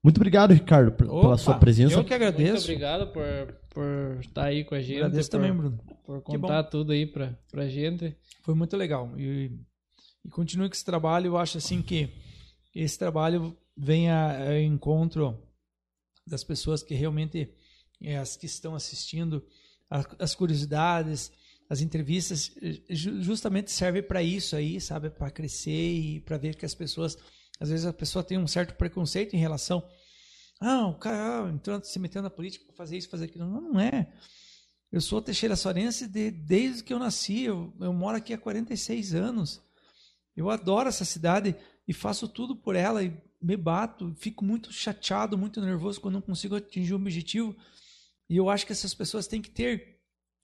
Muito 0.07 0.19
obrigado, 0.19 0.53
Ricardo, 0.55 0.93
por- 0.93 1.07
pela 1.09 1.19
Opa, 1.21 1.37
sua 1.37 1.59
presença. 1.59 1.95
Eu 1.95 2.05
que 2.05 2.11
Muito 2.11 2.15
agradeço. 2.15 2.63
obrigado 2.65 3.13
por, 3.13 3.25
por 3.71 4.21
estar 4.21 4.45
aí 4.45 4.63
com 4.63 4.77
a 4.77 4.81
gente. 4.81 4.99
Agradeço 4.99 5.29
por, 5.29 5.37
também, 5.37 5.53
Bruno. 5.53 5.81
Por 6.05 6.23
contar 6.23 6.63
tudo 6.63 6.93
aí 6.93 7.05
pra, 7.07 7.37
pra 7.51 7.67
gente. 7.69 8.17
Foi 8.45 8.55
muito 8.55 8.77
legal. 8.77 9.13
E, 9.19 9.51
e 10.25 10.29
continue 10.31 10.69
com 10.69 10.75
esse 10.77 10.85
trabalho. 10.85 11.27
Eu 11.27 11.37
acho 11.37 11.59
assim 11.59 11.83
que 11.83 12.09
esse 12.73 12.97
trabalho 12.97 13.57
venha 13.77 14.47
ao 14.47 14.57
encontro 14.59 15.43
das 16.25 16.45
pessoas 16.45 16.85
que 16.85 16.95
realmente, 16.95 17.53
é, 18.01 18.17
as 18.17 18.37
que 18.37 18.47
estão 18.47 18.77
assistindo, 18.77 19.45
a- 19.91 20.05
as 20.21 20.37
curiosidades, 20.37 21.33
as 21.69 21.81
entrevistas, 21.81 22.53
eh, 22.63 22.81
ju- 22.95 23.21
justamente 23.21 23.73
serve 23.73 24.03
para 24.03 24.23
isso 24.23 24.55
aí, 24.55 24.81
sabe? 24.81 25.11
Para 25.11 25.33
crescer 25.33 25.73
e 25.95 26.21
para 26.21 26.39
ver 26.39 26.55
que 26.55 26.65
as 26.65 26.77
pessoas, 26.77 27.19
às 27.59 27.71
vezes 27.71 27.85
a 27.87 27.93
pessoa 27.93 28.23
tem 28.23 28.39
um 28.39 28.47
certo 28.47 28.77
preconceito 28.77 29.35
em 29.35 29.39
relação. 29.41 29.83
Ah, 30.61 30.87
o 30.87 30.95
cara 30.95 31.45
ah, 31.45 31.51
entrando, 31.51 31.85
se 31.85 31.99
metendo 31.99 32.25
na 32.25 32.31
política 32.31 32.65
para 32.65 32.75
fazer 32.75 32.97
isso, 32.97 33.09
fazer 33.09 33.27
aquilo. 33.27 33.47
Não, 33.47 33.61
não 33.61 33.81
é. 33.81 34.13
Eu 34.91 35.01
sou 35.01 35.21
Teixeira 35.21 35.57
Sorense 35.57 36.07
de, 36.07 36.31
desde 36.31 36.83
que 36.83 36.93
eu 36.93 36.99
nasci. 36.99 37.43
Eu, 37.43 37.75
eu 37.81 37.93
moro 37.93 38.17
aqui 38.17 38.33
há 38.33 38.39
46 38.39 39.15
anos. 39.15 39.61
Eu 40.37 40.51
adoro 40.51 40.89
essa 40.89 41.05
cidade 41.05 41.55
e 41.87 41.93
faço 41.93 42.29
tudo 42.29 42.57
por 42.57 42.75
ela 42.77 43.03
e 43.03 43.13
me 43.41 43.57
bato. 43.57 44.15
Fico 44.17 44.45
muito 44.45 44.73
chateado, 44.73 45.37
muito 45.37 45.61
nervoso 45.61 46.01
quando 46.01 46.15
não 46.15 46.23
consigo 46.23 46.57
atingir 46.57 46.95
um 46.95 46.99
objetivo. 46.99 47.55
E 48.29 48.37
eu 48.37 48.49
acho 48.49 48.67
que 48.67 48.73
essas 48.73 48.95
pessoas 48.95 49.27
têm 49.27 49.43
que 49.43 49.51
ter 49.51 50.01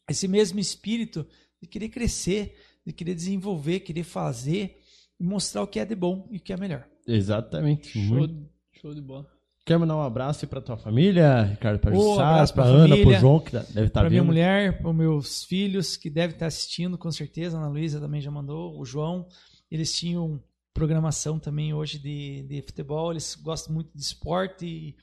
esse 0.08 0.28
mesmo 0.28 0.60
espírito 0.60 1.26
de 1.60 1.68
querer 1.68 1.88
crescer, 1.88 2.58
de 2.86 2.92
querer 2.92 3.14
desenvolver, 3.14 3.80
querer 3.80 4.04
fazer 4.04 4.80
e 5.18 5.24
mostrar 5.24 5.62
o 5.62 5.66
que 5.66 5.78
é 5.78 5.84
de 5.84 5.94
bom 5.94 6.28
e 6.30 6.36
o 6.36 6.40
que 6.40 6.52
é 6.52 6.56
melhor. 6.56 6.88
Exatamente. 7.06 7.90
Show, 7.90 8.18
Muito. 8.18 8.50
show 8.72 8.94
de 8.94 9.00
bola. 9.00 9.30
Quer 9.64 9.78
mandar 9.78 9.96
um 9.96 10.02
abraço 10.02 10.44
aí 10.44 10.48
pra 10.48 10.60
tua 10.60 10.76
família, 10.76 11.44
Ricardo? 11.44 11.80
Jussara, 11.94 12.28
abraço 12.30 12.54
pra 12.54 12.64
pra 12.64 12.72
Ana, 12.72 12.88
família, 12.88 13.04
pro 13.04 13.20
João, 13.20 13.40
que 13.40 13.52
deve 13.52 13.86
estar 13.86 14.00
para 14.00 14.10
minha 14.10 14.20
vendo. 14.20 14.26
mulher, 14.26 14.82
para 14.82 14.92
meus 14.92 15.44
filhos 15.44 15.96
que 15.96 16.10
devem 16.10 16.34
estar 16.34 16.46
assistindo, 16.46 16.98
com 16.98 17.10
certeza. 17.12 17.56
A 17.56 17.60
Ana 17.60 17.68
Luísa 17.68 18.00
também 18.00 18.20
já 18.20 18.30
mandou. 18.30 18.78
O 18.78 18.84
João, 18.84 19.26
eles 19.70 19.96
tinham 19.96 20.42
programação 20.74 21.38
também 21.38 21.72
hoje 21.72 21.98
de, 21.98 22.42
de 22.48 22.62
futebol. 22.62 23.12
Eles 23.12 23.36
gostam 23.36 23.72
muito 23.72 23.90
de 23.94 24.02
esporte 24.02 24.66
e 24.66 24.96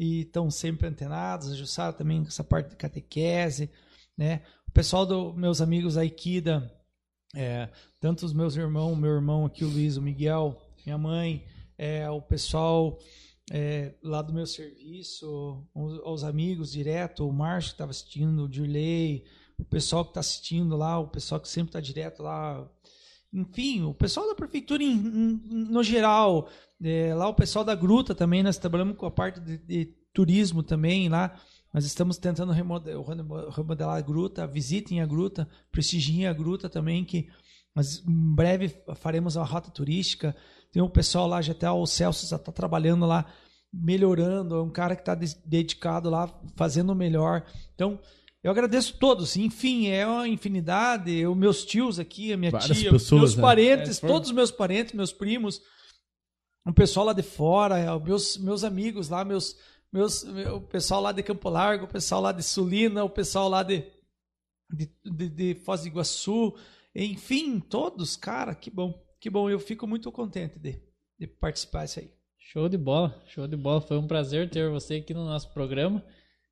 e 0.00 0.22
estão 0.22 0.50
sempre 0.50 0.88
antenados. 0.88 1.52
A 1.52 1.54
Jussara 1.54 1.92
também 1.92 2.22
com 2.22 2.28
essa 2.28 2.42
parte 2.42 2.70
de 2.70 2.76
catequese, 2.76 3.70
né? 4.16 4.40
O 4.66 4.72
pessoal 4.72 5.04
dos 5.04 5.36
meus 5.36 5.60
amigos 5.60 5.98
Aikida, 5.98 6.72
é, 7.36 7.68
tanto 8.00 8.24
os 8.24 8.32
meus 8.32 8.56
irmãos, 8.56 8.96
meu 8.96 9.10
irmão 9.10 9.44
aqui, 9.44 9.62
o 9.62 9.68
Luiz, 9.68 9.98
o 9.98 10.02
Miguel, 10.02 10.58
minha 10.86 10.96
mãe, 10.96 11.44
é, 11.76 12.08
o 12.08 12.22
pessoal 12.22 12.98
é, 13.50 13.94
lá 14.02 14.22
do 14.22 14.32
meu 14.32 14.46
serviço, 14.46 15.66
os, 15.74 15.98
os 16.04 16.24
amigos 16.24 16.70
direto, 16.72 17.28
o 17.28 17.32
Márcio 17.32 17.70
que 17.70 17.74
estava 17.74 17.90
assistindo, 17.90 18.44
o 18.44 18.48
Dirley, 18.48 19.24
o 19.58 19.64
pessoal 19.64 20.04
que 20.04 20.10
está 20.10 20.20
assistindo 20.20 20.76
lá, 20.76 20.98
o 20.98 21.08
pessoal 21.08 21.40
que 21.40 21.48
sempre 21.48 21.70
está 21.70 21.80
direto 21.80 22.22
lá, 22.22 22.70
enfim, 23.32 23.82
o 23.82 23.92
pessoal 23.94 24.26
da 24.28 24.34
prefeitura 24.34 24.82
em, 24.82 24.92
em- 24.92 25.40
no 25.50 25.82
geral, 25.82 26.48
é, 26.82 27.14
lá 27.14 27.28
o 27.28 27.34
pessoal 27.34 27.64
da 27.64 27.74
Gruta 27.74 28.14
também, 28.14 28.42
nós 28.42 28.56
trabalhamos 28.56 28.96
com 28.96 29.06
a 29.06 29.10
parte 29.10 29.40
de, 29.40 29.58
de 29.58 29.84
turismo 30.12 30.62
também 30.62 31.08
lá, 31.08 31.38
nós 31.72 31.84
estamos 31.84 32.18
tentando 32.18 32.52
remodel- 32.52 33.02
remo- 33.04 33.48
remodelar 33.50 33.96
a 33.98 34.00
Gruta, 34.00 34.46
visitem 34.46 35.00
a 35.00 35.06
Gruta, 35.06 35.48
prestigiem 35.70 36.26
a 36.26 36.32
Gruta 36.32 36.68
também, 36.68 37.04
que 37.04 37.28
nós 37.74 37.98
em 38.06 38.34
breve 38.34 38.74
faremos 38.96 39.36
uma 39.36 39.44
rota 39.44 39.70
turística, 39.70 40.34
tem 40.72 40.82
um 40.82 40.88
pessoal 40.88 41.26
lá, 41.26 41.40
já 41.42 41.52
até 41.52 41.70
o 41.70 41.86
Celso 41.86 42.26
já 42.28 42.36
está 42.36 42.52
trabalhando 42.52 43.06
lá, 43.06 43.24
melhorando, 43.72 44.56
é 44.56 44.62
um 44.62 44.70
cara 44.70 44.94
que 44.96 45.02
está 45.02 45.14
dedicado 45.14 46.10
lá, 46.10 46.28
fazendo 46.56 46.90
o 46.90 46.96
melhor, 46.96 47.44
então... 47.74 47.98
Eu 48.42 48.50
agradeço 48.50 48.96
todos, 48.98 49.36
enfim, 49.36 49.88
é 49.88 50.06
uma 50.06 50.26
infinidade. 50.26 51.26
Os 51.26 51.36
meus 51.36 51.62
tios 51.62 51.98
aqui, 51.98 52.32
a 52.32 52.38
minha 52.38 52.50
Várias 52.50 52.78
tia, 52.78 52.90
pessoas, 52.90 53.20
meus 53.20 53.36
né? 53.36 53.42
parentes, 53.42 53.98
É, 53.98 54.00
foi- 54.00 54.08
todos 54.08 54.30
os 54.30 54.34
meus 54.34 54.50
parentes, 54.50 54.94
meus 54.94 55.12
primos, 55.12 55.60
o 56.66 56.72
pessoal 56.72 57.04
lá 57.04 57.12
de 57.12 57.22
fora, 57.22 57.76
é, 57.78 57.92
os 57.94 58.02
meus, 58.02 58.38
meus 58.38 58.64
amigos 58.64 59.10
lá, 59.10 59.26
meus, 59.26 59.54
meus, 59.92 60.24
meu- 60.24 60.56
o 60.56 60.60
pessoal 60.62 61.02
lá 61.02 61.12
de 61.12 61.22
Campo 61.22 61.50
Largo, 61.50 61.84
o 61.84 61.88
pessoal 61.88 62.22
lá 62.22 62.32
de 62.32 62.42
Sulina, 62.42 63.04
o 63.04 63.10
pessoal 63.10 63.46
lá 63.46 63.62
de, 63.62 63.84
de, 64.72 64.90
de, 65.04 65.28
de 65.28 65.54
Foz 65.56 65.82
do 65.82 65.88
Iguaçu, 65.88 66.56
enfim, 66.94 67.60
todos, 67.60 68.16
cara, 68.16 68.54
que 68.54 68.70
bom, 68.70 68.98
que 69.20 69.28
bom. 69.28 69.48
Eu 69.50 69.60
fico 69.60 69.86
muito 69.86 70.10
contente 70.10 70.58
de, 70.58 70.80
de 71.18 71.26
participar 71.26 71.84
disso 71.84 72.00
aí. 72.00 72.10
Show 72.38 72.68
de 72.68 72.78
bola, 72.78 73.22
show 73.26 73.46
de 73.46 73.56
bola. 73.56 73.80
Foi 73.80 73.98
um 73.98 74.06
prazer 74.06 74.48
ter 74.48 74.68
você 74.70 74.94
aqui 74.96 75.14
no 75.14 75.24
nosso 75.24 75.52
programa. 75.52 76.02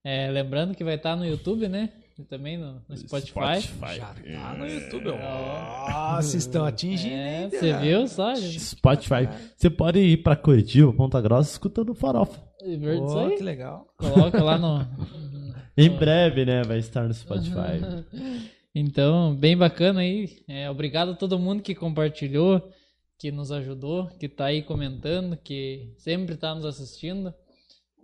É, 0.04 0.30
lembrando 0.30 0.74
que 0.74 0.84
vai 0.84 0.94
estar 0.94 1.16
no 1.16 1.26
YouTube, 1.26 1.66
né? 1.66 1.92
E 2.18 2.24
também 2.24 2.58
no, 2.58 2.82
no 2.88 2.96
Spotify. 2.96 3.60
Já 3.96 4.14
tá 4.14 4.54
no 4.56 4.66
YouTube. 4.66 5.04
Nossa, 5.04 6.22
vocês 6.22 6.44
estão 6.44 6.64
atingindo. 6.64 7.14
É, 7.14 7.44
hein, 7.44 7.50
você 7.50 7.72
viu 7.78 8.06
só? 8.06 8.34
gente? 8.34 8.60
Spotify. 8.60 9.28
Você 9.56 9.70
pode 9.70 9.98
ir 10.00 10.18
pra 10.18 10.36
Curitiba, 10.36 10.92
Ponta 10.92 11.20
Grossa, 11.20 11.52
escutando 11.52 11.94
farofa. 11.94 12.40
É 12.60 12.76
verdade 12.76 13.32
aí. 13.32 13.36
que 13.36 13.42
legal. 13.42 13.86
Coloca 13.96 14.42
lá 14.42 14.58
no. 14.58 14.86
Em 15.76 15.88
breve, 15.90 16.44
né? 16.44 16.62
Vai 16.64 16.78
estar 16.78 17.06
no 17.06 17.14
Spotify. 17.14 17.78
Então, 18.80 19.34
bem 19.34 19.56
bacana 19.56 20.00
aí. 20.00 20.38
É, 20.46 20.70
obrigado 20.70 21.10
a 21.12 21.14
todo 21.14 21.38
mundo 21.38 21.62
que 21.62 21.74
compartilhou, 21.74 22.70
que 23.18 23.32
nos 23.32 23.50
ajudou, 23.50 24.06
que 24.18 24.28
tá 24.28 24.46
aí 24.46 24.62
comentando, 24.62 25.36
que 25.36 25.92
sempre 25.96 26.36
tá 26.36 26.54
nos 26.54 26.64
assistindo. 26.64 27.34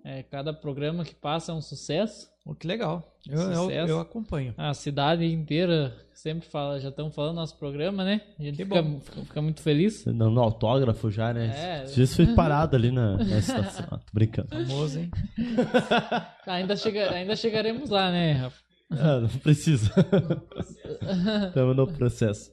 É, 0.05 0.23
cada 0.23 0.53
programa 0.53 1.05
que 1.05 1.15
passa 1.15 1.53
é 1.53 1.55
um 1.55 1.63
sucesso. 1.63 2.29
Pô, 2.45 2.55
que 2.55 2.67
legal. 2.67 3.17
Eu, 3.27 3.41
eu, 3.41 3.63
Sucesso. 3.63 3.89
eu 3.91 4.01
acompanho. 4.01 4.53
A 4.59 4.75
cidade 4.75 5.25
inteira 5.25 5.97
sempre 6.13 6.47
fala, 6.47 6.79
já 6.79 6.91
estão 6.91 7.11
falando 7.11 7.37
nosso 7.37 7.57
programa, 7.57 8.05
né? 8.05 8.21
A 8.39 8.43
gente 8.43 8.57
Que 8.59 8.65
fica, 8.65 8.83
bom. 8.83 9.01
fica- 9.01 9.23
fica 9.25 9.41
muito 9.41 9.63
feliz. 9.63 10.05
Dando 10.05 10.39
autógrafo 10.41 11.11
já, 11.11 11.33
né? 11.33 11.47
É. 11.57 11.85
Dias 11.85 12.15
foi 12.15 12.27
parado 12.35 12.77
ali 12.77 12.91
na, 12.91 13.17
na 13.17 13.39
estação. 13.39 13.87
Ah, 13.93 13.97
tô 13.99 14.11
brincando. 14.13 14.49
Famoso, 14.49 14.99
hein? 14.99 15.11
Ainda, 16.47 16.77
chega, 16.77 17.11
ainda 17.13 17.35
chegaremos 17.35 17.89
lá, 17.89 18.11
né, 18.11 18.33
Rafa? 18.33 18.64
Ah, 19.01 19.21
não 19.21 19.29
precisa. 19.29 19.91
Estamos 21.49 21.77
no 21.77 21.87
processo. 21.87 22.51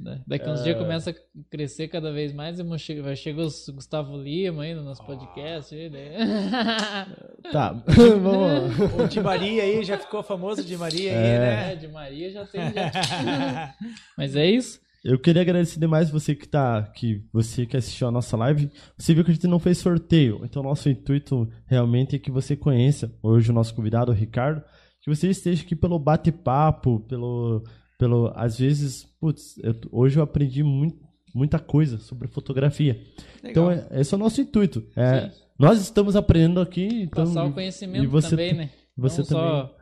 né? 0.00 0.20
Daqui 0.26 0.48
uns 0.50 0.60
É. 0.60 0.64
dias 0.64 0.76
começa 0.78 1.10
a 1.10 1.14
crescer 1.50 1.88
cada 1.88 2.12
vez 2.12 2.32
mais 2.32 2.58
e 2.58 2.62
vai 3.00 3.14
chegar 3.16 3.42
o 3.44 3.72
Gustavo 3.72 4.16
Lima 4.16 4.62
aí 4.64 4.74
no 4.74 4.82
nosso 4.82 5.04
podcast. 5.04 5.74
aí, 5.74 5.88
daí- 5.88 6.12
Tá, 7.52 7.72
vamos 7.86 8.78
lá. 8.98 9.04
O 9.04 9.08
Di 9.08 9.20
Maria 9.20 9.62
aí, 9.62 9.84
já 9.84 9.98
ficou 9.98 10.22
famoso 10.22 10.64
Di 10.64 10.76
Maria 10.76 11.10
aí, 11.12 11.16
É. 11.16 11.34
É, 11.34 11.38
né? 11.68 11.76
de 11.76 11.88
Maria 11.88 12.30
já 12.30 12.44
tem. 12.46 12.60
Já. 12.72 13.74
Mas 14.16 14.34
é 14.36 14.46
isso. 14.50 14.82
Eu 15.04 15.18
queria 15.18 15.42
agradecer 15.42 15.78
demais 15.78 16.08
você 16.08 16.34
que 16.34 16.48
tá 16.48 16.82
que 16.82 17.22
você 17.30 17.66
que 17.66 17.76
assistiu 17.76 18.08
a 18.08 18.10
nossa 18.10 18.38
live. 18.38 18.70
Você 18.96 19.12
viu 19.12 19.22
que 19.22 19.30
a 19.30 19.34
gente 19.34 19.46
não 19.46 19.58
fez 19.58 19.76
sorteio, 19.76 20.40
então 20.44 20.62
nosso 20.62 20.88
intuito 20.88 21.46
realmente 21.66 22.16
é 22.16 22.18
que 22.18 22.30
você 22.30 22.56
conheça 22.56 23.14
hoje 23.22 23.50
o 23.50 23.54
nosso 23.54 23.74
convidado, 23.74 24.10
o 24.10 24.14
Ricardo, 24.14 24.62
que 25.04 25.14
você 25.14 25.28
esteja 25.28 25.62
aqui 25.62 25.76
pelo 25.76 25.98
bate-papo, 25.98 27.00
pelo 27.08 27.62
pelo 27.98 28.32
às 28.34 28.58
vezes, 28.58 29.04
putz, 29.20 29.56
eu- 29.62 29.74
hoje 29.92 30.18
eu 30.18 30.22
aprendi 30.24 30.62
muito, 30.64 30.98
muita 31.34 31.58
coisa 31.60 31.98
sobre 31.98 32.26
fotografia. 32.26 33.00
Então 33.44 33.68
Legal. 33.68 33.86
é- 33.90 34.00
esse 34.00 34.12
é 34.12 34.16
o 34.16 34.20
nosso 34.20 34.40
intuito. 34.40 34.84
É, 34.96 35.30
nós 35.58 35.80
estamos 35.80 36.16
aprendendo 36.16 36.60
aqui, 36.60 36.86
então 37.02 37.24
Passar 37.24 37.44
o 37.44 37.50
e 37.50 37.52
conhecimento 37.52 38.10
você 38.10 38.30
também, 38.30 38.52
né? 38.54 38.70
você 38.96 39.18
Não 39.20 39.26
só 39.26 39.62
também 39.62 39.74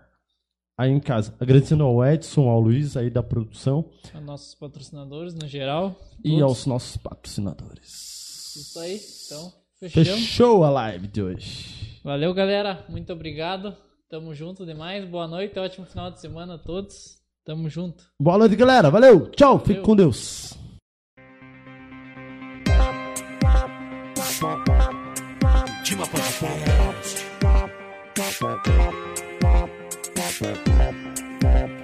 aí 0.79 0.91
em 0.91 1.01
casa. 1.01 1.35
Agradecendo 1.41 1.85
ao 1.85 2.05
Edson, 2.05 2.49
ao 2.49 2.61
Luiz 2.61 2.97
aí 2.97 3.09
da 3.09 3.23
produção 3.23 3.89
aos 4.15 4.25
nossos 4.25 4.55
patrocinadores 4.55 5.35
no 5.35 5.47
geral. 5.49 5.99
e 6.23 6.31
todos. 6.31 6.43
aos 6.43 6.67
nossos 6.67 6.97
patrocinadores. 6.99 7.89
Isso 8.57 8.79
aí. 8.79 9.01
Então, 9.27 9.53
fechamos. 9.81 10.21
Fechou 10.21 10.65
a 10.65 10.71
live 10.71 11.09
de 11.09 11.23
hoje. 11.23 12.01
Valeu, 12.05 12.35
galera. 12.35 12.85
Muito 12.91 13.11
obrigado. 13.13 13.75
Tamo 14.13 14.35
junto 14.35 14.67
demais. 14.67 15.07
Boa 15.07 15.27
noite. 15.27 15.59
Ótimo 15.59 15.87
final 15.87 16.11
de 16.11 16.21
semana 16.21 16.57
a 16.57 16.59
todos. 16.59 17.17
Tamo 17.47 17.67
junto. 17.71 18.05
Boa 18.21 18.37
noite, 18.37 18.55
galera. 18.55 18.91
Valeu. 18.91 19.31
Tchau. 19.31 19.59
Fique 19.59 19.81
Valeu. 19.81 19.85
com 19.85 19.97
Deus. 19.97 20.53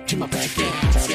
Dima 0.06 0.28
Podcast. 0.28 1.08